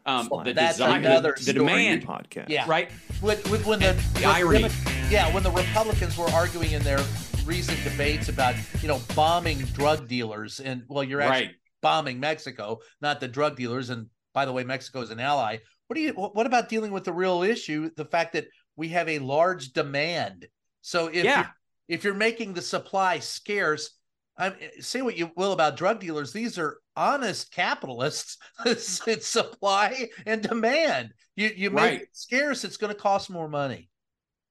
the 0.44 0.52
That's 0.54 0.78
design, 0.78 1.04
another 1.04 1.34
the 1.36 1.42
story. 1.42 1.58
demand, 1.58 2.06
podcast. 2.06 2.48
Yeah. 2.48 2.64
right? 2.66 2.90
with, 3.20 3.48
with 3.50 3.64
when 3.66 3.78
the, 3.80 3.92
The 3.92 4.20
with 4.20 4.26
irony. 4.26 4.58
Demo- 4.62 4.74
yeah, 5.10 5.32
when 5.34 5.42
the 5.42 5.50
Republicans 5.50 6.16
were 6.18 6.28
arguing 6.30 6.72
in 6.72 6.82
their 6.82 7.00
recent 7.44 7.82
debates 7.84 8.28
about 8.28 8.54
you 8.80 8.88
know 8.88 9.00
bombing 9.14 9.58
drug 9.58 10.08
dealers, 10.08 10.58
and 10.60 10.82
well, 10.88 11.04
you're 11.04 11.20
actually 11.20 11.46
Right. 11.48 11.54
bombing 11.82 12.18
Mexico, 12.20 12.78
not 13.00 13.20
the 13.20 13.28
drug 13.28 13.56
dealers. 13.56 13.90
And 13.90 14.06
by 14.32 14.44
the 14.44 14.52
way, 14.52 14.64
Mexico 14.64 15.00
is 15.02 15.10
an 15.10 15.20
ally. 15.20 15.58
What 15.88 15.94
do 15.96 16.00
you? 16.00 16.12
What 16.14 16.34
what 16.34 16.46
about 16.46 16.68
dealing 16.68 16.92
with 16.92 17.04
the 17.04 17.12
real 17.12 17.42
issue? 17.42 17.90
The 17.96 18.04
fact 18.06 18.32
that 18.32 18.46
we 18.76 18.88
have 18.88 19.08
a 19.08 19.18
large 19.18 19.72
demand. 19.72 20.46
So 20.80 21.08
if 21.08 21.24
Yeah. 21.24 21.36
you're, 21.38 21.54
if 21.98 22.04
you're 22.04 22.14
making 22.14 22.54
the 22.54 22.62
supply 22.62 23.18
scarce, 23.18 23.90
I 24.38 24.54
say 24.80 25.02
what 25.02 25.18
you 25.18 25.30
will 25.36 25.52
about 25.52 25.76
drug 25.76 26.00
dealers. 26.00 26.32
These 26.32 26.58
are 26.58 26.78
honest 26.96 27.50
capitalists. 27.52 28.38
Mm. 28.64 28.72
it's, 28.72 29.08
it's 29.08 29.26
supply 29.26 30.10
and 30.26 30.42
demand. 30.42 31.12
You 31.36 31.50
you 31.56 31.70
make 31.70 31.82
Right. 31.82 32.00
it 32.02 32.08
scarce, 32.12 32.64
it's 32.64 32.76
going 32.76 32.94
to 32.94 33.00
cost 33.00 33.30
more 33.30 33.48
money. 33.48 33.88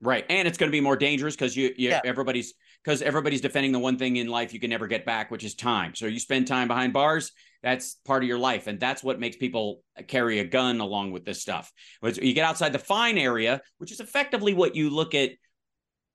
Right. 0.01 0.25
And 0.29 0.47
it's 0.47 0.57
going 0.57 0.69
to 0.69 0.75
be 0.75 0.81
more 0.81 0.97
dangerous 0.97 1.35
because 1.35 1.55
you, 1.55 1.73
you 1.77 1.89
Yeah. 1.89 2.01
everybody's 2.03 2.53
because 2.83 3.01
everybody's 3.03 3.41
defending 3.41 3.71
the 3.71 3.79
one 3.79 3.97
thing 3.97 4.15
in 4.15 4.27
life 4.27 4.53
you 4.53 4.59
can 4.59 4.71
never 4.71 4.87
get 4.87 5.05
back, 5.05 5.29
which 5.29 5.43
is 5.43 5.53
time. 5.53 5.93
So 5.93 6.07
you 6.07 6.19
spend 6.19 6.47
time 6.47 6.67
behind 6.67 6.93
bars, 6.93 7.31
that's 7.61 7.95
part 8.05 8.23
of 8.23 8.27
your 8.27 8.39
life. 8.39 8.65
And 8.67 8.79
that's 8.79 9.03
what 9.03 9.19
makes 9.19 9.37
people 9.37 9.83
carry 10.07 10.39
a 10.39 10.43
gun 10.45 10.79
along 10.81 11.11
with 11.11 11.23
this 11.23 11.39
stuff. 11.41 11.71
But 12.01 12.17
you 12.17 12.33
get 12.33 12.45
outside 12.45 12.73
the 12.73 12.79
fine 12.79 13.19
area, 13.19 13.61
which 13.77 13.91
is 13.91 13.99
effectively 13.99 14.53
what 14.55 14.75
you 14.75 14.89
look 14.89 15.13
at. 15.13 15.29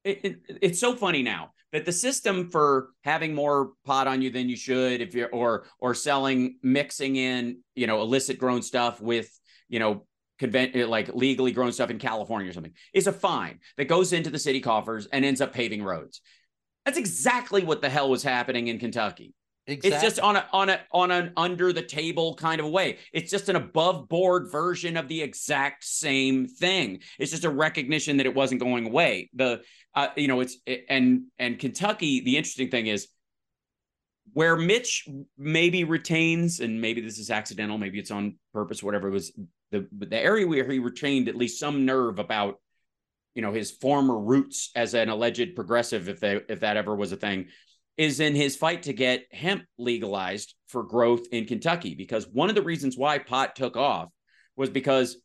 It, 0.04 0.24
it, 0.24 0.58
it's 0.62 0.80
so 0.80 0.94
funny 0.96 1.22
now 1.22 1.52
that 1.72 1.84
the 1.84 1.92
system 1.92 2.48
for 2.50 2.90
having 3.02 3.34
more 3.34 3.72
pot 3.84 4.06
on 4.06 4.22
you 4.22 4.30
than 4.30 4.48
you 4.48 4.56
should, 4.56 5.00
if 5.00 5.14
you're 5.14 5.30
or 5.30 5.66
or 5.78 5.94
selling, 5.94 6.58
mixing 6.62 7.16
in, 7.16 7.58
you 7.74 7.86
know, 7.86 8.00
illicit 8.00 8.38
grown 8.38 8.62
stuff 8.62 9.00
with, 9.00 9.28
you 9.68 9.78
know, 9.78 10.06
convent 10.38 10.76
eh, 10.76 10.86
like 10.86 11.14
legally 11.14 11.52
grown 11.52 11.72
stuff 11.72 11.90
in 11.90 11.98
California 11.98 12.50
or 12.50 12.52
something 12.52 12.74
is 12.92 13.06
a 13.06 13.12
fine 13.12 13.58
that 13.76 13.86
goes 13.86 14.12
into 14.12 14.30
the 14.30 14.38
city 14.38 14.60
coffers 14.60 15.06
and 15.06 15.24
ends 15.24 15.40
up 15.40 15.52
paving 15.52 15.82
roads. 15.82 16.20
That's 16.84 16.98
exactly 16.98 17.64
what 17.64 17.82
the 17.82 17.88
hell 17.88 18.08
was 18.08 18.22
happening 18.22 18.68
in 18.68 18.78
Kentucky. 18.78 19.34
Exactly. 19.68 19.90
It's 19.90 20.02
just 20.02 20.20
on 20.20 20.36
a 20.36 20.46
on 20.52 20.68
a 20.68 20.80
on 20.92 21.10
an 21.10 21.32
under 21.36 21.72
the 21.72 21.82
table 21.82 22.36
kind 22.36 22.60
of 22.60 22.70
way. 22.70 22.98
It's 23.12 23.30
just 23.30 23.48
an 23.48 23.56
above 23.56 24.08
board 24.08 24.50
version 24.50 24.96
of 24.96 25.08
the 25.08 25.22
exact 25.22 25.84
same 25.84 26.46
thing. 26.46 27.00
It's 27.18 27.32
just 27.32 27.44
a 27.44 27.50
recognition 27.50 28.18
that 28.18 28.26
it 28.26 28.34
wasn't 28.34 28.60
going 28.60 28.86
away. 28.86 29.28
The 29.34 29.62
uh, 29.94 30.08
you 30.16 30.28
know 30.28 30.40
it's 30.40 30.58
and 30.88 31.24
and 31.38 31.58
Kentucky. 31.58 32.20
The 32.20 32.36
interesting 32.36 32.70
thing 32.70 32.86
is 32.86 33.08
where 34.34 34.56
Mitch 34.56 35.08
maybe 35.36 35.82
retains, 35.82 36.60
and 36.60 36.80
maybe 36.80 37.00
this 37.00 37.18
is 37.18 37.30
accidental, 37.30 37.76
maybe 37.76 37.98
it's 37.98 38.12
on 38.12 38.36
purpose, 38.52 38.82
whatever 38.84 39.08
it 39.08 39.12
was. 39.12 39.32
The 39.72 39.88
the 39.98 40.16
area 40.16 40.46
where 40.46 40.70
he 40.70 40.78
retained 40.78 41.28
at 41.28 41.34
least 41.34 41.58
some 41.58 41.84
nerve 41.84 42.20
about 42.20 42.60
you 43.34 43.42
know 43.42 43.52
his 43.52 43.72
former 43.72 44.16
roots 44.16 44.70
as 44.76 44.94
an 44.94 45.08
alleged 45.08 45.56
progressive, 45.56 46.08
if 46.08 46.20
they 46.20 46.40
if 46.48 46.60
that 46.60 46.76
ever 46.76 46.94
was 46.94 47.10
a 47.10 47.16
thing, 47.16 47.48
is 47.97 48.20
in 48.20 48.34
his 48.34 48.57
fight 48.57 48.84
to 48.84 48.92
get 48.92 49.24
hemp 49.32 49.64
legalized 49.78 50.55
for 50.68 50.82
growth 50.82 51.26
in 51.32 51.47
Kentucky. 51.47 51.94
Because 51.94 52.26
one 52.26 52.49
of 52.49 52.55
the 52.55 52.62
reasons 52.62 52.97
why 52.97 53.18
pot 53.18 53.57
took 53.57 53.76
off 53.76 54.11
was 54.57 54.70
because 54.70 55.16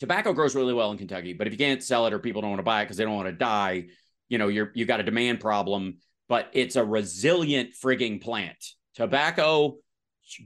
tobacco 0.00 0.32
grows 0.32 0.54
really 0.54 0.74
well 0.74 0.92
in 0.92 0.98
Kentucky, 0.98 1.32
but 1.32 1.46
if 1.46 1.52
you 1.52 1.58
can't 1.58 1.82
sell 1.82 2.06
it 2.06 2.12
or 2.12 2.18
people 2.18 2.42
don't 2.42 2.50
want 2.50 2.60
to 2.60 2.64
buy 2.64 2.82
it 2.82 2.84
because 2.84 2.96
they 2.96 3.04
don't 3.04 3.14
want 3.14 3.28
to 3.28 3.32
die, 3.32 3.86
you 4.28 4.38
know, 4.38 4.48
you're 4.48 4.70
you 4.74 4.84
got 4.84 5.00
a 5.00 5.04
demand 5.04 5.40
problem. 5.40 5.98
But 6.28 6.48
it's 6.52 6.76
a 6.76 6.84
resilient 6.84 7.70
frigging 7.82 8.20
plant. 8.20 8.56
Tobacco 8.94 9.76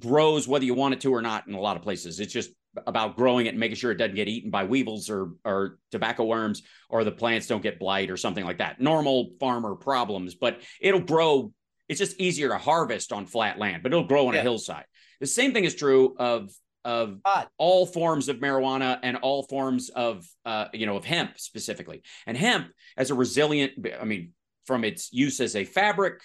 grows 0.00 0.48
whether 0.48 0.64
you 0.64 0.74
want 0.74 0.94
it 0.94 1.00
to 1.02 1.14
or 1.14 1.22
not 1.22 1.46
in 1.46 1.54
a 1.54 1.60
lot 1.60 1.76
of 1.76 1.82
places. 1.82 2.18
It's 2.18 2.32
just 2.32 2.50
about 2.86 3.16
growing 3.16 3.46
it 3.46 3.50
and 3.50 3.58
making 3.58 3.76
sure 3.76 3.90
it 3.90 3.96
doesn't 3.96 4.14
get 4.14 4.28
eaten 4.28 4.50
by 4.50 4.64
weevils 4.64 5.10
or 5.10 5.32
or 5.44 5.78
tobacco 5.90 6.24
worms 6.24 6.62
or 6.88 7.04
the 7.04 7.12
plants 7.12 7.46
don't 7.46 7.62
get 7.62 7.78
blight 7.78 8.10
or 8.10 8.16
something 8.16 8.44
like 8.44 8.58
that. 8.58 8.80
Normal 8.80 9.30
farmer 9.40 9.74
problems, 9.74 10.34
but 10.34 10.60
it'll 10.80 11.00
grow. 11.00 11.52
It's 11.88 11.98
just 11.98 12.20
easier 12.20 12.48
to 12.48 12.58
harvest 12.58 13.12
on 13.12 13.26
flat 13.26 13.58
land, 13.58 13.82
but 13.82 13.92
it'll 13.92 14.04
grow 14.06 14.28
on 14.28 14.34
Yeah. 14.34 14.40
a 14.40 14.42
hillside. 14.42 14.84
The 15.20 15.26
same 15.26 15.52
thing 15.52 15.64
is 15.64 15.74
true 15.74 16.14
of 16.18 16.50
of 16.84 17.20
all 17.58 17.84
forms 17.86 18.28
of 18.28 18.36
marijuana 18.38 18.98
and 19.02 19.16
all 19.18 19.42
forms 19.42 19.88
of 19.90 20.26
uh, 20.46 20.66
you 20.72 20.86
know 20.86 20.96
of 20.96 21.04
hemp 21.04 21.38
specifically. 21.38 22.02
And 22.26 22.36
hemp 22.36 22.68
as 22.96 23.10
a 23.10 23.14
resilient, 23.14 23.72
I 24.00 24.04
mean, 24.04 24.32
from 24.64 24.84
its 24.84 25.12
use 25.12 25.40
as 25.40 25.56
a 25.56 25.64
fabric 25.64 26.20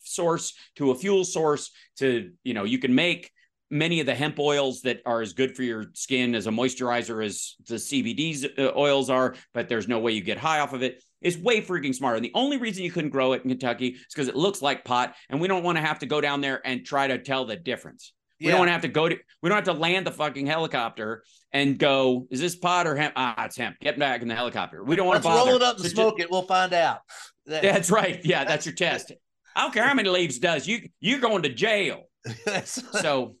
source 0.00 0.52
to 0.76 0.90
a 0.90 0.94
fuel 0.94 1.24
source 1.24 1.70
to 1.98 2.32
you 2.42 2.54
know 2.54 2.64
you 2.64 2.78
can 2.78 2.94
make 2.94 3.30
many 3.74 3.98
of 3.98 4.06
the 4.06 4.14
hemp 4.14 4.38
oils 4.38 4.80
that 4.82 5.00
are 5.04 5.20
as 5.20 5.32
good 5.32 5.56
for 5.56 5.64
your 5.64 5.86
skin 5.94 6.34
as 6.34 6.46
a 6.46 6.50
moisturizer 6.50 7.24
as 7.24 7.56
the 7.66 7.74
CBD 7.74 8.58
uh, 8.58 8.72
oils 8.76 9.10
are, 9.10 9.34
but 9.52 9.68
there's 9.68 9.88
no 9.88 9.98
way 9.98 10.12
you 10.12 10.20
get 10.22 10.38
high 10.38 10.60
off 10.60 10.72
of 10.72 10.82
it. 10.82 11.02
Is 11.20 11.36
way 11.38 11.60
freaking 11.60 11.94
smart. 11.94 12.16
And 12.16 12.24
the 12.24 12.32
only 12.34 12.58
reason 12.58 12.84
you 12.84 12.92
couldn't 12.92 13.10
grow 13.10 13.32
it 13.32 13.42
in 13.42 13.50
Kentucky 13.50 13.88
is 13.88 14.06
because 14.14 14.28
it 14.28 14.36
looks 14.36 14.60
like 14.62 14.84
pot, 14.84 15.14
and 15.28 15.40
we 15.40 15.48
don't 15.48 15.62
want 15.62 15.76
to 15.76 15.82
have 15.82 15.98
to 16.00 16.06
go 16.06 16.20
down 16.20 16.40
there 16.40 16.60
and 16.66 16.84
try 16.84 17.08
to 17.08 17.18
tell 17.18 17.46
the 17.46 17.56
difference. 17.56 18.12
We 18.40 18.48
don't 18.50 18.58
want 18.58 18.68
to 18.68 18.72
have 18.72 18.82
to 18.82 18.88
go 18.88 19.08
to. 19.08 19.16
We 19.42 19.48
don't 19.48 19.56
have 19.56 19.74
to 19.74 19.80
land 19.80 20.06
the 20.06 20.10
fucking 20.10 20.46
helicopter 20.46 21.24
and 21.52 21.78
go. 21.78 22.26
Is 22.30 22.40
this 22.40 22.56
pot 22.56 22.86
or 22.86 22.94
hemp? 22.94 23.14
Ah, 23.16 23.46
it's 23.46 23.56
hemp. 23.56 23.76
Get 23.80 23.98
back 23.98 24.20
in 24.20 24.28
the 24.28 24.34
helicopter. 24.34 24.84
We 24.84 24.96
don't 24.96 25.06
want 25.06 25.24
Let's 25.24 25.26
to 25.26 25.40
bother. 25.40 25.50
roll 25.52 25.56
it 25.56 25.62
up 25.62 25.78
and 25.78 25.86
smoke 25.86 26.20
it. 26.20 26.30
We'll 26.30 26.42
find 26.42 26.74
out. 26.74 26.98
That's 27.46 27.90
right. 27.90 28.20
Yeah, 28.22 28.44
that's 28.44 28.66
your 28.66 28.74
test. 28.86 29.12
I 29.56 29.62
don't 29.62 29.72
care 29.72 29.86
how 29.86 29.94
many 29.94 30.10
leaves 30.10 30.38
does. 30.38 30.66
You 30.68 30.90
you're 31.00 31.20
going 31.20 31.42
to 31.42 31.48
jail. 31.48 32.02
So 32.64 33.36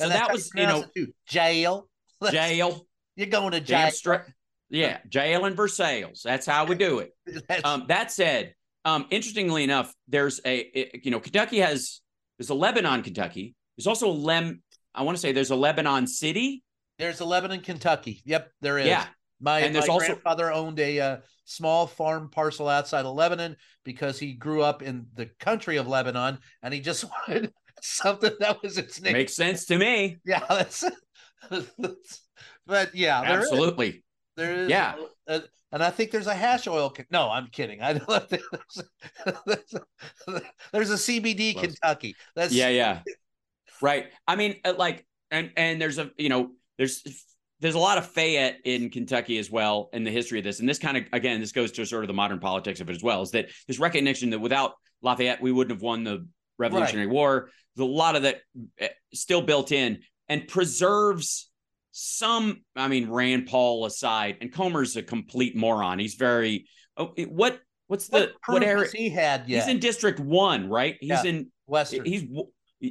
so 0.00 0.08
that 0.08 0.32
was 0.32 0.50
you 0.54 0.62
know 0.66 0.72
pronounce 0.82 0.92
it, 0.96 1.06
too. 1.06 1.12
jail. 1.26 1.88
jail. 2.30 2.86
You're 3.16 3.26
going 3.28 3.52
to 3.52 3.60
jail. 3.60 3.90
Straight. 3.90 4.20
Yeah, 4.68 4.98
jail 5.08 5.44
and 5.46 5.56
Versailles. 5.56 6.20
That's 6.24 6.46
how 6.46 6.64
we 6.64 6.74
do 6.76 7.00
it. 7.00 7.12
Um, 7.64 7.84
that 7.88 8.10
said, 8.12 8.54
um, 8.84 9.06
interestingly 9.10 9.64
enough, 9.64 9.92
there's 10.08 10.40
a 10.44 10.58
it- 10.58 11.04
you 11.04 11.10
know 11.10 11.20
Kentucky 11.20 11.58
has 11.58 12.00
there's 12.38 12.50
a 12.50 12.54
Lebanon, 12.54 13.02
Kentucky. 13.02 13.54
There's 13.76 13.86
also 13.86 14.08
a 14.08 14.12
Lem. 14.12 14.62
I 14.94 15.02
want 15.02 15.16
to 15.16 15.20
say 15.20 15.32
there's 15.32 15.50
a 15.50 15.56
Lebanon 15.56 16.06
City. 16.06 16.62
There's 16.98 17.20
a 17.20 17.24
Lebanon, 17.24 17.60
Kentucky. 17.60 18.22
Yep, 18.24 18.50
there 18.60 18.78
is. 18.78 18.86
Yeah, 18.86 19.06
My, 19.40 19.60
And 19.60 19.74
there's 19.74 19.88
my 19.88 19.94
also- 19.94 20.06
grandfather 20.06 20.52
owned 20.52 20.78
a 20.80 21.00
uh, 21.00 21.16
small 21.46 21.86
farm 21.86 22.28
parcel 22.30 22.68
outside 22.68 23.04
of 23.06 23.14
Lebanon 23.14 23.56
because 23.84 24.18
he 24.18 24.34
grew 24.34 24.62
up 24.62 24.82
in 24.82 25.06
the 25.14 25.26
country 25.40 25.76
of 25.78 25.86
Lebanon 25.88 26.38
and 26.62 26.74
he 26.74 26.80
just 26.80 27.04
wanted 27.28 27.52
something 28.02 28.32
that 28.40 28.62
was 28.62 28.78
its 28.78 29.00
name. 29.00 29.12
makes 29.12 29.34
sense 29.34 29.66
to 29.66 29.78
me. 29.78 30.18
yeah, 30.24 30.44
that's, 30.48 30.84
but 32.66 32.94
yeah, 32.94 33.22
there 33.22 33.40
is. 33.40 33.46
Absolutely. 33.46 34.04
There 34.36 34.54
is. 34.64 34.70
Yeah. 34.70 34.94
uh, 35.28 35.40
and 35.72 35.82
I 35.82 35.90
think 35.90 36.10
there's 36.10 36.26
a 36.26 36.34
hash 36.34 36.66
oil. 36.66 36.90
Con- 36.90 37.06
no, 37.10 37.30
I'm 37.30 37.46
kidding. 37.48 37.80
I 37.82 37.94
don't 37.94 38.28
think 38.28 38.42
there's, 38.52 39.36
there's, 39.46 39.74
a, 40.28 40.42
there's 40.72 40.90
a 40.90 40.94
CBD 40.94 41.52
Close. 41.54 41.66
Kentucky. 41.66 42.16
That's 42.34 42.52
Yeah, 42.52 42.68
yeah. 42.68 43.00
Right. 43.80 44.08
I 44.26 44.36
mean, 44.36 44.56
uh, 44.64 44.74
like, 44.76 45.06
and 45.30 45.50
and 45.56 45.80
there's 45.80 45.98
a 45.98 46.10
you 46.18 46.28
know 46.28 46.50
there's 46.76 47.02
there's 47.60 47.74
a 47.74 47.78
lot 47.78 47.98
of 47.98 48.06
Fayette 48.06 48.58
in 48.64 48.90
Kentucky 48.90 49.38
as 49.38 49.50
well 49.50 49.90
in 49.92 50.02
the 50.04 50.10
history 50.10 50.38
of 50.38 50.44
this, 50.44 50.60
and 50.60 50.68
this 50.68 50.78
kind 50.78 50.96
of 50.96 51.04
again 51.12 51.40
this 51.40 51.52
goes 51.52 51.72
to 51.72 51.86
sort 51.86 52.02
of 52.04 52.08
the 52.08 52.14
modern 52.14 52.40
politics 52.40 52.80
of 52.80 52.90
it 52.90 52.96
as 52.96 53.02
well. 53.02 53.22
Is 53.22 53.30
that 53.30 53.50
this 53.68 53.78
recognition 53.78 54.30
that 54.30 54.38
without 54.38 54.72
Lafayette 55.02 55.40
we 55.40 55.52
wouldn't 55.52 55.76
have 55.76 55.82
won 55.82 56.04
the 56.04 56.26
Revolutionary 56.58 57.06
War. 57.06 57.50
A 57.78 57.84
lot 57.84 58.16
of 58.16 58.22
that 58.22 58.40
uh, 58.80 58.88
still 59.14 59.42
built 59.42 59.72
in 59.72 60.00
and 60.28 60.46
preserves 60.46 61.50
some. 61.92 62.62
I 62.76 62.88
mean, 62.88 63.08
Rand 63.10 63.46
Paul 63.46 63.86
aside, 63.86 64.38
and 64.40 64.52
Comer's 64.52 64.96
a 64.96 65.02
complete 65.02 65.56
moron. 65.56 65.98
He's 65.98 66.14
very. 66.14 66.66
Oh, 66.96 67.14
what 67.28 67.60
what's 67.86 68.08
the 68.08 68.18
what, 68.18 68.32
what, 68.46 68.62
area? 68.62 68.88
he 68.92 69.08
had 69.08 69.48
yet? 69.48 69.64
He's 69.64 69.72
in 69.72 69.80
District 69.80 70.20
One, 70.20 70.68
right? 70.68 70.96
He's 71.00 71.10
Yeah. 71.10 71.24
in 71.24 71.52
Western. 71.66 72.04
He's 72.04 72.24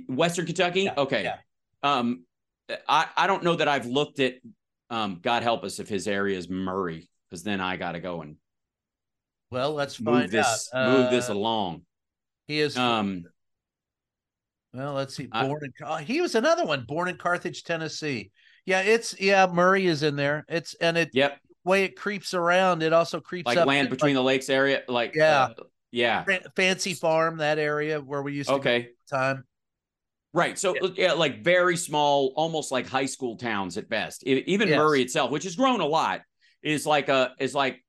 Western 0.08 0.46
Kentucky. 0.46 0.84
Yeah, 0.84 0.94
okay. 0.98 1.24
yeah. 1.24 1.36
Um, 1.84 2.24
I 2.88 3.08
I 3.16 3.28
don't 3.28 3.44
know 3.44 3.56
that 3.56 3.68
I've 3.68 3.86
looked 3.86 4.20
at. 4.20 4.36
Um, 4.90 5.20
God 5.22 5.44
help 5.44 5.64
us 5.64 5.80
if 5.80 5.88
his 5.88 6.08
area 6.08 6.38
is 6.38 6.50
Murray, 6.50 7.10
because 7.30 7.44
then 7.44 7.62
I 7.62 7.78
got 7.78 7.92
to 7.92 8.00
go 8.00 8.22
and 8.22 8.38
well, 9.52 9.74
let's 9.74 10.00
move 10.00 10.16
find 10.16 10.32
this 10.32 10.70
out. 10.74 10.90
move 10.92 11.12
this 11.12 11.30
Uh, 11.30 11.34
along. 11.34 11.82
He 12.48 12.60
is. 12.60 12.76
Um, 12.78 13.26
well, 14.74 14.94
let's 14.94 15.16
see. 15.16 15.26
Born 15.28 15.64
in. 15.64 15.74
Oh, 15.84 15.98
he 15.98 16.22
was 16.22 16.36
another 16.36 16.66
one. 16.66 16.86
Born 16.88 17.08
in 17.10 17.18
Carthage, 17.18 17.64
Tennessee. 17.64 18.32
Yeah, 18.66 18.82
it's 18.82 19.20
yeah. 19.20 19.48
Murray 19.48 19.88
is 19.88 20.04
in 20.04 20.16
there. 20.16 20.46
It's 20.48 20.76
and 20.76 20.98
it 20.98 21.10
yep, 21.14 21.40
way 21.64 21.86
it 21.86 21.96
creeps 21.96 22.34
around. 22.34 22.84
It 22.84 22.94
also 22.94 23.20
creeps 23.20 23.48
like 23.48 23.58
up 23.58 23.68
land 23.68 23.90
between 23.90 24.16
the 24.16 24.24
lakes 24.24 24.50
area, 24.50 24.84
like 24.88 25.16
Yeah. 25.16 25.50
uh, 25.58 25.64
yeah. 25.92 26.24
like, 26.28 26.46
Fancy 26.56 26.94
Farm, 26.94 27.38
that 27.38 27.58
area 27.58 28.00
where 28.00 28.22
we 28.22 28.34
used 28.34 28.50
to 28.50 28.56
Okay, 28.56 28.90
time. 29.10 29.44
right. 30.34 30.58
So 30.60 30.76
yeah. 30.96 31.14
like 31.14 31.44
very 31.44 31.78
small, 31.78 32.34
almost 32.36 32.72
like 32.72 32.88
high 32.88 33.08
school 33.08 33.38
towns 33.38 33.78
at 33.78 33.90
best. 33.90 34.24
Even 34.24 34.68
Yes. 34.68 34.78
Murray 34.78 35.02
itself, 35.02 35.32
which 35.32 35.46
has 35.46 35.56
grown 35.56 35.82
a 35.82 35.88
lot, 35.88 36.22
is 36.62 36.86
like 36.86 37.10
a 37.10 37.34
is 37.40 37.56
like 37.56 37.84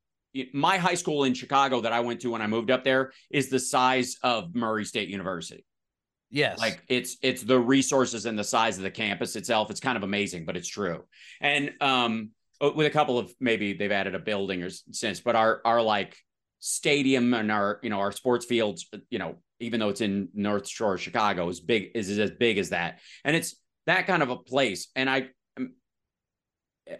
my 0.55 0.79
high 0.79 0.95
school 0.95 1.25
in 1.25 1.35
Chicago 1.35 1.81
that 1.81 1.93
I 1.93 2.01
went 2.01 2.21
to 2.21 2.31
when 2.31 2.41
I 2.41 2.47
moved 2.47 2.71
up 2.71 2.85
there 2.85 3.13
is 3.31 3.51
the 3.51 3.59
size 3.59 4.17
of 4.23 4.55
Murray 4.55 4.85
State 4.85 5.09
University. 5.09 5.65
Yes, 6.31 6.59
like 6.59 6.83
it's 6.89 7.17
it's 7.23 7.43
the 7.43 7.59
resources 7.59 8.27
and 8.27 8.39
the 8.39 8.45
size 8.45 8.77
of 8.77 8.85
the 8.85 8.91
campus 8.91 9.37
itself. 9.37 9.71
It's 9.71 9.81
kind 9.81 9.97
of 9.97 10.03
amazing 10.03 10.45
but 10.45 10.57
it's 10.57 10.69
true. 10.69 11.05
And 11.41 11.73
um 11.81 12.31
with 12.61 12.87
a 12.87 12.91
couple 12.91 13.19
of 13.19 13.33
maybe 13.41 13.73
they've 13.73 13.91
added 13.91 14.15
a 14.15 14.19
building 14.19 14.63
or 14.63 14.71
since 14.71 15.21
but 15.21 15.35
our 15.35 15.61
our 15.65 15.81
like 15.83 16.17
stadium 16.59 17.33
and 17.33 17.51
our 17.51 17.81
you 17.83 17.89
know 17.89 17.99
our 17.99 18.13
sports 18.13 18.45
fields 18.45 18.87
you 19.09 19.19
know 19.19 19.37
even 19.61 19.81
though 19.81 19.89
it's 19.89 20.03
in 20.03 20.29
north 20.35 20.69
shore 20.69 20.99
chicago 20.99 21.49
is 21.49 21.59
big 21.59 21.91
is, 21.95 22.11
is 22.11 22.19
as 22.19 22.31
big 22.31 22.59
as 22.59 22.71
that. 22.71 23.01
And 23.25 23.35
it's 23.35 23.57
that 23.87 24.07
kind 24.07 24.23
of 24.23 24.31
a 24.31 24.37
place. 24.37 24.89
And 24.95 25.09
i 25.09 25.29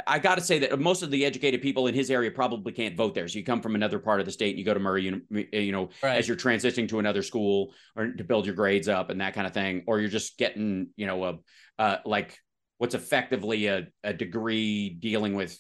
I 0.07 0.19
got 0.19 0.37
to 0.37 0.45
say 0.45 0.59
that 0.61 0.79
most 0.79 1.03
of 1.03 1.11
the 1.11 1.25
educated 1.25 1.63
people 1.63 1.87
in 1.87 1.95
his 1.95 2.11
area 2.11 2.31
probably 2.31 2.73
can't 2.73 2.97
vote 2.97 3.15
there. 3.15 3.29
So 3.29 3.39
you 3.39 3.45
come 3.45 3.61
from 3.61 3.75
another 3.75 3.99
part 3.99 4.21
of 4.21 4.27
the 4.27 4.33
state 4.33 4.51
and 4.51 4.59
you 4.59 4.65
go 4.65 4.75
to 4.75 4.81
Murray, 4.81 5.05
you 5.31 5.73
know, 5.73 5.91
right. 6.03 6.17
as 6.19 6.29
you're 6.29 6.37
transitioning 6.37 6.89
to 6.91 6.99
another 6.99 7.23
school 7.23 7.73
or 7.97 8.13
to 8.13 8.25
build 8.25 8.47
your 8.47 8.55
grades 8.55 8.89
up 8.89 9.11
and 9.11 9.21
that 9.21 9.35
kind 9.35 9.47
of 9.47 9.55
thing, 9.55 9.85
or 9.87 10.01
you're 10.01 10.09
just 10.09 10.39
getting, 10.39 10.89
you 10.97 11.07
know, 11.07 11.25
a 11.25 11.39
uh, 11.79 11.97
like 12.05 12.39
what's 12.79 12.95
effectively 12.95 13.67
a, 13.67 13.89
a 14.05 14.13
degree 14.13 14.91
dealing 14.91 15.35
with, 15.35 15.59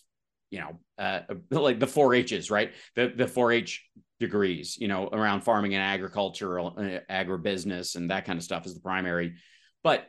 you 0.50 0.60
know, 0.60 0.78
uh, 0.98 1.20
like 1.50 1.80
the 1.80 1.86
four 1.86 2.14
H's, 2.14 2.50
right? 2.50 2.72
The 2.96 3.12
the 3.14 3.28
four 3.28 3.52
H 3.52 3.84
degrees, 4.18 4.76
you 4.78 4.88
know, 4.88 5.08
around 5.08 5.42
farming 5.42 5.74
and 5.74 5.82
agricultural, 5.82 6.74
uh, 6.76 7.12
agribusiness, 7.12 7.96
and 7.96 8.10
that 8.10 8.26
kind 8.26 8.38
of 8.38 8.44
stuff 8.44 8.66
is 8.66 8.74
the 8.74 8.80
primary, 8.80 9.34
but 9.82 10.06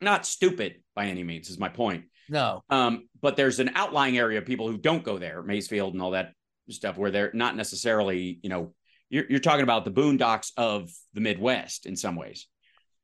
not 0.00 0.26
stupid 0.26 0.76
by 0.94 1.06
any 1.06 1.22
means 1.22 1.48
is 1.48 1.58
my 1.58 1.68
point. 1.68 2.04
No, 2.32 2.64
Um, 2.70 3.08
but 3.20 3.36
there's 3.36 3.60
an 3.60 3.70
outlying 3.74 4.16
area 4.16 4.38
of 4.38 4.46
people 4.46 4.66
who 4.68 4.78
don't 4.78 5.04
go 5.04 5.18
there, 5.18 5.42
Mayfield 5.42 5.92
and 5.92 6.02
all 6.02 6.12
that 6.12 6.32
stuff, 6.70 6.96
where 6.96 7.10
they're 7.10 7.30
not 7.34 7.54
necessarily, 7.56 8.40
you 8.42 8.48
know, 8.48 8.74
you're, 9.10 9.26
you're 9.28 9.38
talking 9.40 9.62
about 9.62 9.84
the 9.84 9.90
boondocks 9.90 10.50
of 10.56 10.90
the 11.12 11.20
Midwest 11.20 11.84
in 11.86 11.94
some 11.96 12.16
ways. 12.16 12.46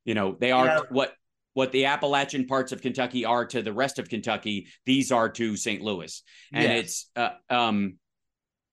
You 0.06 0.14
know, 0.14 0.34
they 0.40 0.50
are 0.50 0.66
Yeah. 0.66 0.80
what 0.90 1.14
what 1.54 1.72
the 1.72 1.86
Appalachian 1.86 2.46
parts 2.46 2.70
of 2.72 2.80
Kentucky 2.80 3.24
are 3.24 3.44
to 3.46 3.62
the 3.62 3.72
rest 3.72 3.98
of 3.98 4.08
Kentucky. 4.08 4.68
These 4.86 5.10
are 5.12 5.28
to 5.30 5.56
St. 5.56 5.82
Louis, 5.82 6.22
and 6.52 6.62
Yes. 6.64 6.84
it's 6.84 7.10
uh, 7.16 7.30
um, 7.50 7.98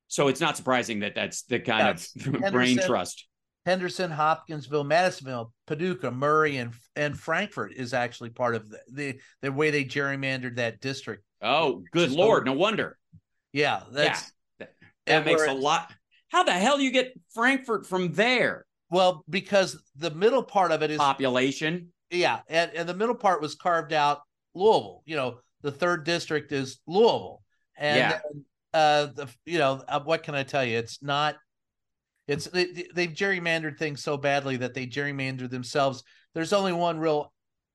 so 0.07 0.27
it's 0.29 0.39
not 0.39 0.55
surprising 0.55 0.99
that 0.99 1.15
that's 1.15 1.43
the 1.43 1.59
kind 1.59 1.97
Yes. 1.99 2.15
of 2.27 2.51
brain 2.53 2.77
trust. 2.77 3.27
Henderson, 3.65 4.11
Hopkinsville, 4.11 4.83
Madisonville, 4.83 5.51
Paducah, 5.67 6.11
Murray, 6.11 6.57
and 6.57 6.71
and 6.95 7.17
Frankfort 7.19 7.73
is 7.73 7.93
actually 7.93 8.29
part 8.29 8.55
of 8.55 8.69
the 8.69 8.79
the, 8.91 9.19
the 9.41 9.51
way 9.51 9.71
they 9.71 9.83
gerrymandered 9.85 10.57
that 10.57 10.79
district. 10.81 11.23
Oh, 11.41 11.83
good 11.91 12.07
Just 12.07 12.17
lord! 12.17 12.45
No 12.45 12.53
wonder. 12.53 12.97
Yeah, 13.53 13.81
that's 13.91 14.31
That 14.59 14.69
and 15.07 15.25
makes 15.25 15.45
a 15.45 15.53
lot. 15.53 15.91
How 16.29 16.43
the 16.43 16.51
hell 16.51 16.77
do 16.77 16.83
you 16.83 16.91
get 16.91 17.13
Frankfort 17.33 17.85
from 17.85 18.13
there? 18.13 18.65
well 18.91 19.23
because 19.29 19.81
the 19.95 20.11
middle 20.11 20.43
part 20.43 20.71
of 20.71 20.83
it 20.83 20.91
is 20.91 20.97
Population. 20.99 21.91
yeah, 22.11 22.41
and, 22.47 22.71
and 22.75 22.87
the 22.87 22.93
middle 22.93 23.15
part 23.15 23.41
was 23.41 23.55
carved 23.55 23.93
out 23.93 24.19
Louisville. 24.53 25.01
You 25.05 25.15
know, 25.15 25.39
the 25.63 25.71
third 25.71 26.03
district 26.03 26.51
is 26.51 26.79
Louisville, 26.85 27.41
and 27.77 27.97
Yeah. 27.97 28.19
uh, 28.73 29.05
the 29.07 29.27
you 29.45 29.57
know 29.57 29.83
uh, 29.87 30.01
what 30.01 30.21
can 30.23 30.35
I 30.35 30.43
tell 30.43 30.63
you? 30.63 30.77
It's 30.77 31.01
not. 31.01 31.35
It's 32.27 32.45
they, 32.45 32.87
they've 32.93 33.11
gerrymandered 33.13 33.77
things 33.77 34.01
so 34.01 34.17
badly 34.17 34.57
that 34.57 34.73
they 34.73 34.87
gerrymandered 34.87 35.49
themselves. 35.51 36.03
There's 36.33 36.53
only 36.53 36.73
one 36.73 36.97
real 36.99 37.31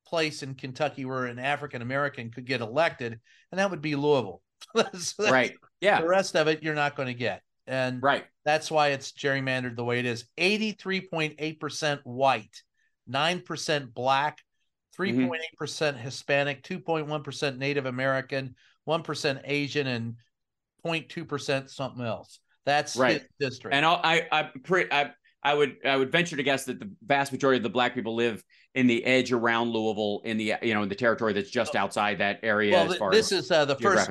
place 0.06 0.42
in 0.42 0.54
Kentucky 0.54 1.04
where 1.04 1.26
an 1.26 1.38
African 1.38 1.82
American 1.82 2.30
could 2.30 2.46
get 2.46 2.60
elected, 2.60 3.20
and 3.52 3.58
that 3.58 3.70
would 3.70 3.80
be 3.82 3.94
Louisville. 3.94 4.42
that's- 4.74 5.14
Right. 5.18 5.54
Yeah. 5.80 6.00
The 6.00 6.08
rest 6.08 6.36
of 6.36 6.48
it 6.48 6.62
you're 6.62 6.74
not 6.74 6.96
going 6.96 7.08
to 7.08 7.14
get, 7.14 7.42
and 7.66 8.02
Right. 8.02 8.26
that's 8.44 8.70
why 8.70 8.88
it's 8.88 9.12
gerrymandered 9.12 9.76
the 9.76 9.84
way 9.84 9.98
it 10.00 10.04
is. 10.06 10.24
83.8% 10.36 12.00
white, 12.04 12.62
9% 13.08 13.94
black, 13.94 14.38
Mm-hmm. 14.98 15.30
3.8% 15.62 15.96
Hispanic, 15.96 16.62
2.1% 16.62 17.56
Native 17.56 17.86
American, 17.86 18.54
1% 18.86 19.40
Asian, 19.44 19.86
and 19.86 20.16
0.2% 20.84 21.70
something 21.70 22.04
else. 22.04 22.38
That's 22.66 22.96
Right. 22.96 23.20
his 23.20 23.50
district. 23.50 23.74
And 23.74 23.84
I'll, 23.84 24.00
I, 24.02 24.26
I, 24.30 24.50
I, 24.90 25.10
I 25.42 25.54
would, 25.54 25.76
I 25.84 25.96
would 25.96 26.12
venture 26.12 26.36
to 26.36 26.42
guess 26.42 26.64
that 26.66 26.78
the 26.78 26.90
vast 27.06 27.32
majority 27.32 27.56
of 27.56 27.62
the 27.62 27.70
black 27.70 27.94
people 27.94 28.14
live 28.14 28.42
in 28.74 28.86
the 28.86 29.04
edge 29.04 29.32
around 29.32 29.70
Louisville, 29.70 30.20
in 30.24 30.36
the, 30.36 30.54
you 30.62 30.74
know, 30.74 30.82
in 30.82 30.88
the 30.88 30.94
territory 30.94 31.32
that's 31.32 31.50
just 31.50 31.74
outside 31.74 32.18
that 32.18 32.40
area. 32.42 32.72
well, 32.72 32.92
as 32.92 32.98
far 32.98 33.10
this 33.10 33.32
as, 33.32 33.44
is 33.46 33.50
uh, 33.50 33.64
the 33.64 33.76
first 33.76 34.10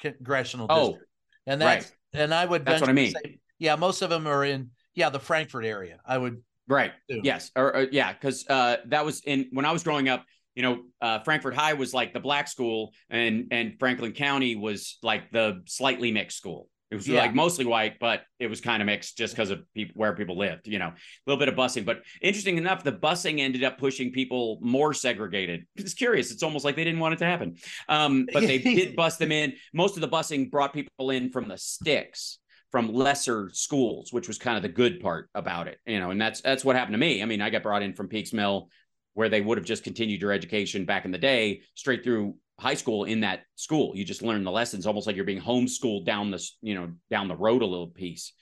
congressional 0.00 0.66
Oh, 0.70 0.86
district. 0.90 1.06
And 1.46 1.60
that's, 1.60 1.92
and 2.12 2.32
I 2.32 2.44
would 2.44 2.64
That's 2.64 2.80
what 2.80 2.90
I 2.90 2.92
mean. 2.92 3.12
to 3.12 3.20
say, 3.24 3.38
yeah, 3.58 3.76
most 3.76 4.02
of 4.02 4.10
them 4.10 4.26
are 4.26 4.44
in, 4.44 4.70
yeah, 4.94 5.10
the 5.10 5.20
Frankfort 5.20 5.64
area. 5.64 5.98
I 6.06 6.16
would, 6.18 6.42
right. 6.68 6.92
do. 7.08 7.20
Yes. 7.24 7.50
Or, 7.56 7.76
or 7.76 7.82
yeah, 7.90 8.12
because 8.12 8.46
uh, 8.48 8.76
that 8.86 9.04
was 9.04 9.22
in 9.24 9.48
when 9.52 9.64
I 9.64 9.72
was 9.72 9.82
growing 9.82 10.08
up. 10.08 10.24
You 10.56 10.62
know, 10.62 10.82
uh, 11.00 11.20
Frankfort 11.20 11.54
High 11.54 11.74
was 11.74 11.94
like 11.94 12.12
the 12.12 12.20
black 12.20 12.48
school, 12.48 12.92
and 13.08 13.46
and 13.52 13.76
Franklin 13.78 14.12
County 14.12 14.56
was 14.56 14.98
like 15.02 15.30
the 15.30 15.62
slightly 15.66 16.10
mixed 16.10 16.36
school. 16.36 16.68
It 16.90 16.96
was 16.96 17.06
Yeah. 17.06 17.20
like 17.20 17.34
mostly 17.34 17.64
white, 17.64 17.98
but 18.00 18.22
it 18.38 18.48
was 18.48 18.60
kind 18.60 18.82
of 18.82 18.86
mixed 18.86 19.16
just 19.16 19.34
because 19.34 19.50
of 19.50 19.62
people 19.74 19.94
where 19.96 20.14
people 20.14 20.36
lived. 20.36 20.66
You 20.66 20.78
know, 20.80 20.88
a 20.88 20.94
little 21.26 21.38
bit 21.38 21.48
of 21.48 21.54
busing. 21.54 21.84
But 21.84 22.02
interesting 22.20 22.58
enough, 22.58 22.82
the 22.82 22.92
busing 22.92 23.38
ended 23.40 23.62
up 23.62 23.78
pushing 23.78 24.10
people 24.10 24.58
more 24.60 24.92
segregated. 24.92 25.66
It's 25.76 25.94
curious. 25.94 26.30
It's 26.32 26.42
almost 26.42 26.64
like 26.64 26.76
they 26.76 26.84
didn't 26.84 27.00
want 27.00 27.14
it 27.14 27.18
to 27.18 27.26
happen. 27.26 27.56
Um, 27.88 28.26
but 28.32 28.40
they 28.42 28.58
did 28.58 28.96
bust 29.02 29.18
them 29.18 29.32
in. 29.32 29.54
Most 29.72 29.96
of 29.96 30.00
the 30.00 30.08
busing 30.08 30.50
brought 30.50 30.72
people 30.72 31.10
in 31.10 31.30
from 31.30 31.48
the 31.48 31.58
sticks 31.58 32.38
from 32.70 32.92
lesser 32.92 33.50
schools, 33.52 34.12
which 34.12 34.28
was 34.28 34.38
kind 34.38 34.56
of 34.56 34.62
the 34.62 34.68
good 34.68 35.00
part 35.00 35.28
about 35.34 35.66
it, 35.66 35.78
you 35.86 35.98
know, 35.98 36.10
and 36.12 36.20
that's 36.20 36.40
that's 36.40 36.64
what 36.64 36.76
happened 36.76 36.94
to 36.94 36.98
me. 36.98 37.20
I 37.20 37.24
mean, 37.24 37.40
I 37.40 37.50
got 37.50 37.64
brought 37.64 37.82
in 37.82 37.94
from 37.94 38.06
Peaks 38.06 38.32
Mill, 38.32 38.68
where 39.14 39.28
they 39.28 39.40
would 39.40 39.58
have 39.58 39.64
just 39.66 39.82
continued 39.82 40.20
your 40.20 40.30
education 40.30 40.84
back 40.84 41.04
in 41.04 41.10
the 41.10 41.18
day, 41.18 41.62
straight 41.74 42.04
through 42.04 42.36
high 42.60 42.74
school 42.74 43.04
in 43.04 43.20
that 43.20 43.40
school. 43.56 43.92
You 43.94 44.04
just 44.04 44.22
learn 44.22 44.44
the 44.44 44.50
lessons, 44.50 44.86
almost 44.86 45.06
like 45.06 45.16
you're 45.16 45.24
being 45.24 45.40
homeschooled 45.40 46.04
down 46.04 46.30
the 46.30 46.44
you 46.62 46.74
know, 46.74 46.92
down 47.10 47.28
the 47.28 47.36
road 47.36 47.62
a 47.62 47.66
little 47.66 47.88
piece. 47.88 48.32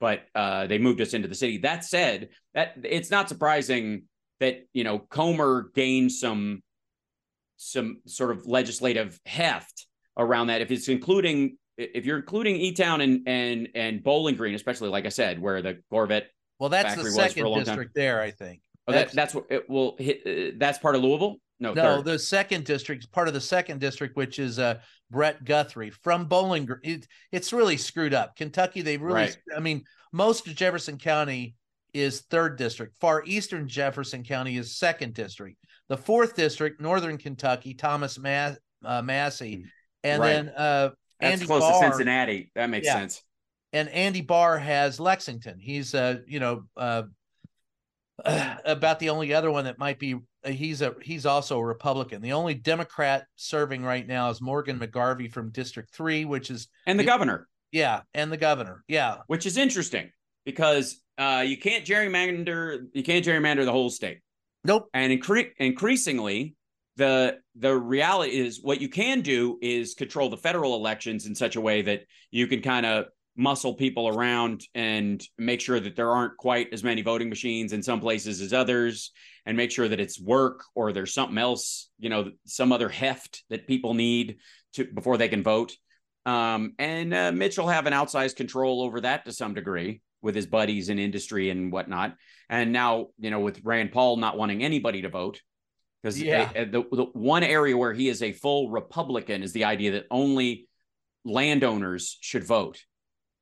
But 0.00 0.22
uh, 0.34 0.66
they 0.66 0.78
moved 0.78 1.00
us 1.00 1.14
into 1.14 1.28
the 1.28 1.34
city. 1.34 1.58
That 1.58 1.84
said, 1.84 2.28
that 2.54 2.74
it's 2.84 3.10
not 3.10 3.28
surprising 3.28 4.04
that 4.40 4.60
you 4.72 4.84
know 4.84 4.98
Comer 4.98 5.70
gained 5.74 6.12
some 6.12 6.62
some 7.56 7.98
sort 8.06 8.30
of 8.30 8.46
legislative 8.46 9.18
heft 9.26 9.86
around 10.16 10.48
that. 10.48 10.60
If 10.60 10.70
it's 10.70 10.88
including 10.88 11.56
if 11.76 12.06
you're 12.06 12.18
including 12.18 12.56
E 12.56 12.72
Town 12.72 13.00
and 13.00 13.22
and 13.26 13.68
and 13.74 14.02
Bowling 14.02 14.36
Green, 14.36 14.54
especially 14.54 14.88
like 14.88 15.06
I 15.06 15.10
said, 15.10 15.40
where 15.40 15.62
the 15.62 15.80
Corvette 15.90 16.28
well, 16.58 16.68
that's 16.70 16.94
the 16.94 17.02
was 17.02 17.14
for 17.14 17.22
a 17.22 17.28
second 17.28 17.44
long 17.44 17.54
time. 17.56 17.64
district 17.64 17.94
there, 17.94 18.20
I 18.20 18.30
think. 18.30 18.60
oh, 18.88 18.92
that, 18.92 19.12
that's 19.12 19.34
what 19.34 19.46
it 19.50 19.70
will 19.70 19.96
hit. 19.98 20.22
Uh, 20.26 20.56
that's 20.58 20.78
part 20.78 20.96
of 20.96 21.02
Louisville. 21.02 21.36
No, 21.60 21.72
No, 21.74 21.96
third. 21.96 22.04
the 22.04 22.18
second 22.18 22.64
district, 22.64 23.10
part 23.12 23.28
of 23.28 23.34
the 23.34 23.40
second 23.40 23.80
district, 23.80 24.16
which 24.16 24.38
is 24.38 24.58
uh, 24.58 24.78
Brett 25.10 25.44
Guthrie 25.44 25.90
from 25.90 26.26
Bowling 26.26 26.66
Green. 26.66 26.78
It, 26.84 27.06
it's 27.32 27.52
really 27.52 27.76
screwed 27.76 28.14
up. 28.14 28.36
Kentucky, 28.36 28.80
they 28.82 28.96
really, 28.96 29.14
Right. 29.14 29.38
I 29.56 29.60
mean, 29.60 29.82
most 30.12 30.46
of 30.46 30.54
Jefferson 30.54 30.98
County 30.98 31.54
is 31.94 32.20
third 32.30 32.56
district. 32.58 32.96
Far 33.00 33.24
eastern 33.26 33.66
Jefferson 33.66 34.22
County 34.22 34.56
is 34.56 34.76
second 34.76 35.14
district. 35.14 35.56
The 35.88 35.96
fourth 35.96 36.36
district, 36.36 36.80
northern 36.80 37.18
Kentucky, 37.18 37.74
Thomas 37.74 38.18
Ma- 38.18 38.52
uh, 38.84 39.02
Massie, 39.02 39.64
and 40.04 40.20
Mm, 40.20 40.24
Right. 40.24 40.32
then 40.32 40.48
uh, 40.50 40.90
that's 41.18 41.32
Andy 41.32 41.46
close 41.46 41.62
Barr, 41.62 41.82
to 41.82 41.88
Cincinnati. 41.88 42.52
That 42.54 42.70
makes 42.70 42.86
Yeah. 42.86 42.94
sense. 43.00 43.22
and 43.72 43.88
Andy 43.88 44.20
Barr 44.20 44.58
has 44.58 45.00
Lexington. 45.00 45.58
He's 45.58 45.94
uh, 45.94 46.18
you 46.26 46.38
know, 46.40 46.64
uh, 46.76 47.02
about 48.24 48.98
the 48.98 49.10
only 49.10 49.32
other 49.34 49.50
one 49.50 49.64
that 49.64 49.78
might 49.78 49.98
be 49.98 50.16
he's 50.46 50.82
a 50.82 50.94
he's 51.02 51.26
also 51.26 51.58
a 51.58 51.64
Republican. 51.64 52.22
The 52.22 52.32
only 52.32 52.54
Democrat 52.54 53.26
serving 53.36 53.82
right 53.84 54.06
now 54.06 54.30
is 54.30 54.40
Morgan 54.40 54.78
McGarvey 54.78 55.30
from 55.32 55.50
District 55.50 55.90
3, 55.94 56.24
which 56.24 56.50
is 56.50 56.68
And 56.86 56.98
the 56.98 57.02
It- 57.04 57.06
governor, 57.06 57.48
yeah, 57.72 58.02
and 58.14 58.30
the 58.32 58.36
governor. 58.36 58.84
Yeah. 58.88 59.18
which 59.26 59.46
is 59.46 59.56
interesting 59.56 60.10
because 60.44 61.02
uh, 61.18 61.44
you 61.46 61.56
can't 61.56 61.84
gerrymander. 61.84 62.86
You 62.92 63.02
can't 63.02 63.24
gerrymander 63.24 63.64
the 63.64 63.72
whole 63.72 63.90
state. 63.90 64.18
Nope. 64.64 64.88
and 64.92 65.12
incre- 65.12 65.52
increasingly 65.58 66.54
the 66.96 67.38
the 67.54 67.74
reality 67.76 68.32
is 68.36 68.60
what 68.60 68.80
you 68.80 68.88
can 68.88 69.20
do 69.20 69.56
is 69.62 69.94
control 69.94 70.28
the 70.30 70.36
federal 70.36 70.74
elections 70.74 71.26
in 71.26 71.34
such 71.34 71.54
a 71.56 71.60
way 71.60 71.82
that 71.82 72.02
you 72.32 72.46
can 72.48 72.60
kind 72.60 72.84
of 72.84 73.06
muscle 73.38 73.74
people 73.74 74.08
around 74.08 74.64
and 74.74 75.22
make 75.38 75.60
sure 75.60 75.78
that 75.78 75.94
there 75.94 76.10
aren't 76.10 76.36
quite 76.36 76.72
as 76.72 76.82
many 76.82 77.02
voting 77.02 77.28
machines 77.28 77.72
in 77.72 77.82
some 77.82 78.00
places 78.00 78.40
as 78.40 78.52
others 78.52 79.12
and 79.46 79.56
make 79.56 79.70
sure 79.70 79.86
that 79.88 80.00
it's 80.00 80.20
work 80.20 80.64
or 80.74 80.92
there's 80.92 81.14
something 81.14 81.38
else 81.38 81.88
you 82.00 82.08
know 82.10 82.32
some 82.44 82.72
other 82.72 82.88
heft 82.88 83.44
that 83.48 83.68
people 83.68 83.94
need 83.94 84.38
to 84.74 84.84
before 84.84 85.16
they 85.16 85.28
can 85.28 85.42
vote. 85.44 85.76
Um, 86.26 86.74
and 86.80 87.14
uh, 87.14 87.32
mitch 87.32 87.56
will 87.56 87.68
have 87.68 87.86
an 87.86 87.92
outsized 87.92 88.36
control 88.36 88.82
over 88.82 89.00
that 89.02 89.24
to 89.24 89.32
some 89.32 89.54
degree 89.54 90.02
with 90.20 90.34
his 90.34 90.46
buddies 90.46 90.88
in 90.88 90.98
industry 90.98 91.48
and 91.48 91.70
whatnot. 91.72 92.16
And 92.50 92.72
now 92.72 93.06
you 93.20 93.30
know 93.30 93.40
with 93.40 93.60
rand 93.64 93.92
paul 93.92 94.16
not 94.16 94.36
wanting 94.36 94.64
anybody 94.64 95.02
to 95.02 95.08
vote 95.08 95.40
because 96.02 96.20
Yeah. 96.20 96.52
the, 96.52 96.84
the 96.90 97.04
one 97.12 97.44
area 97.44 97.76
where 97.76 97.92
he 97.94 98.08
is 98.08 98.20
a 98.20 98.32
full 98.32 98.68
republican 98.68 99.44
is 99.44 99.52
the 99.52 99.64
idea 99.64 99.92
that 99.92 100.06
only 100.10 100.66
landowners 101.24 102.18
should 102.20 102.44
vote 102.44 102.82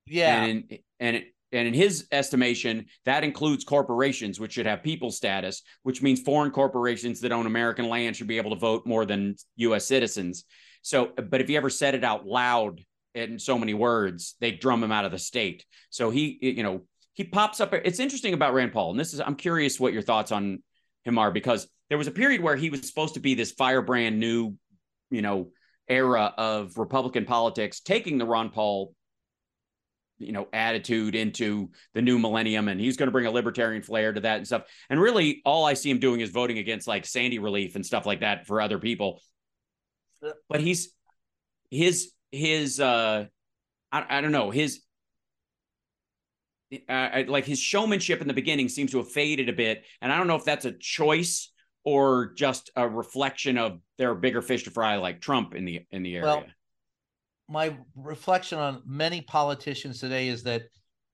Yeah. 0.07 0.45
and 0.45 0.79
and 1.01 1.25
and 1.53 1.69
in 1.69 1.75
his 1.75 2.07
estimation, 2.11 2.87
that 3.05 3.25
includes 3.25 3.65
corporations, 3.65 4.41
which 4.41 4.53
should 4.53 4.67
have 4.67 4.83
people 4.83 5.11
status, 5.11 5.63
which 5.85 6.03
means 6.03 6.21
foreign 6.21 6.51
corporations 6.51 7.21
that 7.21 7.33
own 7.33 7.47
American 7.47 7.89
land 7.89 8.17
should 8.17 8.27
be 8.27 8.37
able 8.37 8.51
to 8.51 8.57
vote 8.57 8.85
more 8.87 9.07
than 9.07 9.37
U.S. 9.57 9.87
citizens. 9.87 10.45
So, 10.83 11.07
but 11.17 11.41
if 11.41 11.49
he 11.49 11.57
ever 11.57 11.71
said 11.71 11.95
it 11.95 12.05
out 12.05 12.27
loud 12.27 12.81
in 13.15 13.39
so 13.39 13.59
many 13.59 13.75
words, 13.75 14.35
they 14.41 14.51
drum 14.51 14.83
him 14.83 14.93
out 14.93 15.05
of 15.05 15.13
the 15.13 15.19
state. 15.19 15.65
So 15.91 16.11
he, 16.11 16.39
you 16.41 16.63
know, 16.63 16.83
he 17.15 17.25
pops 17.25 17.61
up. 17.61 17.73
It's 17.73 18.01
interesting 18.01 18.35
about 18.35 18.53
Rand 18.53 18.73
Paul, 18.73 18.91
and 18.91 19.01
this 19.01 19.15
is 19.15 19.21
I'm 19.21 19.37
curious 19.37 19.81
what 19.81 19.93
your 19.93 20.03
thoughts 20.03 20.33
on 20.33 20.63
him 21.05 21.19
are 21.19 21.31
because 21.31 21.69
there 21.89 21.99
was 21.99 22.09
a 22.09 22.13
period 22.13 22.43
where 22.43 22.57
he 22.57 22.71
was 22.71 22.87
supposed 22.87 23.15
to 23.15 23.21
be 23.21 23.35
this 23.35 23.53
firebrand 23.53 24.19
new, 24.19 24.55
you 25.11 25.23
know, 25.23 25.51
era 25.89 26.35
of 26.37 26.77
Republican 26.77 27.25
politics, 27.25 27.81
taking 27.81 28.19
the 28.19 28.27
Ron 28.27 28.51
Paul 28.51 28.93
you 30.19 30.33
know 30.33 30.49
attitude 30.53 31.15
into 31.15 31.71
the 31.95 32.03
new 32.03 32.19
millennium 32.19 32.69
and 32.69 32.81
he's 32.81 32.97
going 32.97 33.09
to 33.09 33.13
bring 33.13 33.27
a 33.27 33.31
libertarian 33.31 33.83
flair 33.83 34.13
to 34.13 34.21
that 34.21 34.39
and 34.39 34.47
stuff. 34.47 34.65
And 34.89 35.01
really 35.01 35.43
all 35.45 35.65
i 35.65 35.75
see 35.75 35.91
him 35.91 35.99
doing 35.99 36.21
is 36.21 36.31
voting 36.31 36.59
against 36.59 36.87
like 36.87 37.07
sandy 37.07 37.39
relief 37.39 37.77
and 37.77 37.85
stuff 37.85 38.07
like 38.07 38.21
that 38.21 38.47
for 38.47 38.61
other 38.61 38.79
people. 38.79 39.21
But 40.49 40.61
he's 40.61 40.93
his 41.71 42.13
his 42.33 42.81
uh 42.81 43.27
i, 43.93 44.19
I 44.19 44.21
don't 44.21 44.33
know 44.33 44.51
his 44.51 44.81
uh, 46.89 47.23
like 47.29 47.45
his 47.45 47.61
showmanship 47.61 48.21
in 48.21 48.27
the 48.27 48.35
beginning 48.35 48.69
seems 48.69 48.91
to 48.91 48.99
have 48.99 49.11
faded 49.11 49.49
a 49.49 49.53
bit 49.53 49.85
and 50.03 50.13
i 50.13 50.19
don't 50.19 50.27
know 50.27 50.35
if 50.35 50.45
that's 50.45 50.65
a 50.65 50.73
choice 50.73 51.53
or 51.85 52.33
just 52.35 52.71
a 52.75 52.89
reflection 52.89 53.57
of 53.57 53.79
there 53.99 54.11
are 54.11 54.15
bigger 54.15 54.43
fish 54.43 54.65
to 54.65 54.71
fry 54.71 54.97
like 54.97 55.21
trump 55.21 55.55
in 55.55 55.65
the 55.65 55.87
in 55.91 56.03
the 56.03 56.17
area. 56.17 56.27
Well, 56.27 56.45
my 57.49 57.77
reflection 57.95 58.59
on 58.59 58.83
many 58.87 59.21
politicians 59.21 60.01
today 60.01 60.29
is 60.29 60.43
that 60.45 60.63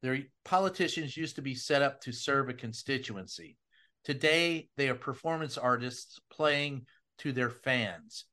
their 0.03 0.19
politicians 0.45 1.17
used 1.17 1.37
to 1.37 1.43
be 1.43 1.55
set 1.55 1.83
up 1.83 2.01
to 2.03 2.13
serve 2.13 2.49
a 2.49 2.55
constituency. 2.55 3.57
Today, 4.05 4.69
they 4.77 4.89
are 4.89 4.95
performance 4.95 5.57
artists 5.57 6.19
playing 6.33 6.87
to 7.19 7.33
their 7.33 7.51
fans. 7.51 8.25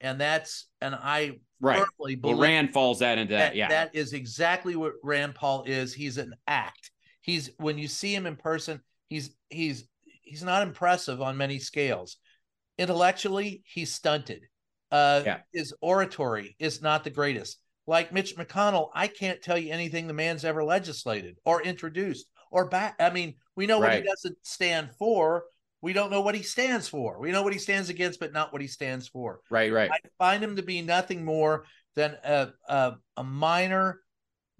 And 0.00 0.20
that's, 0.20 0.66
and 0.80 0.94
I 0.94 1.38
right 1.60 1.78
firmly 1.98 2.18
well 2.22 2.34
believe 2.34 2.38
rand 2.38 2.72
falls 2.72 3.00
that 3.00 3.18
into 3.18 3.32
that, 3.34 3.48
that, 3.48 3.56
yeah 3.56 3.68
that 3.68 3.94
is 3.94 4.12
exactly 4.12 4.76
what 4.76 4.92
Rand 5.02 5.34
Paul 5.34 5.64
is. 5.66 5.92
He's 5.92 6.18
an 6.18 6.34
act. 6.46 6.90
He's 7.20 7.50
when 7.58 7.78
you 7.78 7.88
see 7.88 8.14
him 8.14 8.26
in 8.26 8.36
person, 8.36 8.80
he's 9.08 9.34
he's 9.50 9.88
he's 10.22 10.42
not 10.42 10.62
impressive 10.62 11.20
on 11.20 11.36
many 11.36 11.58
scales. 11.58 12.16
Intellectually, 12.78 13.62
he's 13.66 13.92
stunted. 13.92 14.44
Uh 14.90 15.22
Yeah. 15.24 15.38
his 15.52 15.74
oratory 15.80 16.56
is 16.58 16.80
not 16.82 17.04
the 17.04 17.10
greatest. 17.10 17.58
Like 17.86 18.12
Mitch 18.12 18.36
McConnell, 18.36 18.90
I 18.94 19.06
can't 19.06 19.40
tell 19.42 19.56
you 19.58 19.72
anything 19.72 20.06
the 20.06 20.12
man's 20.12 20.44
ever 20.44 20.62
legislated 20.62 21.38
or 21.44 21.62
introduced 21.62 22.26
or 22.50 22.68
back. 22.68 22.96
I 23.00 23.10
mean, 23.10 23.36
we 23.56 23.66
know 23.66 23.78
what 23.78 23.94
he 23.94 24.02
doesn't 24.02 24.36
stand 24.42 24.90
for. 24.98 25.44
We 25.80 25.92
don't 25.92 26.10
know 26.10 26.20
what 26.20 26.34
he 26.34 26.42
stands 26.42 26.88
for. 26.88 27.18
We 27.20 27.30
know 27.32 27.42
what 27.42 27.52
he 27.52 27.58
stands 27.58 27.88
against, 27.88 28.20
but 28.20 28.32
not 28.32 28.52
what 28.52 28.60
he 28.62 28.68
stands 28.68 29.08
for. 29.08 29.40
right 29.50 29.72
right 29.72 29.90
I 29.90 29.98
find 30.18 30.42
him 30.42 30.56
to 30.56 30.62
be 30.62 30.82
nothing 30.82 31.24
more 31.24 31.64
than 31.94 32.16
a 32.24 32.52
a, 32.68 32.94
a 33.16 33.24
minor 33.24 34.00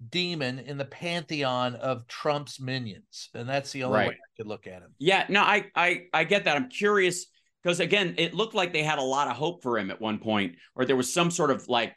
demon 0.09 0.59
in 0.59 0.77
the 0.77 0.85
pantheon 0.85 1.75
of 1.75 2.07
Trump's 2.07 2.59
minions, 2.59 3.29
and 3.33 3.47
that's 3.49 3.71
the 3.73 3.83
only 3.83 3.97
Right. 3.99 4.07
way 4.09 4.13
I 4.15 4.31
could 4.37 4.47
look 4.47 4.65
at 4.65 4.81
him. 4.81 4.95
Yeah, 4.97 5.25
no, 5.29 5.41
I 5.41 5.65
I 5.75 6.05
I 6.13 6.23
get 6.23 6.45
that. 6.45 6.55
I'm 6.55 6.69
curious 6.69 7.25
because 7.63 7.79
again, 7.79 8.15
it 8.17 8.33
looked 8.33 8.55
like 8.55 8.73
they 8.73 8.83
had 8.83 8.99
a 8.99 9.03
lot 9.03 9.27
of 9.27 9.35
hope 9.35 9.61
for 9.63 9.77
him 9.77 9.91
at 9.91 9.99
one 10.01 10.19
point, 10.19 10.55
or 10.75 10.85
there 10.85 10.95
was 10.95 11.13
some 11.13 11.31
sort 11.31 11.51
of 11.51 11.67
like 11.67 11.93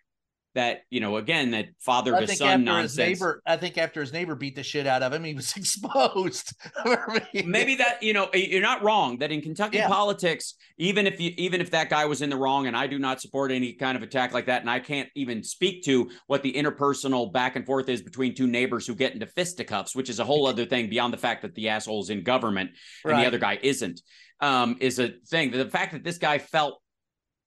that, 0.55 0.83
you 0.91 1.01
know, 1.01 1.17
again, 1.17 1.53
that 1.53 1.69
father 1.81 2.15
to 2.21 2.27
son 2.27 2.63
nonsense. 2.65 2.97
neighbor, 2.99 3.41
I 3.47 3.57
think 3.57 3.79
after 3.79 4.03
his 4.03 4.13
neighbor 4.13 4.35
beat 4.35 4.55
the 4.55 4.63
shit 4.63 4.87
out 4.87 5.03
of 5.03 5.11
him, 5.11 5.25
he 5.25 5.33
was 5.33 5.51
exposed. 5.57 6.55
Maybe 7.33 7.77
that, 7.77 8.03
you 8.03 8.13
know, 8.13 8.29
you're 8.35 8.61
not 8.61 8.83
wrong 8.83 9.17
that 9.21 9.33
in 9.33 9.41
Kentucky 9.41 9.79
Yeah. 9.79 9.89
politics, 9.89 10.55
even 10.77 11.07
if 11.07 11.19
you 11.21 11.33
even 11.39 11.63
if 11.63 11.71
that 11.71 11.89
guy 11.89 12.05
was 12.05 12.21
in 12.21 12.29
the 12.29 12.37
wrong, 12.37 12.67
and 12.67 12.77
I 12.77 12.87
do 12.87 12.99
not 12.99 13.21
support 13.23 13.51
any 13.51 13.73
kind 13.73 13.97
of 13.97 14.03
attack 14.03 14.35
like 14.35 14.45
that, 14.47 14.61
and 14.61 14.69
I 14.71 14.79
can't 14.81 15.09
even 15.15 15.43
speak 15.43 15.85
to 15.85 16.11
what 16.27 16.43
the 16.43 16.53
interpersonal 16.53 17.33
back 17.33 17.57
and 17.57 17.65
forth 17.65 17.89
is 17.89 18.03
between 18.03 18.35
two 18.35 18.47
neighbors 18.47 18.87
who 18.87 18.95
get 18.95 19.15
into 19.15 19.27
fisticuffs, 19.27 19.97
which 19.97 20.11
is 20.11 20.19
a 20.21 20.25
whole 20.25 20.47
other 20.47 20.67
thing 20.67 20.91
beyond 20.91 21.15
the 21.15 21.19
fact 21.19 21.41
that 21.43 21.55
the 21.55 21.71
asshole's 21.71 22.11
in 22.11 22.23
government 22.23 22.71
and 23.05 23.13
Right. 23.13 23.21
the 23.23 23.27
other 23.27 23.39
guy 23.39 23.59
isn't 23.63 24.01
um 24.43 24.77
is 24.81 24.99
a 24.99 25.15
thing. 25.29 25.51
The 25.51 25.71
fact 25.71 25.93
that 25.93 26.05
this 26.05 26.19
guy 26.19 26.39
felt 26.39 26.81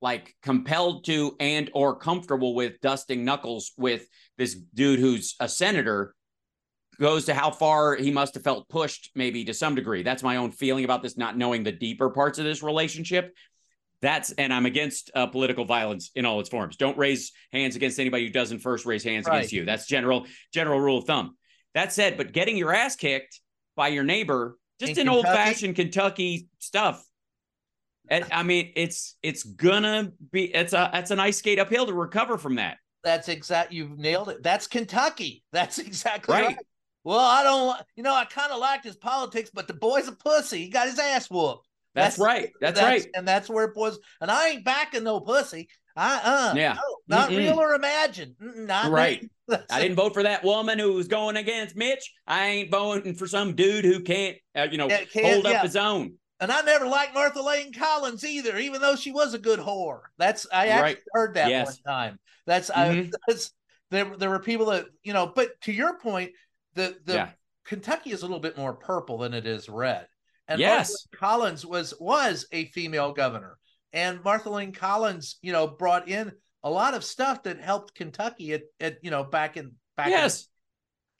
like 0.01 0.35
compelled 0.41 1.05
to 1.05 1.35
and 1.39 1.69
or 1.73 1.95
comfortable 1.95 2.53
with 2.53 2.79
dusting 2.81 3.25
knuckles 3.25 3.71
with 3.77 4.07
this 4.37 4.55
dude 4.55 4.99
who's 4.99 5.35
a 5.39 5.47
senator 5.47 6.13
goes 6.99 7.25
to 7.25 7.33
how 7.33 7.51
far 7.51 7.95
he 7.95 8.11
must 8.11 8.35
have 8.35 8.43
felt 8.43 8.69
pushed 8.69 9.11
maybe 9.15 9.43
to 9.45 9.53
some 9.53 9.75
degree. 9.75 10.03
That's 10.03 10.23
my 10.23 10.37
own 10.37 10.51
feeling 10.51 10.85
about 10.85 11.03
this 11.03 11.17
not 11.17 11.37
knowing 11.37 11.63
the 11.63 11.71
deeper 11.71 12.09
parts 12.09 12.39
of 12.39 12.45
this 12.45 12.63
relationship. 12.63 13.33
That's 14.01 14.31
and 14.33 14.53
i'm 14.53 14.65
against 14.65 15.09
uh, 15.15 15.27
political 15.27 15.65
violence 15.65 16.11
in 16.15 16.25
all 16.25 16.39
its 16.39 16.49
forms. 16.49 16.77
Don't 16.77 16.97
raise 16.97 17.31
hands 17.51 17.75
against 17.75 17.99
anybody 17.99 18.27
who 18.27 18.31
doesn't 18.31 18.59
first 18.59 18.85
raise 18.85 19.03
hands 19.03 19.27
against 19.27 19.51
you. 19.51 19.65
That's 19.65 19.87
general 19.87 20.25
general 20.53 20.79
rule 20.79 20.99
of 20.99 21.05
thumb. 21.05 21.35
That 21.73 21.91
said 21.91 22.17
but 22.17 22.31
getting 22.31 22.57
your 22.57 22.73
ass 22.73 22.95
kicked 22.95 23.39
by 23.75 23.87
your 23.89 24.03
neighbor 24.03 24.57
just 24.79 24.93
In 24.93 24.99
in 24.99 25.09
old 25.09 25.25
fashioned 25.25 25.75
kentucky 25.75 26.49
stuff 26.59 27.05
and, 28.09 28.25
I 28.31 28.43
mean, 28.43 28.71
it's 28.75 29.15
it's 29.23 29.43
gonna 29.43 30.11
be 30.31 30.53
it's 30.53 30.73
a 30.73 30.91
it's 30.93 31.11
an 31.11 31.19
ice 31.19 31.37
skate 31.37 31.59
uphill 31.59 31.87
to 31.87 31.93
recover 31.93 32.37
from 32.37 32.55
that. 32.55 32.77
That's 33.03 33.29
exact. 33.29 33.71
You've 33.71 33.97
nailed 33.97 34.29
it. 34.29 34.43
That's 34.43 34.67
Kentucky. 34.67 35.43
That's 35.51 35.79
exactly 35.79 36.33
right. 36.33 36.45
Right. 36.47 36.57
Well, 37.03 37.19
I 37.19 37.43
don't. 37.43 37.77
You 37.95 38.03
know, 38.03 38.13
I 38.13 38.25
kind 38.25 38.51
of 38.51 38.59
liked 38.59 38.83
his 38.83 38.95
politics, 38.95 39.51
but 39.53 39.67
the 39.67 39.73
boy's 39.73 40.07
a 40.07 40.11
pussy. 40.11 40.63
He 40.63 40.69
got 40.69 40.87
his 40.87 40.99
ass 40.99 41.29
whooped. 41.29 41.67
That's, 41.93 42.19
right. 42.19 42.49
That's, 42.61 42.81
right. 42.81 43.07
And 43.15 43.27
that's 43.27 43.49
where 43.49 43.65
it 43.65 43.75
was. 43.75 43.97
And 44.19 44.29
I 44.29 44.49
ain't 44.49 44.65
backing 44.65 45.03
no 45.03 45.21
pussy. 45.21 45.69
I 45.95 46.51
uh 46.51 46.53
Yeah. 46.55 46.73
no, 46.73 46.97
not 47.07 47.29
Mm-mm. 47.29 47.37
real 47.37 47.59
or 47.59 47.73
imagined. 47.73 48.35
Mm-mm, 48.41 48.67
Not. 48.67 48.91
Right. 48.91 49.21
That's 49.21 49.33
I 49.69 49.81
didn't 49.81 49.95
vote 49.95 50.13
for 50.13 50.23
that 50.23 50.43
woman 50.43 50.79
who 50.79 50.93
was 50.93 51.07
going 51.07 51.37
against 51.37 51.75
Mitch. 51.75 52.11
I 52.25 52.47
ain't 52.47 52.71
voting 52.71 53.13
for 53.15 53.27
some 53.27 53.55
dude 53.55 53.85
who 53.85 53.99
can't, 54.01 54.37
uh, 54.55 54.67
you 54.71 54.77
know, 54.77 54.89
Yeah, 54.89 55.05
can't- 55.05 55.25
hold 55.33 55.45
up 55.45 55.53
yeah. 55.53 55.61
his 55.61 55.75
own. 55.75 56.15
And 56.39 56.51
I 56.51 56.61
never 56.61 56.87
liked 56.87 57.13
Martha 57.13 57.41
Layne 57.41 57.71
Collins 57.71 58.23
either, 58.25 58.57
even 58.57 58.81
though 58.81 58.95
she 58.95 59.11
was 59.11 59.33
a 59.33 59.39
good 59.39 59.59
whore. 59.59 60.01
That's 60.17 60.45
I 60.51 60.67
actually 60.67 60.81
Right. 60.83 60.97
heard 61.13 61.33
that 61.35 61.49
Yes. 61.49 61.79
one 61.83 61.93
time. 61.93 62.19
That's 62.45 62.69
I 62.69 62.89
Mhm. 62.89 63.11
that's 63.27 63.53
there 63.91 64.17
there 64.17 64.29
were 64.29 64.39
people 64.39 64.67
that 64.67 64.85
you 65.03 65.13
know, 65.13 65.27
but 65.27 65.59
to 65.61 65.71
your 65.71 65.97
point, 65.99 66.33
the 66.73 66.97
the 67.05 67.13
Yeah. 67.13 67.29
Kentucky 67.65 68.11
is 68.11 68.21
a 68.21 68.25
little 68.25 68.39
bit 68.39 68.57
more 68.57 68.73
purple 68.73 69.19
than 69.19 69.33
it 69.33 69.45
is 69.47 69.69
red. 69.69 70.07
And 70.47 70.59
Yes. 70.59 70.89
Martha 70.89 70.91
Layne 70.91 71.19
Collins 71.19 71.65
was 71.65 71.93
was 71.99 72.45
a 72.51 72.65
female 72.65 73.13
governor. 73.13 73.57
And 73.93 74.21
Martha 74.23 74.49
Layne 74.49 74.73
Collins, 74.73 75.37
you 75.41 75.53
know, 75.53 75.67
brought 75.67 76.09
in 76.09 76.33
a 76.65 76.69
lot 76.69 76.95
of 76.95 77.03
stuff 77.05 77.43
that 77.43 77.61
helped 77.61 77.95
Kentucky 77.95 78.51
at, 78.53 78.63
at 78.81 78.97
you 79.03 79.11
know 79.11 79.23
back 79.23 79.55
in 79.55 79.71
back 79.95 80.07
in 80.07 80.13
Yes. 80.13 80.47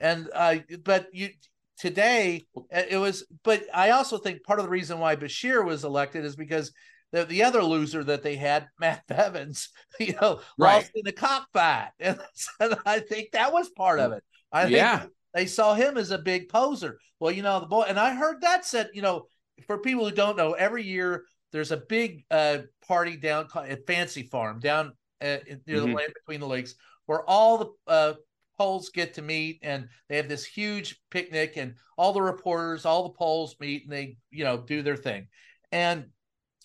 and 0.02 0.30
uh 0.34 0.58
but 0.84 1.08
you 1.14 1.30
today 1.78 2.46
uh, 2.58 2.82
it 2.90 2.98
was 2.98 3.26
but 3.44 3.64
i 3.74 3.92
also 3.92 4.18
think 4.18 4.44
part 4.44 4.60
of 4.60 4.66
the 4.66 4.72
reason 4.72 5.00
why 5.00 5.16
Beshear 5.16 5.64
was 5.64 5.84
elected 5.86 6.26
is 6.26 6.36
because 6.36 6.74
the, 7.12 7.24
the 7.26 7.44
other 7.44 7.64
loser 7.64 8.04
that 8.04 8.24
they 8.24 8.36
had 8.36 8.68
matt 8.80 9.04
bevins 9.08 9.70
you 10.00 10.14
know 10.22 10.42
Right. 10.58 10.76
lost 10.76 10.92
in 10.96 11.04
the 11.06 11.12
cockfight 11.14 11.90
and, 12.00 12.20
and 12.60 12.76
i 12.86 13.00
think 13.00 13.32
that 13.32 13.54
was 13.54 13.70
part 13.70 14.00
of 14.00 14.12
it 14.14 14.24
i 14.52 14.64
think 14.64 14.74
Yeah. 14.76 15.06
they 15.34 15.46
saw 15.46 15.76
him 15.76 15.98
as 15.98 16.12
a 16.12 16.18
big 16.18 16.50
poser 16.50 16.98
well 17.20 17.32
you 17.32 17.44
know 17.44 17.60
the 17.62 17.68
boy 17.68 17.84
and 17.88 18.00
i 18.00 18.14
heard 18.16 18.42
that 18.42 18.66
said 18.66 18.90
you 18.94 19.02
know 19.02 19.28
for 19.68 19.78
people 19.78 20.06
who 20.10 20.16
don't 20.16 20.38
know 20.38 20.54
every 20.54 20.84
year 20.84 21.24
there's 21.52 21.72
a 21.72 21.78
big 21.78 22.24
uh 22.32 22.60
party 22.88 23.16
down 23.16 23.48
at 23.56 23.86
fancy 23.88 24.24
farm 24.24 24.60
down 24.60 24.92
uh, 25.22 25.38
near 25.68 25.80
the 25.80 25.88
Mhm. 25.88 25.96
land 25.96 26.14
between 26.14 26.40
the 26.40 26.48
lakes 26.48 26.76
where 27.06 27.24
all 27.30 27.58
the 27.58 27.92
uh 27.92 28.14
polls 28.58 28.90
get 28.90 29.14
to 29.14 29.22
meet 29.22 29.60
and 29.64 29.90
they 30.08 30.16
have 30.16 30.30
this 30.30 30.46
huge 30.46 31.02
picnic 31.12 31.58
and 31.58 31.76
all 31.98 32.14
the 32.14 32.22
reporters 32.22 32.86
all 32.86 33.04
the 33.04 33.10
polls 33.14 33.56
meet 33.60 33.84
and 33.84 33.92
they 33.92 34.18
you 34.32 34.44
know 34.46 34.58
do 34.58 34.82
their 34.82 34.96
thing 34.96 35.28
and 35.74 36.06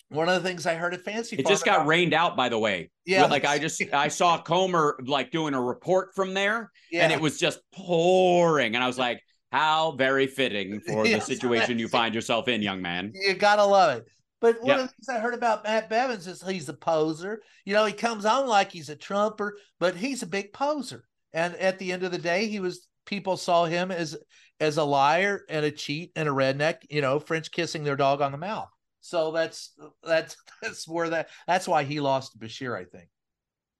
one 0.07 0.29
of 0.29 0.41
the 0.41 0.47
things 0.47 0.65
i 0.65 0.73
heard 0.73 0.93
at 0.93 1.01
fancy 1.01 1.35
It 1.35 1.43
Farm 1.43 1.51
just 1.53 1.65
got 1.65 1.75
about- 1.77 1.87
rained 1.87 2.13
out, 2.13 2.35
by 2.37 2.47
the 2.49 2.57
way. 2.59 2.89
yeah 3.05 3.25
Like 3.25 3.45
I 3.45 3.57
just 3.59 3.81
I 3.93 4.07
saw 4.07 4.41
Comer 4.41 4.97
like 5.05 5.31
doing 5.31 5.53
a 5.53 5.61
report 5.61 6.15
from 6.15 6.33
there, 6.33 6.71
yeah 6.91 7.03
and 7.03 7.11
it 7.13 7.19
was 7.19 7.37
just 7.37 7.59
pouring, 7.73 8.75
and 8.75 8.83
I 8.83 8.87
was 8.87 8.97
like, 8.97 9.21
"How 9.51 9.91
very 9.93 10.27
fitting 10.27 10.79
for 10.81 11.03
the 11.03 11.09
Yes. 11.19 11.27
situation 11.27 11.79
you 11.79 11.87
find 11.87 12.13
yourself 12.15 12.47
in, 12.47 12.61
young 12.61 12.81
man." 12.81 13.11
you 13.15 13.33
gotta 13.33 13.63
love 13.65 13.97
it 13.99 14.07
but 14.41 14.61
one 14.61 14.69
Yep. 14.69 14.79
of 14.79 14.87
the 14.87 14.87
things 14.89 15.09
i 15.09 15.19
heard 15.19 15.33
about 15.33 15.63
matt 15.63 15.89
bevins 15.89 16.27
is 16.27 16.41
he's 16.41 16.67
a 16.69 16.73
poser. 16.73 17.41
You 17.65 17.73
know 17.73 17.85
he 17.85 17.93
comes 17.93 18.25
on 18.25 18.47
like 18.47 18.71
he's 18.71 18.89
a 18.89 18.95
trumper 18.95 19.57
but 19.79 19.95
he's 19.95 20.23
a 20.23 20.27
big 20.27 20.51
poser. 20.53 21.05
And 21.33 21.55
at 21.55 21.79
the 21.79 21.93
end 21.93 22.03
of 22.03 22.11
the 22.11 22.17
day 22.17 22.47
he 22.47 22.59
was 22.59 22.87
people 23.05 23.37
saw 23.37 23.65
him 23.65 23.91
as 23.91 24.17
as 24.59 24.77
a 24.77 24.83
liar 24.83 25.43
and 25.49 25.65
a 25.65 25.71
cheat 25.71 26.11
and 26.15 26.27
a 26.27 26.31
redneck 26.31 26.77
you 26.89 27.01
know 27.01 27.19
french 27.19 27.51
kissing 27.51 27.83
their 27.83 27.95
dog 27.95 28.21
on 28.21 28.31
the 28.31 28.37
mouth. 28.37 28.69
So 28.99 29.31
that's 29.31 29.73
that's 30.03 30.35
that's 30.61 30.87
where 30.87 31.09
that 31.09 31.29
that's 31.47 31.67
why 31.67 31.83
he 31.83 31.99
lost 31.99 32.33
to 32.33 32.37
Beshear 32.39 32.75
i 32.77 32.83
think. 32.83 33.07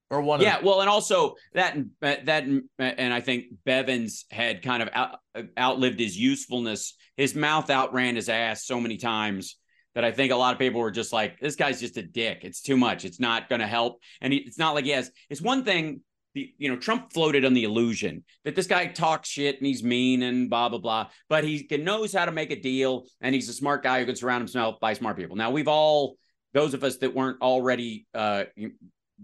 Or 0.10 0.22
one 0.22 0.42
of 0.42 0.46
Yeah, 0.46 0.60
well, 0.62 0.82
and 0.82 0.90
also 0.90 1.36
that 1.54 1.78
that 2.02 2.44
and 2.80 3.14
I 3.14 3.22
think 3.22 3.46
Bevins 3.66 4.26
had 4.30 4.62
kind 4.62 4.84
of 4.84 4.90
out, 4.92 5.20
outlived 5.58 6.00
his 6.00 6.18
usefulness. 6.18 6.96
His 7.16 7.34
mouth 7.34 7.70
outran 7.70 8.16
his 8.16 8.28
ass 8.28 8.66
so 8.66 8.82
many 8.82 8.98
times 8.98 9.56
that 9.96 10.06
I 10.06 10.12
think 10.12 10.32
a 10.32 10.36
lot 10.36 10.54
of 10.54 10.60
people 10.60 10.80
were 10.82 10.92
just 10.92 11.14
like, 11.14 11.40
"This 11.40 11.56
guy's 11.56 11.80
just 11.80 11.98
a 11.98 12.04
dick. 12.04 12.40
It's 12.44 12.62
too 12.62 12.78
much. 12.78 13.06
It's 13.06 13.20
not 13.20 13.50
going 13.50 13.62
to 13.62 13.68
help." 13.68 14.02
And 14.22 14.34
he, 14.34 14.40
it's 14.40 14.58
not 14.58 14.76
like 14.76 14.86
he 14.86 14.92
has. 14.92 15.12
It's 15.30 15.42
one 15.42 15.64
thing. 15.64 16.02
The, 16.34 16.54
you 16.58 16.70
know, 16.70 16.78
Trump 16.78 17.12
floated 17.12 17.44
on 17.44 17.54
the 17.54 17.66
illusion 17.66 18.24
that 18.46 18.56
this 18.56 18.66
guy 18.66 18.88
talks 18.88 19.28
shit 19.28 19.58
and 19.58 19.68
he's 19.68 19.84
mean 19.84 20.24
and 20.24 20.50
blah 20.50 20.70
blah 20.70 20.80
blah, 20.80 21.08
but 21.28 21.44
he 21.44 21.64
can, 21.64 21.84
knows 21.84 22.14
how 22.14 22.24
to 22.24 22.32
make 22.32 22.52
a 22.52 22.56
deal 22.56 23.06
and 23.20 23.36
he's 23.36 23.50
a 23.50 23.54
smart 23.54 23.84
guy 23.84 24.00
who 24.00 24.06
can 24.06 24.16
surround 24.16 24.40
himself 24.40 24.80
by 24.80 24.94
smart 24.94 25.18
people. 25.18 25.36
Now 25.36 25.52
we've 25.52 25.68
all 25.68 26.16
those 26.54 26.74
of 26.74 26.86
us 26.86 26.98
that 27.00 27.14
weren't 27.14 27.42
already 27.42 28.08
uh, 28.14 28.46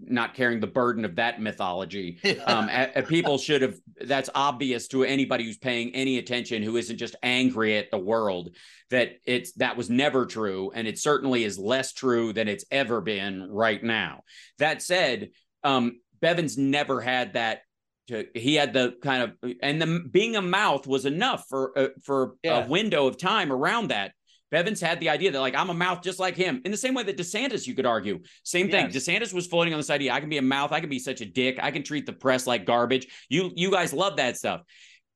not 0.00 0.34
carrying 0.34 0.60
the 0.60 0.66
burden 0.66 1.04
of 1.04 1.16
that 1.16 1.40
mythology 1.40 2.18
um, 2.46 2.68
a- 2.68 2.92
a 2.96 3.02
people 3.02 3.38
should 3.38 3.62
have 3.62 3.74
that's 4.02 4.30
obvious 4.34 4.88
to 4.88 5.04
anybody 5.04 5.44
who's 5.44 5.58
paying 5.58 5.94
any 5.94 6.18
attention 6.18 6.62
who 6.62 6.76
isn't 6.76 6.98
just 6.98 7.16
angry 7.22 7.76
at 7.76 7.90
the 7.90 7.98
world 7.98 8.50
that 8.90 9.12
it's 9.26 9.52
that 9.54 9.76
was 9.76 9.90
never 9.90 10.24
true 10.26 10.70
and 10.74 10.86
it 10.86 10.98
certainly 10.98 11.44
is 11.44 11.58
less 11.58 11.92
true 11.92 12.32
than 12.32 12.48
it's 12.48 12.64
ever 12.70 13.00
been 13.00 13.48
right 13.50 13.82
now 13.82 14.22
that 14.58 14.82
said 14.82 15.30
um 15.64 16.00
bevins 16.20 16.56
never 16.56 17.00
had 17.00 17.34
that 17.34 17.60
to, 18.08 18.24
he 18.34 18.54
had 18.54 18.72
the 18.72 18.94
kind 19.02 19.22
of 19.22 19.52
and 19.62 19.82
the 19.82 20.00
being 20.10 20.34
a 20.36 20.40
mouth 20.40 20.86
was 20.86 21.04
enough 21.04 21.44
for 21.48 21.78
uh, 21.78 21.88
for 22.02 22.36
Yeah. 22.42 22.64
a 22.64 22.68
window 22.68 23.06
of 23.06 23.18
time 23.18 23.52
around 23.52 23.88
that 23.88 24.12
Bevins 24.50 24.80
had 24.80 24.98
the 25.00 25.10
idea 25.10 25.30
that 25.30 25.40
like 25.40 25.54
I'm 25.54 25.70
a 25.70 25.74
mouth 25.74 26.02
just 26.02 26.18
like 26.18 26.36
him. 26.36 26.62
In 26.64 26.70
the 26.70 26.76
same 26.76 26.94
way 26.94 27.02
that 27.02 27.16
DeSantis, 27.16 27.66
you 27.66 27.74
could 27.74 27.86
argue, 27.86 28.20
same 28.44 28.70
thing. 28.70 28.90
Yes. 28.90 29.06
DeSantis 29.06 29.34
was 29.34 29.46
floating 29.46 29.74
on 29.74 29.78
this 29.78 29.90
idea. 29.90 30.12
I 30.12 30.20
can 30.20 30.28
be 30.28 30.38
a 30.38 30.42
mouth. 30.42 30.72
I 30.72 30.80
can 30.80 30.88
be 30.88 30.98
such 30.98 31.20
a 31.20 31.26
dick. 31.26 31.58
I 31.62 31.70
can 31.70 31.82
treat 31.82 32.06
the 32.06 32.12
press 32.12 32.46
like 32.46 32.64
garbage. 32.64 33.06
You 33.28 33.52
you 33.54 33.70
guys 33.70 33.92
love 33.92 34.16
that 34.16 34.36
stuff. 34.36 34.62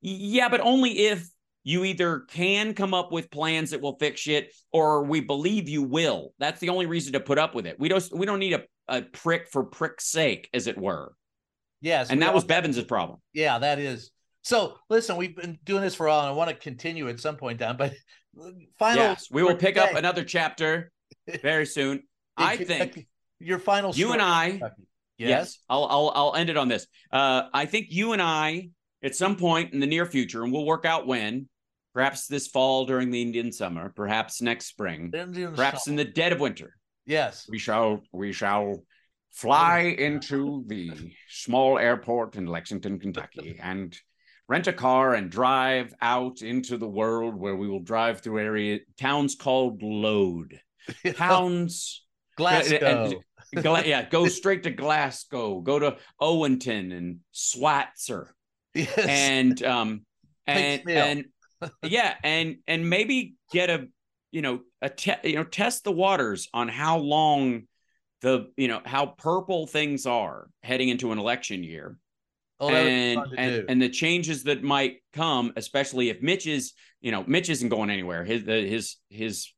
Yeah, 0.01 0.49
but 0.49 0.61
only 0.61 1.07
if 1.07 1.29
you 1.65 1.85
either 1.85 2.21
can 2.21 2.75
come 2.75 2.93
up 2.93 3.13
with 3.13 3.31
plans 3.31 3.71
that 3.71 3.81
will 3.81 3.97
fix 3.99 4.21
shit 4.21 4.53
or 4.73 5.05
we 5.05 5.21
believe 5.21 5.69
you 5.69 5.83
will. 5.83 6.35
That's 6.39 6.61
the 6.61 6.71
only 6.71 6.87
reason 6.87 7.13
to 7.13 7.21
put 7.21 7.39
up 7.39 7.55
with 7.55 7.67
it. 7.67 7.79
We 7.79 7.89
don't 7.89 8.07
we 8.13 8.27
don't 8.27 8.41
need 8.41 8.55
a, 8.55 8.63
a 8.89 9.03
prick 9.03 9.49
for 9.51 9.65
prick's 9.65 10.07
sake, 10.07 10.49
as 10.53 10.67
it 10.67 10.77
were. 10.77 11.15
yes 11.81 12.11
And 12.11 12.23
that 12.23 12.35
was 12.35 12.45
Bevins' 12.45 12.83
problem. 12.85 13.21
Yeah, 13.33 13.59
that 13.59 13.79
is. 13.79 14.11
So 14.43 14.77
listen, 14.91 15.17
we've 15.17 15.37
been 15.37 15.59
doing 15.65 15.83
this 15.83 15.95
for 15.95 16.07
a 16.07 16.11
while, 16.11 16.21
and 16.21 16.29
I 16.29 16.33
want 16.33 16.51
to 16.51 16.57
continue 16.57 17.09
at 17.09 17.21
some 17.21 17.37
point 17.37 17.59
down. 17.59 17.77
But 17.77 17.95
final, 18.79 19.03
Yes, 19.03 19.29
we 19.31 19.43
will 19.43 19.51
for 19.51 19.57
pick 19.57 19.77
up 19.77 19.95
another 19.95 20.25
chapter 20.25 20.91
very 21.43 21.67
soon. 21.67 22.03
I 22.37 22.57
think 22.57 23.07
your 23.39 23.59
final. 23.59 23.95
you 23.95 24.13
and 24.13 24.23
I 24.23 24.61
Yes. 25.23 25.29
Yes. 25.29 25.59
I'll 25.69 25.85
I'll 25.85 26.13
I'll 26.15 26.35
end 26.35 26.51
it 26.51 26.57
on 26.57 26.69
this. 26.69 26.87
Uh, 27.11 27.43
I 27.53 27.67
think 27.67 27.87
you 27.91 28.13
and 28.13 28.23
I, 28.23 28.71
at 29.03 29.15
some 29.15 29.37
point 29.37 29.73
in 29.73 29.81
the 29.81 29.87
near 29.87 30.07
future, 30.07 30.43
and 30.43 30.53
we'll 30.53 30.67
work 30.67 30.85
out 30.85 31.07
when, 31.07 31.49
perhaps 31.95 32.27
this 32.27 32.49
fall 32.49 32.87
during 32.87 33.11
the 33.11 33.23
Indian 33.23 33.53
summer, 33.53 33.93
perhaps 33.95 34.43
next 34.43 34.67
spring, 34.67 35.13
Indian 35.15 35.55
perhaps 35.55 35.87
in 35.87 35.97
the 35.97 36.05
dead 36.05 36.33
of 36.33 36.41
winter, 36.41 36.75
yes. 37.07 37.47
we 37.49 37.59
shall 37.59 38.03
we 38.13 38.33
shall 38.33 38.83
fly 39.31 39.95
into 39.99 40.65
the 40.67 40.91
small 41.29 41.79
airport 41.79 42.37
in 42.37 42.47
Lexington, 42.47 42.99
Kentucky, 42.99 43.59
and 43.63 43.97
rent 44.53 44.67
a 44.67 44.73
car 44.75 45.15
and 45.15 45.31
drive 45.31 45.95
out 46.03 46.43
into 46.43 46.77
the 46.77 46.87
world 46.87 47.35
where 47.35 47.57
we 47.57 47.67
will 47.67 47.81
drive 47.81 48.21
through 48.21 48.39
area 48.39 48.81
towns 48.99 49.35
called 49.35 49.83
Load. 49.83 50.61
Towns 51.15 52.05
Glasgow. 52.37 53.15
and- 53.55 53.63
Gla- 53.63 53.85
yeah, 53.87 54.07
go 54.07 54.29
straight 54.41 54.65
to 54.65 54.71
Glasgow, 54.71 55.61
go 55.61 55.79
to 55.79 55.97
Owenton 56.21 56.93
and 56.93 57.21
Switzer 57.31 58.35
yes. 58.75 58.99
and 58.99 59.63
um 59.75 60.03
and 60.47 60.83
and 60.87 61.25
yeah 61.83 62.15
and 62.23 62.59
and 62.67 62.91
maybe 62.91 63.37
get 63.53 63.71
a 63.71 63.89
you 64.33 64.43
know 64.43 64.61
a 64.83 64.91
te- 64.91 65.25
you 65.25 65.37
know 65.37 65.45
test 65.45 65.85
the 65.85 65.93
waters 65.93 66.51
on 66.53 66.69
how 66.69 66.99
long 66.99 67.63
the 68.21 68.51
you 68.59 68.69
know 68.69 68.83
how 68.85 69.07
purple 69.07 69.67
things 69.67 70.05
are 70.05 70.51
heading 70.63 70.91
into 70.91 71.11
an 71.11 71.19
election 71.19 71.65
year 71.65 71.97
oh, 72.63 72.71
that 72.71 72.83
would 72.85 73.31
be 73.31 73.37
and 73.37 73.55
and, 73.55 73.71
and 73.71 73.83
the 73.83 73.89
changes 73.89 74.45
that 74.45 74.63
might 74.63 74.97
come 75.13 75.53
especially 75.57 76.09
if 76.09 76.23
Mitch 76.23 76.47
is 76.47 76.73
you 77.01 77.11
know 77.11 77.25
Mitch 77.27 77.51
isn't 77.51 77.69
going 77.69 77.91
anywhere 77.91 78.25
his 78.25 78.45
the, 78.45 78.67
his 78.67 78.97
his 79.11 79.53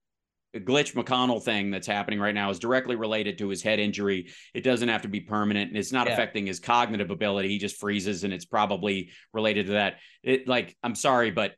glitch 0.61 0.95
McConnell 0.95 1.43
thing 1.43 1.71
that's 1.71 1.87
happening 1.87 2.21
right 2.21 2.35
now 2.35 2.51
is 2.51 2.59
directly 2.59 2.97
related 2.97 3.39
to 3.39 3.49
his 3.49 3.63
head 3.63 3.81
injury. 3.81 4.29
It 4.55 4.63
doesn't 4.63 4.89
have 4.89 5.03
to 5.03 5.09
be 5.09 5.21
permanent 5.21 5.69
and 5.71 5.77
it's 5.77 5.93
not 5.93 6.07
Yeah. 6.07 6.13
affecting 6.13 6.47
his 6.47 6.61
cognitive 6.61 7.11
ability. 7.11 7.49
He 7.49 7.59
just 7.59 7.77
freezes 7.77 8.25
and 8.25 8.33
it's 8.33 8.45
probably 8.45 9.11
related 9.33 9.67
to 9.67 9.73
that. 9.73 9.95
It 10.23 10.47
like 10.47 10.77
I'm 10.83 10.95
sorry, 10.95 11.31
but 11.31 11.55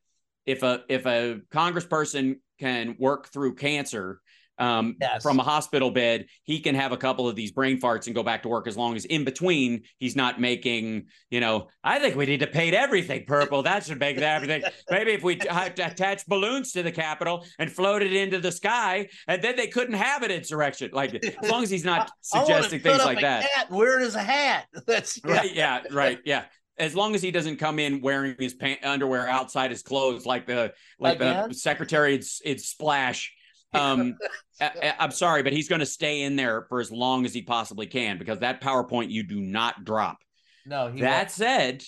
if 0.47 0.62
a 0.62 0.82
if 0.89 1.06
a 1.06 1.40
congressperson 1.52 2.36
can 2.59 2.97
work 2.98 3.28
through 3.28 3.56
cancer 3.56 4.20
um, 4.59 4.97
Yes. 5.01 5.23
from 5.23 5.39
a 5.39 5.43
hospital 5.43 5.91
bed, 5.91 6.27
he 6.45 6.61
can 6.61 6.74
have 6.74 6.93
a 6.93 6.97
couple 6.97 7.28
of 7.28 7.37
these 7.37 7.53
brain 7.53 7.81
farts 7.81 8.07
and 8.07 8.15
go 8.15 8.23
back 8.23 8.43
to 8.43 8.49
work 8.49 8.66
as 8.66 8.77
long 8.77 8.97
as 8.97 9.05
in 9.05 9.24
between 9.24 9.83
he's 9.99 10.16
not 10.16 10.41
making, 10.41 11.07
you 11.31 11.41
know, 11.41 11.69
I 11.85 11.99
think 11.99 12.16
we 12.16 12.27
need 12.27 12.41
to 12.41 12.47
paint 12.47 12.74
everything 12.74 13.24
purple. 13.27 13.62
That 13.62 13.85
should 13.85 13.99
make 14.01 14.19
everything. 14.19 14.62
Maybe 14.91 15.12
if 15.12 15.23
we 15.23 15.37
t- 15.37 15.49
attach 15.49 16.27
balloons 16.27 16.73
to 16.73 16.83
the 16.83 16.93
Capitol 16.93 17.45
and 17.59 17.70
float 17.70 18.03
it 18.03 18.12
into 18.12 18.39
the 18.41 18.53
sky, 18.53 19.09
and 19.28 19.43
then 19.43 19.57
they 19.57 19.66
couldn't 19.66 19.95
have 19.95 20.23
an 20.23 20.31
insurrection. 20.31 20.91
Like 20.93 21.15
as 21.24 21.51
long 21.51 21.62
as 21.62 21.70
he's 21.70 21.85
not 21.85 22.11
I 22.35 22.41
suggesting 22.41 22.81
put 22.81 22.93
things 22.93 23.05
like 23.05 23.20
that. 23.20 23.45
Hat 23.45 23.70
wear 23.70 24.01
it 24.01 24.05
as 24.05 24.15
a 24.15 24.23
hat. 24.23 24.66
That's 24.87 25.20
yeah. 25.24 25.33
Right? 25.37 25.55
Yeah. 25.55 25.83
Right. 25.93 26.19
Yeah. 26.24 26.45
As 26.78 26.95
long 26.95 27.15
as 27.15 27.23
he 27.23 27.31
doesn't 27.31 27.57
come 27.57 27.78
in 27.78 28.03
wearing 28.03 28.37
his 28.39 28.53
pant 28.53 28.85
underwear 28.85 29.27
outside 29.28 29.70
his 29.70 29.83
clothes, 29.83 30.27
like 30.27 30.47
the 30.47 30.73
like 30.99 31.16
Again? 31.16 31.49
the 31.49 31.55
secretary 31.55 32.20
in 32.45 32.59
Splash. 32.59 33.33
Um, 33.74 34.16
I, 34.60 34.70
I- 34.82 34.94
I'm 35.01 35.10
sorry, 35.10 35.43
but 35.43 35.52
he's 35.52 35.68
going 35.68 35.80
to 35.80 35.86
stay 35.86 36.22
in 36.22 36.36
there 36.36 36.66
for 36.68 36.80
as 36.80 36.90
long 36.90 37.24
as 37.24 37.34
he 37.34 37.43
possibly 37.43 37.86
can 37.86 38.18
because 38.18 38.40
that 38.40 38.60
PowerPoint 38.62 39.10
you 39.10 39.22
do 39.22 39.40
not 39.40 39.84
drop. 39.84 40.18
No, 40.64 40.90
he 40.90 41.01
that 41.02 41.18
won't. 41.18 41.30
said, 41.30 41.82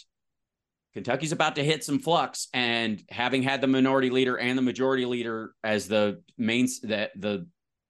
Kentucky's 0.95 1.33
about 1.33 1.57
to 1.57 1.65
hit 1.65 1.85
some 1.85 1.99
flux, 1.99 2.49
and 2.53 3.03
having 3.11 3.43
had 3.43 3.61
the 3.61 3.67
minority 3.67 4.11
leader 4.11 4.37
and 4.39 4.57
the 4.57 4.63
majority 4.63 5.05
leader 5.05 5.53
as 5.63 5.87
the 5.89 6.23
main 6.37 6.67
the 6.83 7.11
the 7.17 7.47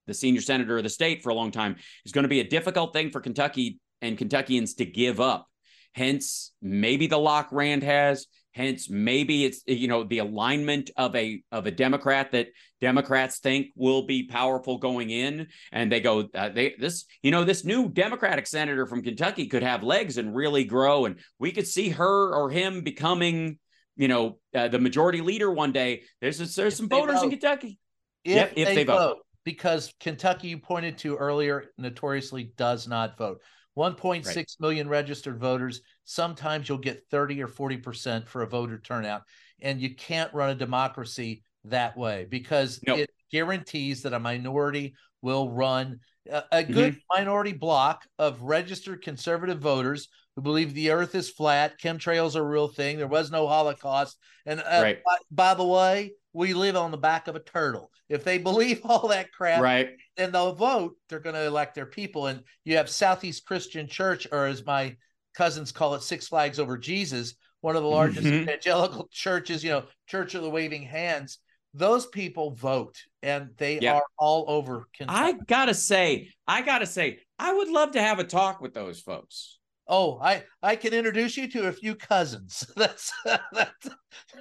the 0.07 0.15
senior 0.15 0.41
senator 0.41 0.79
of 0.79 0.83
the 0.83 0.89
state 0.89 1.23
for 1.23 1.29
a 1.31 1.35
long 1.35 1.51
time 1.51 1.77
is 2.07 2.13
going 2.13 2.23
to 2.25 2.29
be 2.29 2.41
a 2.41 2.49
difficult 2.49 2.93
thing 2.95 3.11
for 3.11 3.21
Kentucky 3.21 3.79
and 4.01 4.17
Kentuckians 4.17 4.75
to 4.77 4.87
give 4.87 5.21
up. 5.21 5.47
Hence, 5.95 6.53
maybe 6.63 7.07
the 7.07 7.19
lock 7.19 7.49
Rand 7.53 7.83
has. 7.83 8.27
Hence, 8.59 8.91
maybe 8.91 9.45
it's 9.45 9.63
you 9.69 9.87
know 9.87 10.03
the 10.03 10.19
alignment 10.19 10.91
of 10.97 11.15
a 11.15 11.41
of 11.53 11.67
a 11.67 11.71
Democrat 11.71 12.33
that 12.33 12.49
Democrats 12.81 13.39
think 13.39 13.69
will 13.77 14.03
be 14.05 14.27
powerful 14.27 14.79
going 14.79 15.11
in, 15.11 15.47
and 15.71 15.93
they 15.93 16.01
go 16.01 16.29
uh, 16.35 16.49
they 16.49 16.75
this 16.77 17.05
you 17.23 17.31
know 17.31 17.45
this 17.45 17.65
new 17.65 17.89
Democratic 17.89 18.49
senator 18.49 18.85
from 18.85 19.05
Kentucky 19.05 19.47
could 19.47 19.63
have 19.63 19.85
legs 19.85 20.19
and 20.19 20.35
really 20.35 20.65
grow, 20.65 21.05
and 21.05 21.21
we 21.39 21.53
could 21.53 21.69
see 21.69 21.91
her 21.91 22.35
or 22.35 22.51
him 22.51 22.83
becoming 22.83 23.61
you 23.97 24.09
know 24.09 24.41
uh, 24.53 24.67
the 24.67 24.81
majority 24.81 25.21
leader 25.21 25.53
one 25.53 25.71
day. 25.71 26.03
There's 26.21 26.39
there's 26.39 26.59
If 26.59 26.75
some 26.75 26.89
voters 26.89 27.23
in. 27.23 27.31
Kentucky. 27.31 27.79
if, 28.25 28.35
Yep, 28.35 28.53
if 28.57 28.69
they, 28.69 28.75
they 28.75 28.85
vote. 28.85 28.99
vote. 28.99 29.19
because 29.45 29.95
Kentucky 30.01 30.49
you 30.49 30.59
pointed 30.59 30.99
to 30.99 31.15
earlier 31.15 31.67
notoriously 31.79 32.53
does 32.57 32.89
not 32.89 33.17
vote. 33.17 33.41
1.6 33.79 34.61
million 34.61 34.89
registered 34.89 35.39
voters. 35.39 35.81
Sometimes 36.11 36.67
you'll 36.67 36.79
get 36.79 37.05
30 37.11 37.43
or 37.43 37.49
40% 37.49 38.27
for 38.29 38.41
a 38.41 38.47
voter 38.47 38.79
turnout. 38.79 39.25
And 39.61 39.79
you 39.79 39.95
can't 39.95 40.33
run 40.33 40.49
a 40.49 40.55
democracy 40.55 41.43
that 41.65 41.99
way 41.99 42.27
because 42.31 42.81
Nope. 42.87 43.01
it 43.01 43.11
guarantees 43.31 44.03
that 44.03 44.15
a 44.15 44.19
minority 44.19 44.95
will 45.21 45.51
run 45.51 46.01
a, 46.31 46.45
a 46.51 46.65
good 46.65 46.97
minority 47.15 47.53
block 47.53 48.07
of 48.19 48.41
registered 48.41 49.03
conservative 49.03 49.59
voters 49.59 50.09
who 50.35 50.41
believe 50.41 50.73
the 50.73 50.93
earth 50.93 51.15
is 51.15 51.29
flat, 51.29 51.79
chemtrails 51.79 52.37
are 52.37 52.41
a 52.41 52.43
real 52.49 52.69
thing, 52.69 52.97
there 52.97 53.07
was 53.07 53.31
no 53.31 53.47
Holocaust. 53.47 54.17
And 54.47 54.61
uh, 54.61 54.81
Right. 54.81 54.99
by, 55.05 55.17
by 55.31 55.55
the 55.55 55.67
way, 55.67 56.13
we 56.33 56.55
live 56.55 56.77
on 56.77 56.91
the 56.91 56.97
back 56.97 57.29
of 57.29 57.37
a 57.37 57.41
turtle. 57.41 57.91
If 58.09 58.25
they 58.25 58.39
believe 58.49 58.81
all 58.85 59.09
that 59.09 59.31
crap, 59.31 59.61
Right. 59.61 59.91
then 60.17 60.33
they'll 60.33 60.55
vote. 60.55 60.97
They're 61.11 61.21
going 61.21 61.35
to 61.35 61.45
elect 61.45 61.75
their 61.75 61.85
people. 61.85 62.29
And 62.29 62.45
you 62.65 62.79
have 62.79 62.89
Southeast 62.89 63.45
Christian 63.45 63.89
Church, 63.89 64.27
or 64.33 64.47
as 64.47 64.65
my 64.65 64.97
cousins 65.35 65.73
call 65.73 65.95
it, 65.95 66.03
Six 66.03 66.29
Flags 66.29 66.59
Over 66.59 66.77
Jesus, 66.79 67.35
one 67.61 67.77
of 67.77 67.83
the 67.83 67.89
largest 67.89 68.27
Mhm. 68.29 68.43
evangelical 68.43 69.09
churches, 69.13 69.63
you 69.65 69.71
know, 69.71 69.87
Church 70.07 70.35
of 70.35 70.43
the 70.43 70.51
Waving 70.51 70.83
Hands. 70.83 71.39
Those 71.75 72.07
people 72.07 72.53
vote 72.53 72.97
and 73.23 73.51
they 73.57 73.79
Yeah. 73.81 73.95
are 73.95 74.07
all 74.19 74.45
over 74.49 74.89
I 75.07 75.33
gotta 75.47 75.75
say, 75.75 76.31
I 76.47 76.63
gotta 76.63 76.87
say, 76.87 77.21
I 77.39 77.53
would 77.53 77.69
love 77.69 77.93
to 77.93 78.01
have 78.01 78.19
a 78.19 78.25
talk 78.25 78.61
with 78.61 78.75
those 78.75 79.01
folks. 79.01 79.59
oh, 79.91 80.19
I 80.21 80.45
I 80.63 80.77
can 80.77 80.93
introduce 80.93 81.37
you 81.37 81.49
to 81.53 81.69
a 81.69 81.73
few 81.73 81.95
cousins. 81.95 82.65
That's 82.77 83.11
that's 83.53 83.89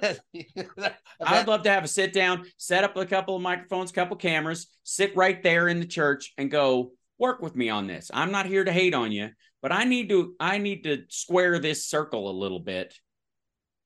that, 0.76 0.98
I'd 1.20 1.48
love 1.48 1.62
to 1.62 1.70
have 1.70 1.84
a 1.84 1.88
sit 1.88 2.12
down, 2.12 2.44
set 2.58 2.84
up 2.84 2.96
a 2.96 3.06
couple 3.06 3.34
of 3.36 3.42
microphones, 3.42 3.90
couple 3.92 4.16
cameras, 4.16 4.66
sit 4.82 5.16
right 5.16 5.42
there 5.42 5.68
in 5.68 5.80
the 5.80 5.86
church 5.86 6.32
and 6.36 6.50
go 6.50 6.92
work 7.18 7.42
with 7.42 7.54
me 7.56 7.68
on 7.70 7.86
this. 7.86 8.10
I'm 8.14 8.30
not 8.32 8.46
here 8.46 8.64
to 8.64 8.72
hate 8.72 8.94
on 8.94 9.12
you, 9.12 9.30
but 9.62 9.72
I 9.72 9.84
need 9.84 10.08
to 10.10 10.34
I 10.40 10.58
need 10.58 10.84
to 10.84 11.02
square 11.08 11.58
this 11.58 11.86
circle 11.86 12.30
a 12.30 12.32
little 12.38 12.60
bit. 12.60 12.94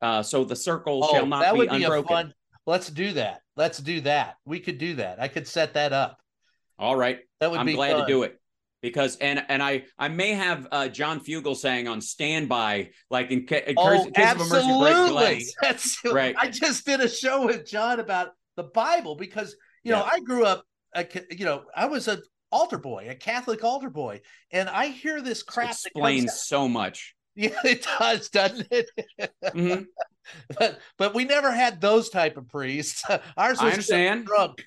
Uh, 0.00 0.22
so 0.22 0.44
the 0.44 0.56
circle 0.56 1.06
shall 1.09 1.22
oh, 1.22 1.26
not 1.26 1.42
that 1.42 1.52
be 1.54 1.59
would 1.59 1.70
be 1.70 1.84
unbroken. 1.84 2.04
a 2.12 2.16
fun. 2.16 2.34
Let's 2.66 2.90
do 2.90 3.12
that. 3.12 3.40
Let's 3.56 3.78
do 3.78 4.00
that. 4.02 4.36
We 4.44 4.60
could 4.60 4.78
do 4.78 4.94
that. 4.96 5.20
I 5.20 5.28
could 5.28 5.46
set 5.46 5.74
that 5.74 5.92
up. 5.92 6.18
All 6.78 6.96
right. 6.96 7.20
That 7.40 7.50
would 7.50 7.60
I'm 7.60 7.66
be 7.66 7.74
glad 7.74 7.92
fun. 7.92 8.00
to 8.00 8.06
do 8.06 8.22
it. 8.24 8.38
Because 8.82 9.14
and 9.18 9.44
and 9.48 9.62
I 9.62 9.84
I 9.96 10.09
may 10.09 10.32
have 10.32 10.66
uh, 10.72 10.88
John 10.88 11.20
Fugelsang 11.20 11.88
on 11.88 12.00
standby, 12.00 12.90
like 13.10 13.30
in, 13.30 13.46
ca- 13.46 13.62
in 13.64 13.74
Oh, 13.78 13.90
case, 14.04 14.10
case 14.12 14.30
of 14.34 14.40
emergency 14.40 14.78
break 14.80 14.92
absolutely. 14.96 15.06
delay. 15.09 15.44
That's 15.62 15.98
Right. 16.04 16.34
I 16.36 16.48
just 16.48 16.84
did 16.84 17.00
a 17.00 17.09
show 17.09 17.46
with 17.46 17.64
John 17.64 18.00
about 18.00 18.30
the 18.56 18.64
Bible 18.64 19.14
because 19.14 19.54
you 19.84 19.92
know 19.92 20.02
I 20.02 20.18
grew 20.18 20.44
up, 20.44 20.64
a, 20.96 21.04
ca- 21.04 21.26
you 21.30 21.44
know, 21.44 21.62
I 21.76 21.86
was 21.86 22.09
an 22.09 22.22
altar 22.53 22.79
boy, 22.79 23.07
a 23.09 23.15
Catholic 23.15 23.65
altar 23.65 23.91
boy, 23.91 24.20
and 24.51 24.69
I 24.69 24.87
hear 24.89 25.20
this 25.20 25.43
crap. 25.43 25.70
explains 25.70 26.43
so 26.47 26.69
much. 26.69 27.15
Yeah, 27.35 27.57
it 27.65 27.87
does, 27.99 28.29
doesn't 28.29 28.69
it? 28.70 28.91
Mhm. 29.43 29.87
but 30.59 30.79
but 30.99 31.15
we 31.15 31.24
never 31.24 31.51
had 31.51 31.81
those 31.81 32.11
type 32.11 32.37
of 32.37 32.49
priests. 32.49 33.03
Ours 33.37 33.59
was 33.59 33.61
I 33.61 33.70
understand. 33.70 34.27
drunk. 34.27 34.65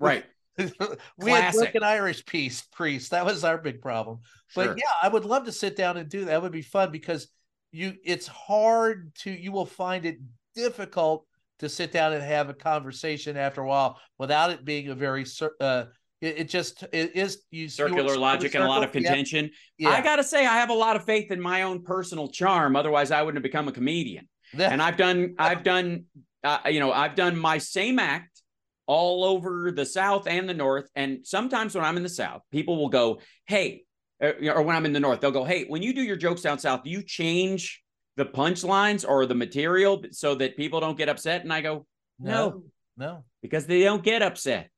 Right. 0.00 0.24
we 0.58 0.64
had 0.66 0.74
Classic. 1.18 1.60
drunken 1.60 1.82
Irish 1.82 2.24
priest 2.26 2.70
priests. 2.72 3.10
That 3.10 3.24
was 3.24 3.44
our 3.44 3.58
big 3.58 3.80
problem. 3.80 4.20
Sure. 4.48 4.66
But 4.66 4.78
yeah, 4.78 4.84
I 5.02 5.08
would 5.08 5.24
love 5.24 5.44
to 5.44 5.52
sit 5.52 5.76
down 5.76 5.96
and 5.96 6.08
do 6.08 6.20
that. 6.20 6.26
That 6.26 6.42
would 6.42 6.52
be 6.52 6.62
fun 6.62 6.90
because 6.90 7.28
you 7.70 7.94
it's 8.04 8.26
hard 8.26 9.14
to 9.20 9.30
you 9.30 9.52
will 9.52 9.66
find 9.66 10.04
it 10.04 10.18
difficult 10.54 11.26
to 11.60 11.68
sit 11.68 11.92
down 11.92 12.12
and 12.12 12.22
have 12.22 12.50
a 12.50 12.54
conversation 12.54 13.36
after 13.36 13.62
a 13.62 13.66
while 13.66 13.98
without 14.18 14.50
it 14.50 14.64
being 14.64 14.88
a 14.88 14.94
very 14.94 15.24
uh 15.60 15.84
it, 16.22 16.38
it 16.38 16.48
just 16.48 16.84
it 16.92 17.14
is 17.14 17.42
you 17.50 17.64
you 17.64 17.68
circular 17.68 18.04
want- 18.04 18.20
logic 18.20 18.54
and 18.54 18.64
a 18.64 18.66
lot 18.66 18.82
of 18.82 18.88
circle? 18.88 19.02
Yeah, 19.02 19.08
contention. 19.08 19.50
Yeah, 19.76 19.90
I 19.90 20.00
gotta 20.00 20.24
say, 20.24 20.46
I 20.46 20.54
have 20.54 20.70
a 20.70 20.74
lot 20.74 20.96
of 20.96 21.04
faith 21.04 21.30
in 21.30 21.40
my 21.40 21.62
own 21.62 21.82
personal 21.82 22.28
charm. 22.28 22.76
Otherwise, 22.76 23.10
I 23.10 23.22
wouldn't 23.22 23.44
have 23.44 23.50
become 23.50 23.68
a 23.68 23.72
comedian. 23.72 24.28
And 24.56 24.80
I've 24.80 24.96
done, 24.96 25.34
I've 25.38 25.62
done, 25.62 26.04
uh, 26.44 26.58
you 26.70 26.80
know, 26.80 26.92
I've 26.92 27.14
done 27.14 27.36
my 27.36 27.58
same 27.58 27.98
act 27.98 28.42
all 28.86 29.24
over 29.24 29.70
the 29.70 29.86
South 29.86 30.26
and 30.26 30.48
the 30.48 30.54
North. 30.54 30.88
And 30.94 31.26
sometimes 31.26 31.74
when 31.74 31.84
I'm 31.84 31.96
in 31.96 32.02
the 32.02 32.08
South, 32.08 32.42
people 32.50 32.76
will 32.76 32.88
go, 32.88 33.20
"Hey," 33.46 33.84
uh, 34.22 34.32
or 34.54 34.62
when 34.62 34.76
I'm 34.76 34.86
in 34.86 34.92
the 34.92 35.00
North, 35.00 35.20
they'll 35.20 35.30
go, 35.30 35.44
"Hey, 35.44 35.64
when 35.64 35.82
you 35.82 35.92
do 35.92 36.02
your 36.02 36.16
jokes 36.16 36.42
down 36.42 36.58
South, 36.58 36.82
do 36.84 36.90
you 36.90 37.02
change 37.02 37.82
the 38.16 38.24
punchlines 38.24 39.08
or 39.08 39.24
the 39.26 39.34
material 39.34 40.02
so 40.10 40.34
that 40.36 40.56
people 40.56 40.80
don't 40.80 40.98
get 40.98 41.08
upset?" 41.08 41.42
And 41.42 41.52
I 41.52 41.60
go, 41.62 41.86
no, 42.18 42.62
no. 42.96 43.24
because 43.40 43.66
they 43.66 43.82
don't 43.82 44.04
get 44.04 44.22
upset. 44.22 44.70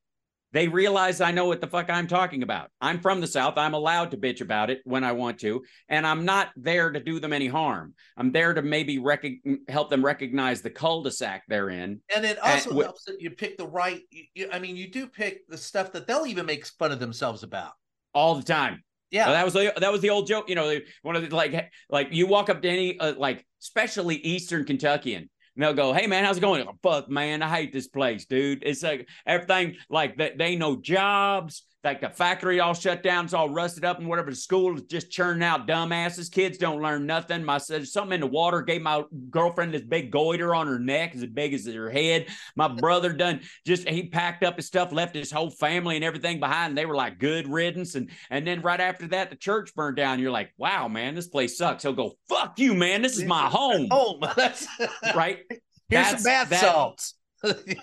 They 0.55 0.69
realize 0.69 1.21
I 1.21 1.33
know 1.33 1.45
what 1.47 1.61
the 1.61 1.67
fuck 1.67 1.91
I'm 1.91 2.07
talking 2.07 2.43
about. 2.43 2.71
I'm 2.81 3.01
from 3.01 3.21
the 3.21 3.27
South. 3.27 3.59
I'm 3.59 3.75
allowed 3.75 4.13
to 4.13 4.17
bitch 4.17 4.41
about 4.41 4.71
it 4.71 4.81
when 4.85 5.05
I 5.05 5.13
want 5.13 5.41
to. 5.41 5.63
And 5.91 6.07
I'm 6.07 6.25
not 6.25 6.49
there 6.57 6.91
to 6.91 7.01
do 7.01 7.21
them 7.21 7.33
any 7.35 7.49
harm. 7.49 7.93
I'm 8.17 8.33
there 8.33 8.55
to 8.55 8.63
maybe 8.63 8.99
rec- 8.99 9.27
help 9.69 9.91
them 9.91 10.03
recognize 10.05 10.63
the 10.63 10.71
cul 10.71 11.03
de 11.03 11.11
sac 11.11 11.43
they're 11.49 11.69
in. 11.71 12.01
And 12.15 12.25
it 12.25 12.39
also 12.39 12.71
wi- 12.71 12.85
helps 12.85 13.05
that 13.05 13.21
you 13.21 13.31
pick 13.33 13.59
the 13.59 13.67
right. 13.67 14.01
You, 14.11 14.23
you- 14.35 14.49
I 14.53 14.61
mean, 14.61 14.77
you 14.77 14.89
do 14.91 15.07
pick 15.09 15.47
the 15.49 15.59
stuff 15.59 15.93
that 15.93 16.07
they'll 16.07 16.27
even 16.27 16.47
make 16.47 16.65
fun 16.65 16.93
of 16.93 17.01
themselves 17.01 17.43
about. 17.43 17.73
all 18.15 18.37
the 18.37 18.43
time. 18.45 18.83
Yeah. 19.11 19.31
that 19.31 19.45
was 19.45 19.55
the 19.55 19.73
that 19.77 19.93
was 19.93 20.01
the 20.01 20.11
old 20.11 20.27
joke. 20.27 20.49
You 20.49 20.55
know, 20.57 20.79
one 21.03 21.15
of 21.15 21.29
the 21.29 21.35
like 21.37 21.71
like 21.91 22.09
you 22.11 22.27
walk 22.27 22.49
up 22.49 22.63
to 22.63 22.69
any 22.69 22.99
uh, 22.99 23.15
like 23.17 23.45
especially 23.63 24.17
Eastern 24.17 24.65
Kentuckian. 24.65 25.29
And 25.57 25.65
they'll 25.65 25.75
go, 25.75 25.93
"Hey 25.93 26.07
man, 26.07 26.25
how's 26.25 26.39
it 26.39 26.41
going?" 26.41 26.67
Fuck, 26.83 27.09
man, 27.09 27.43
I 27.43 27.49
hate 27.49 27.73
this 27.73 27.89
place, 27.89 28.25
dude. 28.25 28.63
It's 28.65 28.83
like 28.83 29.09
everything, 29.27 29.77
like 29.89 30.19
that. 30.19 30.39
They 30.39 30.57
no 30.57 30.77
jobs. 30.77 31.65
Like 31.85 32.01
the 32.01 32.09
factory 32.09 32.61
all 32.61 32.73
shut 32.73 33.03
down, 33.03 33.27
it's 33.27 33.35
all 33.35 33.51
rusted 33.51 33.85
up, 33.85 33.99
and 33.99 34.09
whatever. 34.09 34.31
The 34.31 34.37
school 34.37 34.75
is 34.77 34.83
just 34.83 35.11
churning 35.11 35.43
out 35.43 35.67
dumbasses. 35.69 36.33
Kids 36.33 36.57
don't 36.57 36.81
learn 36.81 37.05
nothing. 37.05 37.45
My 37.45 37.59
something 37.59 38.13
in 38.13 38.21
the 38.21 38.27
water 38.27 38.63
gave 38.63 38.81
my 38.81 39.03
girlfriend 39.29 39.75
this 39.75 39.83
big 39.83 40.11
goiter 40.11 40.55
on 40.55 40.67
her 40.67 40.79
neck, 40.79 41.15
as 41.15 41.27
big 41.27 41.53
as 41.53 41.67
her 41.67 41.91
head. 41.91 42.27
My 42.57 42.69
brother 42.69 43.13
done 43.13 43.41
just 43.67 43.87
he 43.87 44.09
packed 44.09 44.43
up 44.43 44.57
his 44.57 44.67
stuff, 44.67 44.93
left 44.93 45.15
his 45.15 45.31
whole 45.31 45.51
family 45.51 45.97
and 45.97 46.05
everything 46.05 46.41
behind. 46.41 46.77
They 46.79 46.87
were 46.87 46.97
like 46.97 47.19
good 47.19 47.47
riddance. 47.49 47.95
And 47.95 48.11
and 48.31 48.47
then 48.47 48.63
right 48.63 48.81
after 48.81 49.07
that, 49.09 49.29
the 49.29 49.37
church 49.37 49.75
burned 49.75 49.97
down. 49.97 50.21
You're 50.21 50.31
like, 50.31 50.53
wow, 50.57 50.89
man, 50.89 51.15
this 51.15 51.29
place 51.29 51.59
sucks. 51.59 51.83
He'll 51.83 51.93
go, 51.93 52.15
fuck 52.31 52.59
you, 52.59 52.73
man. 52.73 53.03
This 53.03 53.19
is 53.19 53.25
my 53.25 53.47
home. 53.47 53.89
home. 53.91 54.21
Right? 55.15 55.41
here's 55.49 55.61
That's- 55.91 56.23
some 56.23 56.31
bath 56.31 56.49
that- 56.49 56.61
salts. 56.61 57.15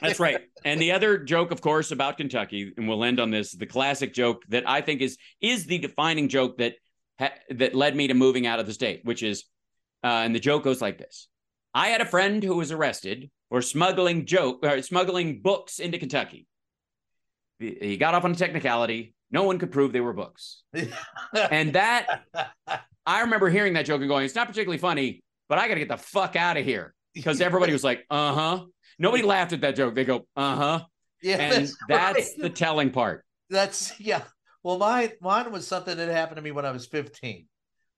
That's 0.01 0.19
right. 0.19 0.41
And 0.63 0.81
the 0.81 0.91
other 0.91 1.17
joke, 1.17 1.51
of 1.51 1.61
course, 1.61 1.91
about 1.91 2.17
Kentucky, 2.17 2.73
and 2.77 2.87
we'll 2.87 3.03
end 3.03 3.19
on 3.19 3.31
this, 3.31 3.51
the 3.51 3.65
classic 3.65 4.13
joke 4.13 4.43
that 4.49 4.67
I 4.67 4.81
think 4.81 5.01
is 5.01 5.17
is 5.39 5.65
the 5.65 5.77
defining 5.77 6.29
joke 6.29 6.57
that 6.57 6.75
ha- 7.19 7.33
that 7.49 7.75
led 7.75 7.95
me 7.95 8.07
to 8.07 8.13
moving 8.13 8.47
out 8.47 8.59
of 8.59 8.65
the 8.65 8.73
state, 8.73 9.01
which 9.03 9.23
is, 9.23 9.45
uh, 10.03 10.07
and 10.07 10.35
the 10.35 10.39
joke 10.39 10.63
goes 10.63 10.81
like 10.81 10.97
this: 10.97 11.27
I 11.73 11.89
had 11.89 12.01
a 12.01 12.05
friend 12.05 12.43
who 12.43 12.55
was 12.57 12.71
arrested 12.71 13.29
for 13.49 13.61
smuggling 13.61 14.25
joke 14.25 14.59
or 14.63 14.81
smuggling 14.81 15.41
books 15.41 15.79
into 15.79 15.97
Kentucky. 15.97 16.47
He 17.59 17.77
he 17.81 17.97
got 17.97 18.13
off 18.13 18.25
on 18.25 18.31
a 18.31 18.35
technicality. 18.35 19.15
No 19.31 19.43
one 19.43 19.59
could 19.59 19.71
prove 19.71 19.93
they 19.93 20.01
were 20.01 20.13
books, 20.13 20.63
and 21.33 21.73
that 21.73 22.23
I 23.05 23.21
remember 23.21 23.49
hearing 23.49 23.73
that 23.73 23.85
joke 23.85 24.01
and 24.01 24.09
going, 24.09 24.25
"It's 24.25 24.35
not 24.35 24.47
particularly 24.47 24.77
funny, 24.77 25.23
but 25.49 25.57
I 25.57 25.67
got 25.67 25.75
to 25.75 25.79
get 25.79 25.89
the 25.89 25.97
fuck 25.97 26.35
out 26.35 26.57
of 26.57 26.65
here." 26.65 26.93
Because 27.13 27.41
everybody 27.41 27.73
was 27.73 27.83
like, 27.83 28.05
"Uh 28.09 28.33
huh." 28.33 28.65
Nobody 29.01 29.23
laughed 29.23 29.51
at 29.51 29.61
that 29.61 29.75
joke. 29.75 29.95
They 29.95 30.05
go, 30.05 30.27
"Uh 30.35 30.55
huh." 30.55 30.85
yeah, 31.23 31.37
and 31.37 31.69
that's 31.87 32.13
right. 32.13 32.29
the 32.37 32.49
telling 32.51 32.91
part. 32.91 33.25
That's 33.49 33.99
yeah. 33.99 34.21
Well, 34.61 34.77
mine 34.77 35.13
mine 35.21 35.51
was 35.51 35.67
something 35.67 35.97
that 35.97 36.07
happened 36.07 36.35
to 36.35 36.43
me 36.43 36.51
when 36.51 36.65
I 36.65 36.71
was 36.71 36.85
15. 36.85 37.47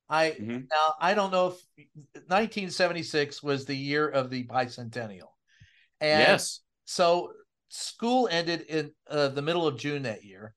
I 0.10 0.32
Mhm. 0.32 0.68
now 0.72 0.94
I 1.02 1.14
don't 1.14 1.32
know 1.32 1.48
if 1.48 1.86
1976 2.28 3.44
was 3.44 3.66
the 3.66 3.76
year 3.76 4.08
of 4.08 4.30
the 4.30 4.46
bicentennial, 4.46 5.32
and 6.00 6.22
yes. 6.22 6.62
so 6.86 7.34
school 7.68 8.30
ended 8.32 8.62
in 8.62 8.92
uh, 9.10 9.28
the 9.28 9.42
middle 9.42 9.68
of 9.68 9.78
June 9.78 10.04
that 10.04 10.24
year, 10.24 10.56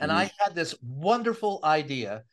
and 0.00 0.10
I 0.10 0.32
had 0.40 0.56
this 0.56 0.74
wonderful 0.82 1.60
idea 1.62 2.24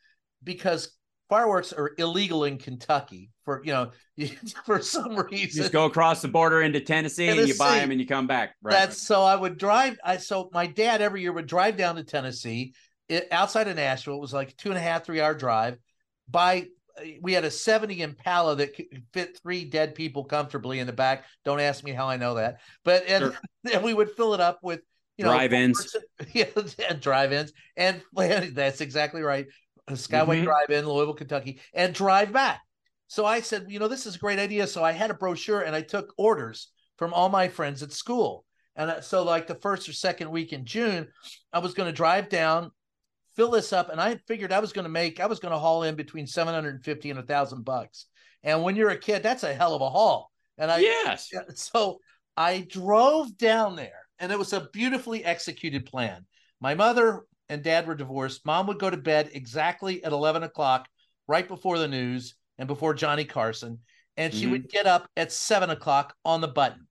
because 0.42 0.90
fireworks 1.28 1.72
are 1.72 1.92
illegal 1.98 2.44
in 2.44 2.58
Kentucky 2.58 3.30
for 3.44 3.62
you 3.64 3.72
know 3.72 3.90
for 4.64 4.80
some 4.80 5.12
You 5.12 5.22
reason. 5.22 5.62
just 5.62 5.72
go 5.72 5.84
across 5.86 6.22
the 6.22 6.28
border 6.28 6.62
into 6.62 6.80
Tennessee, 6.80 7.28
and 7.28 7.48
you 7.48 7.54
buy 7.56 7.78
them 7.78 7.90
and 7.90 8.00
you 8.00 8.06
come 8.06 8.26
back. 8.26 8.54
Right. 8.62 8.72
That's 8.72 9.00
so 9.00 9.22
I 9.22 9.36
would 9.36 9.58
drive. 9.58 9.98
I 10.04 10.16
so 10.18 10.50
my 10.52 10.66
dad 10.66 11.00
every 11.02 11.22
year 11.22 11.32
would 11.32 11.46
drive 11.46 11.76
down 11.76 11.96
to 11.96 12.04
Tennessee, 12.04 12.74
it, 13.08 13.28
outside 13.30 13.68
of 13.68 13.76
Nashville. 13.76 14.14
It 14.16 14.20
was 14.20 14.32
like 14.34 14.50
a 14.50 14.54
two 14.56 14.68
and 14.70 14.78
a 14.78 14.82
half, 14.82 15.04
three 15.04 15.20
hour 15.20 15.34
drive. 15.34 15.78
By 16.28 16.66
eh, 17.02 17.18
we 17.20 17.32
had 17.32 17.44
a 17.44 17.50
seventy 17.50 18.02
Impala 18.02 18.56
that 18.56 18.74
could 18.74 18.86
fit 19.12 19.38
three 19.42 19.64
dead 19.64 19.94
people 19.94 20.24
comfortably 20.24 20.78
in 20.78 20.86
the 20.86 20.92
back. 20.92 21.24
Don't 21.44 21.60
ask 21.60 21.84
me 21.84 21.92
how 21.92 22.06
I 22.08 22.16
know 22.16 22.34
that, 22.34 22.60
but 22.84 23.04
and, 23.08 23.24
Sure. 23.24 23.38
and 23.72 23.82
we 23.82 23.94
would 23.94 24.10
fill 24.12 24.34
it 24.34 24.40
up 24.40 24.60
with 24.62 24.80
you 25.18 25.24
know 25.24 25.30
Drive-ins. 25.30 25.96
yeah, 26.32 26.46
drive-ins, 26.98 27.52
and 27.76 28.00
that's 28.52 28.80
exactly 28.80 29.22
right. 29.22 29.46
Skyway 29.88 30.40
Mhm. 30.40 30.44
Drive-In, 30.44 30.88
Louisville, 30.88 31.14
Kentucky, 31.14 31.60
and 31.72 31.94
drive 31.94 32.32
back. 32.32 32.62
So 33.06 33.26
I 33.26 33.40
said, 33.40 33.66
you 33.68 33.78
know, 33.78 33.88
this 33.88 34.06
is 34.06 34.16
a 34.16 34.18
great 34.18 34.38
idea. 34.38 34.66
So 34.66 34.82
I 34.82 34.92
had 34.92 35.10
a 35.10 35.14
brochure 35.14 35.60
and 35.60 35.76
I 35.76 35.82
took 35.82 36.14
orders 36.16 36.68
from 36.96 37.12
all 37.12 37.28
my 37.28 37.48
friends 37.48 37.82
at 37.82 37.92
school. 37.92 38.44
And 38.76 38.90
uh, 38.90 39.00
so, 39.00 39.22
like 39.22 39.46
the 39.46 39.54
first 39.54 39.88
or 39.88 39.92
second 39.92 40.30
week 40.30 40.52
in 40.52 40.64
June, 40.64 41.08
I 41.52 41.60
was 41.60 41.74
going 41.74 41.88
to 41.88 41.96
drive 41.96 42.28
down, 42.28 42.72
fill 43.36 43.50
this 43.50 43.72
up, 43.72 43.88
and 43.88 44.00
I 44.00 44.16
figured 44.26 44.52
I 44.52 44.58
was 44.58 44.72
going 44.72 44.84
to 44.84 44.90
make, 44.90 45.20
I 45.20 45.26
was 45.26 45.38
going 45.38 45.52
to 45.52 45.58
haul 45.58 45.84
in 45.84 45.94
between 45.94 46.26
750 46.26 47.10
and 47.10 47.18
a 47.18 47.22
thousand 47.22 47.64
bucks. 47.64 48.06
And 48.42 48.62
when 48.62 48.74
you're 48.74 48.90
a 48.90 48.98
kid, 48.98 49.22
that's 49.22 49.44
a 49.44 49.54
hell 49.54 49.74
of 49.74 49.82
a 49.82 49.90
haul. 49.90 50.30
And 50.58 50.70
I, 50.70 50.78
yes. 50.78 51.30
so 51.54 52.00
I 52.36 52.66
drove 52.68 53.36
down 53.38 53.76
there, 53.76 54.08
and 54.18 54.32
it 54.32 54.38
was 54.38 54.52
a 54.52 54.68
beautifully 54.72 55.24
executed 55.24 55.86
plan. 55.86 56.26
My 56.60 56.74
mother 56.74 57.24
and 57.48 57.62
dad 57.62 57.86
were 57.86 57.94
divorced. 57.94 58.44
Mom 58.44 58.66
would 58.66 58.78
go 58.78 58.90
to 58.90 58.96
bed 58.96 59.30
exactly 59.32 60.02
at 60.04 60.12
11 60.12 60.42
o'clock, 60.42 60.88
right 61.26 61.46
before 61.46 61.78
the 61.78 61.88
news 61.88 62.34
and 62.58 62.66
before 62.68 62.94
Johnny 62.94 63.24
Carson. 63.24 63.80
And 64.16 64.32
she 64.32 64.46
Mhm. 64.46 64.50
would 64.50 64.68
get 64.68 64.86
up 64.86 65.08
at 65.16 65.32
seven 65.32 65.70
o'clock 65.70 66.14
on 66.24 66.40
the 66.40 66.48
button. 66.48 66.86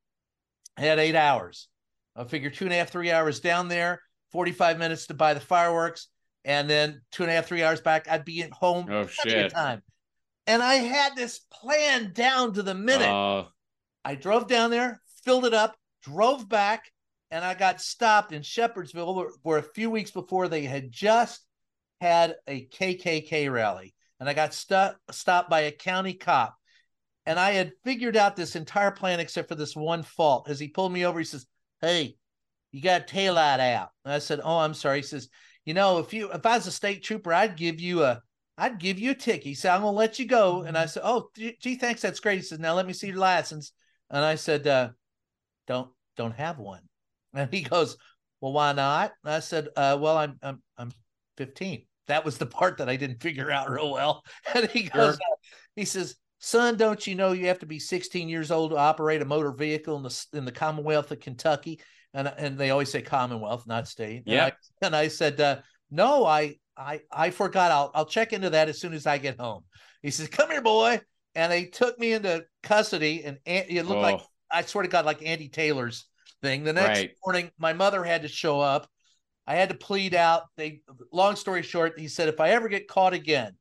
I 0.77 0.81
had 0.81 0.99
eight 0.99 1.15
hours. 1.15 1.69
I 2.15 2.23
figure 2.25 2.49
two 2.49 2.65
and 2.65 2.73
a 2.73 2.77
half, 2.77 2.89
three 2.89 3.11
hours 3.11 3.39
down 3.39 3.67
there, 3.67 4.01
45 4.31 4.77
minutes 4.77 5.07
to 5.07 5.13
buy 5.13 5.33
the 5.33 5.39
fireworks, 5.39 6.09
and 6.45 6.69
then 6.69 7.01
two 7.11 7.23
and 7.23 7.31
a 7.31 7.35
half, 7.35 7.47
three 7.47 7.63
hours 7.63 7.81
back. 7.81 8.07
I'd 8.07 8.25
be 8.25 8.43
at 8.43 8.51
home 8.51 8.91
Oh 8.91 9.07
shit. 9.07 9.51
time. 9.51 9.81
And 10.45 10.61
I 10.61 10.75
had 10.75 11.15
this 11.15 11.39
plan 11.51 12.11
down 12.13 12.53
to 12.53 12.63
the 12.63 12.73
minute. 12.73 13.07
Uh, 13.09 13.45
I 14.03 14.15
drove 14.15 14.47
down 14.47 14.69
there, 14.71 15.01
filled 15.23 15.45
it 15.45 15.53
up, 15.53 15.77
drove 16.01 16.49
back, 16.49 16.91
and 17.33 17.43
I 17.43 17.55
got 17.55 17.81
stopped 17.81 18.31
in 18.31 18.43
Shepherdsville, 18.43 19.27
where, 19.41 19.57
a 19.57 19.63
few 19.63 19.89
weeks 19.89 20.11
before 20.11 20.47
they 20.47 20.65
had 20.65 20.91
just 20.91 21.43
had 21.99 22.35
a 22.47 22.67
KKK 22.67 23.51
rally, 23.51 23.95
and 24.19 24.29
I 24.29 24.35
got 24.35 24.53
stu- 24.53 24.95
stopped 25.09 25.49
by 25.49 25.61
a 25.61 25.71
county 25.71 26.13
cop. 26.13 26.55
And 27.25 27.39
I 27.39 27.53
had 27.53 27.71
figured 27.83 28.15
out 28.15 28.35
this 28.35 28.55
entire 28.55 28.91
plan 28.91 29.19
except 29.19 29.49
for 29.49 29.55
this 29.55 29.75
one 29.75 30.03
fault. 30.03 30.47
As 30.47 30.59
he 30.59 30.67
pulled 30.67 30.93
me 30.93 31.07
over, 31.07 31.17
he 31.17 31.25
says, 31.25 31.47
"Hey, 31.81 32.17
you 32.71 32.81
got 32.81 33.07
taillight 33.07 33.59
out." 33.59 33.89
And 34.05 34.13
I 34.13 34.19
said, 34.19 34.39
"Oh, 34.43 34.59
I'm 34.59 34.75
sorry." 34.75 34.99
He 34.99 35.07
says, 35.07 35.27
"You 35.65 35.73
know, 35.73 35.97
if 35.97 36.13
you 36.13 36.31
if 36.31 36.45
I 36.45 36.57
was 36.57 36.67
a 36.67 36.71
state 36.71 37.01
trooper, 37.01 37.33
I'd 37.33 37.57
give 37.57 37.79
you 37.79 38.03
a 38.03 38.21
I'd 38.59 38.77
give 38.77 38.99
you 38.99 39.11
a 39.11 39.15
ticket." 39.15 39.45
He 39.45 39.55
said, 39.55 39.73
"I'm 39.73 39.81
gonna 39.81 39.97
let 39.97 40.19
you 40.19 40.27
go." 40.27 40.61
And 40.61 40.77
I 40.77 40.85
said, 40.85 41.01
"Oh, 41.03 41.31
gee, 41.35 41.57
gee, 41.59 41.77
thanks. 41.77 42.01
That's 42.01 42.19
great." 42.19 42.37
He 42.37 42.43
says, 42.43 42.59
"Now 42.59 42.75
let 42.75 42.85
me 42.85 42.93
see 42.93 43.07
your 43.07 43.17
license." 43.17 43.71
And 44.11 44.23
I 44.23 44.35
said, 44.35 44.67
uh, 44.67 44.89
"Don't 45.65 45.89
don't 46.15 46.35
have 46.35 46.59
one." 46.59 46.89
And 47.33 47.51
he 47.53 47.61
goes, 47.61 47.97
"Well, 48.41 48.53
why 48.53 48.73
not?" 48.73 49.13
And 49.23 49.33
I 49.33 49.39
said, 49.39 49.69
uh, 49.75 49.97
"Well, 49.99 50.17
I'm 50.17 50.37
I'm 50.41 50.61
I'm 50.77 50.91
15." 51.37 51.85
That 52.07 52.25
was 52.25 52.37
the 52.37 52.45
part 52.45 52.77
that 52.77 52.89
I 52.89 52.95
didn't 52.95 53.21
figure 53.21 53.49
out 53.51 53.69
real 53.69 53.91
well. 53.91 54.23
And 54.55 54.69
he 54.69 54.83
goes, 54.83 55.15
Sure. 55.15 55.37
he 55.75 55.85
says, 55.85 56.15
"Son, 56.39 56.75
don't 56.77 57.05
you 57.07 57.15
know 57.15 57.31
you 57.31 57.47
have 57.47 57.59
to 57.59 57.65
be 57.65 57.79
16 57.79 58.27
years 58.29 58.51
old 58.51 58.71
to 58.71 58.77
operate 58.77 59.21
a 59.21 59.25
motor 59.25 59.51
vehicle 59.51 59.95
in 59.97 60.03
the 60.03 60.25
in 60.33 60.45
the 60.45 60.51
Commonwealth 60.51 61.11
of 61.11 61.19
Kentucky?" 61.19 61.79
And 62.13 62.27
and 62.27 62.57
they 62.57 62.69
always 62.69 62.91
say 62.91 63.01
Commonwealth, 63.01 63.65
not 63.65 63.87
state. 63.87 64.23
And 64.27 64.35
I- 64.45 64.85
And 64.85 64.95
I, 64.95 65.07
said, 65.07 65.39
uh, 65.41 65.61
"No, 65.89 66.25
I 66.25 66.55
I 66.77 67.01
I 67.11 67.29
forgot. 67.31 67.71
I'll 67.71 67.91
I'll 67.95 68.05
check 68.05 68.33
into 68.33 68.49
that 68.51 68.69
as 68.69 68.79
soon 68.79 68.93
as 68.93 69.07
I 69.07 69.17
get 69.17 69.39
home." 69.39 69.63
He 70.01 70.11
says, 70.11 70.27
"Come 70.27 70.51
here, 70.51 70.61
boy." 70.61 70.99
And 71.35 71.51
they 71.51 71.65
took 71.65 71.97
me 71.97 72.11
into 72.13 72.45
custody, 72.61 73.23
and 73.23 73.39
it 73.45 73.87
looked 73.87 74.01
like 74.01 74.19
oh, 74.19 74.25
I 74.51 74.61
swear 74.61 74.83
to 74.83 74.87
God, 74.87 75.05
like 75.05 75.25
Andy 75.25 75.49
Taylor's 75.49 76.05
thing. 76.43 76.63
The 76.63 76.73
next 76.73 76.99
Right. 76.99 77.11
morning, 77.25 77.51
my 77.57 77.73
mother 77.73 78.03
had 78.03 78.21
to 78.21 78.27
show 78.27 78.59
up. 78.61 78.87
I 79.47 79.55
had 79.55 79.69
to 79.69 79.75
plead 79.75 80.13
out. 80.13 80.43
They, 80.57 80.81
long 81.11 81.35
story 81.35 81.63
short, 81.63 81.97
he 81.99 82.07
said, 82.07 82.29
if 82.29 82.39
I 82.39 82.49
ever 82.51 82.69
get 82.69 82.87
caught 82.87 83.13
again 83.13 83.57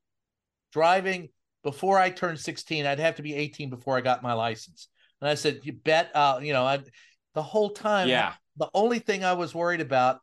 driving 0.73 1.31
before 1.63 1.99
I 1.99 2.11
turned 2.11 2.39
16, 2.39 2.85
I'd 2.87 2.99
have 2.99 3.17
to 3.17 3.23
be 3.23 3.35
18 3.35 3.71
before 3.71 3.97
I 3.97 4.01
got 4.01 4.23
my 4.23 4.33
license. 4.35 4.89
And 5.21 5.31
I 5.31 5.35
said, 5.35 5.61
you 5.63 5.73
bet. 5.73 6.11
Uh, 6.15 6.41
you 6.43 6.53
know, 6.53 6.65
I, 6.65 6.81
the 7.35 7.43
whole 7.43 7.71
time, 7.71 8.09
yeah. 8.09 8.35
the 8.57 8.69
only 8.75 8.99
thing 8.99 9.25
I 9.25 9.33
was 9.35 9.55
worried 9.55 9.81
about, 9.81 10.19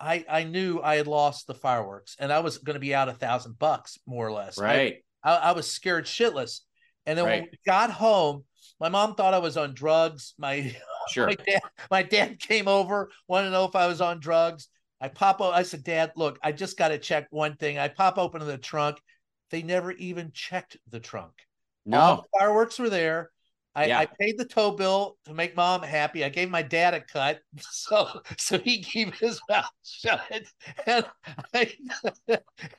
I, 0.00 0.24
I 0.28 0.44
knew 0.44 0.80
I 0.82 0.96
had 0.96 1.06
lost 1.06 1.46
the 1.46 1.54
fireworks 1.54 2.16
and 2.18 2.32
I 2.32 2.40
was 2.40 2.58
going 2.58 2.74
to 2.74 2.80
be 2.80 2.94
out 2.94 3.08
a 3.08 3.12
thousand 3.12 3.58
bucks 3.58 3.98
more 4.06 4.26
or 4.26 4.32
less. 4.32 4.58
I- 4.58 4.64
Right. 4.64 5.04
I, 5.22 5.36
I 5.36 5.52
was 5.52 5.70
scared 5.70 6.04
shitless. 6.06 6.60
And 7.06 7.16
then 7.18 7.24
when 7.26 7.40
Right. 7.40 7.48
we 7.50 7.58
got 7.66 7.90
home, 7.90 8.44
my 8.80 8.88
mom 8.88 9.14
thought 9.14 9.34
I 9.34 9.38
was 9.38 9.56
on 9.56 9.74
drugs. 9.74 10.34
My 10.38 10.74
Sure. 11.10 11.26
my 11.26 11.34
dad, 11.34 11.60
my 11.90 12.02
dad 12.02 12.38
came 12.40 12.68
over, 12.68 13.10
wanted 13.28 13.46
to 13.46 13.52
know 13.52 13.64
if 13.64 13.76
I 13.76 13.86
was 13.86 14.00
on 14.00 14.20
drugs. 14.20 14.68
I 15.00 15.08
pop 15.08 15.40
up. 15.40 15.54
I 15.54 15.64
said, 15.64 15.84
Dad, 15.84 16.12
look, 16.16 16.38
I 16.42 16.52
just 16.52 16.78
got 16.78 16.88
to 16.88 16.98
check 16.98 17.26
one 17.30 17.56
thing. 17.56 17.78
I 17.78 17.88
pop 17.88 18.16
open 18.16 18.46
the 18.46 18.56
trunk. 18.56 18.98
They 19.50 19.62
never 19.62 19.92
even 19.92 20.30
checked 20.32 20.78
the 20.90 21.00
trunk. 21.00 21.32
All 21.86 21.90
No. 21.90 22.16
the 22.22 22.38
fireworks 22.38 22.78
were 22.78 22.88
there. 22.88 23.30
I, 23.74 23.86
Yeah. 23.86 23.98
I 24.00 24.06
paid 24.06 24.38
the 24.38 24.44
tow 24.44 24.70
bill 24.72 25.16
to 25.24 25.34
make 25.34 25.56
mom 25.56 25.82
happy. 25.82 26.24
I 26.24 26.28
gave 26.28 26.48
my 26.50 26.62
dad 26.62 26.94
a 26.94 27.00
cut, 27.00 27.40
so 27.60 28.20
so 28.38 28.58
he 28.58 28.82
keep 28.82 29.14
his 29.14 29.40
mouth 29.48 29.70
shut. 29.84 30.20
And 30.86 31.04
I 31.54 31.72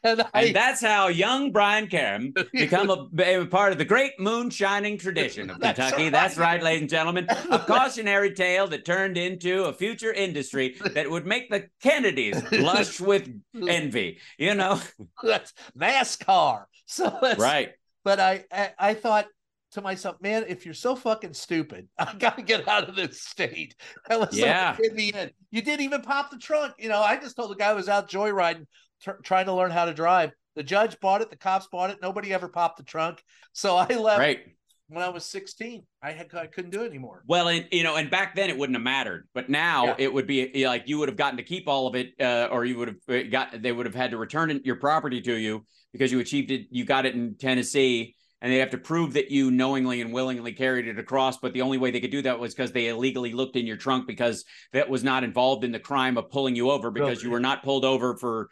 and 0.03 0.21
I 0.33 0.41
And 0.45 0.55
that's 0.55 0.81
how 0.81 1.07
young 1.07 1.51
Brian 1.51 1.87
Karem 1.87 2.33
become 2.53 2.89
a, 2.89 3.07
a 3.41 3.45
part 3.45 3.71
of 3.71 3.77
the 3.77 3.85
great 3.85 4.13
moonshining 4.19 4.97
tradition 4.97 5.49
of 5.49 5.59
That's 5.59 5.77
Kentucky. 5.79 6.03
right. 6.03 6.11
That's 6.11 6.37
right, 6.37 6.61
ladies 6.61 6.81
and 6.81 6.89
gentlemen. 6.89 7.27
A 7.51 7.59
cautionary 7.59 8.33
tale 8.33 8.67
that 8.67 8.85
turned 8.85 9.17
into 9.17 9.65
a 9.65 9.73
future 9.73 10.13
industry 10.13 10.75
that 10.93 11.09
would 11.09 11.25
make 11.25 11.49
the 11.49 11.67
Kennedys 11.81 12.41
blush 12.43 12.99
with 12.99 13.29
envy. 13.67 14.19
You 14.37 14.55
know, 14.55 14.79
that's 15.23 15.53
NASCAR. 15.77 16.65
So 16.85 17.17
that's, 17.21 17.39
right? 17.39 17.71
but 18.03 18.19
I, 18.19 18.45
I 18.51 18.73
I 18.77 18.93
thought 18.93 19.27
to 19.75 19.81
myself, 19.81 20.15
man, 20.21 20.45
if 20.47 20.65
you're 20.65 20.73
so 20.73 20.95
fucking 20.95 21.33
stupid, 21.33 21.87
I 21.97 22.13
gotta 22.17 22.41
get 22.41 22.67
out 22.67 22.89
of 22.89 22.95
this 22.95 23.21
state. 23.21 23.75
That 24.09 24.19
was 24.19 24.31
like, 24.33 24.41
Yeah. 24.41 24.75
in 24.83 24.95
the 24.95 25.13
end. 25.13 25.31
You 25.51 25.61
didn't 25.61 25.81
even 25.85 26.01
pop 26.01 26.31
the 26.31 26.37
trunk. 26.37 26.73
You 26.79 26.89
know, 26.89 27.01
I 27.01 27.17
just 27.17 27.35
told 27.35 27.51
the 27.51 27.55
guy 27.55 27.69
who 27.69 27.75
was 27.75 27.87
out 27.89 28.09
joyriding, 28.09 28.65
tr- 29.01 29.21
trying 29.23 29.45
to 29.45 29.53
learn 29.53 29.71
how 29.71 29.85
to 29.85 29.93
drive. 29.93 30.31
The 30.55 30.63
judge 30.63 30.99
bought 30.99 31.21
it, 31.21 31.29
the 31.29 31.37
cops 31.37 31.67
bought 31.67 31.89
it. 31.91 31.97
Nobody 32.01 32.33
ever 32.33 32.47
popped 32.47 32.77
the 32.77 32.83
trunk. 32.83 33.21
So 33.53 33.75
I 33.75 33.85
left 33.87 34.19
Right. 34.19 34.39
when 34.87 35.03
I 35.03 35.09
was 35.09 35.25
16. 35.25 35.85
I 36.01 36.11
had 36.11 36.33
I 36.33 36.47
couldn't 36.47 36.71
do 36.71 36.83
it 36.83 36.87
anymore. 36.87 37.23
Well, 37.27 37.49
and 37.49 37.67
you 37.71 37.83
know, 37.83 37.95
and 37.97 38.09
back 38.09 38.35
then 38.35 38.49
it 38.49 38.57
wouldn't 38.57 38.75
have 38.77 38.83
mattered, 38.83 39.27
but 39.33 39.49
now 39.49 39.85
Yeah. 39.87 39.95
it 39.99 40.13
would 40.13 40.27
be 40.27 40.65
like 40.65 40.83
you 40.87 40.97
would 40.99 41.09
have 41.09 41.17
gotten 41.17 41.37
to 41.37 41.43
keep 41.43 41.67
all 41.67 41.87
of 41.87 41.95
it, 41.95 42.13
uh, 42.21 42.47
or 42.51 42.63
you 42.63 42.77
would 42.77 42.87
have 42.87 42.97
uh, 43.09 43.29
got 43.29 43.61
they 43.61 43.71
would 43.73 43.85
have 43.85 43.95
had 43.95 44.11
to 44.11 44.17
return 44.17 44.61
your 44.63 44.77
property 44.77 45.21
to 45.21 45.33
you 45.35 45.65
because 45.91 46.11
you 46.11 46.19
achieved 46.21 46.51
it. 46.51 46.67
You 46.71 46.85
got 46.85 47.05
it 47.05 47.15
in 47.15 47.35
Tennessee, 47.37 48.14
and 48.45 48.53
they 48.53 48.59
have 48.59 48.69
to 48.69 48.77
prove 48.77 49.13
that 49.13 49.31
you 49.31 49.49
knowingly 49.49 50.01
and 50.01 50.13
willingly 50.13 50.53
carried 50.53 50.87
it 50.87 50.99
across. 50.99 51.39
But 51.39 51.53
the 51.53 51.63
only 51.63 51.79
way 51.79 51.89
they 51.89 51.99
could 51.99 52.11
do 52.11 52.21
that 52.21 52.39
was 52.39 52.53
because 52.53 52.71
they 52.71 52.89
illegally 52.89 53.33
looked 53.33 53.55
in 53.55 53.65
your 53.65 53.75
trunk 53.75 54.05
because 54.05 54.45
that 54.71 54.87
was 54.87 55.03
not 55.03 55.23
involved 55.23 55.63
in 55.63 55.71
the 55.71 55.79
crime 55.79 56.15
of 56.15 56.29
pulling 56.29 56.55
you 56.55 56.69
over 56.69 56.91
because 56.91 57.23
you 57.23 57.31
were 57.31 57.39
not 57.39 57.63
pulled 57.63 57.83
over 57.83 58.15
for. 58.15 58.49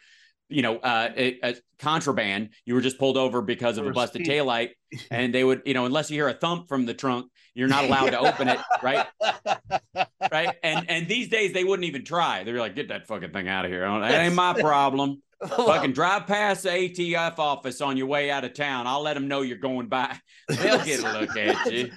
You 0.50 0.62
know, 0.62 0.76
uh, 0.76 1.10
a, 1.16 1.38
a 1.42 1.54
contraband. 1.78 2.50
You 2.66 2.74
were 2.74 2.80
just 2.80 2.98
pulled 2.98 3.16
over 3.16 3.40
because 3.40 3.78
of 3.78 3.86
a 3.86 3.92
busted 3.92 4.26
speed. 4.26 4.32
taillight, 4.32 4.70
and 5.10 5.32
they 5.32 5.42
would, 5.42 5.62
you 5.64 5.74
know, 5.74 5.86
unless 5.86 6.10
you 6.10 6.16
hear 6.16 6.28
a 6.28 6.34
thump 6.34 6.68
from 6.68 6.84
the 6.84 6.92
trunk, 6.92 7.30
you're 7.54 7.68
not 7.68 7.84
allowed 7.84 8.10
to 8.10 8.18
open 8.18 8.48
it, 8.48 8.58
right? 8.82 9.06
right? 10.32 10.54
And 10.62 10.88
and 10.90 11.08
these 11.08 11.28
days 11.28 11.52
they 11.52 11.64
wouldn't 11.64 11.86
even 11.86 12.04
try. 12.04 12.44
They're 12.44 12.58
like, 12.58 12.74
get 12.74 12.88
that 12.88 13.06
fucking 13.06 13.32
thing 13.32 13.48
out 13.48 13.64
of 13.64 13.70
here. 13.70 13.80
That 13.80 14.20
ain't 14.26 14.34
my 14.34 14.54
problem. 14.60 15.22
fucking 15.46 15.92
drive 15.92 16.26
past 16.26 16.62
the 16.62 16.70
ATF 16.70 17.38
office 17.38 17.80
on 17.80 17.96
your 17.96 18.06
way 18.06 18.30
out 18.30 18.44
of 18.44 18.54
town. 18.54 18.86
I'll 18.86 19.02
let 19.02 19.14
them 19.14 19.28
know 19.28 19.42
you're 19.42 19.58
going 19.58 19.88
by. 19.88 20.16
They'll 20.48 20.84
get 20.84 21.00
a 21.04 21.18
look 21.20 21.36
at 21.36 21.72
you. 21.72 21.90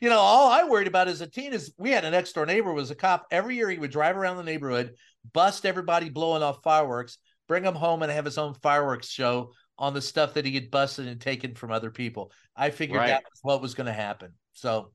you 0.00 0.08
know, 0.08 0.18
all 0.18 0.50
I 0.50 0.64
worried 0.64 0.86
about 0.86 1.08
as 1.08 1.20
a 1.20 1.26
teen 1.26 1.52
is 1.52 1.74
we 1.78 1.90
had 1.90 2.04
an 2.04 2.12
next 2.12 2.32
door 2.32 2.46
neighbor 2.46 2.72
was 2.72 2.90
a 2.90 2.94
cop. 2.94 3.26
Every 3.30 3.56
year 3.56 3.68
he 3.68 3.78
would 3.78 3.90
drive 3.90 4.16
around 4.16 4.36
the 4.36 4.44
neighborhood, 4.44 4.94
bust 5.32 5.66
everybody 5.66 6.08
blowing 6.08 6.42
off 6.42 6.62
fireworks, 6.62 7.18
bring 7.48 7.64
them 7.64 7.74
home 7.74 8.02
and 8.02 8.12
have 8.12 8.24
his 8.24 8.38
own 8.38 8.54
fireworks 8.62 9.08
show 9.08 9.52
on 9.78 9.94
the 9.94 10.02
stuff 10.02 10.34
that 10.34 10.44
he 10.44 10.54
had 10.54 10.70
busted 10.70 11.08
and 11.08 11.20
taken 11.20 11.54
from 11.54 11.72
other 11.72 11.90
people. 11.90 12.30
I 12.54 12.70
figured 12.70 12.98
Right. 12.98 13.08
that 13.08 13.24
was 13.30 13.40
what 13.42 13.60
was 13.62 13.74
going 13.74 13.86
to 13.86 13.92
happen. 13.92 14.32
So 14.52 14.92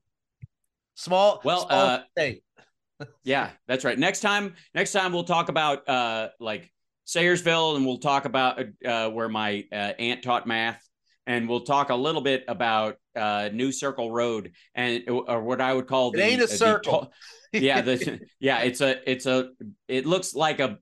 small, 0.94 1.40
Well, 1.44 1.66
small 1.66 1.86
uh, 1.86 2.00
state. 2.12 2.42
Yeah, 3.24 3.50
that's 3.68 3.84
right. 3.84 3.98
Next 3.98 4.20
time, 4.20 4.54
next 4.74 4.92
time 4.92 5.12
we'll 5.12 5.24
talk 5.24 5.50
about 5.50 5.86
uh 5.86 6.28
like 6.40 6.72
Sayersville, 7.06 7.76
and 7.76 7.84
we'll 7.84 7.98
talk 7.98 8.24
about 8.24 8.58
uh, 8.84 9.10
where 9.10 9.28
my 9.28 9.64
uh, 9.70 9.92
aunt 9.98 10.22
taught 10.22 10.46
math, 10.46 10.82
and 11.26 11.46
we'll 11.46 11.60
talk 11.60 11.90
a 11.90 11.94
little 11.94 12.22
bit 12.22 12.44
about 12.48 12.96
uh, 13.14 13.50
New 13.52 13.70
Circle 13.70 14.10
Road 14.10 14.52
and 14.74 15.04
or 15.08 15.42
what 15.42 15.60
I 15.60 15.74
would 15.74 15.86
call 15.86 16.10
It 16.12 16.16
the 16.16 16.22
ain't 16.22 16.42
a 16.42 16.46
the 16.46 16.56
circle. 16.56 17.12
to- 17.52 17.60
yeah, 17.60 17.82
the 17.82 18.20
yeah, 18.40 18.60
it's 18.60 18.80
a 18.80 19.08
it's 19.10 19.26
a 19.26 19.50
it 19.88 20.06
looks 20.06 20.34
like 20.34 20.60
a 20.60 20.78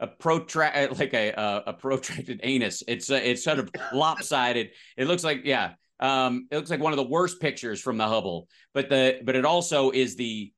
a 0.00 0.06
protract 0.06 0.98
like 0.98 1.12
a 1.12 1.32
a, 1.32 1.62
a 1.66 1.72
protracted 1.74 2.40
anus. 2.44 2.82
It's 2.88 3.10
a, 3.10 3.30
it's 3.30 3.44
sort 3.44 3.58
of 3.58 3.70
lopsided. 3.92 4.70
It 4.96 5.06
looks 5.06 5.22
like 5.22 5.42
yeah. 5.44 5.74
Um, 6.00 6.46
it 6.50 6.56
looks 6.56 6.70
like 6.70 6.80
one 6.80 6.92
of 6.92 6.96
the 6.96 7.02
worst 7.08 7.40
pictures 7.40 7.80
from 7.80 7.96
the 7.98 8.06
Hubble, 8.06 8.48
but 8.74 8.88
the 8.88 9.20
but 9.24 9.34
it 9.36 9.44
also 9.44 9.90
is 9.90 10.16
the 10.16 10.52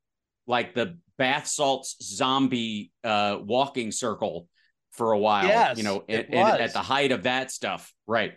like 0.46 0.74
the 0.74 0.98
bath 1.18 1.46
salts 1.46 1.96
zombie 2.02 2.92
uh 3.04 3.38
walking 3.40 3.92
circle 3.92 4.48
for 4.92 5.12
a 5.12 5.18
while. 5.18 5.46
Yes, 5.46 5.76
you 5.78 5.84
know, 5.84 6.04
it 6.08 6.28
at, 6.30 6.34
at- 6.34 6.52
was. 6.52 6.60
at 6.60 6.72
the 6.72 6.80
height 6.82 7.12
of 7.12 7.22
that 7.24 7.50
stuff, 7.50 7.92
right? 8.06 8.32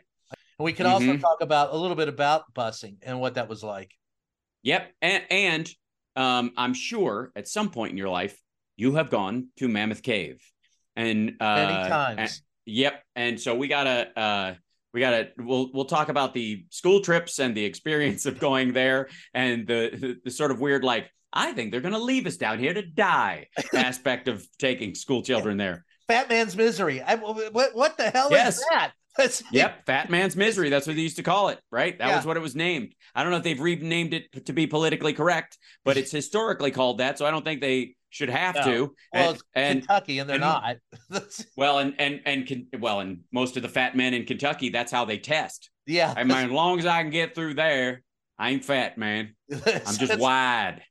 And 0.59 0.65
we 0.65 0.73
can 0.73 0.85
also 0.85 1.07
Mhm. 1.07 1.19
talk 1.21 1.41
about 1.41 1.73
a 1.73 1.77
little 1.77 1.95
bit 1.95 2.07
about 2.07 2.53
busing 2.53 2.97
and 3.01 3.19
what 3.19 3.35
that 3.35 3.49
was 3.49 3.63
like. 3.63 3.91
Yep. 4.61 4.91
And, 5.01 5.23
and 5.31 5.69
um, 6.15 6.51
I'm 6.55 6.73
sure 6.75 7.31
at 7.35 7.47
some 7.47 7.69
point 7.71 7.91
in 7.91 7.97
your 7.97 8.09
life, 8.09 8.39
you 8.77 8.93
have 8.95 9.09
gone 9.09 9.47
to 9.57 9.67
Mammoth 9.67 10.03
Cave. 10.03 10.41
And 10.95 11.37
uh, 11.41 11.55
Many 11.55 11.89
times. 11.89 12.19
and- 12.19 12.31
yep. 12.65 13.03
And 13.15 13.41
so 13.41 13.55
we 13.55 13.67
gotta 13.67 14.17
uh 14.19 14.53
we 14.93 14.99
gotta 14.99 15.29
we'll 15.37 15.71
we'll 15.73 15.85
talk 15.85 16.09
about 16.09 16.33
the 16.33 16.65
school 16.69 17.01
trips 17.01 17.39
and 17.39 17.55
the 17.55 17.65
experience 17.65 18.25
of 18.25 18.39
going 18.39 18.73
there 18.73 19.09
and 19.33 19.65
the 19.67 19.89
the, 19.93 20.17
the 20.25 20.31
sort 20.31 20.51
of 20.51 20.59
weird 20.59 20.83
like 20.83 21.09
I 21.31 21.51
think 21.53 21.71
they're 21.71 21.81
gonna 21.81 21.97
leave 21.99 22.27
us 22.27 22.37
down 22.37 22.59
here 22.59 22.73
to 22.73 22.83
die 22.83 23.47
aspect 23.73 24.27
of 24.27 24.45
taking 24.59 24.93
school 24.95 25.23
children 25.23 25.57
there. 25.57 25.83
Fat 26.07 26.29
man's 26.29 26.55
misery. 26.55 27.01
I, 27.01 27.15
what 27.15 27.73
what 27.75 27.97
the 27.97 28.09
hell 28.11 28.27
Yes. 28.29 28.57
is 28.59 28.65
that? 28.71 28.91
That's 29.17 29.43
Yep, 29.51 29.85
Fat 29.85 30.09
Man's 30.09 30.35
Misery. 30.35 30.69
That's 30.69 30.87
what 30.87 30.95
they 30.95 31.01
used 31.01 31.17
to 31.17 31.23
call 31.23 31.49
it, 31.49 31.59
right? 31.71 31.97
That 31.99 32.07
Yeah. 32.09 32.15
was 32.17 32.25
what 32.25 32.37
it 32.37 32.41
was 32.41 32.55
named. 32.55 32.95
I 33.13 33.21
don't 33.21 33.31
know 33.31 33.37
if 33.37 33.43
they've 33.43 33.59
renamed 33.59 34.13
it 34.13 34.45
to 34.45 34.53
be 34.53 34.65
politically 34.67 35.13
correct, 35.13 35.57
but 35.85 35.97
it's 35.97 36.11
historically 36.11 36.71
called 36.71 36.97
that, 36.97 37.17
so 37.19 37.25
I 37.25 37.31
don't 37.31 37.45
think 37.45 37.61
they 37.61 37.95
should 38.09 38.29
have 38.29 38.55
No. 38.55 38.63
to. 38.63 38.95
Well, 39.13 39.29
and, 39.29 39.33
it's 39.35 39.43
and 39.55 39.79
Kentucky, 39.81 40.19
and 40.19 40.29
they're 40.29 40.35
and- 40.41 40.41
not. 40.41 40.77
Well, 41.57 41.79
and 41.79 41.93
and 41.99 42.21
and 42.25 42.47
can, 42.47 42.67
well, 42.79 42.99
and 43.01 43.19
most 43.31 43.55
of 43.57 43.63
the 43.63 43.69
fat 43.69 43.95
men 43.95 44.13
in 44.13 44.25
Kentucky, 44.25 44.69
that's 44.69 44.91
how 44.91 45.05
they 45.05 45.17
test. 45.19 45.69
yeah, 45.85 46.13
I 46.15 46.23
mean, 46.23 46.37
as 46.37 46.51
long 46.51 46.79
as 46.79 46.85
I 46.85 47.01
can 47.03 47.11
get 47.11 47.35
through 47.35 47.53
there, 47.55 48.01
I 48.39 48.49
ain't 48.49 48.65
fat, 48.65 48.97
man. 48.97 49.35
I'm 49.51 49.95
just 49.97 50.17
wide. 50.17 50.81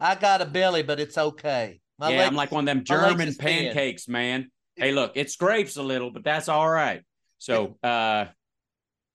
I 0.00 0.14
got 0.14 0.40
a 0.40 0.46
belly, 0.46 0.82
but 0.82 0.98
it's 0.98 1.18
okay. 1.18 1.80
My 1.98 2.10
yeah, 2.10 2.26
I'm 2.26 2.34
like 2.34 2.50
one 2.50 2.66
of 2.66 2.74
them 2.74 2.84
German 2.84 3.34
pancakes, 3.34 4.08
man. 4.08 4.50
Hey, 4.76 4.92
look, 4.92 5.12
it 5.14 5.30
scrapes 5.30 5.76
a 5.76 5.82
little, 5.82 6.10
but 6.10 6.24
that's 6.24 6.48
all 6.48 6.68
right. 6.68 7.02
So, 7.44 7.76
uh, 7.82 8.26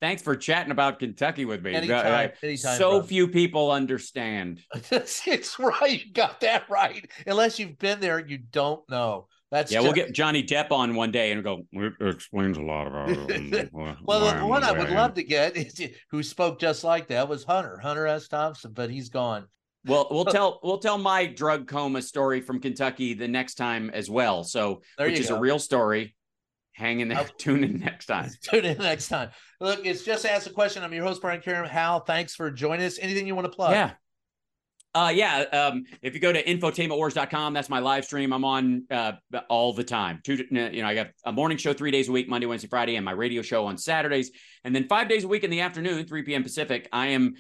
thanks 0.02 0.22
for 0.22 0.36
chatting 0.36 0.72
about 0.72 1.00
Kentucky 1.00 1.46
with 1.46 1.64
me. 1.64 1.74
Anytime, 1.74 2.32
anytime, 2.44 2.78
so 2.78 2.92
brother. 2.92 3.08
few 3.08 3.28
people 3.28 3.72
understand. 3.72 4.62
it's 4.92 5.60
right. 5.60 6.06
You 6.06 6.14
got 6.14 6.42
that 6.42 6.70
right. 6.70 7.10
Unless 7.26 7.58
you've 7.58 7.80
been 7.80 8.00
there, 8.00 8.20
you 8.20 8.38
don't 8.38 8.88
know. 8.90 9.28
That's 9.52 9.72
Yeah, 9.72 9.80
we'll 9.80 9.94
get 9.94 10.14
Johnny 10.14 10.44
Depp 10.44 10.72
on 10.72 10.94
one 10.94 11.12
day 11.12 11.32
and 11.32 11.44
go. 11.44 11.64
It 11.72 11.94
explains 12.00 12.58
a 12.60 12.62
lot 12.62 12.86
about 12.86 13.10
it. 13.10 13.72
Well, 14.04 14.20
the 14.20 14.46
one 14.46 14.64
I 14.64 14.72
would 14.74 14.92
love 14.92 15.16
to 15.16 15.24
get 15.24 15.58
is 15.58 15.82
who 16.12 16.22
spoke 16.22 16.60
just 16.60 16.84
like 16.84 17.08
that 17.08 17.28
was 17.28 17.46
Hunter, 17.46 17.80
Hunter 17.80 18.06
S. 18.06 18.28
Thompson, 18.28 18.74
but 18.74 18.92
he's 18.92 19.10
gone. 19.10 19.48
Well, 19.86 20.08
we'll 20.12 20.26
tell 20.26 20.60
we'll 20.62 20.78
tell 20.78 21.00
my 21.00 21.26
drug 21.26 21.68
coma 21.68 22.04
story 22.04 22.42
from 22.42 22.60
Kentucky 22.60 23.16
the 23.16 23.28
next 23.28 23.56
time 23.56 23.90
as 23.90 24.08
well. 24.08 24.44
So, 24.44 24.82
There 25.00 25.08
which 25.08 25.20
is 25.20 25.30
go. 25.30 25.38
a 25.38 25.40
real 25.40 25.58
story. 25.58 26.16
Hang 26.80 27.02
in 27.02 27.10
there. 27.10 27.20
Okay. 27.20 27.32
Tune 27.38 27.64
in 27.66 27.80
next 27.80 28.06
time. 28.06 28.30
Tune 28.42 28.64
in 28.64 28.78
next 28.78 29.10
time. 29.10 29.32
Look, 29.60 29.86
it's 29.86 30.04
just 30.04 30.26
ask 30.26 30.50
a 30.50 30.54
question. 30.54 30.82
I'm 30.82 30.94
your 30.94 31.04
host, 31.04 31.22
Brian 31.22 31.42
Karem. 31.42 31.68
Hal, 31.68 32.00
thanks 32.00 32.34
for 32.36 32.50
joining 32.50 32.86
us. 32.86 32.98
Anything 33.00 33.28
you 33.28 33.36
want 33.36 33.52
to 33.52 33.56
plug? 33.56 33.72
Yeah. 33.72 33.92
Uh, 34.96 35.12
yeah. 35.14 35.42
Um, 35.54 35.84
if 36.02 36.16
you 36.16 36.20
go 36.20 36.34
to 36.34 36.44
infotainmentwars.com, 36.44 37.54
that's 37.54 37.70
my 37.70 37.78
live 37.78 38.06
stream. 38.06 38.34
I'm 38.34 38.44
on 38.44 38.86
uh, 38.90 39.14
all 39.48 39.72
the 39.72 39.84
time. 39.84 40.20
Two, 40.24 40.44
you 40.50 40.82
know, 40.82 40.88
I 40.88 40.96
got 40.96 41.08
a 41.24 41.32
morning 41.32 41.60
show 41.60 41.74
three 41.74 41.92
days 41.92 42.10
a 42.10 42.12
week, 42.12 42.28
Monday, 42.28 42.48
Wednesday, 42.48 42.68
Friday, 42.68 42.96
and 42.96 43.06
my 43.06 43.12
radio 43.12 43.44
show 43.44 43.68
on 43.68 43.78
Saturdays. 43.78 44.32
And 44.64 44.76
then 44.76 44.88
five 44.88 45.08
days 45.08 45.24
a 45.24 45.28
week 45.28 45.44
in 45.44 45.52
the 45.52 45.62
afternoon, 45.62 46.08
3 46.08 46.24
p.m. 46.24 46.42
Pacific, 46.42 46.90
I 46.92 47.08
am 47.08 47.36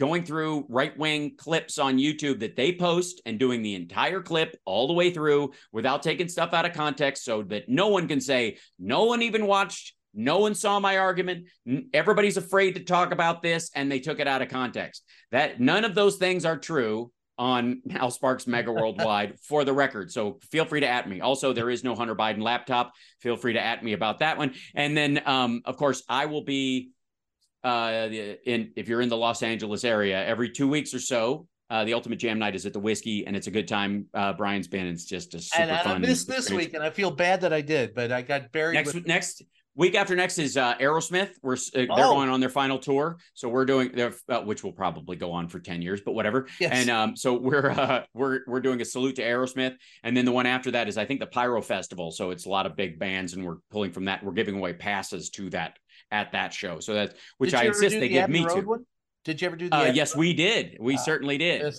going 0.00 0.24
through 0.24 0.66
right 0.68 0.96
wing 0.98 1.36
clips 1.38 1.78
on 1.78 1.98
YouTube 1.98 2.40
that 2.40 2.56
they 2.56 2.72
post 2.72 3.22
and 3.24 3.38
doing 3.38 3.62
the 3.62 3.76
entire 3.76 4.20
clip 4.20 4.56
all 4.64 4.88
the 4.88 4.92
way 4.92 5.12
through 5.12 5.52
without 5.72 6.02
taking 6.02 6.28
stuff 6.28 6.52
out 6.52 6.66
of 6.66 6.72
context 6.72 7.24
so 7.24 7.42
that 7.44 7.68
no 7.68 7.88
one 7.88 8.08
can 8.08 8.20
say, 8.20 8.58
no 8.76 9.04
one 9.04 9.22
even 9.22 9.46
watched. 9.46 9.94
No 10.14 10.38
one 10.38 10.54
saw 10.54 10.80
my 10.80 10.98
argument. 10.98 11.46
Everybody's 11.92 12.36
afraid 12.36 12.74
to 12.74 12.80
talk 12.84 13.12
about 13.12 13.42
this, 13.42 13.70
and 13.74 13.90
they 13.90 14.00
took 14.00 14.20
it 14.20 14.26
out 14.26 14.42
of 14.42 14.48
context. 14.48 15.04
That 15.30 15.60
none 15.60 15.84
of 15.84 15.94
those 15.94 16.16
things 16.16 16.44
are 16.44 16.58
true 16.58 17.12
on 17.38 17.82
Hal 17.90 18.10
Sparks 18.10 18.46
Mega 18.46 18.72
Worldwide 18.72 19.38
for 19.48 19.64
the 19.64 19.72
record. 19.72 20.10
So 20.10 20.38
feel 20.50 20.64
free 20.64 20.80
to 20.80 20.88
at 20.88 21.08
me. 21.08 21.20
Also, 21.20 21.52
there 21.52 21.70
is 21.70 21.84
no 21.84 21.94
Hunter 21.94 22.16
Biden 22.16 22.42
laptop. 22.42 22.92
Feel 23.20 23.36
free 23.36 23.52
to 23.52 23.60
at 23.60 23.84
me 23.84 23.92
about 23.92 24.18
that 24.18 24.38
one. 24.38 24.54
And 24.74 24.96
then, 24.96 25.22
um, 25.24 25.62
of 25.64 25.76
course, 25.76 26.02
I 26.08 26.26
will 26.26 26.42
be 26.42 26.90
uh, 27.62 28.08
in 28.10 28.72
if 28.76 28.88
you're 28.88 29.00
in 29.00 29.08
the 29.08 29.16
Los 29.16 29.42
Angeles 29.42 29.84
area 29.84 30.24
every 30.24 30.50
two 30.50 30.68
weeks 30.68 30.94
or 30.94 31.00
so. 31.00 31.46
Uh, 31.70 31.84
the 31.84 31.92
Ultimate 31.92 32.18
Jam 32.18 32.38
Night 32.38 32.54
is 32.56 32.64
at 32.64 32.72
the 32.72 32.80
Whisky, 32.80 33.26
and 33.26 33.36
it's 33.36 33.46
a 33.46 33.50
good 33.50 33.68
time. 33.68 34.06
Uh, 34.14 34.32
Brian's 34.32 34.66
been. 34.66 34.86
It's 34.86 35.04
just 35.04 35.34
a 35.34 35.38
super 35.40 35.62
And 35.62 35.70
I 35.70 35.82
fun. 35.82 36.00
missed 36.00 36.26
this 36.26 36.38
experience. 36.46 36.68
week, 36.68 36.74
and 36.74 36.82
I 36.82 36.88
feel 36.88 37.10
bad 37.10 37.42
that 37.42 37.52
I 37.52 37.60
did, 37.60 37.94
but 37.94 38.10
I 38.10 38.22
got 38.22 38.50
buried 38.52 38.74
Next 38.74 38.94
with 38.94 39.06
next 39.06 39.42
Week 39.78 39.94
after 39.94 40.16
next 40.16 40.38
is 40.38 40.56
uh, 40.56 40.74
Aerosmith. 40.78 41.30
We're 41.40 41.54
uh, 41.54 41.56
they're 41.72 41.86
Oh. 41.88 42.14
going 42.14 42.28
on 42.28 42.40
their 42.40 42.48
final 42.48 42.78
tour, 42.80 43.18
so 43.34 43.48
we're 43.48 43.64
doing 43.64 43.92
their 43.92 44.12
uh, 44.28 44.40
which 44.40 44.64
will 44.64 44.72
probably 44.72 45.14
go 45.16 45.30
on 45.30 45.48
for 45.48 45.60
ten 45.60 45.80
years, 45.82 46.00
but 46.04 46.12
whatever. 46.12 46.48
Yes. 46.58 46.72
And 46.74 46.90
um, 46.90 47.16
so 47.16 47.34
we're 47.34 47.70
uh, 47.78 48.02
we're 48.12 48.40
we're 48.48 48.60
doing 48.60 48.80
a 48.80 48.84
salute 48.84 49.14
to 49.16 49.22
Aerosmith, 49.22 49.76
and 50.02 50.16
then 50.16 50.24
the 50.24 50.32
one 50.32 50.46
after 50.46 50.72
that 50.72 50.88
is 50.88 50.98
I 50.98 51.04
think 51.04 51.20
the 51.20 51.28
Pyro 51.28 51.62
Festival. 51.62 52.10
So 52.10 52.30
it's 52.32 52.44
a 52.44 52.48
lot 52.48 52.66
of 52.66 52.74
big 52.74 52.98
bands, 52.98 53.34
and 53.34 53.46
we're 53.46 53.58
pulling 53.70 53.92
from 53.92 54.06
that. 54.06 54.24
We're 54.24 54.32
giving 54.32 54.56
away 54.56 54.72
passes 54.72 55.30
to 55.30 55.48
that 55.50 55.78
at 56.10 56.32
that 56.32 56.52
show. 56.52 56.80
So 56.80 56.94
that's 56.94 57.14
which 57.38 57.54
I 57.54 57.66
insist 57.66 57.92
they 57.94 58.00
the 58.00 58.08
give 58.08 58.28
me 58.28 58.44
to. 58.46 58.60
One? 58.62 58.84
Did 59.24 59.40
you 59.40 59.46
ever 59.46 59.54
do 59.56 59.68
the? 59.70 59.76
Uh, 59.76 59.84
yes, 59.92 60.16
we 60.16 60.34
did. 60.34 60.76
We 60.80 60.96
Ah, 60.96 60.98
certainly 60.98 61.38
did. 61.38 61.72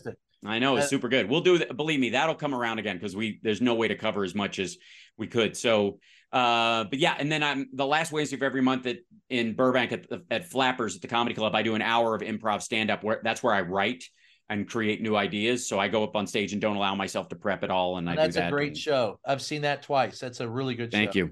I 0.45 0.59
know 0.59 0.77
it's 0.77 0.87
super 0.87 1.09
good. 1.09 1.29
We'll 1.29 1.41
do. 1.41 1.65
Believe 1.65 1.99
me, 1.99 2.11
that'll 2.11 2.35
come 2.35 2.55
around 2.55 2.79
again 2.79 2.95
because 2.95 3.13
we 3.13 3.41
there's 3.43 3.59
no 3.59 3.75
way 3.75 3.89
to 3.89 3.95
cover 3.95 4.23
as 4.23 4.33
much 4.33 4.57
as 4.59 4.77
we 5.17 5.27
could. 5.27 5.57
So, 5.57 5.99
uh, 6.31 6.83
but 6.85 6.99
yeah, 6.99 7.15
and 7.17 7.31
then 7.31 7.43
I'm 7.43 7.69
the 7.73 7.85
last 7.85 8.11
Wednesday 8.11 8.35
of 8.35 8.43
every 8.43 8.61
month 8.61 8.85
at 8.85 8.97
in 9.29 9.55
Burbank 9.55 9.91
at, 9.91 10.05
at 10.31 10.49
Flappers 10.49 10.95
at 10.95 11.01
the 11.01 11.07
Comedy 11.07 11.35
Club. 11.35 11.55
I 11.55 11.63
do 11.63 11.75
an 11.75 11.81
hour 11.81 12.15
of 12.15 12.21
improv 12.21 12.61
stand 12.61 12.89
up 12.89 13.03
where 13.03 13.21
that's 13.23 13.43
where 13.43 13.53
I 13.53 13.61
write 13.61 14.03
and 14.49 14.67
create 14.67 15.01
new 15.01 15.15
ideas. 15.15 15.67
So 15.67 15.79
I 15.79 15.87
go 15.87 16.03
up 16.03 16.15
on 16.15 16.25
stage 16.25 16.53
and 16.53 16.61
don't 16.61 16.75
allow 16.75 16.95
myself 16.95 17.29
to 17.29 17.35
prep 17.35 17.63
at 17.63 17.69
all. 17.69 17.97
And, 17.97 18.09
and 18.09 18.19
I 18.19 18.23
that's 18.23 18.35
do 18.35 18.41
that. 18.41 18.47
a 18.47 18.51
great 18.51 18.69
and, 18.69 18.77
show. 18.77 19.19
I've 19.25 19.41
seen 19.41 19.61
that 19.61 19.83
twice. 19.83 20.19
That's 20.19 20.39
a 20.39 20.49
really 20.49 20.75
good. 20.75 20.91
Thank 20.91 21.13
show. 21.13 21.19
you. 21.19 21.31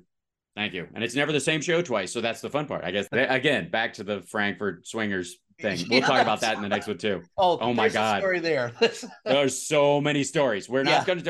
Thank 0.56 0.74
you. 0.74 0.88
And 0.96 1.04
it's 1.04 1.16
never 1.16 1.32
the 1.32 1.40
same 1.40 1.62
show 1.62 1.84
twice. 1.84 2.12
So 2.12 2.22
that's 2.22 2.42
the 2.42 2.50
fun 2.50 2.66
part. 2.66 2.84
I 2.84 2.90
guess, 2.90 3.08
again, 3.12 3.70
back 3.70 3.94
to 3.94 4.04
the 4.04 4.22
Frankfort 4.24 4.88
swingers 4.88 5.38
thing. 5.62 5.78
We'll 5.90 6.00
yeah, 6.00 6.08
talk 6.08 6.22
about 6.22 6.42
that 6.42 6.56
in 6.56 6.64
the 6.64 6.70
next 6.70 6.88
one 6.88 6.98
too. 6.98 7.22
Oh, 7.38 7.60
oh 7.62 7.74
my 7.74 7.90
God. 7.90 8.22
Story 8.22 8.40
there. 8.40 8.72
There's 9.26 9.68
so 9.68 10.02
many 10.02 10.24
stories. 10.24 10.68
We're 10.68 10.84
not 10.84 10.92
yeah. 10.92 11.06
going 11.06 11.20
to. 11.20 11.26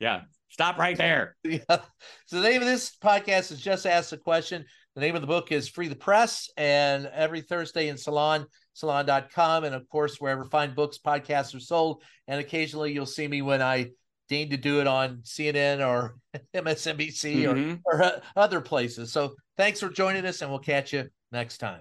Yeah. 0.00 0.22
Stop 0.52 0.78
right 0.78 0.96
there. 0.96 1.34
yeah. 1.44 1.60
So 2.26 2.40
the 2.40 2.48
name 2.48 2.60
of 2.60 2.68
this 2.68 2.94
podcast 3.02 3.50
is 3.52 3.58
Just 3.60 3.86
Ask 3.86 4.12
a 4.12 4.18
Question. 4.18 4.64
The 4.94 5.00
name 5.00 5.14
of 5.14 5.22
the 5.22 5.26
book 5.26 5.50
is 5.50 5.66
Free 5.68 5.88
the 5.88 5.96
Press, 5.96 6.50
and 6.58 7.06
every 7.06 7.40
Thursday 7.40 7.88
in 7.88 7.96
Salon, 7.96 8.44
salon.com, 8.74 9.64
and 9.64 9.74
of 9.74 9.88
course, 9.88 10.20
wherever 10.20 10.44
fine 10.44 10.74
books, 10.74 10.98
podcasts 11.04 11.54
are 11.54 11.60
sold. 11.60 12.02
And 12.28 12.38
occasionally 12.38 12.92
you'll 12.92 13.06
see 13.06 13.26
me 13.26 13.40
when 13.40 13.62
I 13.62 13.92
deign 14.28 14.50
to 14.50 14.58
do 14.58 14.80
it 14.82 14.86
on 14.86 15.22
CNN 15.22 15.86
or 15.86 16.16
MSNBC 16.54 17.46
or, 17.50 17.54
Mhm. 17.54 17.80
or 17.86 18.02
uh, 18.02 18.20
other 18.36 18.60
places. 18.60 19.10
So 19.10 19.34
thanks 19.56 19.80
for 19.80 19.88
joining 19.88 20.26
us, 20.26 20.42
and 20.42 20.50
we'll 20.50 20.60
catch 20.60 20.92
you 20.92 21.08
next 21.32 21.58
time. 21.58 21.80